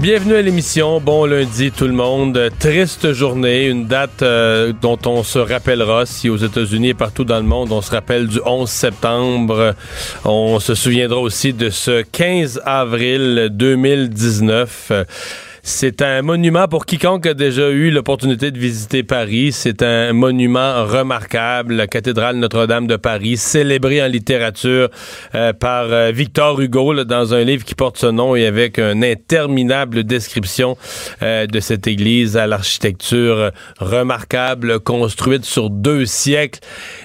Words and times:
Bienvenue 0.00 0.36
à 0.36 0.40
l'émission. 0.40 0.98
Bon 0.98 1.26
lundi 1.26 1.70
tout 1.72 1.86
le 1.86 1.92
monde. 1.92 2.48
Triste 2.58 3.12
journée, 3.12 3.66
une 3.66 3.86
date 3.86 4.22
euh, 4.22 4.72
dont 4.72 4.98
on 5.04 5.22
se 5.22 5.38
rappellera 5.38 6.06
si 6.06 6.30
aux 6.30 6.38
États-Unis 6.38 6.88
et 6.88 6.94
partout 6.94 7.24
dans 7.24 7.36
le 7.36 7.42
monde 7.42 7.70
on 7.70 7.82
se 7.82 7.90
rappelle 7.90 8.26
du 8.26 8.40
11 8.42 8.66
septembre. 8.66 9.74
On 10.24 10.58
se 10.58 10.74
souviendra 10.74 11.18
aussi 11.18 11.52
de 11.52 11.68
ce 11.68 12.00
15 12.00 12.62
avril 12.64 13.48
2019. 13.52 14.92
C'est 15.62 16.00
un 16.00 16.22
monument 16.22 16.68
pour 16.68 16.86
quiconque 16.86 17.26
a 17.26 17.34
déjà 17.34 17.68
eu 17.68 17.90
l'opportunité 17.90 18.50
de 18.50 18.58
visiter 18.58 19.02
Paris. 19.02 19.52
C'est 19.52 19.82
un 19.82 20.14
monument 20.14 20.86
remarquable, 20.86 21.74
la 21.74 21.86
cathédrale 21.86 22.36
Notre-Dame 22.36 22.86
de 22.86 22.96
Paris, 22.96 23.36
célébrée 23.36 24.02
en 24.02 24.06
littérature 24.06 24.88
euh, 25.34 25.52
par 25.52 25.92
euh, 25.92 26.12
Victor 26.12 26.58
Hugo 26.60 27.04
dans 27.04 27.34
un 27.34 27.44
livre 27.44 27.64
qui 27.64 27.74
porte 27.74 27.98
ce 27.98 28.06
nom 28.06 28.34
et 28.36 28.46
avec 28.46 28.78
une 28.78 29.04
interminable 29.04 30.04
description 30.04 30.78
euh, 31.22 31.46
de 31.46 31.60
cette 31.60 31.86
église 31.86 32.38
à 32.38 32.46
l'architecture 32.46 33.50
remarquable, 33.78 34.80
construite 34.80 35.44
sur 35.44 35.68
deux 35.68 36.06
siècles. 36.06 36.60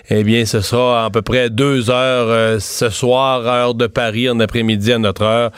Eh 0.09 0.23
bien, 0.23 0.45
ce 0.45 0.61
sera 0.61 1.05
à 1.05 1.09
peu 1.09 1.21
près 1.21 1.49
deux 1.49 1.89
heures 1.89 2.61
ce 2.61 2.89
soir, 2.89 3.47
heure 3.47 3.73
de 3.73 3.87
Paris, 3.87 4.29
en 4.29 4.39
après-midi 4.39 4.93
à 4.93 4.99
notre 4.99 5.23
heure, 5.23 5.51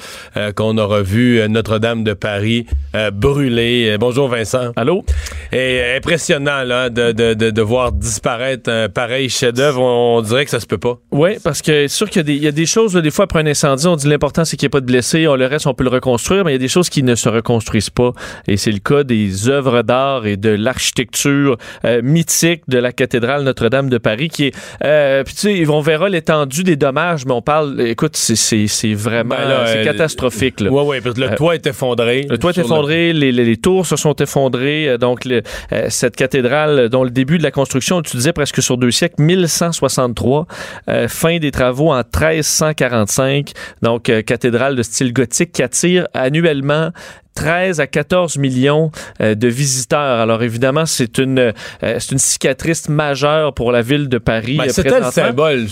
qu'on 0.55 0.77
aura 0.77 1.01
vu 1.01 1.41
Notre-Dame 1.49 2.03
de 2.03 2.13
Paris 2.13 2.65
euh, 2.95 3.11
brûlé. 3.11 3.89
Euh, 3.91 3.97
bonjour 3.97 4.27
Vincent. 4.27 4.71
Allô? 4.75 5.03
Et 5.51 5.81
euh, 5.81 5.97
impressionnant 5.97 6.63
là, 6.63 6.89
de, 6.89 7.11
de, 7.11 7.33
de, 7.33 7.61
voir 7.61 7.91
disparaître 7.91 8.71
un 8.71 8.89
pareil 8.89 9.29
chef-d'œuvre. 9.29 9.81
On, 9.81 10.21
dirait 10.21 10.45
que 10.45 10.51
ça 10.51 10.59
se 10.59 10.65
peut 10.65 10.77
pas. 10.77 10.97
Oui, 11.11 11.37
parce 11.43 11.61
que 11.61 11.87
c'est 11.87 11.95
sûr 11.95 12.09
qu'il 12.09 12.27
y, 12.29 12.37
y, 12.37 12.47
a 12.47 12.51
des 12.51 12.65
choses, 12.65 12.93
des 12.93 13.11
fois 13.11 13.25
après 13.25 13.41
un 13.41 13.45
incendie, 13.45 13.87
on 13.87 13.95
dit 13.95 14.07
l'important 14.07 14.45
c'est 14.45 14.57
qu'il 14.57 14.65
n'y 14.65 14.69
ait 14.69 14.77
pas 14.77 14.81
de 14.81 14.85
blessés. 14.85 15.27
On, 15.27 15.35
le 15.35 15.45
reste, 15.45 15.67
on 15.67 15.73
peut 15.73 15.83
le 15.83 15.89
reconstruire, 15.89 16.45
mais 16.45 16.51
il 16.51 16.55
y 16.55 16.55
a 16.55 16.59
des 16.59 16.67
choses 16.67 16.89
qui 16.89 17.03
ne 17.03 17.15
se 17.15 17.29
reconstruisent 17.29 17.89
pas. 17.89 18.13
Et 18.47 18.57
c'est 18.57 18.71
le 18.71 18.79
cas 18.79 19.03
des 19.03 19.49
œuvres 19.49 19.83
d'art 19.83 20.25
et 20.25 20.37
de 20.37 20.49
l'architecture 20.49 21.57
mythique 22.01 22.63
de 22.67 22.77
la 22.77 22.91
cathédrale 22.91 23.43
Notre-Dame 23.43 23.89
de 23.89 23.97
Paris 23.97 24.29
qui 24.37 24.45
est. 24.47 25.23
puis 25.23 25.35
tu 25.35 25.65
sais, 25.65 25.69
on 25.69 25.81
verra 25.81 26.09
l'étendue 26.09 26.63
des 26.63 26.75
dommages, 26.75 27.25
mais 27.25 27.33
on 27.33 27.41
parle. 27.41 27.81
Écoute, 27.81 28.15
c'est 28.15 28.93
vraiment. 28.93 29.35
Ben 29.35 29.65
c'est 29.65 29.83
catastrophique. 29.83 30.55
Oui, 30.59 30.81
oui, 30.85 31.01
parce 31.01 31.15
que 31.15 31.21
le 31.21 31.35
toit 31.35 31.55
est 31.55 31.67
effondré. 31.67 32.25
Le 32.29 32.37
toit 32.37 32.51
est 32.51 32.59
effondré 32.59 33.13
les, 33.13 33.57
tours 33.57 33.85
se 33.85 33.95
sont 33.95 34.15
effondrées. 34.15 34.89
Euh, 34.89 34.97
donc, 34.97 35.25
euh, 35.25 35.41
cette 35.89 36.15
cathédrale, 36.15 36.89
dont 36.89 37.03
le 37.03 37.09
début 37.09 37.37
de 37.37 37.43
la 37.43 37.51
construction, 37.51 38.01
tu 38.01 38.17
disais 38.17 38.33
presque 38.33 38.61
sur 38.61 38.77
deux 38.77 38.91
siècles, 38.91 39.21
1163, 39.21 40.47
euh, 40.89 41.07
fin 41.07 41.37
des 41.37 41.51
travaux 41.51 41.91
en 41.91 41.97
1345. 41.97 43.51
Donc, 43.81 44.03
cathédrale 44.25 44.75
de 44.75 44.83
style 44.83 45.13
gothique 45.13 45.51
qui 45.51 45.63
attire 45.63 46.07
annuellement 46.13 46.91
13 47.37 47.79
à 47.79 47.85
14 47.85 48.37
millions 48.37 48.91
de 49.19 49.47
visiteurs. 49.47 50.19
Alors 50.19 50.41
évidemment, 50.41 50.87
c'est 50.87 51.19
une 51.19 51.53
c'est 51.81 52.11
une 52.11 52.17
cicatrice 52.17 52.89
majeure 52.89 53.53
pour 53.53 53.71
la 53.71 53.83
ville 53.83 54.09
de 54.09 54.17
Paris. 54.17 54.57
Ben, 54.57 54.69
c'était 54.69 54.99
le 54.99 55.11
symbole 55.11 55.67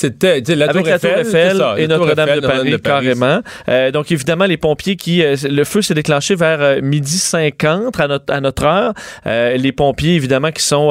c'était 0.00 0.40
la 0.54 0.70
Avec 0.70 0.84
Tour 0.84 0.90
la 0.90 0.98
Tour 0.98 1.10
Eiffel, 1.10 1.62
et 1.76 1.86
Notre-Dame 1.86 2.40
de, 2.40 2.46
Paris, 2.46 2.76
carrément. 2.82 3.40
Euh, 3.68 3.90
donc, 3.90 4.10
évidemment, 4.10 4.46
les 4.46 4.56
pompiers 4.56 4.96
qui... 4.96 5.22
Euh, 5.22 5.36
le 5.42 5.64
feu 5.64 5.82
s'est 5.82 5.94
déclenché 5.94 6.34
vers 6.34 6.60
euh, 6.60 6.80
midi 6.80 7.18
50 7.18 8.00
à 8.00 8.08
notre, 8.08 8.32
à 8.32 8.40
notre 8.40 8.64
heure. 8.64 8.94
les 9.26 9.72
pompiers, 9.72 10.14
évidemment, 10.14 10.52
qui 10.52 10.62
sont... 10.62 10.88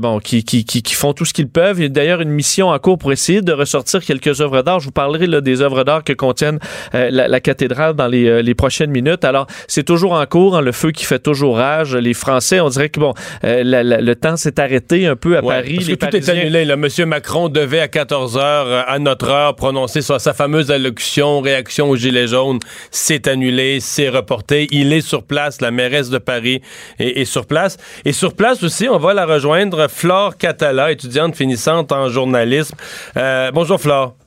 bon, 0.00 0.20
qui, 0.20 0.44
qui, 0.44 0.64
qui, 0.64 0.94
font 0.94 1.12
tout 1.12 1.24
ce 1.24 1.34
qu'ils 1.34 1.48
peuvent. 1.48 1.78
Il 1.78 1.82
y 1.82 1.86
a 1.86 1.88
d'ailleurs 1.88 2.20
une 2.20 2.30
mission 2.30 2.68
en 2.68 2.78
cours 2.78 2.98
pour 2.98 3.12
essayer 3.12 3.42
de 3.42 3.52
ressortir 3.52 4.02
quelques 4.02 4.40
œuvres 4.40 4.62
d'art. 4.62 4.80
Je 4.80 4.86
vous 4.86 4.92
parlerai 4.92 5.26
là, 5.26 5.40
des 5.40 5.60
œuvres 5.60 5.84
d'art 5.84 6.04
que 6.04 6.12
contiennent 6.12 6.58
la, 6.92 7.40
cathédrale 7.40 7.94
dans 7.94 8.06
les, 8.06 8.42
les 8.42 8.54
prochaines 8.54 8.90
minutes. 8.90 9.24
Alors, 9.24 9.46
c'est 9.68 9.84
toujours 9.84 10.12
en 10.12 10.26
cours, 10.26 10.56
hein, 10.56 10.60
le 10.60 10.72
feu 10.72 10.92
qui 10.92 11.04
fait 11.04 11.18
toujours 11.18 11.56
rage. 11.56 11.94
Les 11.94 12.14
Français, 12.14 12.60
on 12.60 12.68
dirait 12.68 12.88
que, 12.88 13.00
bon, 13.00 13.14
le 13.42 14.14
temps 14.14 14.36
s'est 14.36 14.58
arrêté 14.60 15.06
un 15.06 15.16
peu 15.16 15.36
à 15.36 15.42
Paris. 15.42 15.76
Parce 15.76 15.88
que 15.88 15.94
tout 15.94 16.16
est 16.16 16.28
annulé. 16.28 16.64
Là. 16.64 16.76
Monsieur 16.76 17.06
Macron 17.06 17.48
devait 17.48 17.80
à 17.80 17.88
14 17.88 18.36
heures 18.36 18.66
euh, 18.66 18.82
à 18.86 18.98
notre 18.98 19.28
heure 19.28 19.54
prononcer 19.54 20.02
sa, 20.02 20.18
sa 20.18 20.34
fameuse 20.34 20.70
allocution, 20.70 21.40
réaction 21.40 21.90
aux 21.90 21.96
Gilets 21.96 22.28
jaunes. 22.28 22.58
C'est 22.90 23.28
annulé, 23.28 23.80
c'est 23.80 24.08
reporté. 24.08 24.68
Il 24.70 24.92
est 24.92 25.00
sur 25.00 25.22
place, 25.22 25.60
la 25.60 25.70
mairesse 25.70 26.10
de 26.10 26.18
Paris 26.18 26.62
est, 26.98 27.24
sur 27.24 27.46
place. 27.46 27.76
Et 28.04 28.12
sur 28.12 28.34
place 28.34 28.62
aussi, 28.62 28.88
on 28.88 28.98
va 28.98 29.14
la 29.14 29.26
rejoindre, 29.26 29.88
Flore 29.88 30.36
Catala, 30.36 30.92
étudiante 30.92 31.36
finissante 31.36 31.92
en 31.92 32.08
journalisme. 32.08 32.76
Euh, 33.16 33.50
bonjour 33.52 33.80
Flore. 33.80 34.25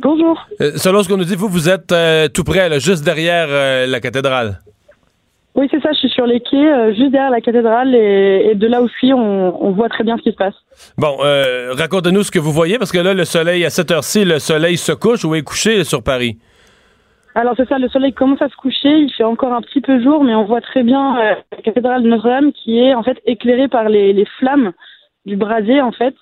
Bonjour. 0.00 0.46
Euh, 0.60 0.72
selon 0.76 1.02
ce 1.02 1.08
qu'on 1.08 1.16
nous 1.16 1.24
dit, 1.24 1.36
vous, 1.36 1.48
vous 1.48 1.68
êtes 1.68 1.94
tout 2.32 2.44
près, 2.44 2.80
juste 2.80 3.04
derrière 3.04 3.48
la 3.86 4.00
cathédrale. 4.00 4.58
Oui, 5.54 5.68
c'est 5.70 5.80
ça, 5.80 5.92
je 5.92 5.98
suis 5.98 6.08
sur 6.08 6.26
les 6.26 6.40
quais, 6.40 6.56
euh, 6.56 6.92
juste 6.94 7.12
derrière 7.12 7.30
la 7.30 7.40
cathédrale, 7.40 7.94
et, 7.94 8.54
de 8.56 8.66
là 8.66 8.80
suis, 8.98 9.12
on, 9.12 9.70
voit 9.70 9.88
très 9.88 10.02
bien 10.02 10.16
ce 10.16 10.22
qui 10.22 10.32
se 10.32 10.36
passe. 10.36 10.54
Bon, 10.98 11.16
euh, 11.24 11.72
racontez-nous 11.74 12.24
ce 12.24 12.32
que 12.32 12.40
vous 12.40 12.50
voyez, 12.50 12.76
parce 12.76 12.90
que 12.90 12.98
là, 12.98 13.14
le 13.14 13.24
soleil, 13.24 13.64
à 13.64 13.70
cette 13.70 13.92
heure-ci, 13.92 14.24
le 14.24 14.40
soleil 14.40 14.76
se 14.76 14.90
couche 14.90 15.24
ou 15.24 15.36
est 15.36 15.42
couché 15.42 15.84
sur 15.84 16.02
Paris? 16.02 16.38
Alors 17.36 17.54
c'est 17.56 17.68
ça, 17.68 17.78
le 17.78 17.88
soleil 17.88 18.12
commence 18.12 18.42
à 18.42 18.48
se 18.48 18.56
coucher, 18.56 18.90
il 18.90 19.12
fait 19.12 19.24
encore 19.24 19.52
un 19.52 19.60
petit 19.60 19.80
peu 19.80 20.00
jour, 20.02 20.24
mais 20.24 20.34
on 20.34 20.44
voit 20.44 20.60
très 20.60 20.82
bien 20.82 21.18
euh, 21.18 21.34
la 21.52 21.62
cathédrale 21.62 22.02
de 22.02 22.08
Notre-Dame 22.08 22.52
qui 22.52 22.78
est 22.78 22.94
en 22.94 23.02
fait 23.02 23.20
éclairée 23.26 23.66
par 23.66 23.88
les, 23.88 24.12
les 24.12 24.26
flammes 24.38 24.72
du 25.26 25.36
brasier 25.36 25.80
en 25.80 25.90
fait. 25.90 26.14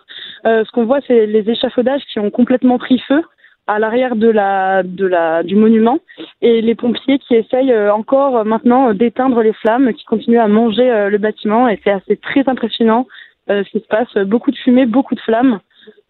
ce 0.44 0.70
qu'on 0.72 0.86
voit, 0.86 1.00
c'est 1.06 1.26
les 1.26 1.50
échafaudages 1.50 2.00
qui 2.10 2.18
ont 2.18 2.30
complètement 2.30 2.78
pris 2.78 2.98
feu 3.08 3.22
à 3.66 3.78
l'arrière 3.78 4.16
du 4.16 5.54
monument 5.54 5.98
et 6.40 6.60
les 6.60 6.74
pompiers 6.74 7.18
qui 7.18 7.34
essayent 7.34 7.72
euh, 7.72 7.92
encore 7.92 8.38
euh, 8.38 8.44
maintenant 8.44 8.92
d'éteindre 8.92 9.40
les 9.42 9.52
flammes, 9.52 9.92
qui 9.94 10.04
continuent 10.04 10.40
à 10.40 10.48
manger 10.48 10.90
euh, 10.90 11.10
le 11.10 11.18
bâtiment 11.18 11.68
et 11.68 11.80
c'est 11.84 11.92
assez 11.92 12.16
très 12.16 12.48
impressionnant 12.48 13.06
ce 13.48 13.68
qui 13.70 13.80
se 13.80 13.88
passe. 13.88 14.14
Beaucoup 14.24 14.52
de 14.52 14.56
fumée, 14.56 14.86
beaucoup 14.86 15.14
de 15.16 15.20
flammes. 15.20 15.58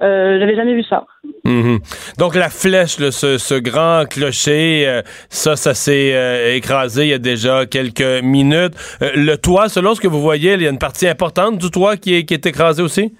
Euh, 0.02 0.38
J'avais 0.38 0.54
jamais 0.54 0.74
vu 0.74 0.84
ça. 0.84 1.06
Mhm. 1.44 1.78
Donc 2.18 2.34
la 2.34 2.50
flèche, 2.50 2.98
ce, 2.98 3.38
ce, 3.38 3.54
grand 3.54 4.04
clocher, 4.08 5.00
ça, 5.30 5.56
ça 5.56 5.72
s'est 5.72 6.54
écrasé 6.54 7.04
il 7.04 7.08
y 7.08 7.14
a 7.14 7.18
déjà 7.18 7.64
quelques 7.64 8.22
minutes. 8.22 8.74
le 9.00 9.34
toit, 9.36 9.70
selon 9.70 9.94
ce 9.94 10.00
que 10.00 10.08
vous 10.08 10.20
voyez, 10.20 10.52
il 10.52 10.62
y 10.62 10.66
a 10.66 10.70
une 10.70 10.78
partie 10.78 11.08
importante 11.08 11.56
du 11.58 11.70
toit 11.70 11.96
qui 11.96 12.14
est, 12.14 12.24
qui 12.24 12.34
est 12.34 12.46
écrasée 12.46 12.82
aussi? 12.82 13.12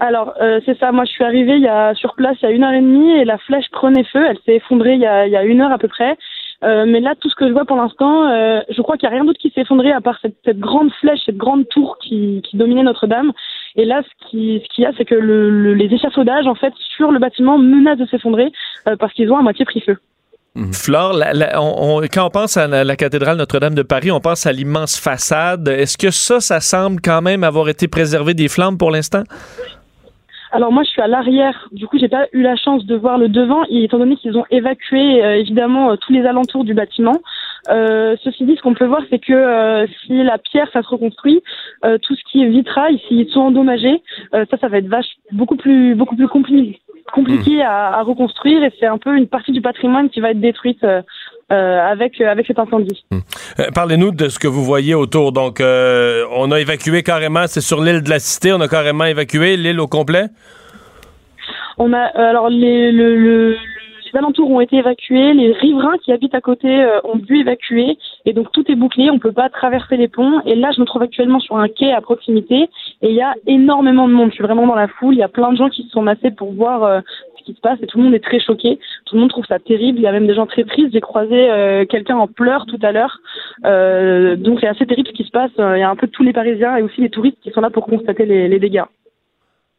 Alors, 0.00 0.34
euh, 0.40 0.60
c'est 0.66 0.78
ça. 0.78 0.92
Moi, 0.92 1.04
je 1.04 1.12
suis 1.12 1.24
arrivée 1.24 1.56
il 1.56 1.62
y 1.62 1.68
a, 1.68 1.94
sur 1.94 2.14
place 2.14 2.36
il 2.42 2.46
y 2.46 2.48
a 2.48 2.50
une 2.50 2.64
heure 2.64 2.72
et 2.72 2.80
demie 2.80 3.12
et 3.12 3.24
la 3.24 3.38
flèche 3.38 3.70
prenait 3.70 4.04
feu. 4.04 4.24
Elle 4.28 4.38
s'est 4.44 4.56
effondrée 4.56 4.94
il 4.94 5.00
y, 5.00 5.06
a, 5.06 5.26
il 5.26 5.32
y 5.32 5.36
a 5.36 5.44
une 5.44 5.60
heure 5.60 5.72
à 5.72 5.78
peu 5.78 5.88
près. 5.88 6.16
Euh, 6.64 6.84
mais 6.86 7.00
là, 7.00 7.14
tout 7.20 7.28
ce 7.28 7.34
que 7.34 7.46
je 7.46 7.52
vois 7.52 7.64
pour 7.64 7.76
l'instant, 7.76 8.30
euh, 8.30 8.60
je 8.70 8.80
crois 8.80 8.96
qu'il 8.96 9.08
n'y 9.08 9.14
a 9.14 9.16
rien 9.16 9.24
d'autre 9.24 9.38
qui 9.38 9.50
s'est 9.50 9.62
effondré 9.62 9.92
à 9.92 10.00
part 10.00 10.18
cette, 10.22 10.36
cette, 10.44 10.58
grande 10.58 10.90
flèche, 11.00 11.20
cette 11.26 11.36
grande 11.36 11.68
tour 11.68 11.98
qui, 12.02 12.42
qui 12.48 12.56
dominait 12.56 12.82
Notre-Dame. 12.82 13.32
Et 13.76 13.84
là, 13.84 14.02
ce 14.02 14.30
qu'il 14.30 14.60
ce 14.60 14.80
y 14.80 14.86
a, 14.86 14.92
c'est 14.96 15.04
que 15.04 15.14
le, 15.14 15.74
les 15.74 15.92
échafaudages, 15.92 16.46
en 16.46 16.54
fait, 16.54 16.72
sur 16.96 17.10
le 17.10 17.18
bâtiment 17.18 17.58
menacent 17.58 17.98
de 17.98 18.06
s'effondrer 18.06 18.50
euh, 18.88 18.96
parce 18.96 19.12
qu'ils 19.12 19.30
ont 19.30 19.36
à 19.36 19.42
moitié 19.42 19.64
pris 19.64 19.80
feu. 19.80 19.98
Mmh. 20.54 20.72
Flore, 20.72 21.20
on, 21.56 22.00
quand 22.12 22.26
on 22.26 22.30
pense 22.30 22.56
à 22.56 22.68
la, 22.68 22.84
la 22.84 22.96
cathédrale 22.96 23.36
Notre-Dame 23.36 23.74
de 23.74 23.82
Paris, 23.82 24.12
on 24.12 24.20
pense 24.20 24.46
à 24.46 24.52
l'immense 24.52 24.98
façade. 24.98 25.66
Est-ce 25.68 25.98
que 25.98 26.10
ça, 26.12 26.40
ça 26.40 26.60
semble 26.60 27.00
quand 27.02 27.20
même 27.20 27.44
avoir 27.44 27.68
été 27.68 27.88
préservé 27.88 28.34
des 28.34 28.48
flammes 28.48 28.78
pour 28.78 28.92
l'instant? 28.92 29.24
Alors 30.54 30.70
moi, 30.70 30.84
je 30.84 30.90
suis 30.90 31.02
à 31.02 31.08
l'arrière. 31.08 31.68
Du 31.72 31.88
coup, 31.88 31.98
j'ai 31.98 32.08
pas 32.08 32.28
eu 32.32 32.40
la 32.40 32.54
chance 32.54 32.86
de 32.86 32.94
voir 32.94 33.18
le 33.18 33.28
devant, 33.28 33.64
étant 33.64 33.98
donné 33.98 34.14
qu'ils 34.14 34.38
ont 34.38 34.44
évacué 34.52 35.24
euh, 35.24 35.34
évidemment 35.36 35.90
euh, 35.90 35.96
tous 35.96 36.12
les 36.12 36.24
alentours 36.24 36.62
du 36.62 36.74
bâtiment. 36.74 37.20
Euh, 37.70 38.14
ceci 38.22 38.44
dit, 38.44 38.54
ce 38.54 38.62
qu'on 38.62 38.72
peut 38.72 38.86
voir, 38.86 39.02
c'est 39.10 39.18
que 39.18 39.84
si 40.06 40.22
la 40.22 40.38
pierre, 40.38 40.68
ça 40.72 40.82
se 40.82 40.88
reconstruit, 40.88 41.42
tout 41.82 42.14
ce 42.14 42.22
qui 42.30 42.42
est 42.42 42.48
vitrail, 42.48 43.00
s'ils 43.08 43.28
sont 43.30 43.40
endommagés, 43.40 44.00
ça, 44.32 44.56
ça 44.60 44.68
va 44.68 44.78
être 44.78 44.86
vache 44.86 45.16
beaucoup 45.32 45.56
plus, 45.56 45.96
beaucoup 45.96 46.14
plus 46.14 46.28
compliqué, 46.28 46.78
compliqué 47.12 47.56
mmh. 47.56 47.62
à, 47.62 47.98
à, 47.98 48.02
reconstruire, 48.02 48.62
et 48.62 48.72
c'est 48.78 48.86
un 48.86 48.98
peu 48.98 49.16
une 49.16 49.28
partie 49.28 49.50
du 49.50 49.62
patrimoine 49.62 50.10
qui 50.10 50.20
va 50.20 50.30
être 50.30 50.40
détruite 50.40 50.86
euh, 51.52 51.78
avec, 51.78 52.18
euh, 52.22 52.30
avec 52.30 52.46
cet 52.46 52.58
incendie. 52.58 53.04
Hmm. 53.10 53.18
Euh, 53.58 53.64
parlez-nous 53.74 54.12
de 54.12 54.28
ce 54.28 54.38
que 54.38 54.48
vous 54.48 54.64
voyez 54.64 54.94
autour. 54.94 55.30
Donc, 55.30 55.60
on 55.60 56.52
a 56.52 56.58
évacué 56.58 57.02
carrément, 57.02 57.46
c'est 57.46 57.60
sur 57.60 57.82
l'île 57.82 58.02
de 58.02 58.08
la 58.08 58.18
Cité, 58.18 58.52
on 58.54 58.60
a 58.62 58.68
carrément 58.68 59.04
évacué 59.04 59.58
l'île 59.58 59.78
au 59.78 59.86
complet? 59.86 60.26
On 61.76 61.92
a, 61.92 62.00
alors, 62.00 62.48
les, 62.48 62.92
le, 62.92 63.16
le, 63.16 63.56
alentours 64.14 64.48
ont 64.48 64.60
été 64.60 64.76
évacués, 64.76 65.34
les 65.34 65.52
riverains 65.52 65.98
qui 66.02 66.12
habitent 66.12 66.36
à 66.36 66.40
côté 66.40 66.86
ont 67.02 67.16
dû 67.16 67.40
évacuer, 67.40 67.98
et 68.24 68.32
donc 68.32 68.52
tout 68.52 68.64
est 68.70 68.76
bouclé, 68.76 69.10
on 69.10 69.18
peut 69.18 69.32
pas 69.32 69.48
traverser 69.48 69.96
les 69.96 70.06
ponts. 70.06 70.40
Et 70.46 70.54
là, 70.54 70.70
je 70.74 70.80
me 70.80 70.86
trouve 70.86 71.02
actuellement 71.02 71.40
sur 71.40 71.56
un 71.56 71.66
quai 71.66 71.92
à 71.92 72.00
proximité, 72.00 72.70
et 73.02 73.08
il 73.08 73.14
y 73.16 73.22
a 73.22 73.34
énormément 73.48 74.06
de 74.06 74.12
monde. 74.12 74.30
Je 74.30 74.34
suis 74.36 74.44
vraiment 74.44 74.68
dans 74.68 74.76
la 74.76 74.86
foule, 74.86 75.14
il 75.14 75.18
y 75.18 75.24
a 75.24 75.28
plein 75.28 75.50
de 75.50 75.56
gens 75.56 75.68
qui 75.68 75.82
se 75.82 75.90
sont 75.90 76.02
massés 76.02 76.30
pour 76.30 76.52
voir 76.52 77.02
qui 77.44 77.54
se 77.54 77.60
passe, 77.60 77.78
et 77.82 77.86
tout 77.86 77.98
le 77.98 78.04
monde 78.04 78.14
est 78.14 78.24
très 78.24 78.40
choqué. 78.40 78.78
Tout 79.06 79.14
le 79.14 79.20
monde 79.20 79.30
trouve 79.30 79.46
ça 79.46 79.58
terrible. 79.58 79.98
Il 79.98 80.02
y 80.02 80.06
a 80.06 80.12
même 80.12 80.26
des 80.26 80.34
gens 80.34 80.46
très 80.46 80.64
tristes. 80.64 80.92
J'ai 80.92 81.00
croisé 81.00 81.86
quelqu'un 81.88 82.16
en 82.16 82.26
pleurs 82.26 82.66
tout 82.66 82.78
à 82.82 82.92
l'heure. 82.92 83.20
donc 84.38 84.60
c'est 84.60 84.68
assez 84.68 84.86
terrible 84.86 85.08
ce 85.08 85.12
qui 85.12 85.24
se 85.24 85.30
passe. 85.30 85.50
Il 85.58 85.78
y 85.78 85.82
a 85.82 85.90
un 85.90 85.96
peu 85.96 86.08
tous 86.08 86.22
les 86.22 86.32
Parisiens 86.32 86.76
et 86.76 86.82
aussi 86.82 87.00
les 87.00 87.10
touristes 87.10 87.38
qui 87.42 87.50
sont 87.50 87.60
là 87.60 87.70
pour 87.70 87.86
constater 87.86 88.26
les, 88.26 88.58
dégâts. 88.58 88.84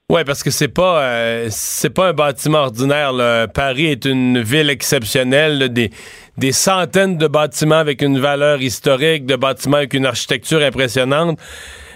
Oui, 0.10 0.22
parce 0.24 0.44
que 0.44 0.52
c'est 0.52 0.68
pas 0.68 1.02
euh, 1.02 1.48
c'est 1.50 1.90
pas 1.90 2.10
un 2.10 2.14
bâtiment 2.14 2.60
ordinaire. 2.60 3.12
Paris 3.54 3.88
est 3.88 4.06
une 4.06 4.40
ville 4.40 4.70
exceptionnelle, 4.70 5.70
des, 5.70 5.90
des 6.38 6.52
centaines 6.52 7.18
de 7.18 7.28
bâtiments 7.28 7.76
avec 7.76 8.04
une 8.04 8.20
valeur 8.20 8.62
historique, 8.62 9.26
de 9.26 9.36
bâtiments 9.36 9.78
avec 9.78 9.94
une 9.96 10.06
architecture 10.06 10.62
impressionnante. 10.62 11.40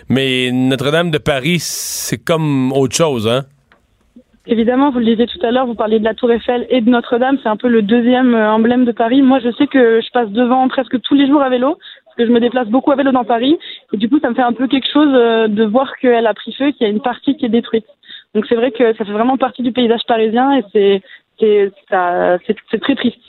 Mais 0.09 0.49
Notre-Dame 0.51 1.11
de 1.11 1.19
Paris, 1.19 1.59
c'est 1.59 2.17
comme 2.17 2.71
autre 2.71 2.95
chose, 2.95 3.27
hein? 3.27 3.45
Évidemment, 4.47 4.89
vous 4.89 4.99
le 4.99 5.05
disiez 5.05 5.27
tout 5.27 5.45
à 5.45 5.51
l'heure, 5.51 5.65
vous 5.65 5.75
parliez 5.75 5.99
de 5.99 6.03
la 6.03 6.13
Tour 6.13 6.31
Eiffel 6.31 6.65
et 6.69 6.81
de 6.81 6.89
Notre-Dame, 6.89 7.37
c'est 7.43 7.49
un 7.49 7.57
peu 7.57 7.67
le 7.67 7.81
deuxième 7.81 8.33
euh, 8.33 8.51
emblème 8.51 8.85
de 8.85 8.91
Paris. 8.91 9.21
Moi, 9.21 9.39
je 9.39 9.51
sais 9.51 9.67
que 9.67 10.01
je 10.01 10.09
passe 10.11 10.29
devant 10.29 10.67
presque 10.69 10.99
tous 11.01 11.13
les 11.13 11.27
jours 11.27 11.41
à 11.41 11.49
vélo, 11.49 11.77
parce 12.05 12.17
que 12.17 12.25
je 12.25 12.31
me 12.31 12.39
déplace 12.39 12.67
beaucoup 12.67 12.91
à 12.91 12.95
vélo 12.95 13.11
dans 13.11 13.25
Paris, 13.25 13.59
et 13.93 13.97
du 13.97 14.09
coup, 14.09 14.19
ça 14.19 14.29
me 14.29 14.35
fait 14.35 14.41
un 14.41 14.53
peu 14.53 14.67
quelque 14.67 14.91
chose 14.91 15.11
euh, 15.13 15.47
de 15.47 15.65
voir 15.65 15.95
qu'elle 15.97 16.25
a 16.25 16.33
pris 16.33 16.53
feu, 16.53 16.71
qu'il 16.71 16.87
y 16.87 16.89
a 16.89 16.93
une 16.93 17.01
partie 17.01 17.35
qui 17.35 17.45
est 17.45 17.49
détruite. 17.49 17.85
Donc 18.33 18.45
c'est 18.47 18.55
vrai 18.55 18.71
que 18.71 18.93
ça 18.93 19.05
fait 19.05 19.11
vraiment 19.11 19.37
partie 19.37 19.63
du 19.63 19.71
paysage 19.71 20.01
parisien 20.07 20.57
et 20.57 20.63
c'est 20.71 21.01
c'est 21.39 22.79
très 22.81 22.95
triste. 22.95 23.19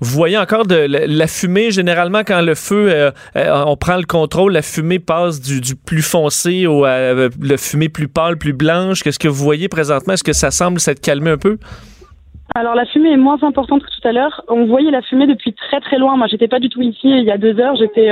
Vous 0.00 0.16
voyez 0.16 0.38
encore 0.38 0.66
de 0.66 0.74
la, 0.74 1.26
fumée, 1.26 1.70
généralement, 1.70 2.20
quand 2.20 2.40
le 2.42 2.54
feu, 2.54 2.90
euh, 2.90 3.10
euh, 3.36 3.64
on 3.66 3.76
prend 3.76 3.96
le 3.96 4.04
contrôle, 4.04 4.52
la 4.52 4.62
fumée 4.62 4.98
passe 4.98 5.40
du, 5.40 5.76
plus 5.76 6.02
foncé 6.02 6.66
au 6.66 6.86
euh, 6.86 7.28
fumée 7.58 7.88
plus 7.88 8.08
pâle, 8.08 8.38
plus 8.38 8.52
blanche. 8.52 9.02
Qu'est-ce 9.02 9.18
que 9.18 9.28
vous 9.28 9.44
voyez 9.44 9.68
présentement? 9.68 10.14
Est-ce 10.14 10.24
que 10.24 10.32
ça 10.32 10.50
semble 10.50 10.80
s'être 10.80 11.00
calmé 11.00 11.30
un 11.30 11.38
peu? 11.38 11.58
Alors 12.56 12.74
la 12.74 12.84
fumée 12.84 13.12
est 13.12 13.16
moins 13.16 13.40
importante 13.42 13.82
que 13.82 13.88
tout 13.88 14.08
à 14.08 14.10
l'heure. 14.10 14.42
On 14.48 14.66
voyait 14.66 14.90
la 14.90 15.02
fumée 15.02 15.28
depuis 15.28 15.52
très 15.52 15.80
très 15.80 15.98
loin. 15.98 16.16
Moi, 16.16 16.26
j'étais 16.26 16.48
pas 16.48 16.58
du 16.58 16.68
tout 16.68 16.82
ici 16.82 17.08
il 17.08 17.22
y 17.22 17.30
a 17.30 17.38
deux 17.38 17.60
heures. 17.60 17.76
J'étais 17.76 18.10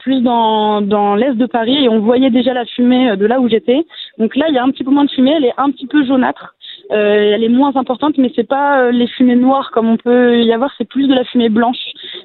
plus 0.00 0.20
dans, 0.20 0.80
dans 0.80 1.14
l'est 1.14 1.34
de 1.34 1.46
Paris 1.46 1.84
et 1.84 1.88
on 1.88 2.00
voyait 2.00 2.30
déjà 2.30 2.52
la 2.54 2.64
fumée 2.64 3.16
de 3.16 3.24
là 3.24 3.38
où 3.38 3.48
j'étais. 3.48 3.86
Donc 4.18 4.34
là, 4.34 4.46
il 4.48 4.54
y 4.56 4.58
a 4.58 4.64
un 4.64 4.70
petit 4.70 4.82
peu 4.82 4.90
moins 4.90 5.04
de 5.04 5.10
fumée. 5.10 5.34
Elle 5.36 5.44
est 5.44 5.54
un 5.58 5.70
petit 5.70 5.86
peu 5.86 6.04
jaunâtre. 6.04 6.56
Euh, 6.90 7.34
elle 7.34 7.44
est 7.44 7.48
moins 7.48 7.74
importante, 7.76 8.16
mais 8.16 8.32
c'est 8.34 8.48
pas 8.48 8.82
euh, 8.82 8.90
les 8.90 9.06
fumées 9.06 9.36
noires 9.36 9.70
comme 9.72 9.88
on 9.88 9.96
peut 9.96 10.42
y 10.42 10.52
avoir, 10.52 10.70
c'est 10.78 10.88
plus 10.88 11.06
de 11.06 11.14
la 11.14 11.24
fumée 11.24 11.50
blanche. 11.50 11.76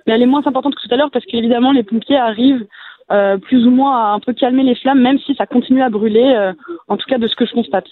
Mais 0.06 0.14
elle 0.14 0.22
est 0.22 0.28
moins 0.28 0.46
importante 0.46 0.76
que 0.76 0.82
tout 0.82 0.94
à 0.94 0.98
l'heure 0.98 1.12
parce 1.12 1.26
qu'évidemment 1.26 1.72
les 1.72 1.84
pompiers 1.84 2.18
arrivent 2.18 2.66
euh, 3.12 3.38
plus 3.38 3.66
ou 3.66 3.72
moins 3.72 3.98
à 3.98 4.14
un 4.14 4.20
peu 4.20 4.34
calmer 4.34 4.64
les 4.64 4.76
flammes, 4.76 5.02
même 5.02 5.20
si 5.20 5.36
ça 5.36 5.46
continue 5.46 5.82
à 5.82 5.90
brûler, 5.90 6.52
en 6.88 6.96
tout 6.96 7.06
cas 7.08 7.18
de 7.18 7.28
ce 7.28 7.36
que 7.36 7.46
je 7.46 7.54
constate. 7.54 7.86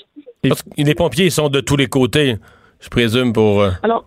les 0.77 0.95
pompiers 0.95 1.25
ils 1.25 1.31
sont 1.31 1.49
de 1.49 1.59
tous 1.59 1.75
les 1.75 1.87
côtés, 1.87 2.37
je 2.79 2.89
présume, 2.89 3.33
pour... 3.33 3.63
Alors, 3.83 4.05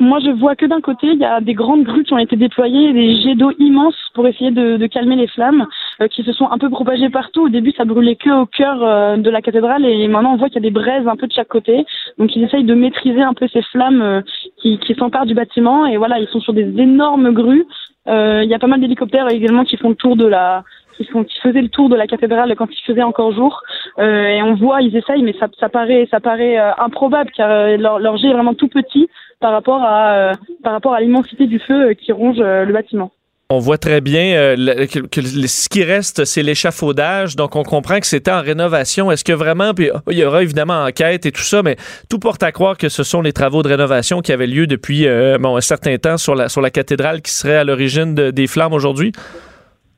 moi, 0.00 0.18
je 0.18 0.30
vois 0.30 0.56
que 0.56 0.66
d'un 0.66 0.80
côté, 0.80 1.06
il 1.06 1.20
y 1.20 1.24
a 1.24 1.40
des 1.40 1.54
grandes 1.54 1.84
grues 1.84 2.02
qui 2.02 2.12
ont 2.12 2.18
été 2.18 2.34
déployées, 2.34 2.92
des 2.92 3.14
jets 3.14 3.36
d'eau 3.36 3.52
immenses 3.60 3.94
pour 4.14 4.26
essayer 4.26 4.50
de, 4.50 4.76
de 4.76 4.86
calmer 4.86 5.14
les 5.14 5.28
flammes, 5.28 5.66
euh, 6.00 6.08
qui 6.08 6.24
se 6.24 6.32
sont 6.32 6.50
un 6.50 6.58
peu 6.58 6.68
propagées 6.68 7.10
partout. 7.10 7.42
Au 7.42 7.48
début, 7.48 7.72
ça 7.76 7.84
brûlait 7.84 8.16
que 8.16 8.30
au 8.30 8.46
cœur 8.46 8.82
euh, 8.82 9.16
de 9.16 9.30
la 9.30 9.40
cathédrale, 9.40 9.84
et 9.84 10.08
maintenant, 10.08 10.32
on 10.32 10.36
voit 10.36 10.48
qu'il 10.48 10.56
y 10.56 10.66
a 10.66 10.68
des 10.68 10.74
braises 10.74 11.06
un 11.06 11.14
peu 11.14 11.28
de 11.28 11.32
chaque 11.32 11.48
côté. 11.48 11.86
Donc, 12.18 12.34
ils 12.34 12.42
essayent 12.42 12.64
de 12.64 12.74
maîtriser 12.74 13.22
un 13.22 13.34
peu 13.34 13.46
ces 13.46 13.62
flammes 13.62 14.02
euh, 14.02 14.20
qui, 14.60 14.78
qui 14.78 14.94
s'emparent 14.94 15.26
du 15.26 15.34
bâtiment. 15.34 15.86
Et 15.86 15.96
voilà, 15.96 16.18
ils 16.18 16.28
sont 16.28 16.40
sur 16.40 16.54
des 16.54 16.66
énormes 16.76 17.32
grues. 17.32 17.64
Il 18.06 18.48
y 18.50 18.54
a 18.54 18.58
pas 18.58 18.66
mal 18.66 18.80
d'hélicoptères 18.80 19.30
également 19.30 19.64
qui 19.64 19.78
font 19.78 19.88
le 19.88 19.94
tour 19.94 20.14
de 20.16 20.26
la, 20.26 20.62
qui, 20.98 21.06
font, 21.06 21.24
qui 21.24 21.38
faisaient 21.40 21.62
le 21.62 21.70
tour 21.70 21.88
de 21.88 21.96
la 21.96 22.06
cathédrale 22.06 22.54
quand 22.54 22.68
il 22.70 22.82
faisait 22.84 23.02
encore 23.02 23.32
jour. 23.32 23.62
Euh, 23.98 24.26
et 24.26 24.42
on 24.42 24.54
voit, 24.54 24.82
ils 24.82 24.94
essayent, 24.94 25.22
mais 25.22 25.34
ça, 25.40 25.46
ça 25.58 25.70
paraît, 25.70 26.06
ça 26.10 26.20
paraît 26.20 26.58
improbable 26.76 27.30
car 27.34 27.78
leur, 27.78 27.98
leur 27.98 28.18
jet 28.18 28.28
est 28.28 28.34
vraiment 28.34 28.52
tout 28.52 28.68
petit 28.68 29.08
par 29.44 29.52
rapport 29.52 29.82
à 29.82 30.14
euh, 30.14 30.32
par 30.62 30.72
rapport 30.72 30.94
à 30.94 31.02
l'immensité 31.02 31.46
du 31.46 31.58
feu 31.58 31.90
euh, 31.90 31.92
qui 31.92 32.12
ronge 32.12 32.38
euh, 32.40 32.64
le 32.64 32.72
bâtiment. 32.72 33.10
On 33.50 33.58
voit 33.58 33.76
très 33.76 34.00
bien 34.00 34.56
que, 34.56 35.20
ce 35.20 35.68
qui 35.68 35.84
reste, 35.84 36.24
c'est 36.24 36.42
l'échafaudage. 36.42 37.36
Donc, 37.36 37.56
on 37.56 37.62
comprend 37.62 38.00
que 38.00 38.06
c'était 38.06 38.30
en 38.30 38.40
rénovation. 38.40 39.10
Est-ce 39.12 39.22
que 39.22 39.34
vraiment, 39.34 39.74
puis 39.74 39.90
il 40.10 40.18
y 40.18 40.24
aura 40.24 40.42
évidemment 40.42 40.82
enquête 40.82 41.26
et 41.26 41.30
tout 41.30 41.42
ça, 41.42 41.62
mais 41.62 41.76
tout 42.08 42.18
porte 42.18 42.42
à 42.42 42.52
croire 42.52 42.78
que 42.78 42.88
ce 42.88 43.02
sont 43.02 43.20
les 43.20 43.34
travaux 43.34 43.62
de 43.62 43.68
rénovation 43.68 44.22
qui 44.22 44.32
avaient 44.32 44.46
lieu 44.46 44.66
depuis 44.66 45.06
bon, 45.38 45.56
un 45.56 45.60
certain 45.60 45.98
temps 45.98 46.16
sur 46.16 46.34
la, 46.34 46.48
sur 46.48 46.62
la 46.62 46.70
cathédrale 46.70 47.20
qui 47.20 47.32
serait 47.32 47.58
à 47.58 47.64
l'origine 47.64 48.14
des 48.14 48.46
flammes 48.46 48.72
aujourd'hui? 48.72 49.12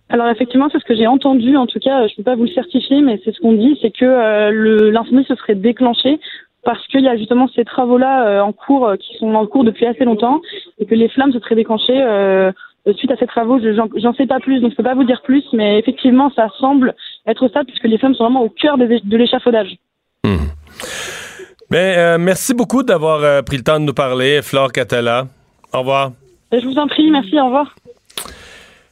Alors 0.08 0.28
effectivement, 0.28 0.68
c'est 0.72 0.80
ce 0.80 0.84
que 0.84 0.96
j'ai 0.96 1.06
entendu. 1.06 1.56
En 1.56 1.68
tout 1.68 1.78
cas, 1.78 2.08
je 2.08 2.12
ne 2.12 2.16
peux 2.16 2.24
pas 2.24 2.34
vous 2.34 2.44
le 2.44 2.50
certifier, 2.52 3.00
mais 3.00 3.20
c'est 3.24 3.32
ce 3.32 3.40
qu'on 3.40 3.52
dit, 3.52 3.78
c'est 3.80 3.92
que 3.92 4.90
l'incendie 4.90 5.24
se 5.24 5.36
serait 5.36 5.54
déclenché 5.54 6.18
parce 6.66 6.84
qu'il 6.88 7.02
y 7.02 7.08
a 7.08 7.16
justement 7.16 7.48
ces 7.54 7.64
travaux-là 7.64 8.26
euh, 8.26 8.40
en 8.40 8.52
cours 8.52 8.88
euh, 8.88 8.96
qui 8.96 9.16
sont 9.18 9.32
en 9.34 9.46
cours 9.46 9.62
depuis 9.62 9.86
assez 9.86 10.04
longtemps 10.04 10.40
et 10.80 10.84
que 10.84 10.96
les 10.96 11.08
flammes 11.08 11.32
se 11.32 11.38
seraient 11.38 11.54
déclenchées 11.54 12.02
euh, 12.02 12.50
suite 12.96 13.12
à 13.12 13.16
ces 13.16 13.26
travaux. 13.26 13.60
J'en 13.60 14.14
sais 14.14 14.26
pas 14.26 14.40
plus, 14.40 14.60
donc 14.60 14.72
je 14.72 14.76
peux 14.76 14.82
pas 14.82 14.96
vous 14.96 15.04
dire 15.04 15.22
plus, 15.22 15.44
mais 15.52 15.78
effectivement, 15.78 16.30
ça 16.34 16.48
semble 16.58 16.94
être 17.26 17.48
ça 17.54 17.62
puisque 17.62 17.84
les 17.84 17.98
flammes 17.98 18.14
sont 18.14 18.24
vraiment 18.24 18.42
au 18.42 18.48
cœur 18.48 18.78
de, 18.78 19.16
l'échafaudage. 19.16 19.76
Hmm. 20.24 20.48
Ben, 21.70 22.18
merci 22.18 22.52
beaucoup 22.52 22.82
d'avoir 22.82 23.44
pris 23.44 23.58
le 23.58 23.62
temps 23.62 23.78
de 23.78 23.84
nous 23.84 23.94
parler, 23.94 24.40
Flore 24.42 24.72
Catala. 24.72 25.26
Au 25.72 25.78
revoir. 25.80 26.12
Je 26.52 26.64
vous 26.64 26.78
en 26.78 26.88
prie, 26.88 27.10
merci, 27.10 27.38
au 27.40 27.46
revoir. 27.46 27.74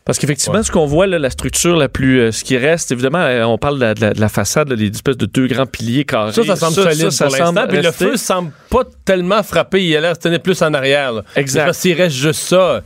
Parce 0.05 0.19
qu'effectivement, 0.19 0.63
ce 0.63 0.71
qu'on 0.71 0.85
voit, 0.85 1.07
là, 1.07 1.19
la 1.19 1.31
structure 1.31 1.77
la 1.77 1.89
plus. 1.89 2.21
Euh, 2.21 2.33
ce 2.33 2.45
qui 2.45 2.59
reste, 2.59 2.93
évidemment, 2.93 3.21
euh, 3.21 3.45
on 3.45 3.57
parle 3.57 3.79
de 3.95 4.21
la, 4.21 4.29
façade, 4.29 4.71
des 4.71 4.89
espèces 4.89 5.17
de 5.17 5.25
deux 5.25 5.47
grands 5.47 5.65
piliers 5.65 6.05
carrés. 6.05 6.33
Ça, 6.33 6.45
ça 6.45 6.57
semble 6.57 6.75
solide 6.75 7.11
ça, 7.11 7.27
pour 7.27 7.37
l'instant. 7.37 7.67
Puis 7.67 7.81
le 7.81 7.91
feu 7.91 8.17
semble 8.19 8.51
pas 8.69 8.83
tellement 9.07 9.43
frapper. 9.43 9.83
Il 9.83 9.97
a 9.97 10.01
l'air 10.01 10.13
de 10.13 10.19
tenir 10.19 10.41
plus 10.41 10.61
en 10.61 10.75
arrière. 10.75 11.13
Là. 11.13 11.25
Exact. 11.37 11.73
S'il 11.73 11.95
reste 11.95 12.17
juste 12.17 12.41
ça, 12.41 12.83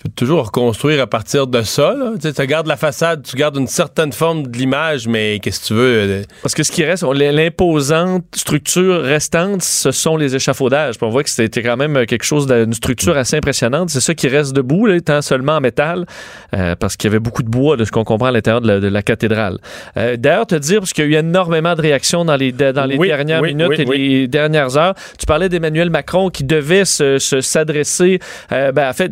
tu 0.00 0.08
peux 0.08 0.14
toujours 0.14 0.46
reconstruire 0.46 1.02
à 1.02 1.06
partir 1.06 1.46
de 1.46 1.60
ça. 1.60 1.92
Là. 1.92 2.12
Tu, 2.18 2.32
sais, 2.32 2.46
gardes 2.46 2.66
la 2.66 2.78
façade, 2.78 3.22
tu 3.22 3.36
gardes 3.36 3.58
une 3.58 3.66
certaine 3.66 4.12
forme 4.12 4.46
de 4.46 4.56
l'image, 4.56 5.06
mais 5.06 5.40
qu'est-ce 5.40 5.60
que 5.60 5.66
tu 5.66 5.74
veux? 5.74 5.98
Euh, 5.98 6.22
Parce 6.40 6.54
que 6.54 6.62
ce 6.62 6.72
qui 6.72 6.82
reste, 6.84 7.04
l'imposante 7.04 8.24
structure 8.34 9.02
restante, 9.02 9.60
ce 9.60 9.90
sont 9.90 10.16
les 10.16 10.34
échafaudages. 10.34 10.94
on 11.02 11.10
voit 11.10 11.22
que 11.22 11.28
c'était 11.28 11.62
quand 11.62 11.76
même 11.76 12.06
quelque 12.06 12.24
chose 12.24 12.46
d'une 12.46 12.72
structure 12.72 13.18
assez 13.18 13.36
impressionnante. 13.36 13.90
C'est 13.90 14.00
ça 14.00 14.14
qui 14.14 14.28
reste 14.28 14.54
debout, 14.54 14.86
là, 14.86 14.96
étant 14.96 15.20
seulement 15.20 15.56
en 15.56 15.60
métal, 15.60 16.06
euh, 16.56 16.74
parce 16.76 16.96
qu'il 16.96 17.08
y 17.08 17.12
avait 17.12 17.20
beaucoup 17.20 17.42
de 17.42 17.50
bois, 17.50 17.76
de 17.76 17.84
ce 17.84 17.90
qu'on 17.90 18.04
comprend 18.04 18.28
à 18.28 18.32
l'intérieur 18.32 18.62
de, 18.62 18.88
la, 18.88 19.02
cathédrale. 19.02 19.58
Euh, 19.98 20.16
d'ailleurs, 20.16 20.46
te 20.46 20.54
dire, 20.54 20.78
parce 20.78 20.94
qu'il 20.94 21.04
y 21.04 21.08
a 21.08 21.10
eu 21.10 21.20
énormément 21.20 21.74
de 21.74 21.82
réactions 21.82 22.24
dans 22.24 22.36
les, 22.36 22.52
dans 22.52 22.86
les 22.86 22.96
dernières 22.96 23.42
minutes 23.42 23.78
et 23.78 23.84
les 23.84 24.28
dernières 24.28 24.78
heures, 24.78 24.94
tu 25.18 25.26
parlais 25.26 25.50
d'Emmanuel 25.50 25.90
Macron 25.90 26.30
qui 26.30 26.44
devait 26.44 26.86
s'adresser, 26.86 28.18
se, 28.50 28.70
ben, 28.72 28.88
en 28.88 28.94
fait, 28.94 29.10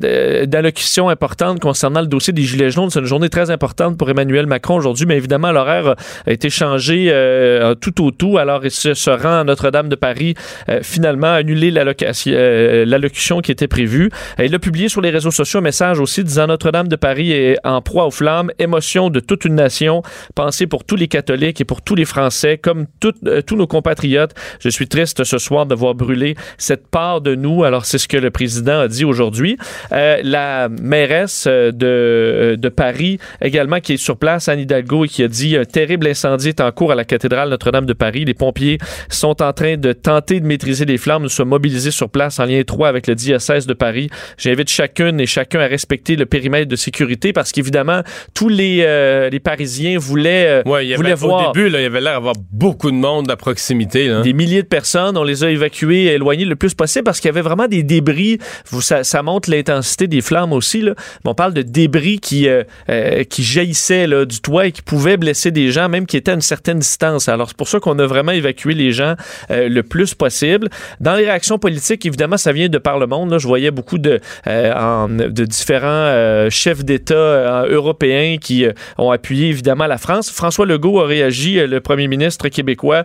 dans 0.49 0.65
le 0.65 0.78
question 0.79 1.09
importante 1.09 1.59
concernant 1.59 2.01
le 2.01 2.07
dossier 2.07 2.33
des 2.33 2.43
Gilets 2.43 2.71
jaunes. 2.71 2.89
C'est 2.89 3.01
une 3.01 3.05
journée 3.05 3.29
très 3.29 3.51
importante 3.51 3.99
pour 3.99 4.09
Emmanuel 4.09 4.47
Macron 4.47 4.77
aujourd'hui, 4.77 5.07
mais 5.07 5.17
évidemment, 5.17 5.51
l'horaire 5.51 5.97
a 6.25 6.31
été 6.31 6.51
changé 6.51 7.09
euh, 7.11 7.75
tout 7.75 8.05
au 8.05 8.13
tout. 8.13 8.39
Alors, 8.39 8.65
il 8.65 8.71
se, 8.71 9.11
rend 9.11 9.41
à 9.41 9.45
Notre-Dame 9.45 9.89
de 9.89 9.97
Paris, 9.97 10.35
euh, 10.69 10.79
finalement, 10.83 11.33
annuler 11.33 11.73
euh, 11.77 12.85
l'allocution 12.87 13.41
qui 13.41 13.51
était 13.51 13.67
prévue. 13.67 14.09
il 14.39 14.55
a 14.55 14.59
publié 14.61 14.89
sur 14.89 15.01
les 15.01 15.11
réseaux 15.11 15.33
sociaux 15.33 15.59
un 15.59 15.63
message 15.63 15.99
aussi 15.99 16.23
disant 16.23 16.47
Notre-Dame 16.47 16.87
de 16.87 16.97
Paris 16.97 17.33
est 17.33 17.59
en 17.65 17.83
proie 17.83 18.07
aux 18.07 18.13
flammes, 18.13 18.53
émotion 18.61 19.11
de 19.11 19.19
toute 19.19 19.45
une 19.45 19.57
nation, 19.57 20.03
pensée 20.37 20.69
pour 20.69 20.85
tous 20.85 20.95
les 20.95 21.09
catholiques 21.09 21.61
et 21.61 21.65
pour 21.65 21.83
tous 21.83 21.97
les 21.97 22.05
Français, 22.05 22.57
comme 22.57 22.87
tous 23.01 23.57
nos 23.57 23.67
compatriotes. 23.67 24.33
Je 24.61 24.69
suis 24.69 24.87
triste 24.87 25.25
ce 25.25 25.39
soir 25.39 25.67
de 25.67 25.75
voir 25.75 25.97
brûler 25.97 26.37
cette 26.57 26.87
part 26.87 27.21
de 27.21 27.35
nous. 27.35 27.65
Alors, 27.65 27.85
c'est 27.85 27.99
ce 27.99 28.07
que 28.07 28.17
le 28.17 28.31
président 28.31 28.79
a 28.79 28.87
dit 28.87 29.05
aujourd'hui. 29.05 29.59
la 29.91 30.68
mairesse 30.69 31.45
euh, 31.47 31.73
de, 31.73 31.87
euh, 31.87 32.57
de 32.57 32.69
Paris 32.69 33.19
également 33.41 33.81
qui 33.81 33.95
est 33.95 33.97
sur 33.97 34.17
place, 34.17 34.49
Anne 34.49 34.61
Hidalgo, 34.61 35.05
et 35.05 35.09
qui 35.09 35.23
a 35.23 35.29
dit 35.29 35.57
un 35.57 35.65
terrible 35.65 36.07
incendie 36.07 36.49
est 36.49 36.61
en 36.61 36.71
cours 36.73 36.93
à 36.93 36.95
la 36.95 37.05
cathédrale 37.05 37.49
Notre-Dame 37.51 37.87
de 37.87 37.93
Paris. 37.93 38.25
Les 38.25 38.35
pompiers 38.35 38.79
sont 39.09 39.43
en 39.43 39.53
train 39.53 39.77
de 39.77 39.93
tenter 39.93 40.41
de 40.41 40.47
maîtriser 40.47 40.85
les 40.85 40.99
flammes. 40.99 41.23
Nous 41.23 41.29
sommes 41.29 41.49
mobilisés 41.49 41.91
sur 41.91 42.09
place 42.09 42.39
en 42.39 42.45
lien 42.45 42.59
étroit 42.59 42.89
avec 42.89 43.07
le 43.07 43.15
diocèse 43.15 43.67
de 43.67 43.75
Paris. 43.75 44.11
J'invite 44.37 44.69
chacune 44.69 45.21
et 45.21 45.27
chacun 45.27 45.61
à 45.61 45.67
respecter 45.67 46.17
le 46.17 46.27
périmètre 46.27 46.69
de 46.69 46.77
sécurité 46.77 47.33
parce 47.33 47.53
qu'évidemment, 47.53 48.03
tous 48.35 48.49
les, 48.49 48.83
euh, 48.83 49.31
les 49.31 49.41
Parisiens 49.41 49.99
voulaient, 49.99 50.63
voulaient 50.65 51.15
voir. 51.15 51.51
Au 51.51 51.53
début, 51.53 51.69
là, 51.69 51.81
il 51.81 51.83
y 51.83 51.87
avait 51.87 52.01
l'air 52.01 52.15
d'avoir 52.15 52.35
beaucoup 52.53 52.91
de 52.91 52.97
monde 52.97 53.31
à 53.31 53.37
proximité. 53.37 54.23
Des 54.23 54.33
milliers 54.33 54.63
de 54.63 54.69
personnes. 54.69 55.17
On 55.17 55.25
les 55.25 55.45
a 55.45 55.51
évacués, 55.51 56.07
éloignés 56.07 56.45
le 56.45 56.57
plus 56.57 56.75
possible 56.75 57.05
parce 57.05 57.21
qu'il 57.21 57.29
y 57.29 57.33
avait 57.33 57.43
vraiment 57.43 57.69
des 57.69 57.83
débris. 57.83 58.39
Ça, 58.81 59.05
ça 59.05 59.23
montre 59.23 59.51
l'intensité 59.51 60.07
des 60.07 60.21
flammes 60.21 60.53
aussi. 60.59 60.83
Là. 60.83 60.95
on 61.25 61.35
parle 61.35 61.55
de 61.55 61.63
débris 61.63 62.19
qui, 62.19 62.49
euh, 62.49 62.65
euh, 62.91 63.25
qui 63.25 63.43
jaillissaient 63.43 64.07
du 64.27 64.41
toit 64.41 64.67
et 64.67 64.73
qui 64.73 64.83
pouvaient 64.83 65.17
blesser 65.17 65.51
des 65.51 65.71
gens, 65.71 65.89
même 65.89 66.07
qui 66.07 66.17
étaient 66.17 66.33
à 66.33 66.35
une 66.35 66.41
certaine 66.41 66.81
distance. 66.81 67.29
Alors, 67.29 67.49
c'est 67.49 67.57
pour 67.57 67.69
ça 67.69 67.81
qu'on 67.81 67.99
a 67.99 68.07
vraiment 68.07 68.33
évacué 68.33 68.75
les 68.75 68.93
gens 68.93 69.15
le 69.49 69.81
plus 69.83 70.15
possible. 70.15 70.69
Dans 71.01 71.15
les 71.15 71.25
réactions 71.25 71.59
politiques, 71.59 72.05
évidemment, 72.05 72.37
ça 72.37 72.53
vient 72.53 72.69
de 72.69 72.79
par 72.79 72.99
le 72.99 73.07
monde. 73.07 73.31
Là. 73.31 73.39
Je 73.39 73.47
voyais 73.47 73.71
beaucoup 73.71 73.99
de, 73.99 74.21
de 74.47 75.45
différents 75.45 76.49
chefs 76.51 76.85
d'État 76.85 77.65
européens 77.69 78.37
qui 78.39 78.67
ont 78.99 79.11
appuyé, 79.11 79.49
évidemment, 79.49 79.87
la 79.87 79.99
France. 79.99 80.31
François 80.31 80.67
Legault 80.67 81.01
a 81.01 81.07
réagi, 81.07 81.55
le 81.67 81.81
premier 81.81 82.09
ministre 82.09 82.49
québécois, 82.49 83.05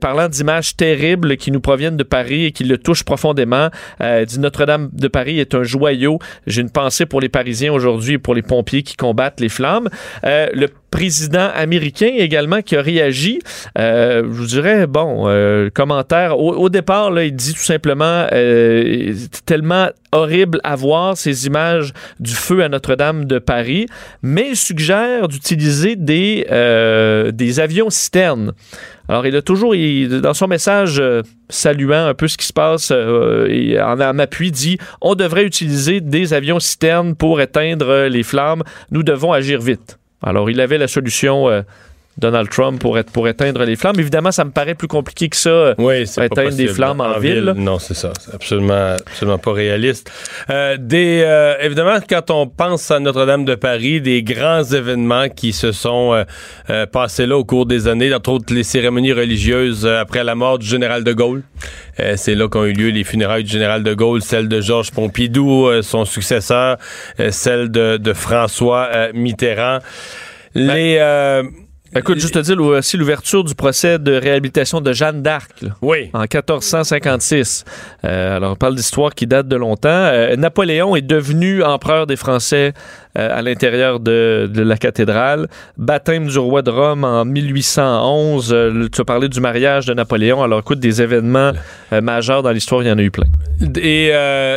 parlant 0.00 0.28
d'images 0.28 0.76
terribles 0.76 1.36
qui 1.36 1.52
nous 1.52 1.60
proviennent 1.60 1.96
de 1.96 2.04
Paris 2.04 2.46
et 2.46 2.52
qui 2.52 2.64
le 2.64 2.78
touchent 2.78 3.04
profondément. 3.04 3.68
dit 4.00 4.38
Notre-Dame 4.40 4.90
de 4.92 5.08
Paris 5.08 5.38
est 5.38 5.54
un 5.54 5.62
joyau. 5.62 6.18
J'ai 6.46 6.62
une 6.62 6.70
pensée 6.72 7.06
pour 7.06 7.20
les 7.20 7.28
Parisiens 7.28 7.72
aujourd'hui 7.72 8.14
et 8.14 8.18
pour 8.18 8.34
les 8.34 8.42
pompiers 8.42 8.82
qui 8.82 8.96
combattent 8.96 9.40
les 9.40 9.48
flammes. 9.48 9.88
Euh, 10.24 10.48
président 10.92 11.48
américain 11.54 12.10
également 12.16 12.62
qui 12.62 12.76
a 12.76 12.82
réagi. 12.82 13.40
Euh, 13.78 14.22
je 14.22 14.28
vous 14.28 14.46
dirais, 14.46 14.86
bon, 14.86 15.24
euh, 15.26 15.70
commentaire. 15.74 16.38
Au, 16.38 16.68
départ, 16.68 17.20
il 17.20 17.34
dit 17.34 17.54
tout 17.54 17.60
simplement 17.60 18.26
euh, 18.32 19.14
tellement 19.46 19.88
horrible 20.12 20.60
à 20.62 20.76
voir 20.76 21.16
ces 21.16 21.46
images 21.46 21.92
du 22.20 22.34
feu 22.34 22.62
à 22.62 22.68
Notre-Dame 22.68 23.24
de 23.24 23.38
Paris, 23.38 23.86
mais 24.22 24.50
il 24.50 24.56
suggère 24.56 25.28
d'utiliser 25.28 25.96
des, 25.96 26.44
des 27.32 27.60
avions 27.60 27.88
citernes. 27.88 28.52
Alors, 29.08 29.26
il 29.26 29.34
a 29.34 29.42
toujours, 29.42 29.74
dans 29.74 30.34
son 30.34 30.46
message 30.46 31.02
saluant 31.48 32.06
un 32.06 32.14
peu 32.14 32.28
ce 32.28 32.36
qui 32.36 32.46
se 32.46 32.52
passe 32.52 32.92
et 33.48 33.80
en, 33.80 33.98
en 33.98 34.18
appui, 34.18 34.50
dit 34.50 34.76
on 35.00 35.14
devrait 35.14 35.44
utiliser 35.44 36.02
des 36.02 36.34
avions 36.34 36.60
citernes 36.60 37.16
pour 37.16 37.40
éteindre 37.40 38.06
les 38.08 38.22
flammes. 38.22 38.62
Nous 38.90 39.02
devons 39.02 39.32
agir 39.32 39.62
vite. 39.62 39.96
Alors, 40.22 40.50
il 40.50 40.60
avait 40.60 40.78
la 40.78 40.88
solution. 40.88 41.48
Euh, 41.48 41.62
Donald 42.18 42.48
Trump 42.50 42.80
pour, 42.80 42.98
être, 42.98 43.10
pour 43.10 43.26
éteindre 43.26 43.64
les 43.64 43.76
flammes. 43.76 43.98
Évidemment, 43.98 44.32
ça 44.32 44.44
me 44.44 44.50
paraît 44.50 44.74
plus 44.74 44.88
compliqué 44.88 45.28
que 45.28 45.36
ça, 45.36 45.50
euh, 45.50 45.74
oui, 45.78 46.02
éteindre 46.02 46.54
des 46.54 46.68
flammes 46.68 47.00
en, 47.00 47.18
ville. 47.18 47.54
Non, 47.56 47.78
c'est 47.78 47.94
ça. 47.94 48.12
C'est 48.20 48.34
absolument, 48.34 48.96
absolument 49.06 49.38
pas 49.38 49.52
réaliste. 49.52 50.10
Euh, 50.50 50.76
des, 50.78 51.26
évidemment, 51.60 51.98
quand 52.08 52.30
on 52.30 52.46
pense 52.46 52.90
à 52.90 53.00
Notre-Dame 53.00 53.44
de 53.44 53.54
Paris, 53.54 54.00
des 54.00 54.22
grands 54.22 54.64
événements 54.64 55.28
qui 55.28 55.52
se 55.52 55.72
sont 55.72 56.24
passés 56.92 57.26
là 57.26 57.36
au 57.36 57.44
cours 57.44 57.66
des 57.66 57.88
années, 57.88 58.12
entre 58.14 58.30
autres 58.30 58.52
les 58.54 58.62
cérémonies 58.62 59.12
religieuses 59.12 59.86
après 59.86 60.24
la 60.24 60.34
mort 60.34 60.58
du 60.58 60.66
général 60.66 61.04
de 61.04 61.12
Gaulle. 61.12 61.42
c'est 62.16 62.34
là 62.34 62.48
qu'ont 62.48 62.64
eu 62.64 62.72
lieu 62.72 62.90
les 62.90 63.04
funérailles 63.04 63.44
du 63.44 63.50
général 63.50 63.82
de 63.82 63.94
Gaulle, 63.94 64.22
celle 64.22 64.48
de 64.48 64.60
Georges 64.60 64.90
Pompidou, 64.90 65.70
son 65.82 66.04
successeur, 66.04 66.76
celle 67.30 67.70
de, 67.70 67.96
de 67.96 68.12
François 68.12 68.88
Mitterrand. 69.14 69.78
Ben, 70.54 70.74
les. 70.74 70.96
Euh, 71.00 71.42
Écoute, 71.94 72.18
juste 72.20 72.34
te 72.34 72.38
dire 72.38 72.58
aussi 72.58 72.96
l'ouverture 72.96 73.44
du 73.44 73.54
procès 73.54 73.98
de 73.98 74.12
réhabilitation 74.12 74.80
de 74.80 74.94
Jeanne 74.94 75.20
d'Arc. 75.20 75.62
Oui. 75.82 76.08
En 76.14 76.20
1456. 76.20 77.64
Euh, 78.04 78.36
alors, 78.36 78.52
on 78.52 78.56
parle 78.56 78.76
d'histoire 78.76 79.14
qui 79.14 79.26
date 79.26 79.46
de 79.46 79.56
longtemps. 79.56 79.88
Euh, 79.90 80.34
Napoléon 80.36 80.96
est 80.96 81.02
devenu 81.02 81.62
empereur 81.62 82.06
des 82.06 82.16
Français 82.16 82.72
à 83.14 83.42
l'intérieur 83.42 84.00
de, 84.00 84.48
de, 84.52 84.62
la 84.62 84.76
cathédrale. 84.76 85.48
Baptême 85.76 86.26
du 86.28 86.38
roi 86.38 86.62
de 86.62 86.70
Rome 86.70 87.04
en 87.04 87.24
1811. 87.24 88.52
Euh, 88.52 88.88
tu 88.92 89.00
as 89.00 89.04
parlé 89.04 89.28
du 89.28 89.40
mariage 89.40 89.86
de 89.86 89.94
Napoléon. 89.94 90.42
Alors, 90.42 90.60
écoute, 90.60 90.80
des 90.80 91.02
événements 91.02 91.52
euh, 91.92 92.00
majeurs 92.00 92.42
dans 92.42 92.50
l'histoire, 92.50 92.82
il 92.82 92.88
y 92.88 92.92
en 92.92 92.98
a 92.98 93.02
eu 93.02 93.10
plein. 93.10 93.26
Et 93.76 94.12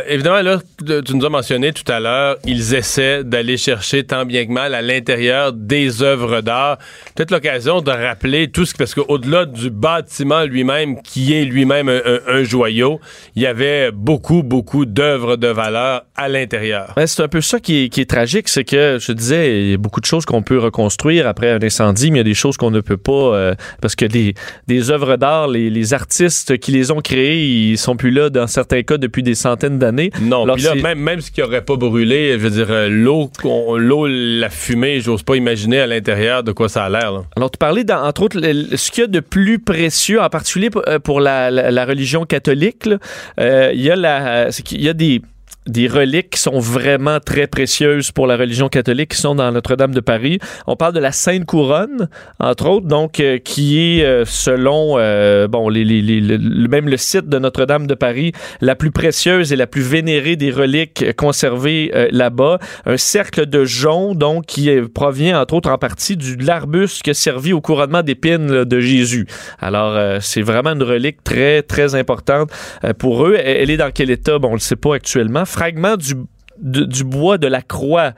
évidemment, 0.08 0.42
là, 0.42 0.58
tu 1.04 1.14
nous 1.14 1.24
as 1.24 1.28
mentionné 1.28 1.72
tout 1.72 1.90
à 1.90 2.00
l'heure, 2.00 2.36
ils 2.44 2.74
essaient 2.74 3.22
d'aller 3.22 3.56
chercher 3.56 4.04
tant 4.04 4.24
bien 4.24 4.46
que 4.46 4.50
mal 4.50 4.74
à 4.74 4.82
l'intérieur 4.82 5.52
des 5.52 6.02
œuvres 6.02 6.40
d'art. 6.40 6.78
Peut-être 7.14 7.30
l'occasion 7.30 7.80
de 7.82 7.90
rappeler 7.90 8.48
tout 8.48 8.64
ce 8.64 8.74
parce 8.74 8.94
qu'au-delà 8.94 9.44
du 9.44 9.70
bâtiment 9.70 10.44
lui-même, 10.44 11.00
qui 11.02 11.34
est 11.34 11.44
lui-même 11.44 11.88
un, 11.88 12.20
un, 12.26 12.42
joyau, 12.42 13.00
il 13.34 13.42
y 13.42 13.46
avait 13.46 13.90
beaucoup, 13.92 14.42
beaucoup 14.42 14.86
d'œuvres 14.86 15.36
de 15.36 15.48
valeur 15.48 16.04
à 16.16 16.28
l'intérieur. 16.28 16.94
c'est 17.06 17.22
un 17.22 17.28
peu 17.28 17.40
ça 17.40 17.60
qui 17.60 17.84
est, 17.84 17.88
qui 17.88 18.00
est 18.00 18.10
tragique 18.10 18.45
c'est 18.50 18.64
que, 18.64 18.98
je 19.00 19.12
disais, 19.12 19.62
il 19.62 19.70
y 19.70 19.74
a 19.74 19.76
beaucoup 19.76 20.00
de 20.00 20.06
choses 20.06 20.24
qu'on 20.24 20.42
peut 20.42 20.58
reconstruire 20.58 21.26
après 21.26 21.50
un 21.50 21.62
incendie, 21.62 22.10
mais 22.10 22.18
il 22.18 22.20
y 22.20 22.20
a 22.20 22.24
des 22.24 22.34
choses 22.34 22.56
qu'on 22.56 22.70
ne 22.70 22.80
peut 22.80 22.96
pas, 22.96 23.12
euh, 23.12 23.54
parce 23.80 23.94
que 23.94 24.04
des, 24.04 24.34
des 24.66 24.90
œuvres 24.90 25.16
d'art, 25.16 25.48
les, 25.48 25.94
artistes 25.94 26.58
qui 26.58 26.72
les 26.72 26.90
ont 26.90 27.00
créées, 27.00 27.46
ils 27.46 27.78
sont 27.78 27.96
plus 27.96 28.10
là 28.10 28.28
dans 28.28 28.48
certains 28.48 28.82
cas 28.82 28.96
depuis 28.96 29.22
des 29.22 29.36
centaines 29.36 29.78
d'années. 29.78 30.10
Non, 30.20 30.44
puis 30.52 30.62
là, 30.62 30.74
même, 30.74 30.98
même 30.98 31.20
ce 31.20 31.30
qui 31.30 31.40
n'aurait 31.40 31.64
pas 31.64 31.76
brûlé, 31.76 32.32
je 32.32 32.38
veux 32.38 32.50
dire, 32.50 32.66
euh, 32.70 32.88
l'eau, 32.88 33.30
l'eau, 33.44 34.06
la 34.08 34.50
fumée, 34.50 35.00
j'ose 35.00 35.22
pas 35.22 35.36
imaginer 35.36 35.80
à 35.80 35.86
l'intérieur 35.86 36.42
de 36.42 36.52
quoi 36.52 36.68
ça 36.68 36.84
a 36.84 36.88
l'air. 36.88 37.22
Alors, 37.36 37.50
tu 37.50 37.58
parlais, 37.58 37.84
entre 37.92 38.22
autres, 38.22 38.40
ce 38.40 38.90
qu'il 38.90 39.02
y 39.02 39.04
a 39.04 39.06
de 39.06 39.20
plus 39.20 39.60
précieux, 39.60 40.20
en 40.20 40.28
particulier 40.28 40.70
pour 40.70 41.20
euh, 41.20 41.50
la, 41.50 41.84
religion 41.84 42.24
catholique, 42.24 42.88
il 43.38 43.80
y 43.80 43.90
a 43.90 43.96
la, 43.96 44.48
il 44.72 44.82
y 44.82 44.88
a 44.88 44.92
des 44.92 45.22
des 45.66 45.88
reliques 45.88 46.30
qui 46.30 46.40
sont 46.40 46.58
vraiment 46.58 47.18
très 47.20 47.46
précieuses 47.46 48.12
pour 48.12 48.26
la 48.26 48.36
religion 48.36 48.68
catholique 48.68 49.10
qui 49.12 49.20
sont 49.20 49.34
dans 49.34 49.50
Notre-Dame 49.50 49.94
de 49.94 50.00
Paris. 50.00 50.38
On 50.66 50.76
parle 50.76 50.94
de 50.94 51.00
la 51.00 51.12
Sainte 51.12 51.44
Couronne, 51.44 52.08
entre 52.38 52.68
autres, 52.68 52.86
donc 52.86 53.20
euh, 53.20 53.38
qui 53.38 53.78
est 53.78 54.04
euh, 54.04 54.24
selon 54.24 54.94
euh, 54.98 55.48
bon 55.48 55.68
les, 55.68 55.84
les, 55.84 56.02
les, 56.02 56.38
même 56.68 56.88
le 56.88 56.96
site 56.96 57.28
de 57.28 57.38
Notre-Dame 57.38 57.86
de 57.86 57.94
Paris 57.94 58.32
la 58.60 58.74
plus 58.74 58.90
précieuse 58.90 59.52
et 59.52 59.56
la 59.56 59.66
plus 59.66 59.82
vénérée 59.82 60.36
des 60.36 60.50
reliques 60.50 61.14
conservées 61.16 61.92
là-bas. 62.10 62.58
Un 62.84 62.96
cercle 62.96 63.46
de 63.46 63.64
jonc 63.64 64.14
donc 64.14 64.46
qui 64.46 64.70
provient 64.94 65.40
entre 65.40 65.54
autres 65.54 65.70
en 65.70 65.78
partie 65.78 66.16
du 66.16 66.36
l'arbuste 66.36 67.02
qui 67.02 67.10
a 67.10 67.14
servi 67.14 67.52
au 67.52 67.60
couronnement 67.60 68.02
d'épines 68.02 68.64
de 68.64 68.80
Jésus. 68.80 69.26
Alors 69.60 70.20
c'est 70.20 70.42
vraiment 70.42 70.70
une 70.70 70.82
relique 70.82 71.24
très 71.24 71.62
très 71.62 71.94
importante 71.94 72.50
pour 72.98 73.26
eux. 73.26 73.36
Elle 73.36 73.70
est 73.70 73.76
dans 73.76 73.90
quel 73.90 74.10
état? 74.10 74.38
Bon, 74.38 74.50
on 74.50 74.54
le 74.54 74.58
sait 74.58 74.76
pas 74.76 74.94
actuellement 74.94 75.44
fragment 75.56 75.96
du, 75.96 76.14
du 76.58 77.04
bois 77.04 77.38
de 77.38 77.46
la 77.46 77.62
croix 77.62 78.12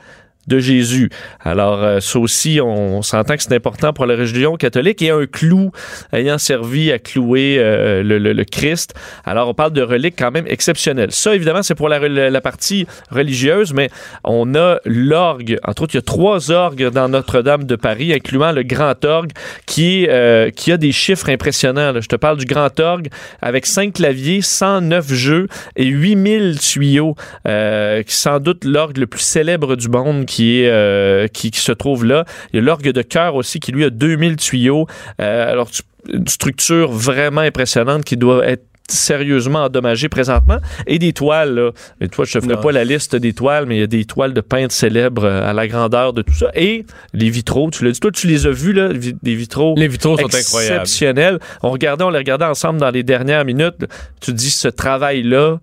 de 0.49 0.59
Jésus. 0.59 1.11
Alors, 1.41 1.83
euh, 1.85 2.01
ça 2.01 2.19
aussi, 2.19 2.59
on, 2.63 3.03
s'entend 3.03 3.37
que 3.37 3.43
c'est 3.43 3.55
important 3.55 3.93
pour 3.93 4.07
la 4.07 4.17
religion 4.17 4.57
catholique 4.57 5.03
et 5.03 5.11
un 5.11 5.27
clou 5.27 5.71
ayant 6.13 6.39
servi 6.39 6.91
à 6.91 6.99
clouer 6.99 7.57
euh, 7.59 8.03
le, 8.03 8.45
Christ. 8.45 8.95
Alors, 9.25 9.49
on 9.49 9.55
parle 9.55 9.73
de 9.73 9.83
reliques 9.83 10.17
quand 10.19 10.31
même 10.31 10.47
exceptionnelles. 10.47 11.13
Ça, 11.13 11.35
évidemment, 11.35 11.63
c'est 11.63 11.75
pour 11.75 11.89
la, 11.89 12.41
partie 12.41 12.87
religieuse, 13.11 13.75
mais 13.75 13.91
on 14.25 14.55
a 14.55 14.79
l'orgue. 14.85 15.59
Entre 15.65 15.83
autres, 15.83 15.95
il 15.95 15.99
y 15.99 16.01
a 16.01 16.03
trois 16.03 16.51
orgues 16.51 16.89
dans 16.89 17.09
Notre-Dame 17.09 17.65
de 17.65 17.77
Paris, 17.77 18.15
incluant 18.15 18.53
le 18.53 18.63
grand 18.63 19.05
orgue 19.05 19.33
qui, 19.67 20.07
euh, 20.09 20.51
a 20.69 20.77
des 20.77 20.93
chiffres 20.93 21.31
impressionnants. 21.31 22.01
Je 22.01 22.09
te 22.09 22.17
parle 22.17 22.39
du 22.39 22.45
grand 22.45 22.79
orgue 22.81 23.09
avec 23.43 23.67
cinq 23.67 23.95
claviers, 23.95 24.41
109 24.43 25.13
jeux 25.13 25.49
et 25.77 25.87
8000 25.87 26.59
tuyaux, 26.59 27.15
qui 27.45 28.15
sans 28.15 28.41
doute 28.41 28.65
l'orgue 28.65 28.99
le 28.99 29.07
plus 29.07 29.21
célèbre 29.21 29.77
du 29.77 29.89
monde 29.89 30.27
qui, 30.39 30.61
est, 30.61 30.69
euh, 30.69 31.27
qui, 31.27 31.51
se 31.53 31.73
trouve 31.73 32.05
là. 32.05 32.25
Il 32.53 32.57
y 32.57 32.59
a 32.61 32.63
l'orgue 32.63 32.93
de 32.93 33.03
cœur 33.03 33.35
aussi 33.35 33.59
qui, 33.59 33.73
lui, 33.73 33.85
a 33.85 33.91
2000 33.91 34.37
tuyaux. 34.37 34.87
Euh, 35.21 35.51
alors, 35.51 35.69
une 36.09 36.29
structure 36.29 36.93
vraiment 36.93 37.41
impressionnante 37.41 38.05
qui 38.05 38.17
doit 38.17 38.47
être 38.47 38.63
sérieusement 38.87 39.65
endommagée 39.65 40.09
présentement. 40.09 40.59
Et 40.87 41.01
des 41.01 41.13
toiles 41.13 41.55
là. 41.55 41.71
Et 42.01 42.09
toi 42.09 42.25
je 42.25 42.39
ne 42.39 42.45
ferai 42.45 42.59
pas 42.59 42.73
la 42.73 42.85
liste 42.85 43.15
des 43.17 43.35
toiles 43.35 43.67
mais 43.67 43.77
il 43.77 43.81
y 43.81 43.83
a 43.83 43.87
des 43.87 44.07
toiles 44.07 44.33
de 44.33 44.41
peintres 44.41 44.73
célèbres 44.73 45.25
euh, 45.25 45.51
à 45.51 45.53
la 45.53 45.69
grandeur 45.69 46.15
de 46.15 46.23
tout 46.23 46.33
ça. 46.33 46.51
Et 46.55 46.87
les 47.13 47.29
vitraux 47.29 47.69
tu 47.71 47.85
l'as 47.85 47.91
dit. 47.91 48.01
Toi 48.01 48.13
tu 48.13 48.29
les 48.29 48.47
as 48.47 48.51
vus 48.51 48.73
là 48.73 48.89
des 48.95 49.35
vitraux 49.35 49.75
les 49.77 49.89
vitraux 49.89 50.17
sont 50.17 50.29
exceptionnels. 50.29 51.39
On 51.63 51.71
regardait 51.71 52.05
on 52.05 52.11
les 52.11 52.17
regardait 52.17 52.47
ensemble 52.47 52.81
dans 52.81 52.91
les 52.91 53.03
dernières 53.03 53.45
minutes. 53.45 53.85
Tu 54.23 54.33
dis 54.33 54.51
ce 54.51 54.69
travail 54.69 55.23
là 55.23 55.59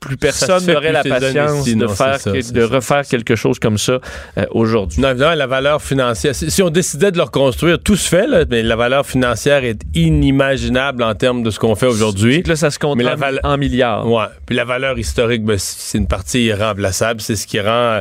plus 0.00 0.16
personne 0.16 0.64
n'aurait 0.66 0.92
la 0.92 1.02
patience 1.02 1.66
de, 1.66 1.86
faire 1.88 2.18
de 2.24 2.62
refaire 2.62 3.02
quelque 3.06 3.34
chose 3.34 3.58
comme 3.58 3.78
ça 3.78 3.98
euh, 4.38 4.44
aujourd'hui. 4.50 5.00
Non, 5.00 5.10
évidemment, 5.10 5.34
la 5.34 5.46
valeur 5.46 5.82
financière, 5.82 6.34
si, 6.34 6.62
on 6.62 6.70
décidait 6.70 7.10
de 7.10 7.16
le 7.16 7.24
reconstruire, 7.24 7.78
tout 7.78 7.96
se 7.96 8.08
fait, 8.08 8.26
mais 8.50 8.62
la 8.62 8.76
valeur 8.76 9.06
financière 9.06 9.64
est 9.64 9.80
inimaginable 9.94 11.02
en 11.02 11.14
termes 11.14 11.42
de 11.42 11.50
ce 11.50 11.58
qu'on 11.58 11.74
fait 11.74 11.86
aujourd'hui. 11.86 12.42
Là, 12.42 12.56
ça 12.56 12.70
se 12.70 12.78
compte 12.78 13.00
en, 13.42 13.58
milliards. 13.58 14.06
Ouais. 14.06 14.26
Puis 14.46 14.54
la 14.54 14.64
valeur 14.64 14.98
historique, 14.98 15.44
ben, 15.44 15.58
c'est 15.58 15.98
une 15.98 16.08
partie 16.08 16.44
irremplaçable. 16.44 17.20
C'est 17.20 17.36
ce 17.36 17.46
qui 17.46 17.60
rend 17.60 17.68
euh, 17.68 18.00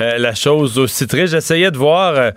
euh, 0.00 0.18
la 0.18 0.34
chose 0.34 0.78
aussi 0.78 1.06
très. 1.06 1.26
J'essayais 1.26 1.70
de 1.70 1.78
voir 1.78 2.32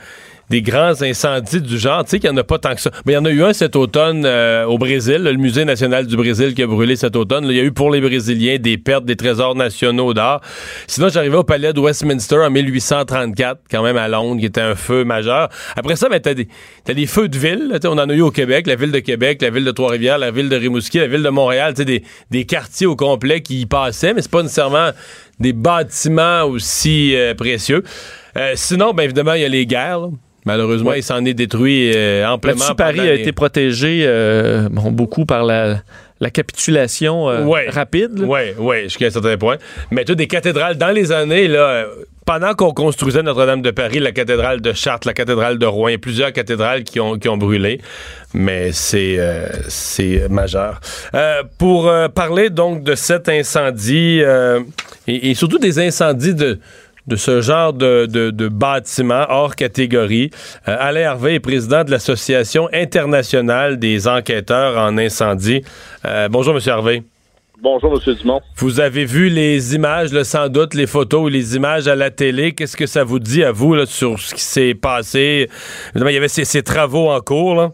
des 0.53 0.61
grands 0.61 1.01
incendies 1.01 1.61
du 1.61 1.79
genre. 1.79 2.03
Tu 2.03 2.11
sais 2.11 2.19
qu'il 2.19 2.29
n'y 2.29 2.35
en 2.35 2.39
a 2.39 2.43
pas 2.43 2.59
tant 2.59 2.75
que 2.75 2.81
ça. 2.81 2.91
Mais 3.07 3.13
il 3.13 3.15
y 3.15 3.17
en 3.17 3.25
a 3.25 3.31
eu 3.31 3.43
un 3.43 3.53
cet 3.53 3.75
automne 3.75 4.23
euh, 4.23 4.65
au 4.65 4.77
Brésil, 4.77 5.23
le 5.23 5.33
Musée 5.33 5.65
national 5.65 6.05
du 6.05 6.15
Brésil 6.15 6.53
qui 6.53 6.61
a 6.61 6.67
brûlé 6.67 6.95
cet 6.95 7.15
automne. 7.15 7.45
il 7.45 7.55
y 7.55 7.59
a 7.59 7.63
eu 7.63 7.71
pour 7.71 7.89
les 7.89 7.99
Brésiliens 7.99 8.59
des 8.59 8.77
pertes 8.77 9.03
des 9.03 9.15
trésors 9.15 9.55
nationaux 9.55 10.13
d'art. 10.13 10.41
Sinon, 10.85 11.09
j'arrivais 11.09 11.37
au 11.37 11.43
palais 11.43 11.73
de 11.73 11.79
Westminster 11.79 12.35
en 12.35 12.51
1834, 12.51 13.61
quand 13.71 13.81
même 13.81 13.97
à 13.97 14.07
Londres, 14.07 14.39
qui 14.39 14.45
était 14.45 14.61
un 14.61 14.75
feu 14.75 15.03
majeur. 15.03 15.49
Après 15.75 15.95
ça, 15.95 16.07
ben, 16.07 16.19
t'as 16.19 16.35
des, 16.35 16.47
as 16.87 16.93
des 16.93 17.07
feux 17.07 17.29
de 17.29 17.37
ville. 17.39 17.79
on 17.85 17.97
en 17.97 18.07
a 18.07 18.13
eu 18.13 18.21
au 18.21 18.29
Québec, 18.29 18.67
la 18.67 18.75
ville 18.75 18.91
de 18.91 18.99
Québec, 18.99 19.41
la 19.41 19.49
ville 19.49 19.65
de 19.65 19.71
Trois-Rivières, 19.71 20.19
la 20.19 20.29
ville 20.29 20.49
de 20.49 20.55
Rimouski, 20.55 20.99
la 20.99 21.07
ville 21.07 21.23
de 21.23 21.29
Montréal, 21.29 21.73
des, 21.73 22.03
des 22.29 22.45
quartiers 22.45 22.85
au 22.85 22.95
complet 22.95 23.41
qui 23.41 23.61
y 23.61 23.65
passaient, 23.65 24.13
mais 24.13 24.21
c'est 24.21 24.29
pas 24.29 24.43
nécessairement 24.43 24.91
des 25.39 25.53
bâtiments 25.53 26.43
aussi 26.43 27.15
précieux. 27.39 27.83
sinon, 28.53 28.93
bien 28.93 29.05
évidemment, 29.05 29.33
il 29.33 29.41
y 29.41 29.45
a 29.45 29.49
les 29.49 29.65
guerres. 29.65 30.09
Malheureusement, 30.45 30.93
il 30.93 31.03
s'en 31.03 31.23
est 31.25 31.33
détruit 31.33 31.93
amplement. 32.25 32.75
Paris 32.75 32.99
a 33.01 33.13
été 33.13 33.31
protégé 33.31 34.07
beaucoup 34.69 35.25
par 35.25 35.43
la, 35.43 35.81
la 36.19 36.29
capitulation 36.29 37.25
rapide. 37.69 38.23
Oui, 38.25 38.39
oui, 38.57 38.83
jusqu'à 38.83 39.07
un 39.07 39.11
certain 39.11 39.37
point. 39.37 39.57
Mais 39.91 40.05
tu 40.05 40.15
des 40.15 40.27
cathédrales 40.27 40.77
dans 40.77 40.91
les 40.91 41.11
années, 41.11 41.47
là, 41.47 41.85
pendant 42.25 42.53
qu'on 42.53 42.73
construisait 42.73 43.23
Notre-Dame 43.23 43.61
de 43.61 43.71
Paris, 43.71 43.99
la 43.99 44.11
cathédrale 44.11 44.61
de 44.61 44.73
Chartres, 44.73 45.07
la 45.07 45.13
cathédrale 45.13 45.57
de 45.57 45.65
Rouen, 45.65 45.95
plusieurs 46.01 46.31
cathédrales 46.31 46.83
qui 46.83 46.99
ont, 46.99 47.17
qui 47.17 47.27
ont 47.27 47.37
brûlé, 47.37 47.81
mais 48.33 48.71
c'est 48.71 49.15
euh, 49.19 49.47
c'est 49.67 50.29
majeur. 50.29 50.79
Euh, 51.13 51.43
pour 51.57 51.87
euh, 51.87 52.07
parler 52.07 52.49
donc 52.49 52.83
de 52.83 52.95
cet 52.95 53.29
incendie 53.29 54.21
et, 55.07 55.33
surtout 55.35 55.59
des 55.59 55.79
incendies 55.79 56.35
de 56.35 56.59
de 57.07 57.15
ce 57.15 57.41
genre 57.41 57.73
de, 57.73 58.05
de, 58.05 58.31
de 58.31 58.47
bâtiment 58.47 59.25
hors 59.29 59.55
catégorie. 59.55 60.31
Alain 60.65 61.09
Harvey 61.09 61.35
est 61.35 61.39
président 61.39 61.83
de 61.83 61.91
l'Association 61.91 62.69
internationale 62.73 63.77
des 63.77 64.07
enquêteurs 64.07 64.77
en 64.77 64.97
incendie. 64.97 65.61
bonjour, 66.29 66.53
Monsieur 66.53 66.71
Harvey. 66.73 67.03
Bonjour, 67.63 67.93
M. 67.93 68.15
Dumont. 68.15 68.41
Vous 68.57 68.81
avez 68.81 69.05
vu 69.05 69.29
les 69.29 69.73
images, 69.73 70.09
sans 70.23 70.49
doute, 70.49 70.73
les 70.73 70.85
photos 70.85 71.23
ou 71.23 71.27
les 71.29 71.55
images 71.55 71.87
à 71.87 71.95
la 71.95 72.11
télé. 72.11 72.51
Qu'est-ce 72.51 72.75
que 72.75 72.85
ça 72.85 73.05
vous 73.05 73.19
dit 73.19 73.41
à 73.41 73.53
vous 73.53 73.85
sur 73.85 74.19
ce 74.19 74.35
qui 74.35 74.41
s'est 74.41 74.73
passé? 74.73 75.49
il 75.95 76.01
y 76.01 76.17
avait 76.17 76.27
ces, 76.27 76.61
travaux 76.61 77.09
en 77.09 77.21
cours. 77.21 77.55
Là. 77.55 77.71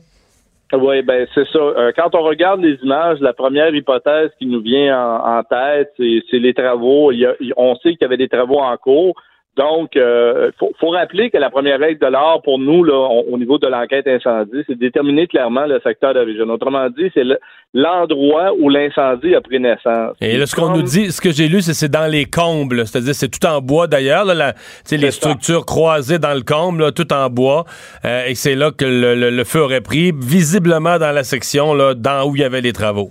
Oui, 0.72 1.02
ben 1.02 1.28
c'est 1.34 1.48
ça. 1.48 1.60
Euh, 1.60 1.92
quand 1.96 2.14
on 2.14 2.22
regarde 2.22 2.62
les 2.62 2.76
images, 2.84 3.20
la 3.22 3.34
première 3.34 3.74
hypothèse 3.74 4.30
qui 4.38 4.46
nous 4.46 4.62
vient 4.62 5.20
en, 5.20 5.44
tête, 5.44 5.94
c'est 5.98 6.38
les 6.38 6.54
travaux. 6.54 7.12
on 7.58 7.76
sait 7.78 7.92
qu'il 7.92 8.02
y 8.02 8.06
avait 8.06 8.18
des 8.18 8.30
travaux 8.30 8.60
en 8.60 8.78
cours. 8.78 9.20
Donc, 9.60 9.90
il 9.94 10.02
euh, 10.02 10.52
faut, 10.58 10.90
rappeler 10.92 11.30
que 11.30 11.38
la 11.38 11.50
première 11.50 11.80
règle 11.80 12.00
de 12.00 12.08
l'art 12.10 12.42
pour 12.44 12.60
nous, 12.60 12.82
là, 12.82 12.96
au 13.30 13.38
niveau 13.38 13.58
de 13.58 13.68
l'enquête 13.68 14.08
incendie, 14.08 14.64
c'est 14.66 14.76
de 14.76 14.80
déterminer 14.80 15.28
clairement 15.28 15.66
le 15.66 15.82
secteur 15.82 16.14
d'origine. 16.14 16.50
Autrement 16.50 16.88
dit, 16.90 17.12
c'est 17.14 17.26
l'endroit 17.74 18.54
où 18.58 18.70
l'incendie 18.70 19.36
a 19.36 19.42
pris 19.42 19.60
naissance. 19.60 20.16
Et 20.22 20.38
là, 20.38 20.46
ce 20.46 20.56
qu'on 20.56 20.70
nous 20.70 20.82
dit, 20.82 21.12
ce 21.12 21.20
que 21.20 21.32
j'ai 21.32 21.50
lu, 21.50 21.62
c'est 21.62 21.74
c'est 21.74 21.92
dans 21.92 22.10
les 22.10 22.24
combles, 22.24 22.88
c'est-à-dire 22.88 23.14
c'est 23.14 23.28
tout 23.28 23.46
en 23.46 23.60
bois 23.60 23.88
d'ailleurs, 23.88 24.24
les 24.26 25.12
structures 25.12 25.66
croisées 25.66 26.20
dans 26.20 26.34
le 26.34 26.42
comble, 26.42 26.94
tout 26.94 27.12
en 27.12 27.30
bois, 27.30 27.66
euh, 28.06 28.28
et 28.28 28.36
c'est 28.36 28.56
là 28.56 28.72
que 28.72 28.86
le, 28.86 29.44
feu 29.44 29.60
aurait 29.60 29.82
pris, 29.82 30.14
visiblement 30.14 31.00
dans 31.00 31.12
la 31.12 31.24
section 31.24 31.74
là, 31.74 31.96
dans 31.96 32.30
où 32.30 32.36
il 32.38 32.42
y 32.44 32.46
avait 32.46 32.62
les 32.62 32.72
travaux. 32.72 33.10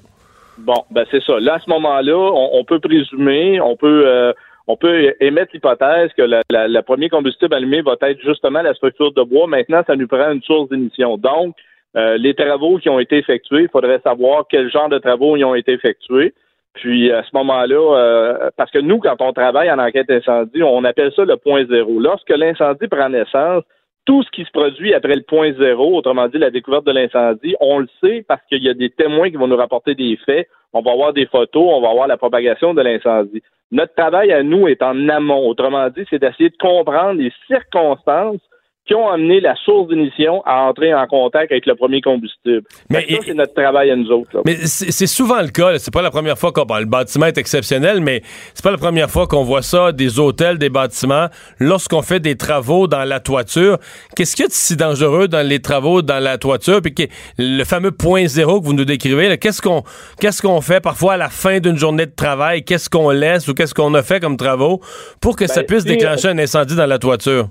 Bon, 0.57 0.83
ben 0.91 1.05
c'est 1.11 1.23
ça. 1.23 1.39
Là, 1.41 1.55
à 1.55 1.59
ce 1.61 1.69
moment-là, 1.71 2.17
on, 2.17 2.65
peut 2.65 2.81
présumer, 2.81 3.61
on 3.61 3.77
peut 3.77 4.05
euh, 4.07 4.33
on 4.69 4.77
peut 4.77 5.15
émettre 5.21 5.53
l'hypothèse 5.55 6.11
que 6.13 6.23
le 6.23 6.81
premier 6.83 7.09
combustible 7.09 7.55
allumé 7.55 7.81
va 7.81 7.97
être 8.03 8.21
justement 8.21 8.61
la 8.61 8.75
structure 8.75 9.13
de 9.13 9.23
bois. 9.23 9.47
Maintenant, 9.47 9.83
ça 9.87 9.97
nous 9.97 10.07
prend 10.07 10.31
une 10.31 10.43
source 10.43 10.69
d'émission. 10.69 11.17
Donc, 11.17 11.57
euh, 11.97 12.19
les 12.19 12.35
travaux 12.35 12.77
qui 12.77 12.91
ont 12.91 13.01
été 13.01 13.17
effectués, 13.17 13.63
il 13.63 13.71
faudrait 13.71 14.01
savoir 14.05 14.45
quel 14.51 14.71
genre 14.71 14.91
de 14.91 14.99
travaux 14.99 15.37
ils 15.37 15.45
ont 15.45 15.55
été 15.55 15.73
effectués. 15.73 16.35
Puis 16.75 17.11
à 17.11 17.23
ce 17.23 17.31
moment-là, 17.33 17.97
euh, 17.97 18.51
parce 18.59 18.71
que 18.71 18.79
nous, 18.79 18.99
quand 18.99 19.17
on 19.21 19.33
travaille 19.33 19.71
en 19.71 19.79
enquête 19.79 20.11
incendie, 20.11 20.63
on 20.63 20.85
appelle 20.85 21.13
ça 21.17 21.25
le 21.25 21.39
point 21.39 21.65
zéro. 21.65 21.99
Lorsque 21.99 22.29
l'incendie 22.29 22.89
prend 22.89 23.09
naissance, 23.09 23.65
tout 24.09 24.23
ce 24.23 24.31
qui 24.31 24.43
se 24.43 24.51
produit 24.51 24.95
après 24.95 25.15
le 25.15 25.21
point 25.21 25.53
zéro, 25.53 25.95
autrement 25.95 26.29
dit 26.29 26.39
la 26.39 26.51
découverte 26.51 26.87
de 26.87 26.93
l'incendie, 26.93 27.55
on 27.61 27.81
le 27.81 27.89
sait 28.03 28.25
parce 28.27 28.41
qu'il 28.49 28.63
y 28.63 28.71
a 28.71 28.73
des 28.73 28.89
témoins 28.89 29.29
qui 29.29 29.37
vont 29.37 29.47
nous 29.47 29.57
rapporter 29.57 29.95
des 29.95 30.17
faits, 30.25 30.49
on 30.73 30.81
va 30.81 30.93
avoir 30.93 31.13
des 31.13 31.27
photos, 31.27 31.63
on 31.63 31.83
va 31.83 31.91
avoir 31.91 32.07
la 32.07 32.17
propagation 32.17 32.73
de 32.73 32.81
l'incendie. 32.81 33.43
Notre 33.71 33.93
travail 33.93 34.33
à 34.33 34.43
nous 34.43 34.67
est 34.67 34.83
en 34.83 35.11
amont. 35.11 35.47
Autrement 35.47 35.91
dit, 35.91 36.07
c'est 36.09 36.21
d'essayer 36.21 36.49
de 36.49 36.57
comprendre 36.57 37.21
les 37.21 37.31
circonstances 37.49 38.41
qui 38.89 38.95
ont 38.95 39.09
amené 39.09 39.41
la 39.41 39.55
source 39.55 39.89
d'émission 39.89 40.43
à 40.47 40.63
entrer 40.63 40.95
en 40.95 41.07
contact 41.07 41.53
avec 41.53 41.67
le 41.67 41.75
premier 41.75 42.01
combustible. 42.01 42.63
Mais 42.89 43.07
ça, 43.09 43.19
c'est 43.25 43.35
notre 43.35 43.53
travail 43.53 43.91
à 43.91 43.97
nous 43.97 44.11
autres. 44.11 44.43
Mais 44.47 44.57
c'est 44.65 45.07
souvent 45.07 45.41
le 45.43 45.49
cas. 45.49 45.79
C'est 45.79 45.93
pas 45.93 46.01
la 46.01 46.11
première 46.11 46.39
fois 46.39 46.53
qu'on 46.53 46.65
parle. 46.65 46.85
Le 46.85 46.89
bâtiment 46.89 47.27
est 47.27 47.37
exceptionnel, 47.37 48.01
mais 48.01 48.23
c'est 48.55 48.65
pas 48.65 48.71
la 48.71 48.79
première 48.79 49.11
fois 49.11 49.27
qu'on 49.27 49.45
voit 49.45 49.61
ça, 49.61 49.93
des 49.93 50.19
hôtels, 50.19 50.57
des 50.57 50.71
bâtiments, 50.71 51.27
lorsqu'on 51.61 52.01
fait 52.01 52.19
des 52.19 52.37
travaux 52.37 52.89
dans 52.89 53.05
la 53.05 53.21
toiture. 53.21 53.77
Qu'est-ce 54.17 54.35
qu'il 54.35 54.45
y 54.45 54.47
a 54.47 54.49
de 54.49 54.55
si 54.55 54.75
dangereux 54.75 55.29
dans 55.29 55.47
les 55.47 55.61
travaux 55.61 56.01
dans 56.01 56.19
la 56.19 56.39
toiture? 56.39 56.81
Puis 56.81 56.95
le 57.37 57.65
fameux 57.65 57.93
point 57.93 58.27
zéro 58.27 58.61
que 58.61 58.67
vous 58.67 58.73
nous 58.73 58.87
décrivez, 58.87 59.37
qu'est-ce 59.37 59.61
qu'on 59.61 59.83
qu'est-ce 60.19 60.41
qu'on 60.41 60.63
fait 60.63 60.81
parfois 60.81 61.13
à 61.15 61.17
la 61.19 61.29
fin 61.29 61.61
d'une 61.61 61.77
journée 61.77 62.07
de 62.07 62.15
travail? 62.15 62.65
Qu'est-ce 62.65 62.89
qu'on 62.89 63.11
laisse 63.11 63.49
ou 63.49 63.55
qu'est-ce 63.55 63.75
qu'on 63.75 63.93
a 63.93 64.03
fait 64.03 64.21
comme 64.21 64.39
travaux 64.39 64.81
pour 65.21 65.37
que 65.37 65.47
ça 65.47 65.61
ben, 65.61 65.67
puisse 65.67 65.85
déclencher 65.85 66.29
un 66.29 66.39
incendie 66.39 66.75
dans 66.75 66.87
la 66.87 66.99
toiture? 66.99 67.49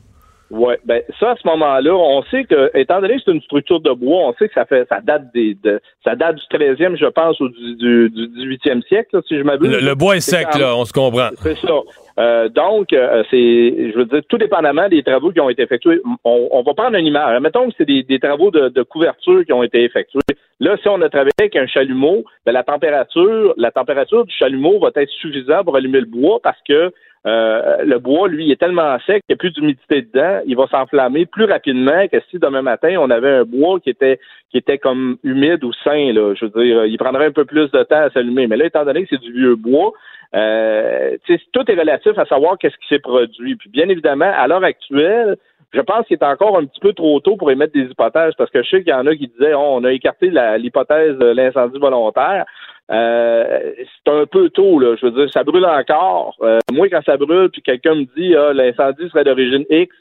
Oui, 0.50 0.76
ben 0.86 1.02
ça 1.20 1.32
à 1.32 1.36
ce 1.36 1.46
moment-là, 1.48 1.94
on 1.94 2.24
sait 2.24 2.46
que, 2.46 2.72
étant 2.74 3.02
donné 3.02 3.16
que 3.18 3.22
c'est 3.26 3.32
une 3.32 3.42
structure 3.42 3.82
de 3.82 3.92
bois, 3.92 4.28
on 4.28 4.34
sait 4.36 4.48
que 4.48 4.54
ça 4.54 4.66
fait 4.66 4.88
ça 4.88 5.02
date 5.02 5.34
des 5.34 5.56
de, 5.56 5.82
ça 6.06 6.16
date 6.16 6.36
du 6.36 6.58
13e, 6.58 6.96
je 6.98 7.06
pense, 7.08 7.40
ou 7.42 7.50
du, 7.50 7.76
du, 7.76 8.10
du 8.10 8.58
18e 8.58 8.82
siècle, 8.88 9.20
si 9.28 9.38
je 9.38 9.44
m'abuse. 9.44 9.70
Le, 9.70 9.96
bois 9.96 10.16
est 10.16 10.22
sec, 10.22 10.48
là, 10.58 10.76
on 10.76 10.86
se 10.86 10.94
comprend. 10.94 11.30
C'est 11.42 11.58
ça. 11.58 11.74
Euh, 12.20 12.50
donc, 12.50 12.94
euh, 12.94 13.24
c'est, 13.30 13.92
je 13.92 13.98
veux 13.98 14.06
dire, 14.06 14.22
tout 14.28 14.38
dépendamment 14.38 14.90
des 14.90 15.04
travaux 15.04 15.32
qui 15.32 15.40
ont 15.40 15.50
été 15.50 15.62
effectués, 15.62 16.02
on, 16.24 16.48
on 16.52 16.64
va 16.64 16.74
prendre 16.74 16.98
une 16.98 17.06
image. 17.06 17.40
Mettons 17.42 17.70
que 17.70 17.76
c'est 17.78 17.86
des, 17.86 18.04
des 18.04 18.20
travaux 18.20 18.50
de, 18.50 18.70
de, 18.70 18.84
couverture 18.84 19.46
qui 19.46 19.54
ont 19.54 19.62
été 19.62 19.84
effectués. 19.84 20.22
Là, 20.60 20.78
si 20.82 20.88
on 20.88 21.00
a 21.02 21.10
travaillé 21.10 21.34
avec 21.40 21.56
un 21.56 21.68
chalumeau, 21.68 22.24
ben, 22.46 22.54
la 22.54 22.64
température, 22.64 23.54
la 23.58 23.70
température 23.70 24.26
du 24.26 24.34
chalumeau 24.34 24.80
va 24.80 24.90
être 24.96 25.10
suffisante 25.10 25.66
pour 25.66 25.76
allumer 25.76 26.00
le 26.00 26.08
bois 26.08 26.40
parce 26.42 26.60
que 26.68 26.92
euh, 27.26 27.84
le 27.84 28.00
bois, 28.00 28.28
lui, 28.28 28.52
est 28.52 28.60
tellement 28.60 28.98
sec 29.06 29.24
qu'il 29.26 29.34
n'y 29.34 29.34
a 29.34 29.38
plus 29.38 29.52
d'humidité 29.52 30.02
dedans. 30.02 30.42
Il 30.46 30.56
va 30.56 30.68
s'enflammer 30.68 31.26
plus 31.26 31.46
rapidement 31.46 32.08
que 32.08 32.18
si 32.30 32.40
demain 32.40 32.62
matin, 32.62 32.96
on 33.00 33.10
avait 33.10 33.30
un 33.30 33.44
bois 33.44 33.80
qui 33.80 33.90
était 33.90 34.20
qui 34.50 34.58
était 34.58 34.78
comme 34.78 35.18
humide 35.24 35.64
ou 35.64 35.74
sain. 35.84 36.14
Là. 36.14 36.34
Je 36.36 36.46
veux 36.46 36.64
dire, 36.64 36.86
il 36.86 36.98
prendrait 36.98 37.26
un 37.26 37.32
peu 37.32 37.46
plus 37.46 37.70
de 37.72 37.84
temps 37.84 38.04
à 38.04 38.10
s'allumer. 38.12 38.48
Mais 38.48 38.56
là, 38.56 38.66
étant 38.66 38.86
donné 38.86 39.04
que 39.04 39.10
c'est 39.10 39.22
du 39.22 39.34
vieux 39.34 39.56
bois, 39.56 39.92
euh, 40.36 41.18
tout 41.52 41.70
est 41.70 41.80
relatif 41.80 42.18
à 42.18 42.26
savoir 42.26 42.58
qu'est-ce 42.58 42.78
qui 42.78 42.88
s'est 42.88 43.00
produit. 43.00 43.56
Puis 43.56 43.70
bien 43.70 43.90
évidemment, 43.90 44.32
à 44.34 44.48
l'heure 44.48 44.64
actuelle, 44.64 45.38
je 45.74 45.82
pense 45.82 46.06
qu'il 46.08 46.18
est 46.18 46.24
encore 46.24 46.58
un 46.58 46.66
petit 46.66 46.80
peu 46.80 46.94
trop 46.94 47.20
tôt 47.20 47.36
pour 47.36 47.52
émettre 47.52 47.74
des 47.74 47.90
hypothèses 47.92 48.34
parce 48.38 48.50
que 48.52 48.64
je 48.64 48.70
sais 48.70 48.84
qu'il 48.84 48.92
y 48.92 48.94
en 48.94 49.06
a 49.06 49.16
qui 49.16 49.28
disaient 49.28 49.54
oh, 49.54 49.74
on 49.74 49.84
a 49.84 49.92
écarté 49.92 50.30
l'hypothèse 50.58 51.18
de 51.18 51.26
l'incendie 51.26 51.80
volontaire. 51.80 52.46
Euh, 52.90 53.74
c'est 53.76 54.12
un 54.12 54.26
peu 54.26 54.50
tôt, 54.50 54.80
là. 54.80 54.96
Je 55.00 55.08
veux 55.08 55.12
dire, 55.12 55.32
ça 55.34 55.44
brûle 55.44 55.66
encore. 55.66 56.36
Euh, 56.42 56.60
moi, 56.72 56.88
quand 56.90 57.02
ça 57.06 57.18
brûle, 57.18 57.50
puis 57.50 57.62
quelqu'un 57.62 57.96
me 57.96 58.06
dit 58.18 58.34
ah, 58.36 58.54
l'incendie 58.54 59.10
serait 59.10 59.26
d'origine 59.26 59.66
X, 59.70 59.94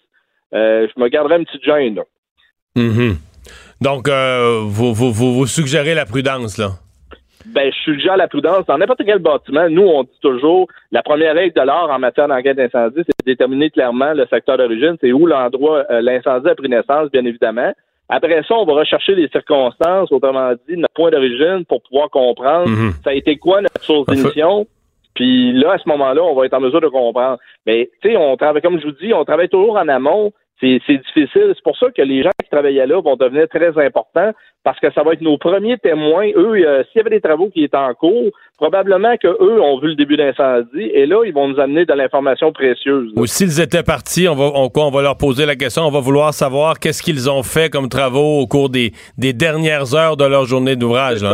euh, 0.55 0.87
je 0.94 1.00
me 1.00 1.09
garderais 1.09 1.38
une 1.38 1.46
petite 1.46 1.64
gêne. 1.64 2.00
Mm-hmm. 2.76 3.16
Donc, 3.81 4.09
vous, 4.09 4.94
vous, 4.94 5.12
vous, 5.12 5.46
suggérez 5.46 5.94
la 5.94 6.07
prudence, 6.07 6.59
là? 6.59 6.70
Ben, 7.54 7.72
je 7.72 7.78
suggère 7.78 8.16
la 8.16 8.28
prudence. 8.28 8.66
Dans 8.66 8.78
n'importe 8.78 9.02
quel 9.04 9.18
bâtiment, 9.18 9.68
nous, 9.68 9.87
on 9.87 10.02
dit 10.02 10.18
toujours 10.20 10.68
la 10.90 11.02
première 11.02 11.35
règle 11.35 11.54
de 11.54 11.64
l'art 11.64 11.90
en 11.90 11.98
matière 11.98 12.28
d'enquête 12.28 12.56
d'incendie, 12.56 12.96
c'est 12.98 13.24
de 13.24 13.24
déterminer 13.24 13.70
clairement 13.70 14.12
le 14.12 14.26
secteur 14.26 14.59
d'origine, 14.59 14.96
c'est 15.00 15.12
où 15.12 15.26
l'endroit, 15.26 15.85
l'incendie 16.00 16.48
a 16.48 16.54
pris 16.54 16.68
naissance, 16.68 17.11
bien 17.11 17.24
évidemment. 17.24 17.72
Après 18.09 18.42
ça, 18.46 18.54
on 18.54 18.64
va 18.64 18.74
rechercher 18.74 19.14
les 19.14 19.28
circonstances, 19.28 20.12
autrement 20.12 20.52
dit, 20.68 20.76
notre 20.76 20.94
point 20.94 21.11
d'origine 21.11 21.64
pour 21.68 21.82
pouvoir 21.82 22.09
comprendre 22.11 22.68
mhm. 22.68 22.92
ça 23.02 23.11
a 23.11 23.14
été 23.14 23.37
quoi 23.37 23.61
notre 23.61 23.82
source 23.82 24.06
d'émission. 24.06 24.66
Puis 25.14 25.52
là, 25.52 25.72
à 25.72 25.78
ce 25.78 25.88
moment-là, 25.88 26.22
on 26.22 26.35
va 26.35 26.46
être 26.46 26.54
en 26.54 26.61
mesure 26.61 26.80
de 26.80 26.88
comprendre. 26.88 27.38
Mais 27.66 27.90
tu 28.02 28.11
sais, 28.11 28.16
on 28.16 28.37
travaille, 28.37 28.62
comme 28.62 28.78
je 28.78 28.87
vous 28.87 28.92
dis, 28.92 29.12
on 29.12 29.24
travaille 29.24 29.48
toujours 29.48 29.76
en 29.76 29.88
amont 29.88 30.32
c'est 30.61 30.79
difficile. 30.88 31.53
C'est 31.55 31.62
pour 31.62 31.77
ça 31.77 31.87
que 31.95 32.03
les 32.03 32.23
gens 32.23 32.31
qui 32.42 32.49
travaillaient 32.51 32.87
là 32.87 33.01
vont 33.01 33.16
devenir 33.16 33.47
très 33.49 33.77
importants 33.85 34.33
parce 34.64 34.81
que 34.81 34.90
ça 34.92 35.03
va 35.03 35.12
être 35.12 35.21
nos 35.21 35.38
premiers 35.38 35.77
témoins. 35.79 36.29
Eux, 36.35 36.55
euh, 36.66 36.83
s'il 36.85 36.99
y 36.99 37.01
avait 37.01 37.11
des 37.11 37.21
travaux 37.21 37.51
qui 37.51 37.64
étaient 37.64 37.77
en 37.77 37.92
cours, 37.95 38.31
probablement 38.57 39.16
que 39.16 39.29
eux 39.29 39.61
ont 39.61 39.79
vu 39.79 39.88
le 39.88 39.95
début 39.95 40.16
d'incendie 40.16 40.90
et 40.95 41.07
là, 41.07 41.25
ils 41.25 41.33
vont 41.33 41.49
nous 41.49 41.61
amener 41.61 41.85
de 41.85 41.92
l'information 41.92 42.53
précieuse. 42.53 43.12
Ou 43.16 43.27
s'ils 43.27 43.61
étaient 43.61 43.83
partis, 43.83 44.29
on 44.29 44.35
va, 44.35 44.51
on, 44.55 44.71
on, 44.75 44.90
va 44.90 45.03
leur 45.03 45.19
poser 45.19 45.45
la 45.45 45.57
question, 45.57 45.83
on 45.83 45.90
va 45.90 46.01
vouloir 46.01 46.33
savoir 46.33 46.79
qu'est-ce 46.79 47.03
qu'ils 47.03 47.29
ont 47.31 47.42
fait 47.42 47.71
comme 47.71 47.88
travaux 47.88 48.40
au 48.40 48.47
cours 48.47 48.71
des, 48.71 48.92
des 49.19 49.35
dernières 49.35 49.95
heures 49.95 50.16
de 50.16 50.25
leur 50.25 50.47
journée 50.47 50.77
d'ouvrage. 50.77 51.25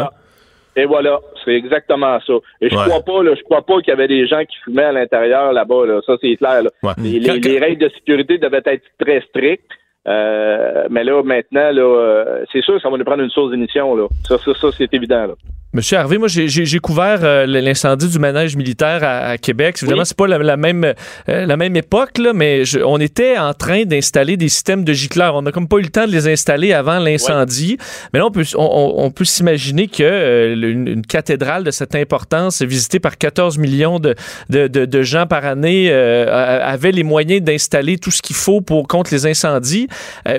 Et 0.74 0.86
voilà, 0.86 1.20
c'est 1.44 1.54
exactement 1.54 2.18
ça. 2.26 2.32
Et 2.60 2.70
je 2.70 2.74
crois 2.74 3.02
pas, 3.02 3.22
là, 3.22 3.34
je 3.34 3.42
crois 3.42 3.62
pas 3.62 3.78
qu'il 3.80 3.88
y 3.88 3.92
avait 3.92 4.08
des 4.08 4.26
gens 4.26 4.42
qui 4.44 4.56
fumaient 4.64 4.84
à 4.84 4.92
l'intérieur 4.92 5.52
là-bas. 5.52 5.86
Là. 5.86 6.00
Ça, 6.06 6.16
c'est 6.20 6.36
clair. 6.36 6.62
Les, 6.98 7.58
règles 7.58 7.84
de 7.84 7.88
sécurité 7.90 8.38
devaient 8.38 8.62
être 8.64 8.84
très 8.98 9.20
strictes. 9.22 9.70
Euh, 10.08 10.86
mais 10.90 11.04
là, 11.04 11.22
maintenant, 11.22 11.70
là, 11.70 11.82
euh, 11.82 12.44
c'est 12.52 12.62
sûr 12.62 12.74
que 12.74 12.80
ça 12.80 12.90
va 12.90 12.96
nous 12.96 13.04
prendre 13.04 13.22
une 13.22 13.30
source 13.30 13.50
d'émission. 13.50 13.94
Là. 13.94 14.08
Ça, 14.26 14.36
ça, 14.38 14.52
ça 14.54 14.68
c'est 14.76 14.92
évident. 14.92 15.26
Là. 15.26 15.34
Monsieur 15.74 15.96
Harvey, 15.96 16.18
moi 16.18 16.28
j'ai 16.28 16.78
couvert 16.80 17.20
euh, 17.22 17.46
l'incendie 17.46 18.06
du 18.06 18.18
manège 18.18 18.56
militaire 18.56 19.00
à, 19.02 19.38
Québec. 19.38 19.78
Évidemment, 19.80 20.04
c'est 20.04 20.16
pas 20.16 20.26
la, 20.26 20.58
même 20.58 20.84
euh, 20.84 21.46
la 21.46 21.56
même 21.56 21.74
époque, 21.76 22.18
là, 22.18 22.34
mais 22.34 22.64
on 22.84 23.00
était 23.00 23.38
en 23.38 23.54
train 23.54 23.84
d'installer 23.84 24.36
des 24.36 24.50
systèmes 24.50 24.84
de 24.84 24.92
gicleurs. 24.92 25.34
On 25.34 25.40
n'a 25.40 25.50
comme 25.50 25.68
pas 25.68 25.78
eu 25.78 25.82
le 25.84 25.88
temps 25.88 26.06
de 26.06 26.12
les 26.12 26.28
installer 26.28 26.74
avant 26.74 26.98
l'incendie. 26.98 27.78
Mais 28.12 28.18
là, 28.18 28.26
on 28.26 28.30
peut, 28.30 28.44
on, 28.54 29.10
peut 29.12 29.24
s'imaginer 29.24 29.88
que 29.88 30.02
euh, 30.02 30.54
une, 30.54 31.06
cathédrale 31.06 31.64
de 31.64 31.70
cette 31.70 31.94
importance, 31.94 32.60
visitée 32.60 33.00
par 33.00 33.16
14 33.16 33.56
millions 33.56 33.98
de, 33.98 34.14
de, 34.50 34.66
de, 34.66 35.02
gens 35.02 35.26
par 35.26 35.46
année, 35.46 35.90
avait 35.90 36.92
les 36.92 37.02
moyens 37.02 37.40
d'installer 37.40 37.96
tout 37.96 38.10
ce 38.10 38.20
qu'il 38.20 38.36
faut 38.36 38.60
pour 38.60 38.86
contre 38.88 39.14
les 39.14 39.26
incendies. 39.26 39.88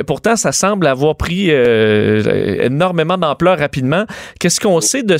Pourtant, 0.08 0.36
ça 0.36 0.52
semble 0.52 0.88
avoir 0.88 1.16
pris 1.16 1.50
énormément 1.50 3.18
d'ampleur 3.18 3.60
rapidement. 3.60 4.06
Qu'est-ce 4.40 4.60
qu'on 4.60 4.82
sait 4.82 5.04
de 5.04 5.18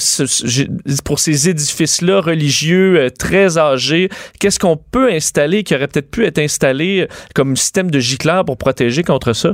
pour 1.04 1.20
ces 1.20 1.50
édifices-là 1.50 2.22
religieux 2.22 3.00
euh, 3.00 3.10
très 3.10 3.58
âgés, 3.58 4.10
qu'est-ce 4.40 4.60
qu'on 4.60 4.78
peut 4.78 5.12
installer 5.12 5.64
qui 5.64 5.76
aurait 5.76 5.88
peut-être 5.88 6.12
pu 6.12 6.26
être 6.26 6.40
installé 6.40 7.02
euh, 7.02 7.08
comme 7.36 7.56
système 7.56 7.92
de 7.92 8.00
gicleurs 8.00 8.46
pour 8.46 8.58
protéger 8.58 9.04
contre 9.04 9.34
ça? 9.34 9.54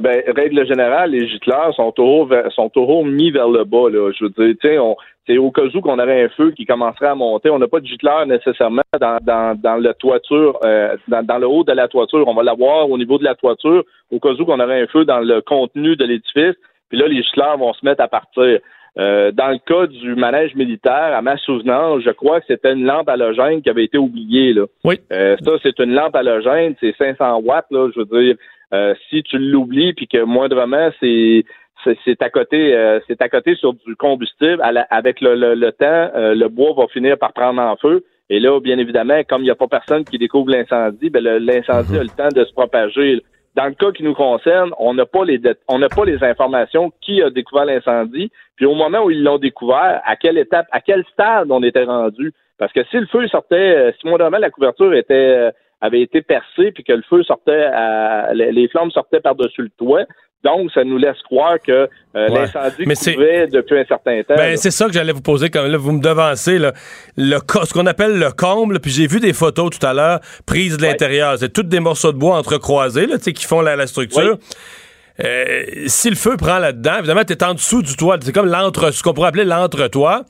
Ben, 0.00 0.22
règle 0.34 0.66
générale, 0.66 1.10
les 1.10 1.28
gicleurs 1.28 1.74
sont 1.74 1.92
toujours, 1.92 2.28
sont 2.54 2.70
toujours 2.70 3.04
mis 3.04 3.30
vers 3.30 3.48
le 3.48 3.64
bas. 3.64 3.90
Là. 3.90 4.10
Je 4.18 4.24
veux 4.24 4.30
dire, 4.30 4.54
tu 4.60 4.78
c'est 5.26 5.38
au 5.38 5.52
cas 5.52 5.62
où 5.62 5.80
qu'on 5.80 5.98
aurait 6.00 6.24
un 6.24 6.28
feu 6.30 6.50
qui 6.50 6.66
commencerait 6.66 7.08
à 7.08 7.14
monter. 7.14 7.48
On 7.50 7.58
n'a 7.58 7.68
pas 7.68 7.78
de 7.78 7.86
gicleur 7.86 8.26
nécessairement 8.26 8.82
dans, 9.00 9.18
dans, 9.22 9.56
dans 9.56 9.76
la 9.76 9.94
toiture, 9.94 10.58
euh, 10.64 10.96
dans, 11.06 11.24
dans, 11.24 11.38
le 11.38 11.46
haut 11.46 11.62
de 11.62 11.72
la 11.72 11.86
toiture. 11.86 12.26
On 12.26 12.34
va 12.34 12.42
l'avoir 12.42 12.90
au 12.90 12.98
niveau 12.98 13.18
de 13.18 13.24
la 13.24 13.36
toiture, 13.36 13.84
au 14.10 14.18
cas 14.18 14.30
où 14.30 14.44
qu'on 14.44 14.58
aurait 14.58 14.82
un 14.82 14.86
feu 14.88 15.04
dans 15.04 15.20
le 15.20 15.40
contenu 15.40 15.94
de 15.94 16.04
l'édifice. 16.04 16.56
Puis 16.88 16.98
là, 16.98 17.06
les 17.06 17.22
gicleurs 17.22 17.56
vont 17.56 17.72
se 17.72 17.84
mettre 17.84 18.02
à 18.02 18.08
partir. 18.08 18.58
Euh, 18.98 19.32
dans 19.32 19.48
le 19.48 19.58
cas 19.58 19.86
du 19.86 20.14
manège 20.16 20.54
militaire, 20.54 21.14
à 21.16 21.22
ma 21.22 21.38
souvenance, 21.38 22.02
je 22.04 22.10
crois 22.10 22.40
que 22.40 22.46
c'était 22.48 22.72
une 22.72 22.84
lampe 22.84 23.08
halogène 23.08 23.62
qui 23.62 23.70
avait 23.70 23.84
été 23.84 23.96
oubliée. 23.96 24.52
Là. 24.52 24.64
Oui. 24.84 24.96
Euh, 25.12 25.36
ça, 25.42 25.52
c'est 25.62 25.78
une 25.78 25.94
lampe 25.94 26.14
halogène, 26.14 26.74
c'est 26.80 26.94
500 26.96 27.40
watts. 27.42 27.70
Là, 27.70 27.88
je 27.94 28.00
veux 28.00 28.04
dire, 28.04 28.36
euh, 28.72 28.94
si 29.08 29.22
tu 29.22 29.38
l'oublies, 29.38 29.92
puis 29.92 30.08
que 30.08 30.22
moindrement, 30.22 30.90
c'est 31.00 31.44
c'est 32.04 32.22
à 32.22 32.30
côté, 32.30 33.00
c'est 33.08 33.20
à 33.20 33.28
côté 33.28 33.56
sur 33.56 33.74
du 33.74 33.96
combustible. 33.96 34.62
avec 34.62 35.20
le, 35.20 35.34
le, 35.34 35.72
temps, 35.72 36.12
le 36.14 36.46
bois 36.46 36.74
va 36.76 36.86
finir 36.86 37.18
par 37.18 37.32
prendre 37.32 37.60
en 37.60 37.74
feu. 37.74 38.04
Et 38.30 38.40
là, 38.40 38.58
bien 38.60 38.78
évidemment, 38.78 39.22
comme 39.28 39.42
il 39.42 39.44
n'y 39.44 39.50
a 39.50 39.54
pas 39.54 39.66
personne 39.66 40.04
qui 40.04 40.16
découvre 40.16 40.50
l'incendie, 40.50 41.10
ben 41.10 41.22
l'incendie 41.22 41.98
a 41.98 42.02
le 42.02 42.08
temps 42.08 42.28
de 42.34 42.44
se 42.44 42.52
propager. 42.52 43.22
Dans 43.54 43.66
le 43.66 43.74
cas 43.74 43.92
qui 43.92 44.02
nous 44.02 44.14
concerne, 44.14 44.72
on 44.78 44.94
n'a 44.94 45.04
pas 45.04 45.26
les 45.26 45.38
on 45.68 45.78
n'a 45.78 45.90
pas 45.90 46.06
les 46.06 46.24
informations 46.24 46.90
qui 47.02 47.20
a 47.20 47.28
découvert 47.28 47.66
l'incendie, 47.66 48.30
puis 48.56 48.64
au 48.64 48.74
moment 48.74 49.04
où 49.04 49.10
ils 49.10 49.22
l'ont 49.22 49.36
découvert, 49.36 50.00
à 50.06 50.16
quelle 50.16 50.38
étape, 50.38 50.66
à 50.72 50.80
quel 50.80 51.04
stade 51.12 51.50
on 51.50 51.62
était 51.62 51.84
rendu? 51.84 52.32
Parce 52.58 52.72
que 52.72 52.82
si 52.84 52.96
le 52.96 53.06
feu 53.06 53.28
sortait, 53.28 53.76
euh, 53.76 53.92
si 54.00 54.08
moment 54.08 54.30
la 54.30 54.50
couverture 54.50 54.94
était 54.94 55.14
euh, 55.14 55.50
avait 55.82 56.00
été 56.00 56.22
percée 56.22 56.72
puis 56.72 56.84
que 56.84 56.92
le 56.94 57.02
feu 57.10 57.22
sortait, 57.24 57.64
à, 57.74 58.32
les 58.32 58.68
flammes 58.68 58.90
sortaient 58.90 59.20
par-dessus 59.20 59.62
le 59.62 59.70
toit, 59.76 60.06
donc, 60.44 60.72
ça 60.72 60.82
nous 60.82 60.98
laisse 60.98 61.20
croire 61.22 61.56
que 61.64 61.72
euh, 62.16 62.28
l'incendie 62.28 62.84
couvait 62.84 63.46
depuis 63.46 63.78
un 63.78 63.84
certain 63.84 64.22
temps. 64.22 64.34
Ben, 64.36 64.56
c'est 64.56 64.72
ça 64.72 64.86
que 64.86 64.92
j'allais 64.92 65.12
vous 65.12 65.22
poser 65.22 65.50
quand 65.50 65.62
là, 65.62 65.78
vous 65.78 65.92
me 65.92 66.02
devancez. 66.02 66.58
Là, 66.58 66.72
le, 67.16 67.38
ce 67.38 67.72
qu'on 67.72 67.86
appelle 67.86 68.18
le 68.18 68.32
comble, 68.32 68.80
puis 68.80 68.90
j'ai 68.90 69.06
vu 69.06 69.20
des 69.20 69.32
photos 69.32 69.70
tout 69.70 69.86
à 69.86 69.94
l'heure 69.94 70.20
prises 70.44 70.76
de 70.76 70.82
l'intérieur. 70.82 71.38
C'est 71.38 71.52
toutes 71.52 71.68
des 71.68 71.78
morceaux 71.78 72.12
de 72.12 72.18
bois 72.18 72.36
entrecroisés 72.36 73.06
là, 73.06 73.18
qui 73.18 73.44
font 73.44 73.60
la, 73.60 73.86
structure. 73.86 74.38
Euh, 75.22 75.62
si 75.86 76.10
le 76.10 76.16
feu 76.16 76.36
prend 76.36 76.58
là-dedans, 76.58 76.98
évidemment, 76.98 77.24
tu 77.24 77.34
es 77.34 77.44
en 77.44 77.54
dessous 77.54 77.82
du 77.82 77.94
toit. 77.94 78.16
C'est 78.20 78.32
comme 78.32 78.48
l'entre, 78.48 78.90
ce 78.90 79.02
qu'on 79.02 79.12
pourrait 79.12 79.28
appeler 79.28 79.44
l'entre-toit. 79.44 80.24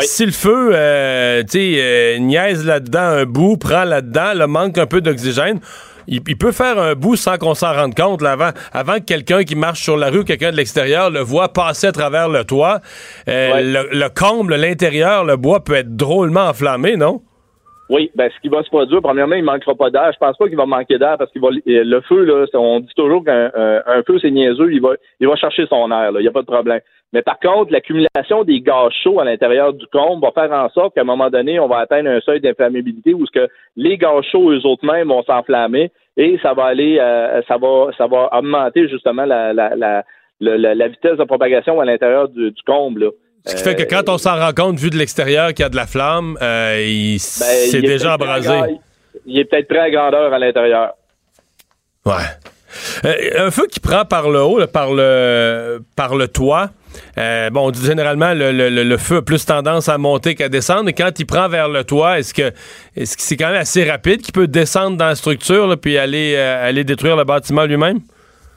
Si 0.00 0.26
le 0.26 0.32
feu, 0.32 0.70
euh, 0.72 1.42
tu 1.42 1.74
sais, 1.74 2.16
niaise 2.20 2.64
là-dedans 2.64 3.00
un 3.00 3.24
bout, 3.24 3.56
prend 3.56 3.84
là-dedans, 3.84 4.32
le 4.34 4.46
manque 4.46 4.78
un 4.78 4.86
peu 4.86 5.00
d'oxygène, 5.00 5.60
il, 6.08 6.22
peut 6.22 6.52
faire 6.52 6.78
un 6.78 6.94
bout 6.94 7.16
sans 7.16 7.36
qu'on 7.36 7.54
s'en 7.54 7.72
rende 7.74 7.94
compte 7.94 8.22
avant, 8.22 8.50
avant 8.72 8.94
que 8.94 9.04
quelqu'un 9.04 9.44
qui 9.44 9.54
marche 9.54 9.82
sur 9.82 9.96
la 9.96 10.08
rue, 10.08 10.24
quelqu'un 10.24 10.50
de 10.50 10.56
l'extérieur 10.56 11.10
le 11.10 11.20
voit 11.20 11.52
passer 11.52 11.88
à 11.88 11.92
travers 11.92 12.28
le 12.28 12.44
toit. 12.44 12.80
Euh, 13.28 13.84
le, 13.92 14.08
comble, 14.08 14.54
l'intérieur, 14.56 15.24
le 15.24 15.36
bois 15.36 15.62
peut 15.62 15.74
être 15.74 15.94
drôlement 15.96 16.48
enflammé, 16.48 16.96
non? 16.96 17.22
Oui, 17.90 18.10
ben 18.14 18.30
ce 18.34 18.40
qui 18.40 18.48
va 18.48 18.62
se 18.62 18.68
produire, 18.68 19.00
premièrement, 19.00 19.36
il 19.36 19.44
manquera 19.44 19.74
pas 19.74 19.90
d'air. 19.90 20.12
Je 20.12 20.18
pense 20.18 20.36
pas 20.36 20.46
qu'il 20.46 20.56
va 20.56 20.66
manquer 20.66 20.98
d'air 20.98 21.16
parce 21.18 21.30
qu'il 21.32 21.40
va 21.40 21.48
le 21.64 22.00
feu, 22.02 22.24
là, 22.24 22.44
on 22.54 22.80
dit 22.80 22.92
toujours 22.94 23.24
qu'un 23.24 24.02
feu, 24.06 24.18
c'est 24.20 24.30
niaiseux, 24.30 24.72
il 24.72 24.80
va, 24.80 24.94
il 25.20 25.26
va 25.26 25.36
chercher 25.36 25.66
son 25.66 25.90
air, 25.90 26.10
il 26.14 26.20
n'y 26.20 26.28
a 26.28 26.32
pas 26.32 26.42
de 26.42 26.46
problème. 26.46 26.80
Mais 27.12 27.22
par 27.22 27.38
contre, 27.40 27.72
l'accumulation 27.72 28.44
des 28.44 28.60
gaz 28.60 28.92
chauds 29.02 29.20
à 29.20 29.24
l'intérieur 29.24 29.72
du 29.72 29.86
comble 29.86 30.22
va 30.22 30.32
faire 30.32 30.52
en 30.52 30.68
sorte 30.68 30.94
qu'à 30.94 31.00
un 31.00 31.04
moment 31.04 31.30
donné, 31.30 31.58
on 31.58 31.66
va 31.66 31.78
atteindre 31.78 32.10
un 32.10 32.20
seuil 32.20 32.40
d'inflammabilité 32.40 33.14
où 33.14 33.24
ce 33.24 33.32
que 33.32 33.48
les 33.76 33.96
gaz 33.96 34.22
chauds 34.30 34.50
eux 34.52 34.66
autres 34.66 34.84
mêmes 34.84 35.08
vont 35.08 35.22
s'enflammer 35.22 35.90
et 36.18 36.38
ça 36.42 36.52
va 36.52 36.64
aller, 36.64 36.98
euh, 37.00 37.40
ça 37.48 37.56
va, 37.56 37.90
ça 37.96 38.06
va 38.06 38.28
augmenter 38.36 38.88
justement 38.88 39.24
la, 39.24 39.54
la, 39.54 39.74
la, 39.74 40.04
la, 40.40 40.88
vitesse 40.88 41.16
de 41.16 41.24
propagation 41.24 41.80
à 41.80 41.84
l'intérieur 41.84 42.28
du, 42.28 42.52
comble. 42.66 43.12
Ce 43.48 43.56
qui 43.56 43.62
fait 43.62 43.74
que 43.74 43.82
quand 43.82 44.08
on 44.08 44.18
s'en 44.18 44.38
rend 44.38 44.52
compte, 44.52 44.78
vu 44.78 44.90
de 44.90 44.96
l'extérieur, 44.96 45.48
qu'il 45.48 45.62
y 45.62 45.66
a 45.66 45.68
de 45.68 45.76
la 45.76 45.86
flamme, 45.86 46.36
euh, 46.42 46.84
il, 46.86 47.14
ben, 47.14 47.18
c'est 47.18 47.80
déjà 47.80 48.14
embrasé. 48.14 48.52
Il 49.26 49.38
est 49.38 49.44
peut-être 49.44 49.68
très 49.68 49.80
à 49.80 49.90
grandeur 49.90 50.32
à 50.32 50.38
l'intérieur. 50.38 50.92
Ouais. 52.04 52.14
Euh, 53.04 53.46
un 53.46 53.50
feu 53.50 53.66
qui 53.66 53.80
prend 53.80 54.04
par 54.04 54.28
le 54.28 54.42
haut, 54.42 54.66
par 54.66 54.92
le 54.92 55.80
par 55.96 56.14
le 56.14 56.28
toit, 56.28 56.70
euh, 57.18 57.50
bon, 57.50 57.72
généralement, 57.72 58.32
le, 58.34 58.96
feu 58.96 59.16
a 59.16 59.22
plus 59.22 59.44
tendance 59.44 59.88
à 59.88 59.98
monter 59.98 60.34
qu'à 60.34 60.48
descendre. 60.48 60.88
Et 60.88 60.92
quand 60.92 61.18
il 61.18 61.26
prend 61.26 61.48
vers 61.48 61.68
le 61.68 61.84
toit, 61.84 62.18
est-ce 62.18 62.34
que 62.34 62.52
est-ce 62.96 63.16
que 63.16 63.22
c'est 63.22 63.36
quand 63.36 63.48
même 63.48 63.60
assez 63.60 63.88
rapide 63.88 64.22
qu'il 64.22 64.32
peut 64.32 64.46
descendre 64.46 64.96
dans 64.96 65.06
la 65.06 65.14
structure 65.14 65.74
puis 65.80 65.98
aller, 65.98 66.34
euh, 66.36 66.68
aller 66.68 66.84
détruire 66.84 67.16
le 67.16 67.24
bâtiment 67.24 67.64
lui-même? 67.64 68.00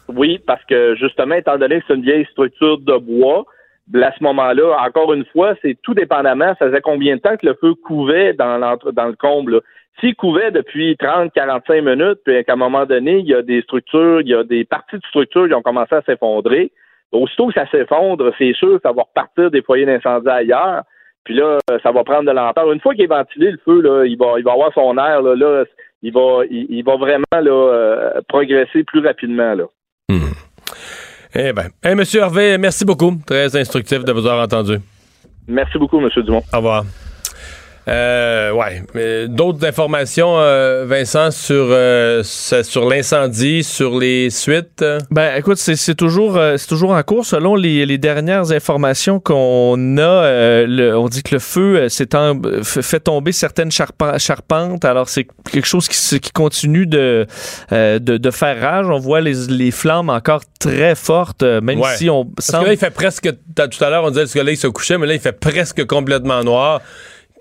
Oui, 0.08 0.39
parce 0.45 0.63
que 0.65 0.95
justement, 0.95 1.36
étant 1.36 1.58
donné 1.58 1.80
que 1.80 1.86
c'est 1.88 1.95
une 1.95 2.04
vieille 2.04 2.27
structure 2.32 2.77
de 2.80 2.97
bois, 2.97 3.45
à 3.94 4.12
ce 4.17 4.24
moment-là, 4.24 4.78
encore 4.86 5.13
une 5.13 5.26
fois, 5.26 5.56
c'est 5.62 5.78
tout 5.82 5.94
dépendamment, 5.94 6.54
ça 6.60 6.67
faisait 6.67 6.82
combien 6.82 7.15
de 7.15 7.22
temps 7.22 7.38
que 7.38 7.46
le 7.46 7.56
feu 7.60 7.74
couvait 7.76 8.34
dans, 8.34 8.58
le 8.58 9.15
comble. 9.15 9.62
S'il 10.00 10.15
couvait 10.15 10.52
depuis 10.52 10.96
30, 10.98 11.34
45 11.34 11.84
minutes, 11.84 12.20
puis 12.26 12.44
qu'à 12.46 12.54
un 12.54 12.58
moment 12.58 12.86
donné, 12.86 13.20
il 13.20 13.28
y 13.28 13.34
a 13.34 13.41
des 13.41 13.62
structures, 13.62 14.22
il 14.22 14.30
y 14.30 14.34
a 14.34 14.44
des 14.44 14.63
parties 14.63 14.98
de 14.98 15.06
structure 15.06 15.48
qui 15.48 15.54
ont 15.54 15.62
commencé 15.62 15.96
à 15.96 16.02
s'effondrer, 16.04 16.72
Aussitôt 17.12 17.48
que 17.48 17.54
ça 17.54 17.70
s'effondre, 17.70 18.32
c'est 18.38 18.54
sûr 18.54 18.80
ça 18.82 18.94
va 18.94 19.04
repartir 19.04 19.52
des 19.52 19.62
foyers 19.62 19.86
d'incendie 19.86 20.30
ailleurs. 20.30 20.84
Puis 21.26 21.36
là, 21.36 21.60
ça 21.84 21.91
va 21.91 22.04
prendre 22.04 22.24
de 22.24 22.32
l'ampleur. 22.32 22.72
Une 22.72 22.80
fois 22.80 22.96
qu'il 22.96 23.04
est 23.04 23.08
ventilé, 23.08 23.52
le 23.52 23.60
feu, 23.63 24.08
il 24.08 24.17
va, 24.17 24.39
il 24.39 24.44
va 24.44 24.54
avoir 24.54 24.74
son 24.74 24.98
air. 24.98 25.22
Là, 25.22 25.65
il 26.02 26.13
va, 26.13 26.96
vraiment 26.96 27.24
euh, 27.36 28.22
progresser 28.28 28.84
plus 28.84 29.06
rapidement. 29.06 29.54
Là. 29.54 29.65
Hmm. 30.10 30.32
Eh 31.34 31.54
bien, 31.54 31.70
eh, 31.84 31.96
Monsieur 31.96 32.22
Hervé, 32.22 32.58
merci 32.58 32.84
beaucoup. 32.84 33.15
Très 33.26 33.56
instructif 33.56 34.04
de 34.04 34.12
vous 34.12 34.26
avoir 34.26 34.44
entendu. 34.44 34.80
Merci 35.48 35.78
beaucoup, 35.78 36.00
Monsieur 36.00 36.24
Dumont. 36.24 36.44
Au 36.54 36.58
revoir. 36.58 36.86
Euh, 37.88 38.52
ouais. 38.52 39.28
D'autres 39.28 39.65
informations, 39.65 40.38
euh, 40.38 40.86
Vincent, 40.88 41.32
sur, 41.32 41.67
euh, 41.70 42.22
sur 42.24 42.88
l'incendie, 42.88 43.63
sur 43.63 43.98
les 43.98 44.30
suites? 44.30 44.86
Ben, 45.10 45.36
écoute, 45.36 45.58
c'est 45.58 45.96
toujours, 45.96 46.38
euh, 46.38 46.58
c'est 46.58 46.67
toujours 46.67 46.91
en 46.91 47.02
cours. 47.02 47.26
Selon 47.26 47.56
les, 47.56 47.86
les 47.86 47.98
dernières 47.98 48.52
informations 48.52 49.20
qu'on 49.20 49.98
a, 49.98 50.63
le, 50.65 50.96
on 50.96 51.08
dit 51.08 51.24
que 51.24 51.36
le 51.36 51.39
feu 51.39 51.89
s'est 51.89 52.08
fait 52.63 53.00
tomber 53.00 53.32
certaines 53.32 53.72
charpentes. 53.72 54.86
Alors, 54.86 55.10
c'est 55.10 55.28
quelque 55.52 55.67
chose 55.67 55.88
qui, 55.88 56.20
qui 56.20 56.32
continue 56.32 56.86
de, 56.86 57.26
de, 57.72 57.98
de, 57.98 58.32
faire 58.32 58.62
rage. 58.62 58.86
On 58.89 59.00
voit 59.00 59.22
les, 59.22 59.48
les 59.48 59.72
flammes 59.72 60.10
encore 60.10 60.44
très 60.60 60.94
fortes, 60.94 61.41
même 61.41 61.82
si 61.96 62.10
on 62.10 62.26
Parce 62.26 62.52
que 62.52 62.65
là, 62.65 62.74
il 62.74 62.78
fait 62.78 62.91
presque... 62.91 63.30
Tout 63.56 63.84
à 63.84 63.89
l'heure, 63.89 64.04
on 64.04 64.10
disait 64.10 64.22
que 64.22 64.26
le 64.26 64.39
soleil 64.39 64.58
se 64.58 64.67
couchait, 64.67 64.98
mais 64.98 65.08
là, 65.08 65.13
il 65.13 65.20
fait 65.20 65.32
presque 65.32 65.86
complètement 65.88 66.44
noir. 66.44 66.82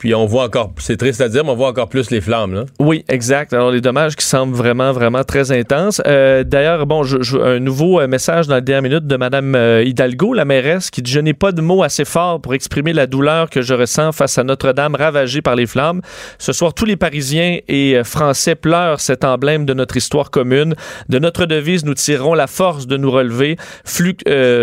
Puis 0.00 0.14
on 0.14 0.24
voit 0.24 0.44
encore, 0.44 0.72
c'est 0.78 0.96
triste 0.96 1.20
à 1.20 1.28
dire, 1.28 1.44
mais 1.44 1.50
on 1.50 1.56
voit 1.56 1.68
encore 1.68 1.90
plus 1.90 2.10
les 2.10 2.22
flammes. 2.22 2.54
Là. 2.54 2.64
Oui, 2.78 3.04
exact. 3.08 3.52
Alors 3.52 3.70
les 3.70 3.82
dommages 3.82 4.16
qui 4.16 4.24
semblent 4.24 4.56
vraiment, 4.56 4.92
vraiment 4.92 5.24
très 5.24 5.52
intenses. 5.52 6.00
Euh, 6.06 6.42
d'ailleurs, 6.42 6.86
bon, 6.86 7.02
je, 7.02 7.38
un 7.38 7.60
nouveau 7.60 8.00
euh, 8.00 8.08
message 8.08 8.46
dans 8.46 8.54
la 8.54 8.62
dernière 8.62 8.80
minute 8.80 9.06
de 9.06 9.16
Mme 9.18 9.54
euh, 9.54 9.84
Hidalgo, 9.84 10.32
la 10.32 10.46
mairesse, 10.46 10.90
qui 10.90 11.02
dit 11.02 11.10
Je 11.10 11.20
n'ai 11.20 11.34
pas 11.34 11.52
de 11.52 11.60
mots 11.60 11.82
assez 11.82 12.06
forts 12.06 12.40
pour 12.40 12.54
exprimer 12.54 12.94
la 12.94 13.06
douleur 13.06 13.50
que 13.50 13.60
je 13.60 13.74
ressens 13.74 14.12
face 14.12 14.38
à 14.38 14.42
Notre-Dame 14.42 14.94
ravagée 14.94 15.42
par 15.42 15.54
les 15.54 15.66
flammes. 15.66 16.00
Ce 16.38 16.54
soir, 16.54 16.72
tous 16.72 16.86
les 16.86 16.96
Parisiens 16.96 17.58
et 17.68 18.00
Français 18.02 18.54
pleurent 18.54 19.00
cet 19.00 19.22
emblème 19.22 19.66
de 19.66 19.74
notre 19.74 19.98
histoire 19.98 20.30
commune. 20.30 20.76
De 21.10 21.18
notre 21.18 21.44
devise, 21.44 21.84
nous 21.84 21.92
tirerons 21.92 22.32
la 22.32 22.46
force 22.46 22.86
de 22.86 22.96
nous 22.96 23.10
relever. 23.10 23.58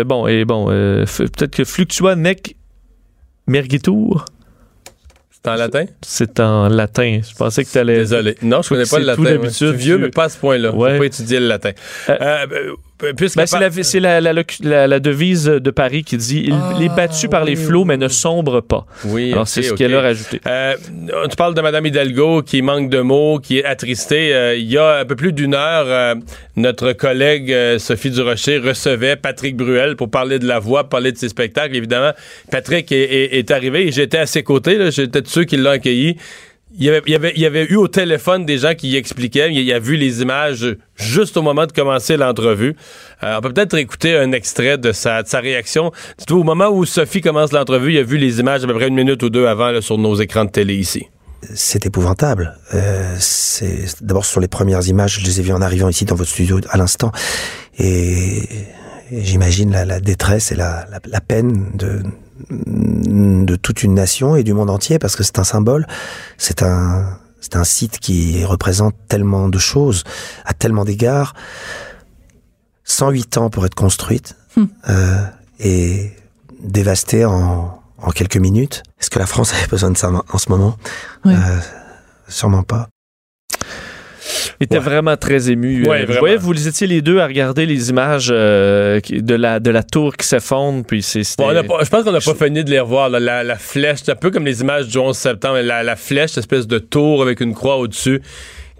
Bon, 0.04 0.26
et 0.26 0.44
bon, 0.44 0.66
peut-être 0.66 1.54
que 1.54 1.64
fluctua 1.64 2.16
nec 2.16 2.56
mergitur? 3.46 4.24
C'est 5.42 5.50
en 5.50 5.54
latin? 5.54 5.84
C'est 6.02 6.40
en 6.40 6.68
latin. 6.68 7.20
Je 7.28 7.34
pensais 7.34 7.64
que 7.64 7.70
tu 7.70 7.78
allais. 7.78 7.98
Désolé. 7.98 8.36
Non, 8.42 8.60
je 8.62 8.70
connais 8.70 8.86
pas 8.86 8.98
le 8.98 9.04
latin. 9.04 9.22
d'habitude. 9.22 9.74
vieux, 9.74 9.98
mais 9.98 10.10
pas 10.10 10.24
à 10.24 10.28
ce 10.28 10.38
point-là. 10.38 10.72
Je 10.72 10.98
pas 10.98 11.06
étudier 11.06 11.38
le 11.38 11.46
latin. 11.46 11.70
Euh, 12.08 12.16
euh, 12.20 12.74
ben, 13.00 13.14
c'est 13.82 14.00
la, 14.00 14.20
la, 14.20 15.00
devise 15.00 15.44
de 15.44 15.70
Paris 15.70 16.02
qui 16.02 16.16
dit 16.16 16.44
il, 16.46 16.82
est 16.82 16.88
ah, 16.90 16.94
battu 16.96 17.28
par 17.28 17.44
les 17.44 17.54
flots, 17.54 17.84
mais 17.84 17.96
ne 17.96 18.08
sombre 18.08 18.60
pas. 18.60 18.86
Oui, 19.04 19.32
Alors, 19.32 19.46
c'est 19.46 19.62
ce 19.62 19.74
qu'elle 19.74 19.94
a 19.94 20.00
rajouté. 20.00 20.40
Euh, 20.46 20.74
tu 21.30 21.36
parles 21.36 21.54
de 21.54 21.60
Mme 21.60 21.86
Hidalgo 21.86 22.42
qui 22.42 22.60
manque 22.60 22.90
de 22.90 23.00
mots, 23.00 23.38
qui 23.38 23.58
est 23.58 23.64
attristée. 23.64 24.34
Euh, 24.34 24.56
il 24.56 24.70
y 24.70 24.78
a 24.78 24.98
un 24.98 25.04
peu 25.04 25.14
plus 25.14 25.32
d'une 25.32 25.54
heure, 25.54 25.86
euh, 25.86 26.14
notre 26.56 26.92
collègue 26.92 27.54
Sophie 27.78 28.10
Durocher 28.10 28.58
recevait 28.58 29.16
Patrick 29.16 29.56
Bruel 29.56 29.94
pour 29.94 30.10
parler 30.10 30.40
de 30.40 30.46
la 30.46 30.58
voix, 30.58 30.88
parler 30.88 31.12
de 31.12 31.18
ses 31.18 31.28
spectacles. 31.28 31.76
Évidemment, 31.76 32.12
Patrick 32.50 32.90
est, 32.90 33.38
est 33.38 33.50
arrivé 33.52 33.86
et 33.86 33.92
j'étais 33.92 34.18
à 34.18 34.26
ses 34.26 34.42
côtés. 34.42 34.90
J'étais 34.90 35.22
de 35.22 35.28
ceux 35.28 35.44
qui 35.44 35.56
l'ont 35.56 35.70
accueilli 35.70 36.16
il 36.76 36.84
y, 36.84 36.88
avait, 36.90 37.02
il, 37.06 37.12
y 37.12 37.16
avait, 37.16 37.32
il 37.34 37.40
y 37.40 37.46
avait 37.46 37.64
eu 37.64 37.76
au 37.76 37.88
téléphone 37.88 38.44
des 38.44 38.58
gens 38.58 38.74
qui 38.74 38.96
expliquaient. 38.96 39.50
Il, 39.50 39.60
y 39.60 39.72
a 39.72 39.78
vu 39.78 39.96
les 39.96 40.20
images 40.20 40.76
juste 40.96 41.36
au 41.36 41.42
moment 41.42 41.66
de 41.66 41.72
commencer 41.72 42.16
l'entrevue. 42.16 42.76
Euh, 43.22 43.36
on 43.38 43.40
peut 43.40 43.52
peut-être 43.52 43.76
écouter 43.76 44.16
un 44.16 44.32
extrait 44.32 44.76
de 44.76 44.92
sa, 44.92 45.22
de 45.22 45.28
sa 45.28 45.40
réaction. 45.40 45.92
Au 46.30 46.44
moment 46.44 46.68
où 46.68 46.84
Sophie 46.84 47.22
commence 47.22 47.52
l'entrevue, 47.52 47.94
il 47.94 47.98
a 47.98 48.02
vu 48.02 48.18
les 48.18 48.40
images 48.40 48.64
à 48.64 48.66
peu 48.66 48.74
près 48.74 48.88
une 48.88 48.94
minute 48.94 49.22
ou 49.22 49.30
deux 49.30 49.46
avant 49.46 49.70
là, 49.70 49.80
sur 49.80 49.96
nos 49.96 50.14
écrans 50.16 50.44
de 50.44 50.50
télé 50.50 50.74
ici. 50.74 51.06
C'est 51.54 51.86
épouvantable. 51.86 52.58
Euh, 52.74 53.16
d'abord 54.02 54.26
sur 54.26 54.40
les 54.40 54.48
premières 54.48 54.86
images, 54.86 55.20
je 55.20 55.24
les 55.24 55.40
ai 55.40 55.42
vues 55.42 55.52
en 55.52 55.62
arrivant 55.62 55.88
ici 55.88 56.04
dans 56.04 56.16
votre 56.16 56.30
studio 56.30 56.60
à 56.68 56.76
l'instant, 56.76 57.12
et, 57.78 58.42
j'imagine 59.10 59.70
la, 59.70 59.84
la, 59.84 60.00
détresse 60.00 60.52
et 60.52 60.54
la, 60.54 60.86
la, 60.90 61.00
la 61.04 61.20
peine 61.20 61.70
de 61.74 62.02
de 62.50 63.56
toute 63.56 63.82
une 63.82 63.94
nation 63.94 64.36
et 64.36 64.44
du 64.44 64.52
monde 64.52 64.70
entier 64.70 65.00
parce 65.00 65.16
que 65.16 65.24
c'est 65.24 65.40
un 65.40 65.44
symbole, 65.44 65.86
c'est 66.36 66.62
un 66.62 67.18
c'est 67.40 67.56
un 67.56 67.64
site 67.64 67.98
qui 67.98 68.44
représente 68.44 68.94
tellement 69.08 69.48
de 69.48 69.58
choses 69.58 70.04
à 70.44 70.54
tellement 70.54 70.84
d'égards. 70.84 71.34
108 72.84 73.38
ans 73.38 73.50
pour 73.50 73.66
être 73.66 73.74
construite 73.74 74.34
hmm. 74.56 74.64
euh, 74.88 75.24
et 75.60 76.10
dévastée 76.60 77.24
en, 77.24 77.80
en 77.98 78.10
quelques 78.10 78.38
minutes. 78.38 78.82
Est-ce 79.00 79.10
que 79.10 79.18
la 79.18 79.26
France 79.26 79.52
avait 79.54 79.66
besoin 79.66 79.90
de 79.90 79.96
ça 79.96 80.10
en 80.10 80.38
ce 80.38 80.48
moment? 80.48 80.76
Euh, 81.26 81.58
Sûrement 82.28 82.62
pas. 82.62 82.88
Il 84.60 84.64
était 84.64 84.78
vraiment 84.78 85.16
très 85.16 85.50
ému. 85.50 85.86
Ouais, 85.86 86.04
vous 86.04 86.14
voyez, 86.18 86.36
vous 86.36 86.68
étiez 86.68 86.86
les 86.86 87.00
deux 87.00 87.20
à 87.20 87.26
regarder 87.26 87.64
les 87.64 87.90
images 87.90 88.30
euh, 88.32 89.00
de, 89.08 89.34
la, 89.34 89.60
de 89.60 89.70
la 89.70 89.84
tour 89.84 90.16
qui 90.16 90.26
s'effondre. 90.26 90.84
Puis 90.84 91.02
c'est, 91.02 91.22
je 91.22 91.88
pense 91.88 92.04
qu'on 92.04 92.12
n'a 92.12 92.20
pas 92.20 92.34
fini 92.34 92.64
de 92.64 92.70
les 92.70 92.80
revoir. 92.80 93.08
La, 93.08 93.44
la, 93.44 93.56
flèche, 93.56 94.00
c'est 94.04 94.12
un 94.12 94.16
peu 94.16 94.30
comme 94.30 94.44
les 94.44 94.60
images 94.60 94.88
du 94.88 94.98
11 94.98 95.16
septembre. 95.16 95.60
La, 95.60 95.84
la 95.84 95.96
flèche, 95.96 96.36
espèce 96.36 96.66
de 96.66 96.78
tour 96.78 97.22
avec 97.22 97.40
une 97.40 97.54
croix 97.54 97.76
au-dessus 97.76 98.20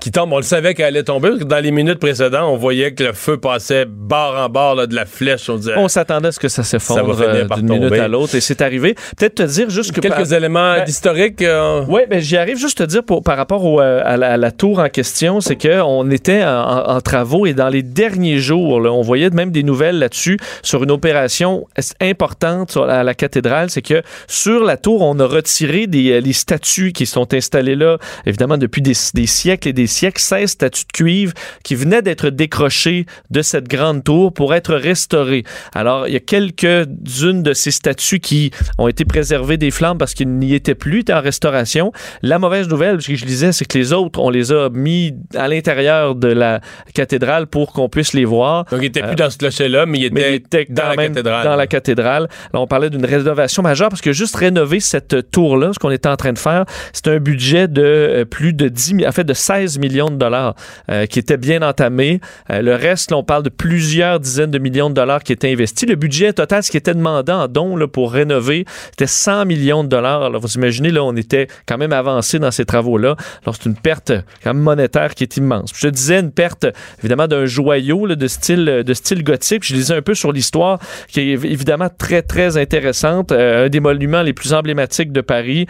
qui 0.01 0.11
tombe. 0.11 0.33
On 0.33 0.37
le 0.37 0.43
savait 0.43 0.75
qu'elle 0.75 0.87
allait 0.87 1.03
tomber. 1.03 1.29
Parce 1.29 1.41
que 1.41 1.45
dans 1.45 1.63
les 1.63 1.71
minutes 1.71 1.99
précédentes, 1.99 2.45
on 2.45 2.57
voyait 2.57 2.93
que 2.93 3.05
le 3.05 3.13
feu 3.13 3.37
passait 3.37 3.85
bord 3.87 4.37
en 4.37 4.49
bord 4.49 4.75
là, 4.75 4.87
de 4.87 4.95
la 4.95 5.07
flèche. 5.07 5.49
On, 5.49 5.59
on 5.77 5.89
s'attendait 5.89 6.29
à 6.29 6.33
ce 6.33 6.39
que 6.39 6.49
ça 6.49 6.63
s'effondre 6.63 7.21
euh, 7.21 7.45
d'une 7.57 7.69
minute 7.69 7.93
à 7.93 8.09
l'autre. 8.09 8.35
Et 8.35 8.41
c'est 8.41 8.63
arrivé. 8.63 8.95
Peut-être 9.17 9.37
te 9.37 9.43
dire 9.43 9.71
juste 9.71 9.93
que... 9.93 10.01
Quelques 10.01 10.33
éléments 10.33 10.75
ben, 10.77 10.85
d'historique. 10.85 11.43
Euh, 11.43 11.85
Oui, 11.89 12.03
ben, 12.09 12.21
j'y 12.21 12.37
arrive 12.37 12.59
juste 12.59 12.79
te 12.79 12.83
dire 12.85 13.03
pour, 13.03 13.23
par 13.23 13.37
rapport 13.37 13.65
au, 13.65 13.81
euh, 13.81 14.03
à, 14.05 14.17
la, 14.17 14.51
tour 14.53 14.79
en 14.79 14.89
question, 14.89 15.41
c'est 15.41 15.57
qu'on 15.57 16.11
était 16.11 16.45
en, 16.45 17.01
travaux 17.01 17.47
et 17.47 17.55
dans 17.55 17.69
les 17.69 17.83
derniers 17.83 18.39
jours, 18.39 18.81
là, 18.81 18.93
on 18.93 19.03
voyait 19.03 19.31
même 19.31 19.51
des 19.51 19.63
nouvelles 19.63 19.99
là-dessus 19.99 20.39
sur 20.63 20.83
une 20.83 20.91
opération 20.91 21.67
importante 22.01 22.77
à 22.77 23.03
la 23.03 23.15
cathédrale. 23.15 23.71
C'est 23.71 23.83
que 23.83 24.03
sur 24.27 24.65
la 24.65 24.77
tour, 24.77 25.03
on 25.03 25.19
a 25.19 25.27
retiré 25.27 25.87
des, 25.87 26.21
les 26.21 26.33
statues 26.33 26.93
qui 26.93 27.07
sont 27.07 27.35
installées 27.35 27.77
là, 27.77 27.99
évidemment, 28.27 28.59
depuis 28.59 28.83
des, 28.83 28.95
des 29.15 29.27
siècles 29.27 29.69
et 29.69 29.73
des 29.73 29.88
siècles, 29.89 30.21
16 30.21 30.51
statues 30.51 30.85
de 30.85 30.93
cuivre 30.93 31.33
qui 31.65 31.75
venaient 31.75 32.03
d'être 32.03 32.31
décrochées 32.31 33.07
de 33.31 33.43
cette 33.43 33.69
grande 33.69 34.05
tour 34.05 34.33
pour 34.33 34.55
être 34.55 34.75
restaurées. 34.75 35.45
Alors, 35.75 36.07
il 36.07 36.13
y 36.13 36.17
a 36.17 36.21
quelques-unes 36.21 37.43
de 37.43 37.53
ces 37.53 37.71
statues 37.71 38.21
qui 38.21 38.51
ont 38.79 38.89
été 38.89 39.05
préservées 39.05 39.57
des 39.57 39.71
flammes 39.71 39.99
parce 39.99 40.15
qu'ils 40.15 40.29
n'y 40.29 40.55
étaient 40.55 40.75
plus, 40.75 41.01
étaient 41.01 41.15
en 41.15 41.21
restauration. 41.21 41.93
La 42.23 42.39
mauvaise 42.39 42.69
nouvelle, 42.69 43.01
ce 43.01 43.09
que 43.09 43.17
je 43.17 43.25
disais, 43.25 43.53
c'est 43.53 43.65
que 43.65 43.77
les 43.79 43.93
autres, 43.93 44.21
on 44.21 44.31
les 44.31 44.53
a 44.53 44.69
mis 44.71 45.15
à 45.35 45.49
l'intérieur 45.49 46.15
de 46.15 46.29
la 46.29 46.61
cathédrale 46.95 47.47
pour 47.47 47.73
qu'on 47.73 47.89
puisse 47.89 48.13
les 48.13 48.25
voir. 48.25 48.65
Donc, 48.67 48.81
ils 48.81 48.85
n'étaient 48.85 49.03
plus 49.03 49.17
dans 49.17 49.31
ce 49.31 49.39
clocher-là, 49.39 49.87
mais 49.87 49.99
ils 49.99 50.05
étaient, 50.07 50.67
dans, 50.69 50.89
la 50.89 50.97
cathédrale. 50.97 51.45
Dans 51.45 51.57
la 51.57 51.67
cathédrale. 51.67 52.29
Alors, 52.53 52.65
on 52.65 52.67
parlait 52.67 52.91
d'une 52.91 53.05
rénovation 53.05 53.63
majeure 53.63 53.89
parce 53.89 54.03
que 54.03 54.13
juste 54.13 54.37
rénover 54.37 54.81
cette 54.81 55.31
tour-là, 55.31 55.73
ce 55.73 55.79
qu'on 55.79 55.91
était 55.91 56.09
en 56.09 56.17
train 56.17 56.33
de 56.33 56.39
faire, 56.39 56.65
c'est 56.93 57.09
un 57.09 57.19
budget 57.19 57.69
de 57.69 57.83
euh, 57.83 58.25
plus 58.25 58.53
de 58.53 58.69
10 58.69 58.97
000, 58.97 59.09
en 59.09 59.13
fait, 59.13 59.25
de 59.25 59.35
16 59.35 59.78
millions 59.79 60.11
de 60.11 60.17
dollars 60.17 60.55
euh, 60.91 61.07
qui 61.07 61.19
étaient 61.19 61.37
bien 61.37 61.63
entamés. 61.63 62.21
Euh, 62.51 62.63
le 62.63 62.75
reste, 62.75 63.11
là, 63.11 63.17
on 63.17 63.25
parle 63.25 63.43
de 63.43 63.49
plusieurs 63.49 64.21
dizaines 64.21 64.51
de 64.51 64.59
millions 64.59 64.91
de 64.91 64.95
dollars 64.95 65.23
qui 65.23 65.33
étaient 65.33 65.51
investis. 65.51 65.89
Le 65.89 65.95
budget 65.95 66.33
total, 66.33 66.63
ce 66.63 66.71
qui 66.71 66.77
était 66.77 66.95
demandé 66.95 67.33
en 67.33 67.49
don 67.49 67.77
là, 67.77 67.87
pour 67.87 68.13
rénover, 68.13 68.65
c'était 68.91 69.07
100 69.07 69.47
millions 69.47 69.85
de 69.85 69.89
dollars. 69.89 70.23
Alors, 70.23 70.41
vous 70.41 70.53
imaginez, 70.55 70.91
là, 70.91 71.03
on 71.05 71.17
était 71.17 71.49
quand 71.67 71.79
même 71.79 71.93
avancé 71.93 72.39
dans 72.39 72.51
ces 72.51 72.65
travaux-là. 72.65 73.17
Alors, 73.43 73.57
c'est 73.57 73.67
une 73.67 73.77
perte 73.77 74.13
quand 74.43 74.55
même 74.55 74.63
monétaire 74.63 75.15
qui 75.15 75.25
est 75.25 75.37
immense. 75.37 75.73
je 75.75 75.89
disais 75.89 76.21
une 76.21 76.33
perte, 76.33 76.67
évidemment, 76.99 77.29
d'un 77.29 77.47
joyau 77.47 78.07
de, 78.07 78.27
style, 78.27 78.83
de 78.85 78.95
style 78.95 79.23
gothique. 79.25 79.65
je 79.65 79.75
lisais 79.75 79.95
un 79.95 80.03
peu 80.03 80.15
sur 80.15 80.33
l'histoire, 80.33 80.79
qui 81.09 81.21
est 81.21 81.33
évidemment 81.33 81.89
très, 81.97 82.23
très 82.23 82.57
intéressante. 82.57 83.33
Euh, 83.33 83.67
un 83.67 83.69
des 83.69 83.81
monuments 83.81 84.23
les 84.23 84.33
plus 84.33 84.53
emblématiques 84.53 85.13
de 85.13 85.21
Paris, 85.21 85.67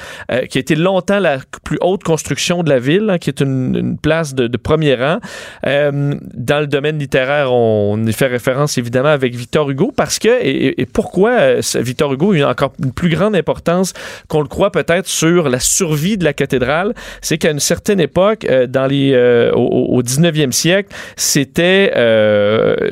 qui 0.50 0.58
a 0.58 0.60
été 0.60 0.74
longtemps 0.74 1.18
la 1.18 1.38
plus 1.64 1.78
haute 1.80 2.02
construction 2.02 2.62
de 2.62 2.70
la 2.70 2.78
ville, 2.78 3.10
hein, 3.10 3.18
qui 3.18 3.30
est 3.30 3.40
une, 3.40 3.76
une 3.76 3.97
place 3.98 4.34
de, 4.34 4.56
premier 4.56 4.94
rang. 4.94 5.18
Euh, 5.66 6.14
dans 6.34 6.60
le 6.60 6.66
domaine 6.66 6.98
littéraire, 6.98 7.52
on, 7.52 8.04
y 8.04 8.12
fait 8.12 8.26
référence 8.26 8.78
évidemment 8.78 9.08
avec 9.08 9.34
Victor 9.34 9.70
Hugo 9.70 9.92
parce 9.94 10.18
que, 10.18 10.28
et, 10.40 10.86
pourquoi 10.86 11.30
euh, 11.30 11.60
Victor 11.76 12.12
Hugo 12.12 12.34
a 12.34 12.50
encore 12.50 12.72
une 12.82 12.92
plus 12.92 13.08
grande 13.08 13.36
importance 13.36 13.92
qu'on 14.28 14.40
le 14.40 14.48
croit 14.48 14.72
peut-être 14.72 15.06
sur 15.06 15.48
la 15.48 15.60
survie 15.60 16.16
de 16.16 16.24
la 16.24 16.32
cathédrale, 16.32 16.94
c'est 17.20 17.38
qu'à 17.38 17.50
une 17.50 17.60
certaine 17.60 18.00
époque, 18.00 18.44
euh, 18.44 18.66
dans 18.66 18.86
les, 18.86 19.16
au, 19.54 19.60
au, 19.60 20.02
19e 20.02 20.52
siècle, 20.52 20.94
c'était, 21.16 21.92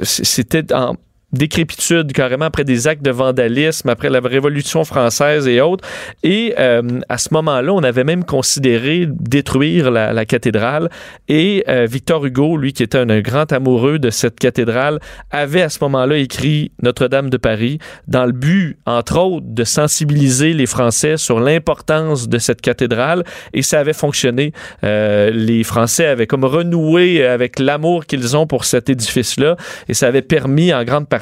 c'était 0.02 0.72
en 0.74 0.96
décrépitude 1.32 2.12
carrément 2.12 2.44
après 2.44 2.64
des 2.64 2.86
actes 2.86 3.04
de 3.04 3.10
vandalisme, 3.10 3.88
après 3.88 4.08
la 4.10 4.20
Révolution 4.20 4.84
française 4.84 5.48
et 5.48 5.60
autres. 5.60 5.86
Et 6.22 6.54
euh, 6.58 7.00
à 7.08 7.18
ce 7.18 7.28
moment-là, 7.34 7.72
on 7.72 7.82
avait 7.82 8.04
même 8.04 8.24
considéré 8.24 9.06
détruire 9.08 9.90
la, 9.90 10.24
cathédrale. 10.24 10.88
Et 11.28 11.64
euh, 11.68 11.86
Victor 11.88 12.24
Hugo, 12.24 12.56
lui 12.56 12.72
qui 12.72 12.82
était 12.82 12.98
un, 12.98 13.20
grand 13.20 13.52
amoureux 13.52 13.98
de 13.98 14.10
cette 14.10 14.38
cathédrale, 14.38 15.00
avait 15.30 15.62
à 15.62 15.68
ce 15.68 15.78
moment-là 15.82 16.16
écrit 16.16 16.72
Notre-Dame 16.82 17.28
de 17.28 17.36
Paris 17.36 17.78
dans 18.06 18.24
le 18.24 18.32
but, 18.32 18.78
entre 18.86 19.18
autres, 19.18 19.46
de 19.48 19.64
sensibiliser 19.64 20.52
les 20.52 20.66
Français 20.66 21.16
sur 21.16 21.40
l'importance 21.40 22.28
de 22.28 22.38
cette 22.38 22.60
cathédrale. 22.60 23.24
Et 23.52 23.62
ça 23.62 23.80
avait 23.80 23.92
fonctionné. 23.92 24.52
Euh, 24.84 25.30
les 25.30 25.64
Français 25.64 26.06
avaient 26.06 26.26
comme 26.26 26.44
renoué 26.44 27.24
avec 27.26 27.58
l'amour 27.58 28.06
qu'ils 28.06 28.36
ont 28.36 28.46
pour 28.46 28.64
cet 28.64 28.88
édifice-là. 28.88 29.56
Et 29.88 29.94
ça 29.94 30.06
avait 30.06 30.22
permis 30.22 30.72
en 30.72 30.84
grande 30.84 31.08
partie 31.08 31.15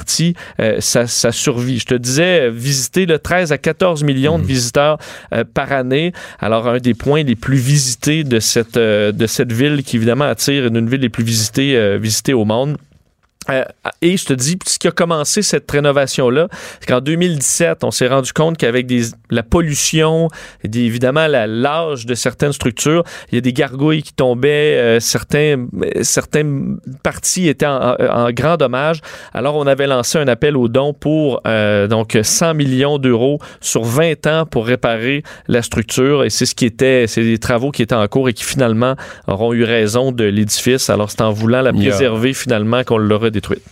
euh, 0.61 0.81
sa, 0.81 1.07
survie. 1.33 1.79
Je 1.79 1.87
te 1.87 1.95
disais, 1.95 2.51
visiter 2.51 3.07
le 3.07 3.19
13 3.19 3.53
à 3.53 3.59
14 3.59 4.05
millions 4.05 4.39
de 4.39 4.43
mhm. 4.43 4.49
visiteurs 4.49 4.99
euh, 5.33 5.45
par 5.45 5.73
année. 5.73 6.13
Alors, 6.41 6.69
un 6.69 6.79
des 6.79 6.95
points 6.95 7.23
les 7.23 7.37
plus 7.37 7.57
visités 7.57 8.25
de 8.25 8.41
cette, 8.41 8.77
euh, 8.77 9.13
de 9.13 9.27
cette 9.27 9.53
ville 9.53 9.83
qui, 9.83 9.97
évidemment, 9.97 10.25
attire 10.25 10.67
une 10.67 10.89
ville 10.89 11.01
les 11.01 11.09
plus 11.09 11.25
visitées, 11.25 11.99
visitées 11.99 12.35
au 12.35 12.45
monde. 12.45 12.77
Euh, 13.51 13.65
et 14.01 14.17
je 14.17 14.25
te 14.25 14.33
dis, 14.33 14.59
ce 14.67 14.79
qui 14.79 14.89
a 14.89 14.91
commencé 14.91 15.43
cette 15.43 15.71
rénovation-là, 15.71 16.49
c'est 16.81 16.87
qu'en 16.87 17.01
2017, 17.01 17.85
on 17.85 17.91
s'est 17.91 18.09
rendu 18.09 18.33
compte 18.33 18.57
qu'avec 18.57 18.91
la 19.31 19.43
pollution, 19.43 20.29
et 20.63 20.79
évidemment 20.79 21.27
l'âge 21.29 22.07
de 22.07 22.15
certaines 22.15 22.53
structures, 22.53 23.05
il 23.31 23.37
y 23.37 23.39
a 23.39 23.41
des 23.41 23.53
gargouilles 23.53 24.03
qui 24.03 24.13
tombaient, 24.13 24.79
euh, 24.79 25.01
certains, 25.01 25.67
certaines 26.03 26.79
parties 27.03 27.49
étaient 27.49 27.67
en, 27.67 28.31
grand 28.31 28.57
dommage. 28.57 29.01
Alors, 29.33 29.57
on 29.57 29.67
avait 29.67 29.87
lancé 29.87 30.19
un 30.19 30.29
appel 30.29 30.57
aux 30.57 30.69
dons 30.69 30.95
pour 30.95 31.41
euh, 31.47 31.87
donc 31.87 32.19
100 32.21 32.55
millions 32.55 32.99
d'euros 32.99 33.39
sur 33.61 33.85
20 33.85 34.27
ans 34.27 34.47
pour 34.47 34.67
réparer 34.67 35.23
la 35.49 35.63
structure. 35.63 36.25
Et 36.25 36.31
c'est 36.31 36.47
ce 36.47 36.55
qui 36.55 36.65
était, 36.65 37.07
c'est 37.07 37.23
des 37.23 37.39
travaux 37.39 37.71
qui 37.71 37.83
étaient 37.83 37.95
en 37.95 38.07
cours 38.09 38.29
et 38.29 38.33
qui 38.33 38.45
finalement 38.45 38.95
auront 39.27 39.53
eu 39.53 39.65
raison 39.65 40.13
de 40.13 40.25
l'édifice. 40.25 40.89
Alors, 40.91 41.11
c'est 41.11 41.21
en 41.21 41.31
voulant 41.31 41.61
la 41.61 41.73
préserver 41.73 42.33
finalement 42.33 42.83
qu'on 42.85 42.99
l'aurait 42.99 43.31
détruite. 43.35 43.63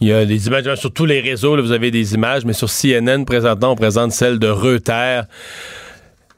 Il 0.00 0.08
y 0.08 0.12
a 0.12 0.24
des 0.26 0.46
images 0.48 0.74
sur 0.74 0.92
tous 0.92 1.06
les 1.06 1.20
réseaux, 1.20 1.60
vous 1.62 1.72
avez 1.72 1.90
des 1.90 2.14
images, 2.14 2.44
mais 2.44 2.52
sur 2.52 2.68
CNN, 2.68 3.24
présentement, 3.24 3.72
on 3.72 3.76
présente 3.76 4.12
celle 4.12 4.38
de 4.38 4.48
Reuters 4.48 5.24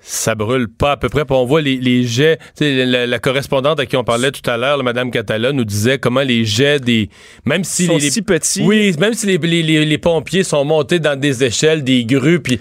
ça 0.09 0.37
brûle 0.37 0.69
pas 0.69 0.93
à 0.93 0.97
peu 0.97 1.09
près. 1.09 1.25
on 1.29 1.45
voit 1.45 1.61
les, 1.61 2.05
jets. 2.05 2.39
La, 2.61 3.07
la, 3.07 3.19
correspondante 3.19 3.81
à 3.81 3.87
qui 3.87 3.97
on 3.97 4.05
parlait 4.05 4.31
tout 4.31 4.49
à 4.49 4.57
l'heure, 4.57 4.83
Madame 4.85 5.11
Catala, 5.11 5.53
nous 5.53 5.65
disait 5.65 5.99
comment 5.99 6.21
les 6.21 6.45
jets 6.45 6.79
des. 6.79 7.11
Même 7.45 7.65
si 7.65 7.87
sont 7.87 7.97
les, 7.97 8.11
si 8.11 8.23
petits. 8.23 8.62
Oui, 8.62 8.95
même 9.01 9.15
si 9.15 9.27
les, 9.27 9.39
les, 9.85 9.99
pompiers 9.99 10.45
sont 10.45 10.65
montés 10.65 11.01
dans 11.01 11.19
des 11.19 11.43
échelles, 11.43 11.83
des 11.83 12.05
grues, 12.05 12.39
puis 12.41 12.61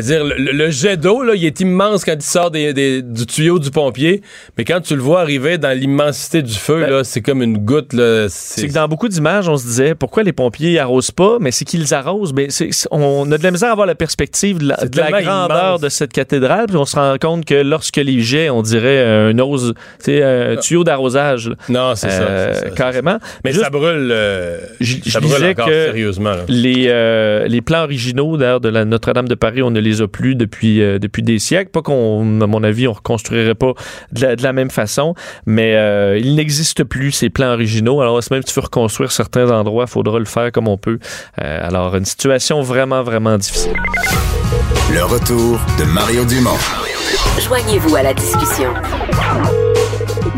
dire, 0.00 0.24
le, 0.24 0.70
jet 0.70 0.96
d'eau, 0.96 1.22
là, 1.22 1.34
il 1.34 1.44
est 1.44 1.60
immense 1.60 2.04
quand 2.04 2.14
il 2.14 2.22
sort 2.22 2.50
des, 2.50 3.02
du 3.02 3.26
tuyau 3.26 3.58
du 3.58 3.70
pompier, 3.70 4.22
mais 4.56 4.64
quand 4.64 4.80
tu 4.80 4.94
le 4.94 5.02
vois 5.02 5.20
arriver 5.20 5.58
dans 5.58 5.76
l'immensité 5.76 6.42
du 6.42 6.54
feu, 6.54 6.80
ben, 6.80 6.90
là, 6.90 7.04
c'est 7.04 7.20
comme 7.20 7.42
une 7.42 7.58
goutte. 7.58 7.94
C'est 8.28 8.68
que 8.68 8.72
dans 8.72 8.88
beaucoup 8.88 9.08
d'images, 9.08 9.48
on 9.48 9.56
se 9.56 9.66
disait, 9.66 9.94
pourquoi 9.94 10.22
les 10.22 10.32
pompiers 10.32 10.78
arrosent 10.78 11.10
pas? 11.10 11.36
Mais 11.40 11.50
c'est 11.50 11.64
qu'ils 11.64 11.92
arrosent. 11.92 12.32
Mais 12.32 12.48
on 12.90 13.30
a 13.30 13.38
de 13.38 13.42
la 13.42 13.50
misère 13.50 13.68
à 13.68 13.72
avoir 13.72 13.86
la 13.86 13.94
perspective 13.94 14.58
de 14.58 14.68
la, 14.68 15.22
grandeur 15.22 15.78
de 15.78 15.88
cette 15.88 16.12
cathédrale, 16.12 16.66
puis 16.66 16.76
on 16.76 16.86
se 16.86 16.96
rend 16.96 17.16
compte 17.20 17.44
que 17.44 17.54
lorsque 17.54 17.96
les 17.96 18.20
jets, 18.20 18.50
on 18.50 18.62
dirait 18.62 19.04
un 19.04 19.38
ose, 19.38 19.74
un 20.08 20.56
tuyau 20.56 20.84
d'arrosage. 20.84 21.50
Non, 21.68 21.94
c'est 21.94 22.10
ça, 22.10 22.22
euh, 22.22 22.54
Carrément. 22.76 23.18
Mais 23.44 23.52
ça 23.52 23.70
brûle, 23.70 24.10
euh, 24.10 24.58
ça 25.06 25.20
brûle 25.20 25.44
encore 25.44 25.68
sérieusement. 25.68 26.34
Les, 26.48 26.86
euh, 26.88 27.46
les 27.46 27.60
plans 27.60 27.82
originaux, 27.82 28.36
d'ailleurs, 28.36 28.60
de 28.60 28.68
la 28.68 28.84
Notre-Dame 28.84 29.28
de 29.28 29.34
Paris, 29.34 29.62
on 29.62 29.70
ne 29.70 29.81
les 29.82 30.00
a 30.00 30.08
plus 30.08 30.34
depuis, 30.34 30.78
depuis 30.78 31.22
des 31.22 31.38
siècles. 31.38 31.70
Pas 31.70 31.82
qu'on, 31.82 32.40
à 32.40 32.46
mon 32.46 32.62
avis, 32.62 32.88
on 32.88 32.92
reconstruirait 32.92 33.54
pas 33.54 33.72
de 34.12 34.42
la, 34.42 34.52
même 34.52 34.70
façon, 34.70 35.14
mais 35.46 35.72
il 36.20 36.34
n'existe 36.34 36.84
plus 36.84 37.12
ces 37.12 37.30
plans 37.30 37.52
originaux. 37.52 38.00
Alors, 38.00 38.20
même 38.30 38.42
si 38.42 38.52
tu 38.52 38.60
veux 38.60 38.64
reconstruire 38.64 39.12
certains 39.12 39.50
endroits, 39.50 39.84
il 39.86 39.90
faudra 39.90 40.18
le 40.18 40.24
faire 40.24 40.52
comme 40.52 40.68
on 40.68 40.78
peut. 40.78 40.98
alors, 41.36 41.96
une 41.96 42.04
situation 42.04 42.62
vraiment, 42.62 43.02
vraiment 43.02 43.38
difficile. 43.38 43.72
Le 44.92 45.04
retour 45.04 45.58
de 45.78 45.84
Mario 45.84 46.24
Dumont. 46.24 46.58
Joignez-vous 47.40 47.96
à 47.96 48.02
la 48.02 48.12
discussion. 48.12 48.72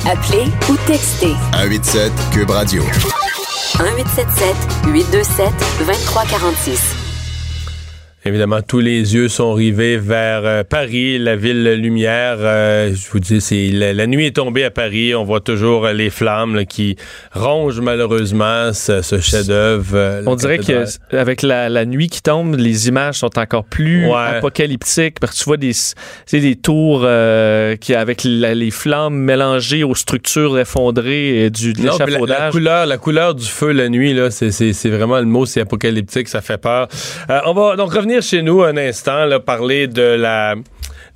Appelez 0.07 0.45
ou 0.69 0.77
textez. 0.87 1.35
187 1.53 2.13
Cube 2.33 2.51
Radio. 2.51 2.83
1877 2.83 4.57
827 4.87 5.53
2346. 5.81 7.04
Évidemment, 8.27 8.63
tous 8.63 8.81
les 8.81 9.15
yeux 9.15 9.29
sont 9.29 9.53
rivés 9.53 9.99
vers 9.99 10.47
euh, 10.47 10.63
Paris, 10.65 11.19
la 11.19 11.37
ville 11.37 11.75
lumière. 11.75 12.37
Euh, 12.39 12.95
je 12.95 13.11
vous 13.11 13.21
dis, 13.21 13.39
c'est 13.39 13.67
la, 13.67 14.07
nuit 14.07 14.25
est 14.25 14.37
tombée 14.37 14.65
à 14.65 14.71
Paris. 14.71 15.15
On 15.15 15.25
voit 15.25 15.43
toujours 15.43 15.85
euh, 15.85 15.93
les 15.93 16.09
flammes 16.09 16.65
qui 16.65 16.97
rongent 17.35 17.83
malheureusement 17.83 18.73
ce, 18.73 19.03
chef-d'œuvre. 19.21 20.23
On 20.25 20.37
dirait 20.37 20.59
qu'avec 20.59 21.43
la, 21.43 21.69
la, 21.69 21.85
nuit 21.85 22.09
qui 22.09 22.23
tombe, 22.23 22.55
les 22.55 22.89
images 22.89 23.17
sont 23.17 23.39
encore 23.39 23.67
plus 23.67 24.11
apocalyptiques 24.11 25.21
parce 25.21 25.35
que 25.35 25.39
tu 25.41 25.45
vois 25.45 25.59
des, 25.59 25.73
des 26.33 26.57
tours 26.57 27.01
qui 27.79 27.95
avec 27.95 28.25
les 28.25 28.71
flammes 28.71 29.17
mélangées 29.17 29.85
aux 29.85 29.95
structures 29.95 30.59
effondrées 30.59 31.51
du 31.51 31.75
de. 31.75 31.85
La, 31.85 32.39
la, 32.39 32.51
couleur, 32.51 32.87
la 32.87 32.97
couleur 32.97 33.35
du 33.35 33.45
feu 33.45 33.73
la 33.73 33.91
nuit 33.91 34.15
là, 34.15 34.31
c'est 34.31 34.89
vraiment 34.89 35.19
le 35.19 35.27
mot, 35.27 35.45
c'est 35.45 35.61
apocalyptique, 35.61 36.29
ça 36.29 36.41
fait 36.41 36.57
peur. 36.57 36.89
on 37.45 37.53
va 37.53 37.77
donc 37.77 37.93
revenir 37.93 38.14
chez 38.21 38.43
nous 38.43 38.63
un 38.63 38.77
instant, 38.77 39.25
là, 39.25 39.41
parler 39.41 39.87
de 39.87 40.03
la 40.03 40.55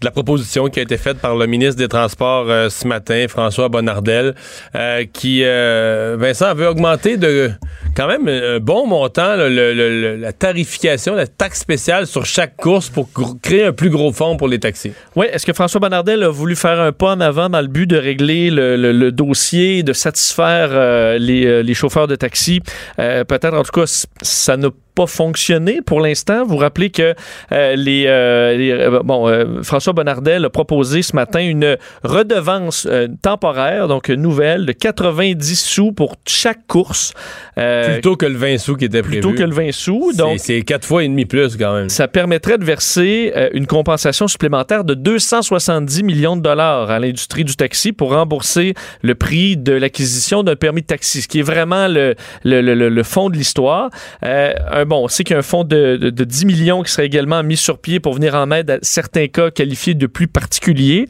de 0.00 0.06
la 0.06 0.12
proposition 0.12 0.68
qui 0.68 0.78
a 0.78 0.82
été 0.82 0.96
faite 0.96 1.18
par 1.18 1.34
le 1.34 1.46
ministre 1.46 1.76
des 1.76 1.88
Transports 1.88 2.46
euh, 2.48 2.68
ce 2.68 2.86
matin, 2.86 3.26
François 3.28 3.68
Bonnardel, 3.68 4.34
euh, 4.76 5.04
qui, 5.12 5.42
euh, 5.42 6.16
Vincent, 6.18 6.54
veut 6.54 6.68
augmenter 6.68 7.16
de 7.16 7.50
quand 7.96 8.06
même 8.06 8.28
un 8.28 8.60
bon 8.60 8.86
montant 8.86 9.34
la 9.36 10.32
tarification, 10.32 11.16
la 11.16 11.26
taxe 11.26 11.60
spéciale 11.60 12.06
sur 12.06 12.24
chaque 12.24 12.56
course 12.56 12.90
pour 12.90 13.08
créer 13.42 13.64
un 13.64 13.72
plus 13.72 13.90
gros 13.90 14.12
fonds 14.12 14.36
pour 14.36 14.46
les 14.46 14.60
taxis. 14.60 14.92
Oui, 15.16 15.26
est-ce 15.32 15.44
que 15.44 15.52
François 15.52 15.80
Bonnardel 15.80 16.22
a 16.22 16.28
voulu 16.28 16.54
faire 16.54 16.80
un 16.80 16.92
pas 16.92 17.14
en 17.14 17.20
avant 17.20 17.48
dans 17.48 17.60
le 17.60 17.66
but 17.66 17.86
de 17.86 17.96
régler 17.96 18.50
le, 18.50 19.10
dossier, 19.10 19.82
de 19.82 19.92
satisfaire 19.92 21.18
les, 21.18 21.62
les, 21.64 21.74
chauffeurs 21.74 22.06
de 22.06 22.14
taxi? 22.14 22.60
Peut-être, 22.96 23.54
en 23.54 23.64
tout 23.64 23.72
cas, 23.72 24.06
ça 24.22 24.56
n'a 24.56 24.68
pas 24.98 25.06
fonctionné 25.06 25.80
pour 25.80 26.00
l'instant. 26.00 26.44
Vous 26.44 26.56
rappelez 26.56 26.90
que 26.90 27.14
euh, 27.52 27.76
les, 27.76 28.06
euh, 28.08 28.90
euh, 28.96 29.02
bon, 29.04 29.62
François 29.62 29.87
Bonnardel 29.92 30.44
a 30.44 30.50
proposé 30.50 31.02
ce 31.02 31.14
matin 31.14 31.40
une 31.40 31.76
redevance 32.02 32.88
temporaire, 33.22 33.88
donc 33.88 34.08
nouvelle, 34.08 34.66
de 34.66 34.72
90 34.72 35.60
sous 35.60 35.92
pour 35.92 36.16
chaque 36.26 36.66
course. 36.66 37.12
plutôt 37.54 38.16
que 38.16 38.26
le 38.26 38.36
20 38.36 38.58
sous 38.58 38.76
qui 38.76 38.84
était 38.86 39.02
prévu. 39.02 39.20
Plutôt 39.20 39.36
que 39.36 39.42
le 39.42 39.54
20 39.54 39.72
sous. 39.72 40.12
Donc, 40.16 40.38
c'est 40.38 40.62
quatre 40.62 40.86
fois 40.86 41.04
et 41.04 41.08
demi 41.08 41.24
plus 41.24 41.56
quand 41.56 41.74
même. 41.74 41.88
Ça 41.88 42.08
permettrait 42.08 42.58
de 42.58 42.64
verser 42.64 43.32
une 43.52 43.66
compensation 43.66 44.28
supplémentaire 44.28 44.84
de 44.84 44.94
270 44.94 46.02
millions 46.02 46.36
de 46.36 46.42
dollars 46.42 46.90
à 46.90 46.98
l'industrie 46.98 47.44
du 47.44 47.56
taxi 47.56 47.92
pour 47.92 48.12
rembourser 48.12 48.74
le 49.02 49.14
prix 49.14 49.56
de 49.56 49.72
l'acquisition 49.72 50.42
d'un 50.42 50.56
permis 50.56 50.82
de 50.82 50.86
taxi, 50.86 51.22
ce 51.22 51.28
qui 51.28 51.40
est 51.40 51.42
vraiment 51.42 51.88
le, 51.88 52.14
le, 52.44 52.60
le, 52.60 52.88
le 52.88 53.02
fond 53.02 53.30
de 53.30 53.36
l'histoire. 53.36 53.90
bon, 54.22 55.04
on 55.04 55.08
sait 55.08 55.24
qu'il 55.24 55.34
y 55.34 55.36
a 55.36 55.40
un 55.40 55.42
fonds 55.42 55.64
de, 55.64 56.10
10 56.10 56.46
millions 56.46 56.82
qui 56.82 56.92
serait 56.92 57.06
également 57.06 57.42
mis 57.42 57.56
sur 57.56 57.78
pied 57.78 58.00
pour 58.00 58.14
venir 58.14 58.34
en 58.34 58.50
aide 58.50 58.70
à 58.70 58.78
certains 58.82 59.28
cas 59.28 59.50
qualifiés 59.50 59.77
de 59.86 60.06
plus 60.06 60.28
particuliers. 60.28 61.06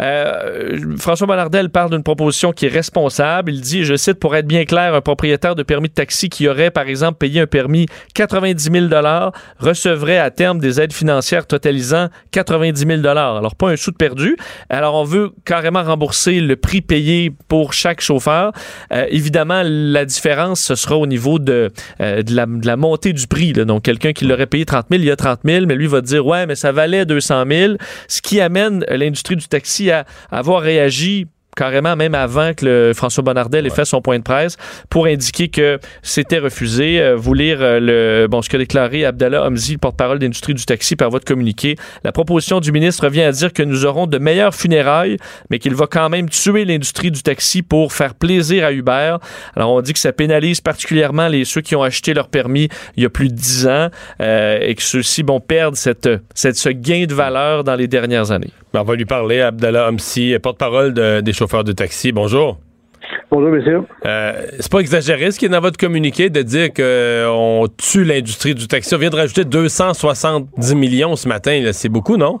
Euh, 0.00 0.78
François 0.96 1.26
Bonnardel 1.26 1.70
parle 1.70 1.90
d'une 1.90 2.02
proposition 2.02 2.52
qui 2.52 2.66
est 2.66 2.70
responsable. 2.70 3.52
Il 3.52 3.60
dit, 3.60 3.84
je 3.84 3.96
cite, 3.96 4.18
pour 4.18 4.36
être 4.36 4.46
bien 4.46 4.64
clair, 4.64 4.94
un 4.94 5.00
propriétaire 5.00 5.54
de 5.54 5.62
permis 5.62 5.88
de 5.88 5.94
taxi 5.94 6.28
qui 6.28 6.48
aurait, 6.48 6.70
par 6.70 6.88
exemple, 6.88 7.18
payé 7.18 7.40
un 7.40 7.46
permis 7.46 7.86
90 8.14 8.70
000 8.72 8.86
recevrait 9.58 10.18
à 10.18 10.30
terme 10.30 10.58
des 10.58 10.80
aides 10.80 10.92
financières 10.92 11.46
totalisant 11.46 12.08
90 12.30 12.86
000 13.02 13.06
Alors, 13.06 13.54
pas 13.54 13.70
un 13.70 13.76
sou 13.76 13.90
de 13.90 13.96
perdu. 13.96 14.36
Alors, 14.68 14.94
on 14.94 15.04
veut 15.04 15.32
carrément 15.44 15.82
rembourser 15.82 16.40
le 16.40 16.56
prix 16.56 16.80
payé 16.80 17.32
pour 17.48 17.72
chaque 17.72 18.00
chauffeur. 18.00 18.52
Euh, 18.92 19.06
évidemment, 19.10 19.62
la 19.64 20.04
différence, 20.04 20.60
ce 20.60 20.74
sera 20.74 20.96
au 20.96 21.06
niveau 21.06 21.38
de, 21.38 21.70
euh, 22.00 22.22
de 22.22 22.66
la 22.66 22.76
montée 22.76 23.12
du 23.12 23.26
prix. 23.26 23.52
Donc, 23.52 23.82
quelqu'un 23.82 24.12
qui 24.12 24.24
l'aurait 24.24 24.46
payé 24.46 24.64
30 24.64 24.86
000, 24.90 25.02
il 25.02 25.06
y 25.06 25.10
a 25.10 25.16
30 25.16 25.40
000, 25.44 25.66
mais 25.66 25.74
lui 25.74 25.86
va 25.86 26.00
dire, 26.00 26.24
ouais, 26.26 26.46
mais 26.46 26.54
ça 26.54 26.72
valait 26.72 27.04
200 27.04 27.44
000, 27.48 27.74
ce 28.12 28.20
qui 28.20 28.40
amène 28.42 28.84
l'industrie 28.88 29.36
du 29.36 29.48
taxi 29.48 29.90
à 29.90 30.04
avoir 30.30 30.60
réagi 30.60 31.26
carrément 31.56 31.96
même 31.96 32.14
avant 32.14 32.54
que 32.54 32.64
le 32.64 32.92
François 32.94 33.22
Bonnardel 33.22 33.66
ait 33.66 33.70
fait 33.70 33.84
son 33.84 34.00
point 34.00 34.18
de 34.18 34.22
presse 34.22 34.56
pour 34.88 35.06
indiquer 35.06 35.48
que 35.48 35.78
c'était 36.02 36.38
refusé. 36.38 37.00
Euh, 37.00 37.16
vous 37.16 37.34
lire 37.34 37.58
euh, 37.60 37.78
le 37.80 38.26
bon 38.28 38.42
ce 38.42 38.48
qu'a 38.48 38.58
déclaré 38.58 39.04
Abdallah 39.04 39.46
Hamzi, 39.46 39.72
le 39.72 39.78
porte-parole 39.78 40.18
d'industrie 40.18 40.54
du 40.54 40.64
taxi 40.64 40.96
par 40.96 41.10
votre 41.10 41.24
communiqué. 41.24 41.76
La 42.04 42.12
proposition 42.12 42.60
du 42.60 42.72
ministre 42.72 43.04
revient 43.04 43.22
à 43.22 43.32
dire 43.32 43.52
que 43.52 43.62
nous 43.62 43.84
aurons 43.84 44.06
de 44.06 44.18
meilleures 44.18 44.54
funérailles, 44.54 45.16
mais 45.50 45.58
qu'il 45.58 45.74
va 45.74 45.86
quand 45.86 46.08
même 46.08 46.28
tuer 46.28 46.64
l'industrie 46.64 47.10
du 47.10 47.22
taxi 47.22 47.62
pour 47.62 47.92
faire 47.92 48.14
plaisir 48.14 48.64
à 48.64 48.72
Uber. 48.72 49.16
Alors 49.54 49.72
on 49.72 49.80
dit 49.82 49.92
que 49.92 49.98
ça 49.98 50.12
pénalise 50.12 50.60
particulièrement 50.60 51.28
les 51.28 51.44
ceux 51.44 51.60
qui 51.60 51.76
ont 51.76 51.82
acheté 51.82 52.14
leur 52.14 52.28
permis 52.28 52.68
il 52.96 53.02
y 53.02 53.06
a 53.06 53.10
plus 53.10 53.28
de 53.28 53.34
10 53.34 53.66
ans 53.66 53.88
euh, 54.20 54.58
et 54.60 54.74
que 54.74 54.82
ceux-ci 54.82 55.22
vont 55.22 55.40
perdre 55.40 55.76
cette, 55.76 56.08
cette, 56.34 56.56
ce 56.56 56.70
gain 56.70 57.04
de 57.06 57.14
valeur 57.14 57.64
dans 57.64 57.74
les 57.74 57.88
dernières 57.88 58.30
années. 58.30 58.50
Ben, 58.72 58.80
on 58.80 58.84
va 58.84 58.94
lui 58.94 59.04
parler, 59.04 59.42
Abdallah 59.42 59.90
Hamsi, 59.90 60.34
porte-parole 60.42 60.94
des 60.94 61.32
chauffeurs 61.42 61.64
de 61.64 61.72
taxi. 61.72 62.12
Bonjour. 62.12 62.58
Bonjour, 63.32 63.50
monsieur. 63.50 63.82
Euh, 64.06 64.32
c'est 64.60 64.70
pas 64.70 64.78
exagéré 64.78 65.32
ce 65.32 65.38
qui 65.40 65.46
est 65.46 65.48
dans 65.48 65.60
votre 65.60 65.76
communiqué 65.76 66.30
de 66.30 66.42
dire 66.42 66.68
qu'on 66.72 67.66
tue 67.76 68.04
l'industrie 68.04 68.54
du 68.54 68.68
taxi. 68.68 68.94
On 68.94 68.98
vient 68.98 69.10
de 69.10 69.16
rajouter 69.16 69.44
270 69.44 70.76
millions 70.76 71.16
ce 71.16 71.26
matin. 71.26 71.70
C'est 71.72 71.88
beaucoup, 71.88 72.16
non? 72.16 72.38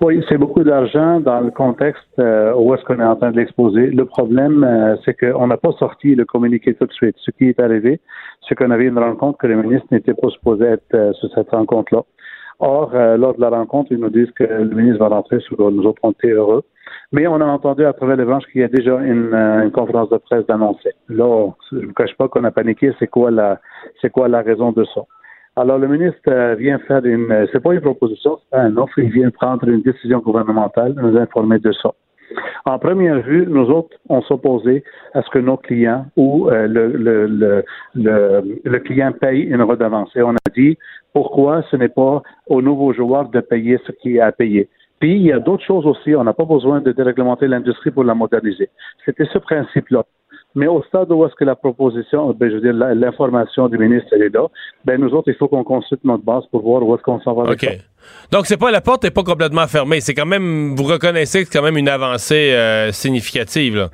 Oui, 0.00 0.24
c'est 0.28 0.38
beaucoup 0.38 0.64
d'argent 0.64 1.20
dans 1.20 1.40
le 1.40 1.52
contexte 1.52 2.02
euh, 2.18 2.52
où 2.56 2.74
est-ce 2.74 2.82
qu'on 2.82 2.98
est 2.98 3.04
en 3.04 3.14
train 3.14 3.30
de 3.30 3.36
l'exposer. 3.36 3.86
Le 3.86 4.04
problème, 4.04 4.64
euh, 4.64 4.96
c'est 5.04 5.14
qu'on 5.14 5.46
n'a 5.46 5.56
pas 5.56 5.72
sorti 5.78 6.16
le 6.16 6.24
communiqué 6.24 6.74
tout 6.74 6.86
de 6.86 6.92
suite. 6.92 7.14
Ce 7.24 7.30
qui 7.30 7.44
est 7.44 7.60
arrivé, 7.60 8.00
c'est 8.48 8.56
qu'on 8.56 8.72
avait 8.72 8.86
une 8.86 8.98
rencontre 8.98 9.38
que 9.38 9.46
le 9.46 9.62
ministre 9.62 9.86
n'était 9.92 10.14
pas 10.14 10.30
supposé 10.30 10.64
être 10.64 11.12
sur 11.20 11.30
cette 11.32 11.50
rencontre-là. 11.50 12.02
Or, 12.58 12.90
euh, 12.94 13.16
lors 13.16 13.34
de 13.34 13.40
la 13.40 13.50
rencontre, 13.50 13.92
ils 13.92 13.98
nous 13.98 14.10
disent 14.10 14.30
que 14.32 14.44
le 14.44 14.74
ministre 14.74 14.98
va 14.98 15.08
rentrer, 15.08 15.40
sur 15.40 15.70
nous 15.70 15.84
autres, 15.84 16.00
on 16.02 16.12
était 16.12 16.30
heureux. 16.30 16.62
Mais 17.14 17.28
on 17.28 17.40
a 17.40 17.44
entendu 17.44 17.84
à 17.84 17.92
travers 17.92 18.16
les 18.16 18.24
branches 18.24 18.44
qu'il 18.50 18.60
y 18.60 18.64
a 18.64 18.68
déjà 18.68 18.96
une, 18.98 19.32
euh, 19.32 19.62
une 19.62 19.70
conférence 19.70 20.10
de 20.10 20.16
presse 20.16 20.44
d'annoncer. 20.46 20.90
Là, 21.08 21.46
je 21.70 21.76
ne 21.76 21.86
vous 21.86 21.92
cache 21.92 22.16
pas 22.16 22.26
qu'on 22.26 22.42
a 22.42 22.50
paniqué. 22.50 22.92
C'est 22.98 23.06
quoi 23.06 23.30
la, 23.30 23.60
c'est 24.00 24.10
quoi 24.10 24.26
la 24.26 24.42
raison 24.42 24.72
de 24.72 24.84
ça? 24.92 25.02
Alors, 25.54 25.78
le 25.78 25.86
ministre 25.86 26.18
euh, 26.26 26.56
vient 26.56 26.80
faire 26.88 27.04
une, 27.04 27.46
c'est 27.52 27.62
pas 27.62 27.72
une 27.72 27.80
proposition, 27.80 28.38
c'est 28.50 28.58
un 28.58 28.76
offre. 28.76 28.98
Il 28.98 29.12
vient 29.12 29.30
prendre 29.30 29.68
une 29.68 29.82
décision 29.82 30.18
gouvernementale, 30.18 30.94
nous 30.96 31.16
informer 31.16 31.60
de 31.60 31.70
ça. 31.70 31.92
En 32.64 32.80
première 32.80 33.20
vue, 33.20 33.46
nous 33.46 33.70
autres, 33.70 33.96
on 34.08 34.20
s'opposait 34.22 34.82
à 35.12 35.22
ce 35.22 35.30
que 35.30 35.38
nos 35.38 35.56
clients 35.56 36.06
ou 36.16 36.48
le, 36.50 36.88
le, 36.88 37.26
le, 37.28 37.64
le, 37.94 38.60
le 38.64 38.78
client 38.80 39.12
paye 39.12 39.42
une 39.42 39.62
redevance. 39.62 40.10
Et 40.16 40.22
on 40.22 40.34
a 40.34 40.50
dit, 40.52 40.76
pourquoi 41.12 41.62
ce 41.70 41.76
n'est 41.76 41.94
pas 42.02 42.22
aux 42.48 42.60
nouveaux 42.60 42.92
joueurs 42.92 43.28
de 43.28 43.38
payer 43.38 43.78
ce 43.86 43.92
qui 43.92 44.16
est 44.16 44.20
à 44.20 44.32
payer? 44.32 44.68
Puis, 45.04 45.16
il 45.16 45.26
y 45.26 45.32
a 45.32 45.38
d'autres 45.38 45.66
choses 45.66 45.84
aussi. 45.84 46.14
On 46.16 46.24
n'a 46.24 46.32
pas 46.32 46.46
besoin 46.46 46.80
de 46.80 46.90
déréglementer 46.90 47.46
l'industrie 47.46 47.90
pour 47.90 48.04
la 48.04 48.14
moderniser. 48.14 48.70
C'était 49.04 49.26
ce 49.30 49.36
principe-là. 49.36 50.02
Mais 50.54 50.66
au 50.66 50.82
stade 50.84 51.12
où 51.12 51.26
est-ce 51.26 51.34
que 51.34 51.44
la 51.44 51.56
proposition, 51.56 52.32
ben, 52.32 52.48
je 52.48 52.54
veux 52.54 52.62
dire, 52.62 52.72
l'information 52.72 53.68
du 53.68 53.76
ministre 53.76 54.14
est 54.14 54.32
là, 54.32 54.46
ben, 54.86 54.98
nous 54.98 55.10
autres, 55.10 55.28
il 55.28 55.34
faut 55.34 55.46
qu'on 55.46 55.62
consulte 55.62 56.02
notre 56.04 56.24
base 56.24 56.44
pour 56.50 56.62
voir 56.62 56.82
où 56.82 56.94
est-ce 56.94 57.02
qu'on 57.02 57.20
s'en 57.20 57.34
va. 57.34 57.52
OK. 57.52 57.68
Donc, 58.32 58.46
c'est 58.46 58.56
pas, 58.56 58.70
la 58.70 58.80
porte 58.80 59.04
n'est 59.04 59.10
pas 59.10 59.24
complètement 59.24 59.66
fermée. 59.66 60.00
C'est 60.00 60.14
quand 60.14 60.24
même, 60.24 60.74
vous 60.74 60.84
reconnaissez 60.84 61.40
que 61.44 61.50
c'est 61.52 61.58
quand 61.58 61.64
même 61.66 61.76
une 61.76 61.90
avancée 61.90 62.54
euh, 62.54 62.90
significative, 62.90 63.76
là. 63.76 63.90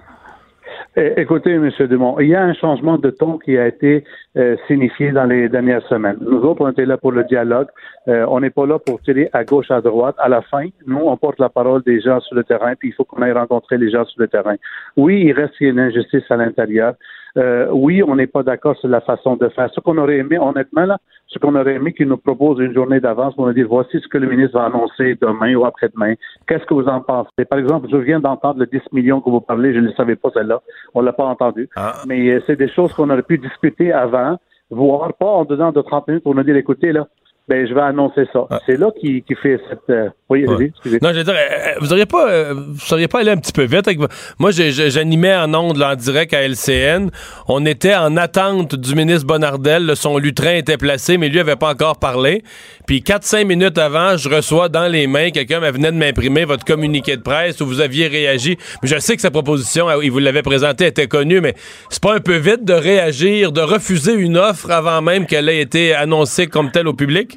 Écoutez, 0.96 1.52
M. 1.52 1.70
Dumont, 1.88 2.18
il 2.18 2.28
y 2.28 2.34
a 2.34 2.42
un 2.42 2.52
changement 2.52 2.98
de 2.98 3.10
ton 3.10 3.38
qui 3.38 3.56
a 3.56 3.68
été 3.68 4.02
euh, 4.36 4.56
signifié 4.66 5.12
dans 5.12 5.24
les 5.24 5.48
dernières 5.48 5.86
semaines. 5.86 6.16
Nous 6.20 6.40
autres, 6.40 6.62
on 6.62 6.70
était 6.70 6.84
là 6.84 6.96
pour 6.96 7.12
le 7.12 7.22
dialogue. 7.22 7.68
Euh, 8.08 8.26
on 8.28 8.40
n'est 8.40 8.50
pas 8.50 8.66
là 8.66 8.80
pour 8.80 9.00
tirer 9.02 9.30
à 9.32 9.44
gauche, 9.44 9.70
à 9.70 9.80
droite. 9.80 10.16
À 10.18 10.28
la 10.28 10.42
fin, 10.42 10.66
nous, 10.88 10.98
on 10.98 11.16
porte 11.16 11.38
la 11.38 11.48
parole 11.48 11.84
des 11.84 12.00
gens 12.00 12.18
sur 12.20 12.34
le 12.34 12.42
terrain, 12.42 12.74
puis 12.74 12.88
il 12.88 12.92
faut 12.92 13.04
qu'on 13.04 13.22
aille 13.22 13.30
rencontrer 13.30 13.78
les 13.78 13.90
gens 13.90 14.04
sur 14.04 14.20
le 14.20 14.26
terrain. 14.26 14.56
Oui, 14.96 15.22
il 15.24 15.32
reste 15.32 15.60
une 15.60 15.78
injustice 15.78 16.28
à 16.28 16.36
l'intérieur. 16.36 16.94
Euh, 17.36 17.68
oui, 17.70 18.02
on 18.02 18.16
n'est 18.16 18.26
pas 18.26 18.42
d'accord 18.42 18.76
sur 18.76 18.88
la 18.88 19.00
façon 19.00 19.36
de 19.36 19.48
faire. 19.50 19.70
Ce 19.72 19.80
qu'on 19.80 19.98
aurait 19.98 20.18
aimé, 20.18 20.38
honnêtement, 20.38 20.84
là, 20.84 20.98
ce 21.26 21.38
qu'on 21.38 21.54
aurait 21.54 21.74
aimé 21.74 21.92
qu'il 21.92 22.08
nous 22.08 22.16
propose 22.16 22.58
une 22.58 22.74
journée 22.74 23.00
d'avance 23.00 23.34
pour 23.34 23.46
nous 23.46 23.52
dire 23.52 23.66
voici 23.68 24.00
ce 24.00 24.08
que 24.08 24.18
le 24.18 24.28
ministre 24.28 24.58
va 24.58 24.66
annoncer 24.66 25.16
demain 25.20 25.54
ou 25.54 25.64
après-demain. 25.64 26.14
Qu'est-ce 26.46 26.64
que 26.64 26.74
vous 26.74 26.88
en 26.88 27.00
pensez? 27.00 27.44
Par 27.48 27.58
exemple, 27.58 27.88
je 27.90 27.96
viens 27.96 28.20
d'entendre 28.20 28.58
le 28.58 28.66
10 28.66 28.80
millions 28.92 29.20
que 29.20 29.30
vous 29.30 29.40
parlez, 29.40 29.72
je 29.72 29.78
ne 29.78 29.86
le 29.86 29.92
savais 29.92 30.16
pas 30.16 30.30
celle-là. 30.34 30.60
On 30.94 31.00
l'a 31.00 31.12
pas 31.12 31.24
entendu. 31.24 31.68
Ah. 31.76 31.94
Mais 32.06 32.30
euh, 32.30 32.40
c'est 32.46 32.56
des 32.56 32.68
choses 32.68 32.92
qu'on 32.92 33.10
aurait 33.10 33.22
pu 33.22 33.38
discuter 33.38 33.92
avant, 33.92 34.38
voire 34.70 35.12
pas 35.14 35.26
en 35.26 35.44
dedans 35.44 35.70
de 35.72 35.80
30 35.80 36.08
minutes 36.08 36.24
pour 36.24 36.34
nous 36.34 36.42
dire 36.42 36.56
écoutez, 36.56 36.92
là, 36.92 37.06
ben, 37.48 37.66
je 37.66 37.74
vais 37.74 37.80
annoncer 37.80 38.26
ça. 38.32 38.46
Ah. 38.48 38.60
C'est 38.66 38.76
là 38.76 38.90
qui, 39.00 39.22
qui 39.22 39.34
fait 39.34 39.60
cette. 39.68 39.90
Euh, 39.90 40.08
oui, 40.28 40.46
excusez. 40.60 40.98
Non, 41.02 41.10
je 41.12 41.18
veux 41.18 41.24
dire, 41.24 41.34
euh, 41.34 41.74
vous 41.80 41.92
auriez 41.92 42.06
pas, 42.06 42.30
euh, 42.30 42.54
vous 42.54 42.78
seriez 42.78 43.08
pas 43.08 43.20
allé 43.20 43.32
un 43.32 43.36
petit 43.36 43.52
peu 43.52 43.64
vite 43.64 43.88
avec. 43.88 43.98
Moi, 44.38 44.50
j'animais 44.52 45.34
en 45.34 45.52
ondes, 45.54 45.82
en 45.82 45.96
direct 45.96 46.32
à 46.32 46.42
LCN. 46.42 47.10
On 47.48 47.66
était 47.66 47.96
en 47.96 48.16
attente 48.16 48.76
du 48.76 48.94
ministre 48.94 49.26
Bonardel. 49.26 49.96
son 49.96 50.18
lutrin 50.18 50.54
était 50.54 50.76
placé, 50.76 51.18
mais 51.18 51.28
lui 51.28 51.40
avait 51.40 51.56
pas 51.56 51.70
encore 51.70 51.98
parlé. 51.98 52.44
Puis 52.86 53.00
4-5 53.00 53.44
minutes 53.44 53.78
avant, 53.78 54.16
je 54.16 54.28
reçois 54.28 54.68
dans 54.68 54.86
les 54.86 55.06
mains, 55.06 55.30
quelqu'un 55.30 55.58
venait 55.58 55.92
de 55.92 55.96
m'imprimer 55.96 56.44
votre 56.44 56.64
communiqué 56.64 57.16
de 57.16 57.22
presse 57.22 57.60
où 57.60 57.66
vous 57.66 57.80
aviez 57.80 58.06
réagi. 58.06 58.58
Je 58.82 58.98
sais 58.98 59.14
que 59.16 59.22
sa 59.22 59.30
proposition, 59.30 59.86
il 60.00 60.10
vous 60.10 60.18
l'avait 60.18 60.42
présentée, 60.42 60.86
était 60.86 61.06
connue, 61.06 61.40
mais 61.40 61.54
c'est 61.88 62.02
pas 62.02 62.14
un 62.14 62.20
peu 62.20 62.36
vite 62.36 62.64
de 62.64 62.74
réagir, 62.74 63.52
de 63.52 63.60
refuser 63.60 64.14
une 64.14 64.36
offre 64.36 64.70
avant 64.70 65.02
même 65.02 65.26
qu'elle 65.26 65.48
ait 65.48 65.60
été 65.60 65.94
annoncée 65.94 66.46
comme 66.46 66.70
telle 66.70 66.88
au 66.88 66.94
public? 66.94 67.29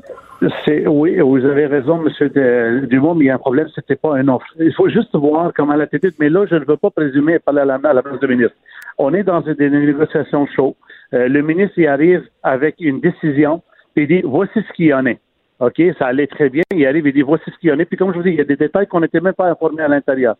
Oui, 0.88 1.20
vous 1.20 1.46
avez 1.46 1.66
raison, 1.68 1.98
Monsieur 1.98 2.30
Dumont, 2.88 3.16
mais 3.16 3.26
il 3.26 3.28
y 3.28 3.32
a 3.32 3.36
un 3.36 3.40
problème, 3.40 3.68
c'était 3.74 3.96
pas 3.96 4.16
un 4.16 4.28
offre. 4.28 4.46
Il 4.60 4.74
faut 4.74 4.90
juste 4.90 5.16
voir 5.16 5.52
comment 5.56 5.76
l'attitude, 5.76 6.14
mais 6.20 6.30
là, 6.30 6.46
je 6.50 6.56
ne 6.56 6.66
veux 6.66 6.78
pas 6.78 6.90
présumer 6.90 7.40
parler 7.40 7.62
à 7.62 7.66
la, 7.66 7.76
à 7.76 7.94
la 7.94 8.02
place 8.02 8.20
du 8.20 8.28
ministre. 8.28 8.56
On 8.98 9.14
est 9.14 9.24
dans 9.24 9.42
des 9.42 9.70
négociations 9.70 10.46
chaudes. 10.48 10.76
Euh, 11.14 11.28
le 11.28 11.42
ministre 11.42 11.78
y 11.80 11.88
arrive 11.88 12.24
avec 12.44 12.76
une 12.80 13.00
décision, 13.00 13.62
il 13.96 14.08
dit 14.08 14.22
voici 14.24 14.62
ce 14.68 14.74
qu'il 14.74 14.86
y 14.88 14.94
en 14.94 15.06
est. 15.06 15.20
OK, 15.60 15.82
ça 15.98 16.08
allait 16.08 16.28
très 16.28 16.50
bien. 16.50 16.64
Il 16.74 16.86
arrive, 16.86 17.08
il 17.08 17.14
dit 17.14 17.22
voici 17.22 17.46
ce 17.50 17.58
qu'il 17.60 17.70
y 17.70 17.74
en 17.74 17.80
est. 17.80 17.86
Puis 17.86 17.98
comme 17.98 18.12
je 18.12 18.18
vous 18.18 18.24
dis, 18.24 18.32
il 18.32 18.36
y 18.36 18.42
a 18.42 18.46
des 18.46 18.56
détails 18.56 18.88
qu'on 18.88 19.00
n'était 19.00 19.22
même 19.22 19.34
pas 19.34 19.50
informés 19.50 19.84
à 19.84 19.88
l'intérieur. 19.88 20.36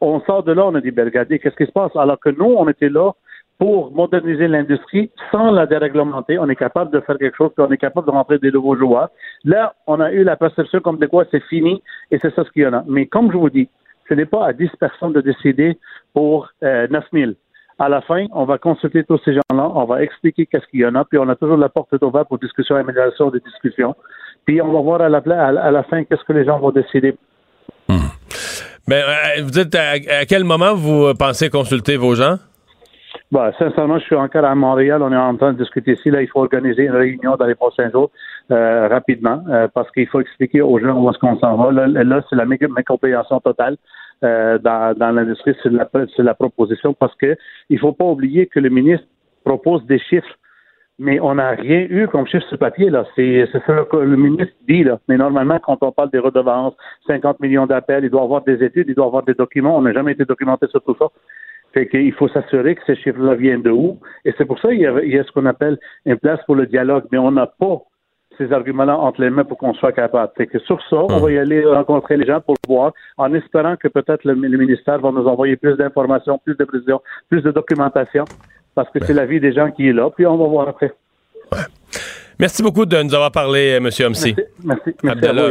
On 0.00 0.20
sort 0.20 0.44
de 0.44 0.52
là, 0.52 0.66
on 0.66 0.74
a 0.74 0.80
dit 0.80 0.90
ben 0.90 1.04
regardez, 1.04 1.38
qu'est-ce 1.38 1.56
qui 1.56 1.66
se 1.66 1.72
passe? 1.72 1.94
Alors 1.96 2.20
que 2.20 2.28
nous, 2.28 2.54
on 2.56 2.68
était 2.68 2.88
là 2.88 3.12
pour 3.58 3.92
moderniser 3.92 4.46
l'industrie 4.46 5.10
sans 5.32 5.50
la 5.50 5.66
déréglementer. 5.66 6.38
On 6.38 6.48
est 6.48 6.56
capable 6.56 6.92
de 6.92 7.00
faire 7.00 7.18
quelque 7.18 7.36
chose, 7.36 7.50
on 7.58 7.70
est 7.70 7.78
capable 7.78 8.06
de 8.06 8.12
rentrer 8.12 8.38
des 8.38 8.52
nouveaux 8.52 8.76
joueurs. 8.76 9.10
Là, 9.44 9.74
on 9.86 10.00
a 10.00 10.12
eu 10.12 10.22
la 10.22 10.36
perception 10.36 10.80
comme 10.80 10.98
de 10.98 11.06
quoi 11.06 11.24
c'est 11.30 11.42
fini 11.44 11.82
et 12.10 12.18
c'est 12.20 12.34
ça 12.34 12.44
ce 12.44 12.50
qu'il 12.50 12.62
y 12.62 12.66
en 12.66 12.72
a. 12.72 12.84
Mais 12.86 13.06
comme 13.06 13.32
je 13.32 13.36
vous 13.36 13.50
dis, 13.50 13.68
ce 14.08 14.14
n'est 14.14 14.26
pas 14.26 14.46
à 14.46 14.52
10 14.52 14.70
personnes 14.78 15.12
de 15.12 15.20
décider 15.20 15.78
pour 16.14 16.48
euh, 16.62 16.86
9 16.88 17.04
000. 17.12 17.32
À 17.80 17.88
la 17.88 18.00
fin, 18.00 18.26
on 18.32 18.44
va 18.44 18.58
consulter 18.58 19.04
tous 19.04 19.20
ces 19.24 19.34
gens-là, 19.34 19.70
on 19.74 19.84
va 19.84 20.02
expliquer 20.02 20.46
qu'est-ce 20.46 20.66
qu'il 20.66 20.80
y 20.80 20.86
en 20.86 20.94
a, 20.96 21.04
puis 21.04 21.18
on 21.18 21.28
a 21.28 21.36
toujours 21.36 21.56
la 21.56 21.68
porte 21.68 21.92
ouverte 22.02 22.28
pour 22.28 22.38
discussion, 22.38 22.74
amélioration 22.74 23.30
des 23.30 23.40
discussions. 23.40 23.94
Puis 24.46 24.60
on 24.60 24.72
va 24.72 24.80
voir 24.80 25.00
à 25.02 25.08
la, 25.08 25.82
fin 25.84 26.02
qu'est-ce 26.04 26.24
que 26.24 26.32
les 26.32 26.44
gens 26.44 26.58
vont 26.58 26.70
décider. 26.70 27.16
Hmm. 27.88 28.08
Ben, 28.88 29.04
euh, 29.04 29.42
vous 29.42 29.50
dites 29.50 29.74
à, 29.76 30.24
quel 30.26 30.42
moment 30.42 30.74
vous 30.74 31.12
pensez 31.14 31.50
consulter 31.50 31.96
vos 31.96 32.14
gens? 32.14 32.38
Bah, 33.30 33.52
sincèrement, 33.58 33.98
je 33.98 34.04
suis 34.04 34.14
encore 34.14 34.44
à 34.44 34.54
Montréal. 34.54 35.02
On 35.02 35.12
est 35.12 35.16
en 35.16 35.36
train 35.36 35.52
de 35.52 35.58
discuter 35.58 35.92
ici. 35.92 36.10
Là, 36.10 36.22
il 36.22 36.28
faut 36.28 36.40
organiser 36.40 36.84
une 36.84 36.96
réunion 36.96 37.36
dans 37.36 37.44
les 37.44 37.54
prochains 37.54 37.90
jours 37.90 38.10
euh, 38.50 38.88
rapidement 38.88 39.44
euh, 39.50 39.68
parce 39.68 39.90
qu'il 39.90 40.06
faut 40.06 40.20
expliquer 40.20 40.62
aux 40.62 40.78
gens 40.78 40.98
où 40.98 41.10
est-ce 41.10 41.18
qu'on 41.18 41.38
s'en 41.38 41.56
va. 41.56 41.70
Là, 41.70 42.22
c'est 42.30 42.36
la 42.36 42.46
mécompréhension 42.46 43.40
totale 43.40 43.76
euh, 44.24 44.58
dans, 44.58 44.96
dans 44.96 45.10
l'industrie. 45.10 45.54
C'est 45.62 45.70
la, 45.70 45.88
la 46.18 46.34
proposition 46.34 46.94
parce 46.94 47.14
que 47.16 47.36
il 47.68 47.78
faut 47.78 47.92
pas 47.92 48.06
oublier 48.06 48.46
que 48.46 48.60
le 48.60 48.70
ministre 48.70 49.06
propose 49.44 49.84
des 49.84 49.98
chiffres 49.98 50.34
mais 50.98 51.20
on 51.20 51.36
n'a 51.36 51.50
rien 51.50 51.86
eu 51.88 52.08
comme 52.08 52.26
chiffre 52.26 52.46
sur 52.48 52.58
papier. 52.58 52.90
là. 52.90 53.04
C'est 53.14 53.48
ça 53.52 53.60
que 53.90 53.96
le 53.96 54.16
ministre 54.16 54.54
dit. 54.66 54.82
là. 54.82 54.98
Mais 55.08 55.16
normalement, 55.16 55.58
quand 55.60 55.78
on 55.82 55.92
parle 55.92 56.10
des 56.10 56.18
redevances, 56.18 56.74
50 57.06 57.38
millions 57.40 57.66
d'appels, 57.66 58.04
il 58.04 58.10
doit 58.10 58.22
avoir 58.22 58.42
des 58.42 58.62
études, 58.64 58.86
il 58.88 58.94
doit 58.94 59.06
avoir 59.06 59.22
des 59.22 59.34
documents. 59.34 59.76
On 59.76 59.82
n'a 59.82 59.92
jamais 59.92 60.12
été 60.12 60.24
documenté 60.24 60.66
sur 60.66 60.82
tout 60.82 60.96
ça. 60.98 61.06
Fait 61.78 61.86
qu'il 61.86 62.12
faut 62.12 62.26
s'assurer 62.26 62.74
que 62.74 62.80
ces 62.88 62.96
chiffres-là 62.96 63.36
viennent 63.36 63.62
de 63.62 63.70
où. 63.70 64.00
Et 64.24 64.34
c'est 64.36 64.44
pour 64.44 64.58
ça 64.58 64.70
qu'il 64.70 64.80
y, 64.80 64.86
a, 64.86 65.24
ce 65.24 65.30
qu'on 65.30 65.46
appelle 65.46 65.78
une 66.06 66.16
place 66.16 66.40
pour 66.44 66.56
le 66.56 66.66
dialogue. 66.66 67.04
Mais 67.12 67.18
on 67.18 67.30
n'a 67.30 67.46
pas 67.46 67.82
ces 68.36 68.52
arguments-là 68.52 68.98
entre 68.98 69.20
les 69.20 69.30
mains 69.30 69.44
pour 69.44 69.58
qu'on 69.58 69.74
soit 69.74 69.92
capable. 69.92 70.32
Fait 70.36 70.48
que 70.48 70.58
sur 70.58 70.80
ça, 70.90 70.96
on 70.96 71.20
va 71.20 71.30
y 71.30 71.38
aller 71.38 71.64
rencontrer 71.64 72.16
les 72.16 72.26
gens 72.26 72.40
pour 72.40 72.56
le 72.64 72.74
voir, 72.74 72.92
en 73.16 73.32
espérant 73.32 73.76
que 73.76 73.86
peut-être 73.86 74.24
le, 74.24 74.34
ministère 74.34 74.98
va 74.98 75.12
nous 75.12 75.28
envoyer 75.28 75.54
plus 75.54 75.76
d'informations, 75.76 76.40
plus 76.44 76.56
de 76.56 76.64
précisions, 76.64 77.00
plus 77.28 77.42
de 77.42 77.52
documentation, 77.52 78.24
parce 78.74 78.90
que 78.90 78.98
c'est 79.04 79.14
la 79.14 79.26
vie 79.26 79.38
des 79.38 79.52
gens 79.52 79.70
qui 79.70 79.88
est 79.88 79.92
là. 79.92 80.10
Puis 80.10 80.26
on 80.26 80.36
va 80.36 80.46
voir 80.48 80.68
après. 80.68 80.92
Merci 82.40 82.60
beaucoup 82.60 82.86
de 82.86 83.00
nous 83.00 83.14
avoir 83.14 83.30
parlé, 83.30 83.76
M. 83.76 83.84
Homsi. 83.86 84.34
Merci. 84.64 84.94
Merci. 85.04 85.06
Abdallah 85.06 85.50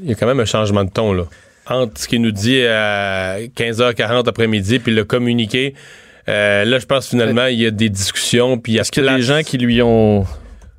il 0.00 0.08
y 0.08 0.12
a 0.12 0.14
quand 0.14 0.26
même 0.26 0.40
un 0.40 0.44
changement 0.44 0.82
de 0.82 0.90
ton, 0.90 1.12
là 1.12 1.24
entre 1.68 2.00
ce 2.00 2.08
qu'il 2.08 2.22
nous 2.22 2.30
dit 2.30 2.62
à 2.66 3.38
15h40 3.56 4.28
après-midi 4.28 4.78
puis 4.78 4.94
le 4.94 5.04
communiqué. 5.04 5.74
Euh, 6.28 6.64
là, 6.64 6.78
je 6.78 6.86
pense 6.86 7.08
finalement, 7.08 7.46
il 7.46 7.60
y 7.60 7.66
a 7.66 7.70
des 7.70 7.88
discussions. 7.88 8.58
Puis 8.58 8.76
Est-ce 8.76 8.92
qu'il 8.92 9.04
y 9.04 9.08
a 9.08 9.16
des 9.16 9.22
gens 9.22 9.42
qui 9.42 9.58
lui 9.58 9.80
ont 9.82 10.26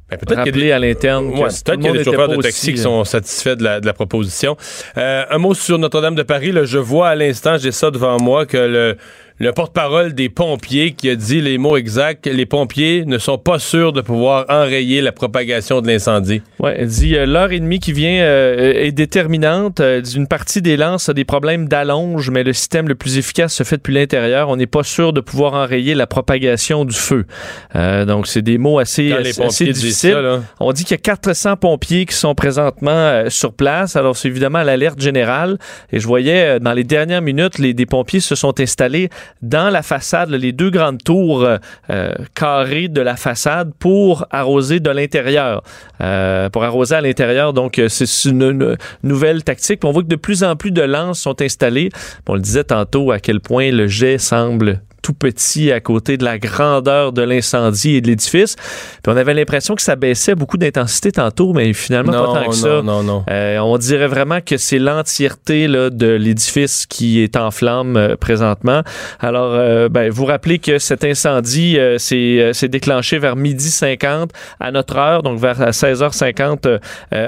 ben, 0.10 0.18
peut-être 0.18 0.44
qu'il 0.44 0.66
y 0.66 0.72
a 0.72 0.78
à 0.78 0.80
l'interne. 0.80 1.32
peut-être 1.32 1.76
qu'il 1.76 1.84
y 1.84 1.88
a 1.88 1.92
des 1.92 2.04
chauffeurs 2.04 2.30
de 2.30 2.42
taxi 2.42 2.74
qui 2.74 2.80
sont 2.80 3.04
satisfaits 3.04 3.56
de 3.56 3.64
la, 3.64 3.94
proposition. 3.94 4.58
Euh, 4.98 5.24
un 5.30 5.38
mot 5.38 5.54
sur 5.54 5.78
Notre-Dame 5.78 6.16
de 6.16 6.24
Paris. 6.24 6.52
Là, 6.52 6.64
je 6.64 6.80
vois 6.80 7.10
à 7.10 7.16
l'instant, 7.16 7.58
j'ai 7.58 7.72
ça 7.72 7.92
devant 7.92 8.20
moi, 8.20 8.48
que 8.48 8.58
le, 8.58 8.98
le 9.40 9.54
porte-parole 9.54 10.14
des 10.14 10.28
pompiers 10.28 10.92
qui 10.92 11.10
a 11.10 11.16
dit 11.16 11.40
les 11.40 11.58
mots 11.58 11.78
exacts. 11.78 12.28
Les 12.28 12.46
pompiers 12.46 13.06
ne 13.06 13.18
sont 13.18 13.38
pas 13.38 13.58
sûrs 13.58 13.94
de 13.94 14.02
pouvoir 14.02 14.46
enrayer 14.50 15.00
la 15.00 15.14
propagation 15.14 15.80
de 15.80 15.88
l'incendie. 15.88 16.42
Oui, 16.60 16.72
elle 16.76 16.88
dit 16.90 17.16
euh, 17.16 17.26
l'heure 17.26 17.54
et 17.54 17.60
demie 17.62 17.80
qui 17.80 17.94
vient 17.94 18.20
euh, 18.20 18.74
est 18.74 18.92
déterminante. 18.92 19.80
Euh, 19.80 20.04
une 20.04 20.28
partie 20.28 20.62
des 20.62 20.76
lances 20.76 21.08
a 21.08 21.14
des 21.14 21.24
problèmes 21.24 21.70
d'allonge, 21.70 22.30
mais 22.30 22.44
le 22.44 22.52
système 22.52 22.90
le 22.90 22.96
plus 22.96 23.18
efficace 23.18 23.54
se 23.54 23.64
fait 23.64 23.78
depuis 23.78 23.94
l'intérieur. 23.94 24.50
On 24.50 24.58
n'est 24.58 24.68
pas 24.68 24.84
sûr 24.84 25.14
de 25.14 25.22
pouvoir 25.22 25.54
enrayer 25.54 25.96
la 25.96 26.06
propagation 26.06 26.84
du 26.84 26.96
feu. 26.96 27.26
donc, 27.74 28.28
c'est 28.28 28.42
des 28.42 28.58
mots 28.58 28.80
assez, 28.80 29.14
assez 29.14 29.66
difficiles. 29.72 30.42
On 30.60 30.74
dit 30.74 30.84
qu'il 30.84 30.96
y 30.98 31.00
a 31.00 31.16
400 31.16 31.56
pompiers 31.56 32.06
qui 32.06 32.16
sont 32.16 32.36
présentement 32.36 33.30
sur 33.30 33.54
place. 33.54 33.96
Alors, 33.96 34.18
c'est 34.18 34.28
évidemment 34.28 34.64
l'alerte 34.64 35.00
générale. 35.00 35.58
Et 35.94 36.02
je 36.02 36.08
voyais 36.08 36.60
dans 36.60 36.74
les 36.74 36.84
dernières 36.84 37.22
minutes, 37.22 37.58
les, 37.58 37.74
des 37.74 37.86
pompiers 37.86 38.20
se 38.20 38.36
sont 38.36 38.60
installés 38.60 39.10
dans 39.42 39.70
la 39.70 39.82
façade, 39.82 40.30
les 40.30 40.52
deux 40.52 40.70
grandes 40.70 41.04
tours 41.04 41.44
euh, 41.44 41.58
euh, 41.90 42.14
carrées 42.36 42.88
de 42.88 43.02
la 43.02 43.16
façade 43.16 43.72
pour 43.80 44.26
arroser 44.32 44.80
de 44.80 44.90
l'intérieur, 44.90 45.64
euh, 46.02 46.50
pour 46.50 46.64
arroser 46.64 46.96
à 46.96 47.02
l'intérieur. 47.02 47.54
Donc, 47.54 47.82
c'est 47.88 48.30
une, 48.30 48.78
nouvelle 49.04 49.44
tactique. 49.44 49.84
on 49.84 49.92
voit 49.92 50.04
que 50.04 50.08
de 50.08 50.16
plus 50.16 50.44
en 50.44 50.56
plus 50.56 50.72
de 50.72 50.82
lances 50.82 51.20
sont 51.20 51.42
installées. 51.42 51.90
On 52.28 52.36
le 52.36 52.42
disait 52.42 52.64
tantôt 52.64 53.12
à 53.12 53.20
quel 53.20 53.40
point 53.40 53.72
le 53.72 53.88
jet 53.88 54.18
semble 54.18 54.82
tout 55.10 55.14
petit 55.14 55.72
à 55.72 55.80
côté 55.80 56.18
de 56.18 56.24
la 56.24 56.38
grandeur 56.38 57.14
de 57.14 57.24
l'incendie 57.24 57.96
et 57.96 58.02
de 58.02 58.08
l'édifice. 58.08 58.56
Puis 59.02 59.12
on 59.12 59.18
avait 59.18 59.34
l'impression 59.34 59.74
que 59.74 59.82
ça 59.82 59.96
baissait 59.96 60.36
beaucoup 60.36 60.58
d'intensité 60.58 61.12
tantôt, 61.12 61.52
mais 61.54 61.74
finalement 61.74 62.12
pas 62.12 62.42
tant 62.42 62.50
que 62.50 62.56
ça. 62.56 62.82
Non, 62.84 63.02
non, 63.02 63.24
euh, 63.28 63.58
on 63.58 63.76
dirait 63.80 64.06
vraiment 64.06 64.40
que 64.40 64.58
c'est 64.58 64.78
l'entièreté 64.78 65.68
de 65.68 66.08
l'édifice 66.12 66.86
qui 66.86 67.22
est 67.22 67.36
en 67.36 67.50
flamme 67.50 67.98
euh, 67.98 68.16
présentement. 68.18 68.84
Alors, 69.20 69.54
euh, 69.54 69.90
ben, 69.90 70.12
vous 70.12 70.26
rappelez 70.26 70.60
que 70.60 70.78
cet 70.78 71.04
incendie 71.04 71.80
s'est 71.98 72.70
déclenché 72.70 73.18
vers 73.18 73.36
midi 73.36 73.72
50 73.72 74.32
à 74.60 74.72
notre 74.72 74.98
heure, 74.98 75.24
donc 75.24 75.40
vers 75.40 75.72
16h50 75.72 76.80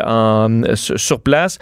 en, 0.05 0.61
sur 0.75 1.19
place. 1.19 1.57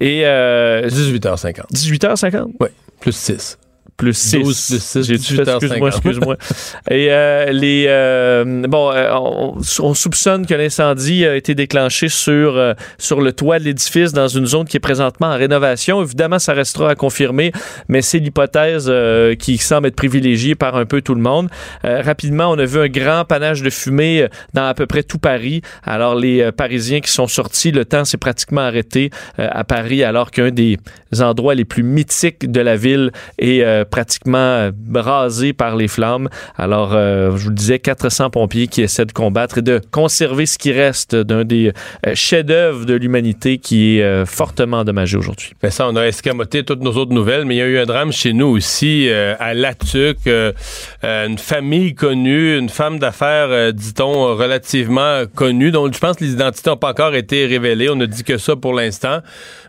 Et 0.00 0.22
18h50. 0.22 1.72
18h50? 1.72 2.52
Oui, 2.60 2.68
plus 3.00 3.16
6 3.16 3.56
plus 4.02 4.14
6. 4.14 4.38
12 4.38 4.56
6. 4.56 5.02
J'ai 5.02 5.16
dit 5.16 5.38
excuse-moi, 5.40 5.88
excuse-moi. 5.88 6.36
Et 6.90 7.06
euh, 7.10 7.52
les 7.52 7.86
euh, 7.88 8.66
bon, 8.66 8.90
euh, 8.90 9.12
on, 9.14 9.94
soupçonne 9.94 10.44
que 10.44 10.54
l'incendie 10.54 11.24
a 11.24 11.36
été 11.36 11.54
déclenché 11.54 12.08
sur 12.08 12.60
sur 12.98 13.20
le 13.20 13.32
toit 13.32 13.60
de 13.60 13.64
l'édifice 13.64 14.12
dans 14.12 14.26
une 14.26 14.46
zone 14.46 14.66
qui 14.66 14.76
est 14.76 14.80
présentement 14.80 15.28
en 15.28 15.36
rénovation. 15.36 16.02
Évidemment, 16.02 16.40
ça 16.40 16.52
restera 16.52 16.90
à 16.90 16.94
confirmer, 16.96 17.52
mais 17.88 18.02
c'est 18.02 18.18
l'hypothèse 18.18 18.92
qui 19.38 19.58
semble 19.58 19.86
être 19.86 19.96
privilégiée 19.96 20.56
par 20.56 20.74
un 20.76 20.84
peu 20.84 21.00
tout 21.00 21.14
le 21.14 21.20
monde. 21.20 21.48
rapidement, 21.84 22.50
on 22.50 22.58
a 22.58 22.64
vu 22.64 22.80
un 22.80 22.88
grand 22.88 23.24
panache 23.24 23.62
de 23.62 23.70
fumée 23.70 24.26
dans 24.52 24.64
à 24.64 24.74
peu 24.74 24.86
près 24.86 25.04
tout 25.04 25.18
Paris. 25.18 25.62
Alors 25.84 26.16
les 26.16 26.50
Parisiens 26.50 27.00
qui 27.00 27.12
sont 27.12 27.28
sortis, 27.28 27.70
le 27.70 27.84
temps 27.84 28.04
s'est 28.04 28.16
pratiquement 28.16 28.62
arrêté 28.62 29.10
à 29.38 29.62
Paris 29.62 30.02
alors 30.02 30.32
qu'un 30.32 30.50
des 30.50 30.78
endroits 31.20 31.54
les 31.54 31.64
plus 31.64 31.84
mythiques 31.84 32.50
de 32.50 32.60
la 32.60 32.74
ville 32.74 33.12
est 33.38 33.62
pratiquement 33.92 34.70
rasé 34.92 35.52
par 35.52 35.76
les 35.76 35.86
flammes. 35.86 36.28
Alors, 36.56 36.92
je 36.92 37.36
vous 37.36 37.50
le 37.50 37.54
disais, 37.54 37.78
400 37.78 38.30
pompiers 38.30 38.66
qui 38.66 38.82
essaient 38.82 39.04
de 39.04 39.12
combattre 39.12 39.58
et 39.58 39.62
de 39.62 39.80
conserver 39.92 40.46
ce 40.46 40.58
qui 40.58 40.72
reste 40.72 41.14
d'un 41.14 41.44
des 41.44 41.72
chefs-d'œuvre 42.14 42.86
de 42.86 42.94
l'humanité 42.94 43.58
qui 43.58 43.98
est 43.98 44.24
fortement 44.24 44.78
endommagé 44.78 45.16
aujourd'hui. 45.16 45.52
Mais 45.62 45.70
ça, 45.70 45.86
on 45.88 45.94
a 45.94 46.06
escamoté 46.06 46.64
toutes 46.64 46.80
nos 46.80 46.92
autres 46.92 47.12
nouvelles, 47.12 47.44
mais 47.44 47.56
il 47.56 47.58
y 47.58 47.62
a 47.62 47.66
eu 47.66 47.78
un 47.78 47.84
drame 47.84 48.10
chez 48.12 48.32
nous 48.32 48.46
aussi, 48.46 49.08
à 49.10 49.54
Latuc. 49.54 50.18
une 51.02 51.38
famille 51.38 51.94
connue, 51.94 52.58
une 52.58 52.70
femme 52.70 52.98
d'affaires, 52.98 53.72
dit-on, 53.74 54.34
relativement 54.34 55.24
connue, 55.34 55.70
dont 55.70 55.92
je 55.92 55.98
pense 55.98 56.16
que 56.16 56.24
les 56.24 56.32
identités 56.32 56.70
n'ont 56.70 56.76
pas 56.76 56.90
encore 56.90 57.14
été 57.14 57.44
révélées. 57.46 57.90
On 57.90 57.96
ne 57.96 58.06
dit 58.06 58.24
que 58.24 58.38
ça 58.38 58.56
pour 58.56 58.72
l'instant 58.72 59.18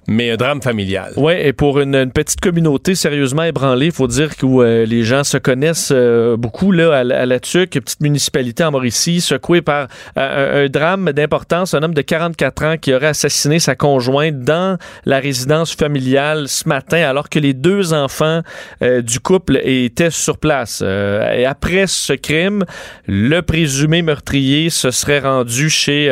mais 0.08 0.32
un 0.32 0.36
drame 0.36 0.62
familial. 0.62 1.14
Oui, 1.16 1.34
et 1.38 1.54
pour 1.54 1.80
une, 1.80 2.12
petite 2.12 2.42
communauté 2.42 2.96
sérieusement 2.96 3.44
ébranlée, 3.44 3.88
il 3.88 3.92
faut 3.92 4.08
dire 4.08 4.36
que 4.36 4.46
euh, 4.46 4.86
les 4.86 5.04
gens 5.04 5.24
se 5.24 5.38
connaissent 5.38 5.92
euh, 5.94 6.36
beaucoup 6.38 6.72
là, 6.72 6.98
à, 6.98 7.04
la 7.04 7.40
TUC, 7.40 7.72
petite 7.72 8.02
municipalité 8.02 8.64
en 8.64 8.72
Mauricie, 8.72 9.22
secouée 9.22 9.62
par 9.62 9.88
euh, 10.18 10.66
un, 10.66 10.70
drame 10.70 11.12
d'importance, 11.12 11.74
un 11.74 11.84
homme 11.84 11.94
de 11.94 12.02
44 12.02 12.64
ans 12.66 12.78
qui 12.78 12.94
aurait 12.94 13.08
assassiné 13.08 13.60
sa 13.60 13.76
conjointe 13.76 14.42
dans 14.42 14.78
la 15.06 15.20
résidence 15.20 15.74
familiale 15.74 16.48
ce 16.48 16.68
matin, 16.68 17.04
alors 17.04 17.30
que 17.30 17.40
les 17.40 17.54
deux 17.54 17.94
enfants 17.94 18.42
du 18.82 19.20
couple 19.20 19.60
étaient 19.64 20.10
sur 20.10 20.38
place. 20.38 20.82
et 20.82 21.46
après 21.46 21.88
ce 21.88 22.14
crime, 22.14 22.66
le 23.08 23.42
présumé 23.42 24.02
meurtrier 24.02 24.70
se 24.70 24.92
serait 24.92 25.20
rendu 25.20 25.70
chez 25.70 26.08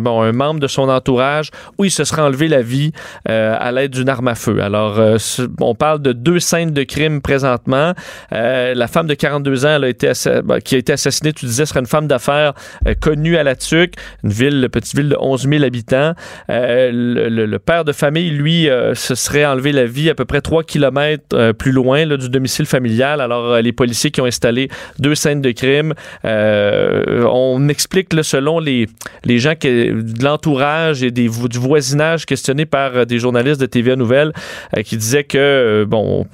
bon, 0.00 0.22
un 0.22 0.32
membre 0.32 0.60
de 0.60 0.66
son 0.66 0.88
entourage 0.88 1.50
où 1.78 1.84
il 1.84 1.90
se 1.90 2.04
serait 2.04 2.22
enlevé 2.22 2.48
la 2.48 2.62
vie. 2.62 2.92
Euh, 3.28 3.56
à 3.58 3.72
l'aide 3.72 3.90
d'une 3.92 4.08
arme 4.08 4.28
à 4.28 4.34
feu. 4.34 4.62
Alors, 4.62 5.00
euh, 5.00 5.16
on 5.60 5.74
parle 5.74 6.00
de 6.00 6.12
deux 6.12 6.38
scènes 6.38 6.72
de 6.72 6.84
crime 6.84 7.20
présentement. 7.20 7.92
Euh, 8.32 8.74
la 8.74 8.86
femme 8.86 9.08
de 9.08 9.14
42 9.14 9.66
ans 9.66 9.82
a 9.82 9.88
été 9.88 10.12
bah, 10.44 10.60
qui 10.60 10.76
a 10.76 10.78
été 10.78 10.92
assassinée, 10.92 11.32
tu 11.32 11.46
disais, 11.46 11.66
serait 11.66 11.80
une 11.80 11.86
femme 11.86 12.06
d'affaires 12.06 12.52
connue 13.00 13.36
à 13.36 13.42
La 13.42 13.56
Tuque, 13.56 13.94
une 14.22 14.30
ville, 14.30 14.68
petite 14.70 14.94
ville 14.96 15.08
de 15.08 15.16
11 15.18 15.48
000 15.48 15.64
habitants. 15.64 16.12
Le, 16.48 17.56
père 17.58 17.84
de 17.84 17.92
famille, 17.92 18.30
lui, 18.30 18.68
se 18.94 19.14
serait 19.14 19.44
enlevé 19.44 19.72
la 19.72 19.86
vie 19.86 20.10
à 20.10 20.14
peu 20.14 20.24
près 20.24 20.40
3 20.40 20.62
kilomètres 20.62 21.52
plus 21.52 21.72
loin 21.72 22.06
du 22.06 22.28
domicile 22.28 22.66
familial. 22.66 23.20
Alors, 23.20 23.60
les 23.60 23.72
policiers 23.72 24.10
qui 24.10 24.20
ont 24.20 24.26
installé 24.26 24.68
deux 24.98 25.14
scènes 25.14 25.40
de 25.40 25.50
crime, 25.50 25.94
on 26.24 27.68
explique, 27.68 28.12
là, 28.12 28.22
selon 28.22 28.60
les, 28.60 28.86
les 29.24 29.38
gens 29.38 29.54
qui, 29.54 29.68
de 29.68 30.24
l'entourage 30.24 31.02
et 31.02 31.10
des, 31.10 31.28
du 31.28 31.58
voisinage 31.58 32.26
questionné 32.26 32.66
par 32.66 33.06
des 33.06 33.15
journalistes 33.18 33.60
de 33.60 33.66
TVA 33.66 33.96
Nouvelles 33.96 34.32
euh, 34.76 34.82
qui 34.82 34.96
disaient 34.96 35.24
que 35.24 35.38
euh, 35.38 35.86
bon, 35.86 36.26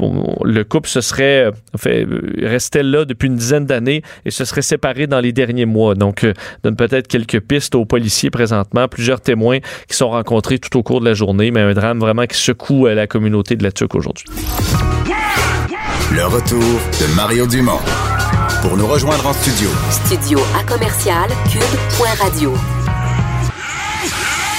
le 0.45 0.65
couple 0.65 0.89
se 0.89 1.01
serait 1.01 1.47
euh, 1.47 1.51
fait, 1.77 2.07
restait 2.43 2.83
là 2.83 3.05
depuis 3.05 3.29
une 3.29 3.37
dizaine 3.37 3.67
d'années 3.67 4.03
et 4.25 4.31
se 4.31 4.45
serait 4.45 4.63
séparé 4.63 5.07
dans 5.07 5.21
les 5.21 5.33
derniers 5.33 5.67
mois. 5.67 5.95
Donc, 5.95 6.27
donne 6.63 6.77
peut-être 6.77 7.09
quelques 7.09 7.41
pistes 7.41 7.75
aux 7.75 7.85
policiers 7.85 8.31
présentement, 8.31 8.89
plusieurs 8.89 9.21
témoins 9.21 9.59
qui 9.89 9.97
sont 9.97 10.11
rencontrés 10.11 10.59
tout 10.59 10.77
au 10.79 10.83
cours 10.83 11.01
de 11.01 11.07
la 11.07 11.15
journée, 11.15 11.51
mais 11.51 11.61
un 11.61 11.75
drame 11.75 11.99
vraiment 11.99 12.27
qui 12.27 12.37
secoue 12.37 12.87
la 12.87 13.07
communauté 13.07 13.57
de 13.57 13.63
la 13.63 13.73
Tuque 13.73 13.95
aujourd'hui. 13.95 14.27
Le 16.15 16.27
retour 16.27 16.59
de 16.61 17.17
Mario 17.17 17.47
Dumont. 17.47 17.81
Pour 18.61 18.77
nous 18.77 18.87
rejoindre 18.87 19.27
en 19.27 19.33
studio. 19.33 19.69
Studio 19.91 20.39
à 20.59 20.63
commercial 20.65 21.29
cube.radio. 21.51 22.82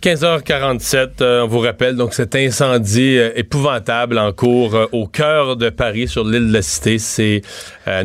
15h47, 0.00 1.08
euh, 1.22 1.42
on 1.42 1.46
vous 1.46 1.60
rappelle 1.60 1.96
donc 1.96 2.12
cet 2.12 2.34
incendie 2.34 3.16
euh, 3.18 3.30
épouvantable 3.34 4.18
en 4.18 4.32
cours 4.32 4.74
euh, 4.74 4.86
au 4.92 5.06
cœur 5.06 5.56
de 5.56 5.70
Paris 5.70 6.06
sur 6.06 6.24
l'île 6.24 6.48
de 6.48 6.52
la 6.52 6.62
Cité. 6.62 6.98
C'est 6.98 7.42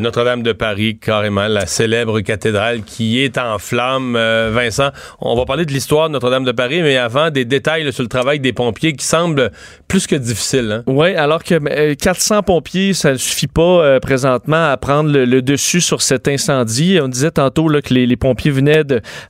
Notre-Dame 0.00 0.44
de 0.44 0.52
Paris, 0.52 0.96
carrément, 0.96 1.48
la 1.48 1.66
célèbre 1.66 2.20
cathédrale 2.20 2.82
qui 2.82 3.20
est 3.20 3.36
en 3.36 3.58
flammes. 3.58 4.12
Vincent, 4.12 4.90
on 5.20 5.34
va 5.34 5.44
parler 5.44 5.64
de 5.64 5.72
l'histoire 5.72 6.06
de 6.06 6.12
Notre-Dame 6.12 6.44
de 6.44 6.52
Paris, 6.52 6.82
mais 6.82 6.96
avant, 6.96 7.30
des 7.30 7.44
détails 7.44 7.92
sur 7.92 8.04
le 8.04 8.08
travail 8.08 8.38
des 8.38 8.52
pompiers 8.52 8.92
qui 8.92 9.04
semble 9.04 9.50
plus 9.88 10.06
que 10.06 10.14
difficile. 10.14 10.70
Hein? 10.70 10.82
Oui, 10.86 11.16
alors 11.16 11.42
que 11.42 11.94
400 11.94 12.44
pompiers, 12.44 12.94
ça 12.94 13.12
ne 13.12 13.16
suffit 13.16 13.48
pas 13.48 13.98
présentement 13.98 14.70
à 14.70 14.76
prendre 14.76 15.10
le, 15.10 15.42
dessus 15.42 15.80
sur 15.80 16.00
cet 16.00 16.28
incendie. 16.28 17.00
On 17.02 17.08
disait 17.08 17.32
tantôt 17.32 17.68
là, 17.68 17.82
que 17.82 17.92
les, 17.92 18.16
pompiers 18.16 18.52
venaient 18.52 18.84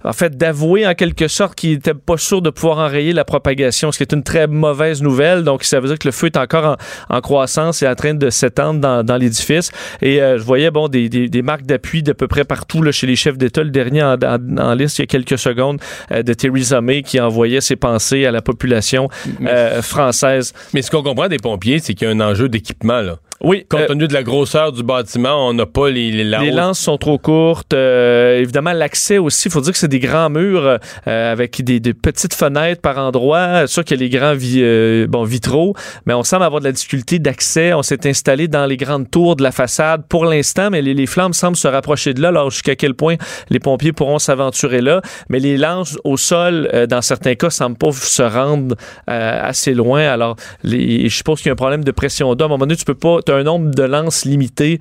en 0.05 0.13
fait, 0.13 0.37
d'avouer 0.37 0.87
en 0.87 0.95
quelque 0.95 1.29
sorte 1.29 1.55
qu'ils 1.55 1.73
n'étaient 1.73 1.95
pas 1.95 2.19
sûrs 2.19 2.43
de 2.43 2.51
pouvoir 2.53 2.79
enrayer 2.79 3.13
la 3.13 3.25
propagation, 3.25 3.93
ce 3.93 3.99
qui 3.99 4.03
est 4.03 4.13
une 4.13 4.23
très 4.23 4.47
mauvaise 4.47 5.03
nouvelle. 5.03 5.45
Donc, 5.45 5.65
ça 5.65 5.81
veut 5.81 5.89
dire 5.89 5.99
que 5.99 6.09
le 6.09 6.13
feu 6.13 6.27
est 6.27 6.37
encore 6.37 6.77
en, 7.09 7.21
croissance 7.21 7.83
et 7.83 7.89
en 7.89 7.95
train 7.95 8.15
de 8.15 8.31
s'étendre 8.31 9.03
dans, 9.03 9.17
l'édifice. 9.17 9.71
Et 10.01 10.23
euh, 10.23 10.39
je 10.39 10.43
voyais 10.43 10.71
bon 10.71 10.89
des, 10.89 11.09
des, 11.09 11.43
marques 11.43 11.67
d'appui 11.67 12.03
d'à 12.03 12.15
peu 12.15 12.29
près 12.29 12.45
partout 12.45 12.83
là, 12.83 12.93
chez 12.93 13.07
les 13.07 13.17
chefs 13.17 13.39
d'État. 13.39 13.63
Le 13.63 13.71
dernier 13.71 14.03
en, 14.03 14.75
liste, 14.75 14.99
il 14.99 15.03
y 15.03 15.05
a 15.05 15.07
quelques 15.07 15.39
secondes, 15.39 15.81
euh, 16.11 16.23
de 16.23 16.35
Theresa 16.35 16.81
May 16.81 17.03
qui 17.03 17.21
envoyait 17.21 17.61
ses 17.61 17.77
pensées 17.77 18.27
à 18.27 18.31
la 18.31 18.43
population 18.43 19.09
euh, 19.43 19.83
française. 19.83 20.53
Mais 20.75 20.83
ce 20.83 20.91
qu'on 20.91 21.03
comprend 21.03 21.29
des 21.29 21.39
pompiers, 21.39 21.79
c'est 21.79 21.95
qu'il 21.95 22.09
y 22.09 22.11
a 22.11 22.15
un 22.15 22.21
enjeu 22.21 22.49
d'équipement. 22.49 23.01
là. 23.01 23.19
Oui. 23.43 23.65
Compte 23.69 23.87
tenu 23.87 24.09
de 24.09 24.15
la 24.15 24.23
grosseur 24.23 24.73
du 24.73 24.83
bâtiment, 24.83 25.49
on 25.49 25.55
n'a 25.55 25.67
pas 25.67 25.91
les, 25.91 26.11
les, 26.11 26.25
les 26.25 26.51
lances 26.51 26.79
sont 26.79 26.99
trop 26.99 27.19
courtes. 27.19 27.73
évidemment, 27.73 28.73
l'accès 28.73 29.19
aussi, 29.19 29.49
il 29.49 29.51
faut 29.51 29.61
dire 29.61 29.73
que 29.73 29.79
c'est 29.79 29.89
des 29.89 29.99
grands 29.99 30.31
murs 30.31 30.79
avec 31.07 31.63
des, 31.63 31.81
des, 31.81 31.95
petites 31.95 32.35
fenêtres 32.35 32.81
par 32.81 32.99
endroit. 32.99 33.67
Sûr 33.67 33.85
qu'il 33.85 33.99
y 33.99 34.01
a 34.01 34.05
les 34.05 34.11
grands 34.11 34.35
euh, 34.57 35.07
bon, 35.07 35.25
vitraux, 35.25 35.75
mais 36.07 36.15
on 36.15 36.23
semble 36.23 36.45
avoir 36.45 36.61
de 36.61 36.67
la 36.67 36.73
difficulté 36.73 37.19
d'accès. 37.19 37.73
On 37.75 37.83
s'est 37.83 38.07
installé 38.07 38.49
dans 38.49 38.67
les 38.67 38.77
grandes 38.77 39.11
tours 39.11 39.37
de 39.37 39.43
la 39.43 39.53
façade 39.53 40.05
pour 40.09 40.25
l'instant, 40.25 40.71
mais 40.71 40.83
les, 40.83 41.07
flammes 41.07 41.33
semblent 41.33 41.57
se 41.57 41.69
rapprocher 41.69 42.15
de 42.15 42.23
là. 42.23 42.29
Alors, 42.29 42.51
jusqu'à 42.51 42.77
quel 42.77 42.95
point 42.95 43.17
les 43.51 43.59
pompiers 43.59 43.93
pourront 43.93 44.19
s'aventurer 44.19 44.81
là. 44.81 45.03
Mais 45.29 45.39
les 45.39 45.57
lances 45.57 45.99
au 46.05 46.17
sol, 46.17 46.69
euh, 46.73 46.87
dans 46.87 47.03
certains 47.03 47.35
cas, 47.35 47.51
semblent 47.51 47.77
pas 47.77 47.93
se 47.93 48.23
rendre 48.23 48.77
euh, 49.11 49.41
assez 49.43 49.75
loin. 49.75 50.03
Alors, 50.03 50.37
les, 50.63 51.09
je 51.09 51.17
suppose 51.17 51.41
qu'il 51.41 51.49
y 51.49 51.51
a 51.51 51.53
un 51.53 51.57
problème 51.57 51.85
de 51.85 51.91
pression 51.91 52.35
d'eau. 52.35 52.45
À 52.45 52.47
un 52.47 52.51
moment 52.51 52.67
donné, 52.67 52.77
tu 52.77 52.85
peux 52.85 52.95
pas, 52.95 53.19
un 53.33 53.43
nombre 53.43 53.75
de 53.75 53.83
lances 53.83 54.25
limité 54.25 54.79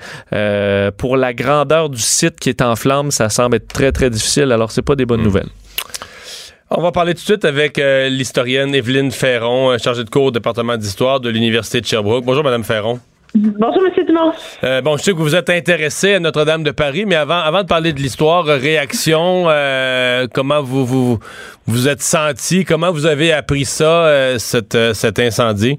pour 0.98 1.18
la 1.18 1.34
grandeur 1.34 1.90
du 1.90 2.02
site 2.02 2.40
qui 2.40 2.50
est 2.50 2.62
en 2.62 2.76
flammes. 2.76 3.12
Ça 3.12 3.30
semble 3.30 3.56
être 3.56 3.68
très, 3.68 3.92
très 3.92 4.10
difficile. 4.10 4.52
Alors, 4.52 4.72
c'est 4.72 4.82
pas 4.82 4.96
des 4.96 5.06
bonnes 5.06 5.22
hmm. 5.22 5.26
nouvelles. 5.26 5.50
On 6.74 6.82
va 6.82 6.94
parler 6.94 7.14
tout 7.14 7.20
de 7.20 7.26
suite 7.26 7.44
avec 7.44 7.78
euh, 7.80 8.08
l'historienne 8.08 8.74
Evelyne 8.74 9.12
Ferron, 9.12 9.72
euh, 9.72 9.78
chargée 9.78 10.06
de 10.06 10.10
cours 10.10 10.24
au 10.24 10.32
département 10.32 10.78
d'histoire 10.78 11.20
de 11.20 11.30
l'Université 11.30 11.82
de 11.82 11.86
Sherbrooke. 11.86 12.24
Bonjour, 12.24 12.46
Madame 12.46 12.64
Ferron. 12.64 12.98
Bonjour, 13.36 13.84
M. 13.86 14.06
Dumont. 14.06 14.32
Euh, 14.64 14.80
bon, 14.80 14.96
je 14.96 15.04
sais 15.04 15.12
que 15.12 15.18
vous 15.18 15.36
êtes 15.36 15.50
intéressé 15.50 16.14
à 16.14 16.20
Notre-Dame 16.22 16.64
de 16.64 16.72
Paris, 16.72 17.04
mais 17.06 17.18
avant, 17.18 17.40
avant 17.40 17.64
de 17.64 17.68
parler 17.68 17.92
de 17.92 18.00
l'histoire, 18.00 18.46
réaction, 18.46 19.48
comment 20.34 20.62
vous, 20.62 20.86
vous 20.86 21.20
vous 21.68 21.90
êtes 21.90 22.02
senti, 22.02 22.64
comment 22.64 22.92
vous 22.92 23.06
avez 23.06 23.34
appris 23.34 23.66
ça, 23.66 24.38
cet 24.40 25.20
incendie? 25.20 25.78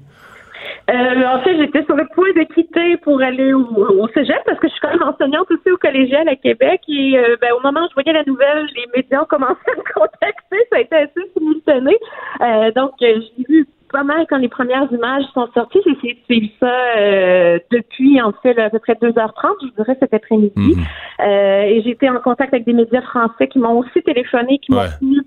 Euh, 0.89 0.93
en 1.25 1.41
fait, 1.41 1.52
j'étais 1.73 1.85
sur 1.85 1.95
le 1.95 2.05
point 2.13 2.31
de 2.35 2.43
quitter 2.53 2.97
pour 2.97 3.21
aller 3.21 3.53
au, 3.53 3.65
au, 3.65 4.07
cégep 4.09 4.41
parce 4.45 4.59
que 4.59 4.67
je 4.67 4.73
suis 4.73 4.81
quand 4.81 4.91
même 4.91 5.03
enseignante 5.03 5.49
aussi 5.51 5.71
au 5.71 5.77
collégial 5.77 6.27
à 6.27 6.35
Québec. 6.35 6.81
Et 6.87 7.17
euh, 7.17 7.35
ben, 7.41 7.51
au 7.53 7.61
moment 7.61 7.85
où 7.85 7.89
je 7.89 7.93
voyais 7.93 8.13
la 8.13 8.23
nouvelle, 8.25 8.65
les 8.75 8.85
médias 8.95 9.21
ont 9.21 9.25
commencé 9.25 9.59
à 9.67 9.77
me 9.77 9.83
contacter. 9.93 10.57
Ça 10.71 10.77
a 10.77 10.79
été 10.79 10.95
assez 10.95 11.31
simultané. 11.35 11.97
Euh, 12.41 12.71
donc, 12.71 12.91
j'ai 12.99 13.19
vu 13.47 13.67
pas 13.93 14.03
mal 14.03 14.25
quand 14.27 14.37
les 14.37 14.49
premières 14.49 14.91
images 14.91 15.23
sont 15.33 15.47
sorties. 15.53 15.79
J'ai 15.85 15.91
essayé 15.91 16.13
de 16.15 16.19
suivre 16.25 16.51
ça 16.59 16.73
euh, 16.97 17.59
depuis, 17.71 18.19
en 18.21 18.33
fait, 18.41 18.57
à 18.59 18.69
peu 18.69 18.79
près 18.79 18.93
2h30, 18.93 19.53
je 19.61 19.75
dirais, 19.75 19.95
cet 19.99 20.13
après-midi. 20.13 20.51
Mhm. 20.57 20.83
Euh, 21.21 21.61
et 21.61 21.81
j'ai 21.83 21.91
été 21.91 22.09
en 22.09 22.19
contact 22.19 22.53
avec 22.53 22.65
des 22.65 22.73
médias 22.73 23.03
français 23.03 23.47
qui 23.47 23.59
m'ont 23.59 23.77
aussi 23.79 24.01
téléphoné, 24.01 24.57
qui 24.57 24.73
m'ont 24.73 24.89
tenu 24.99 25.21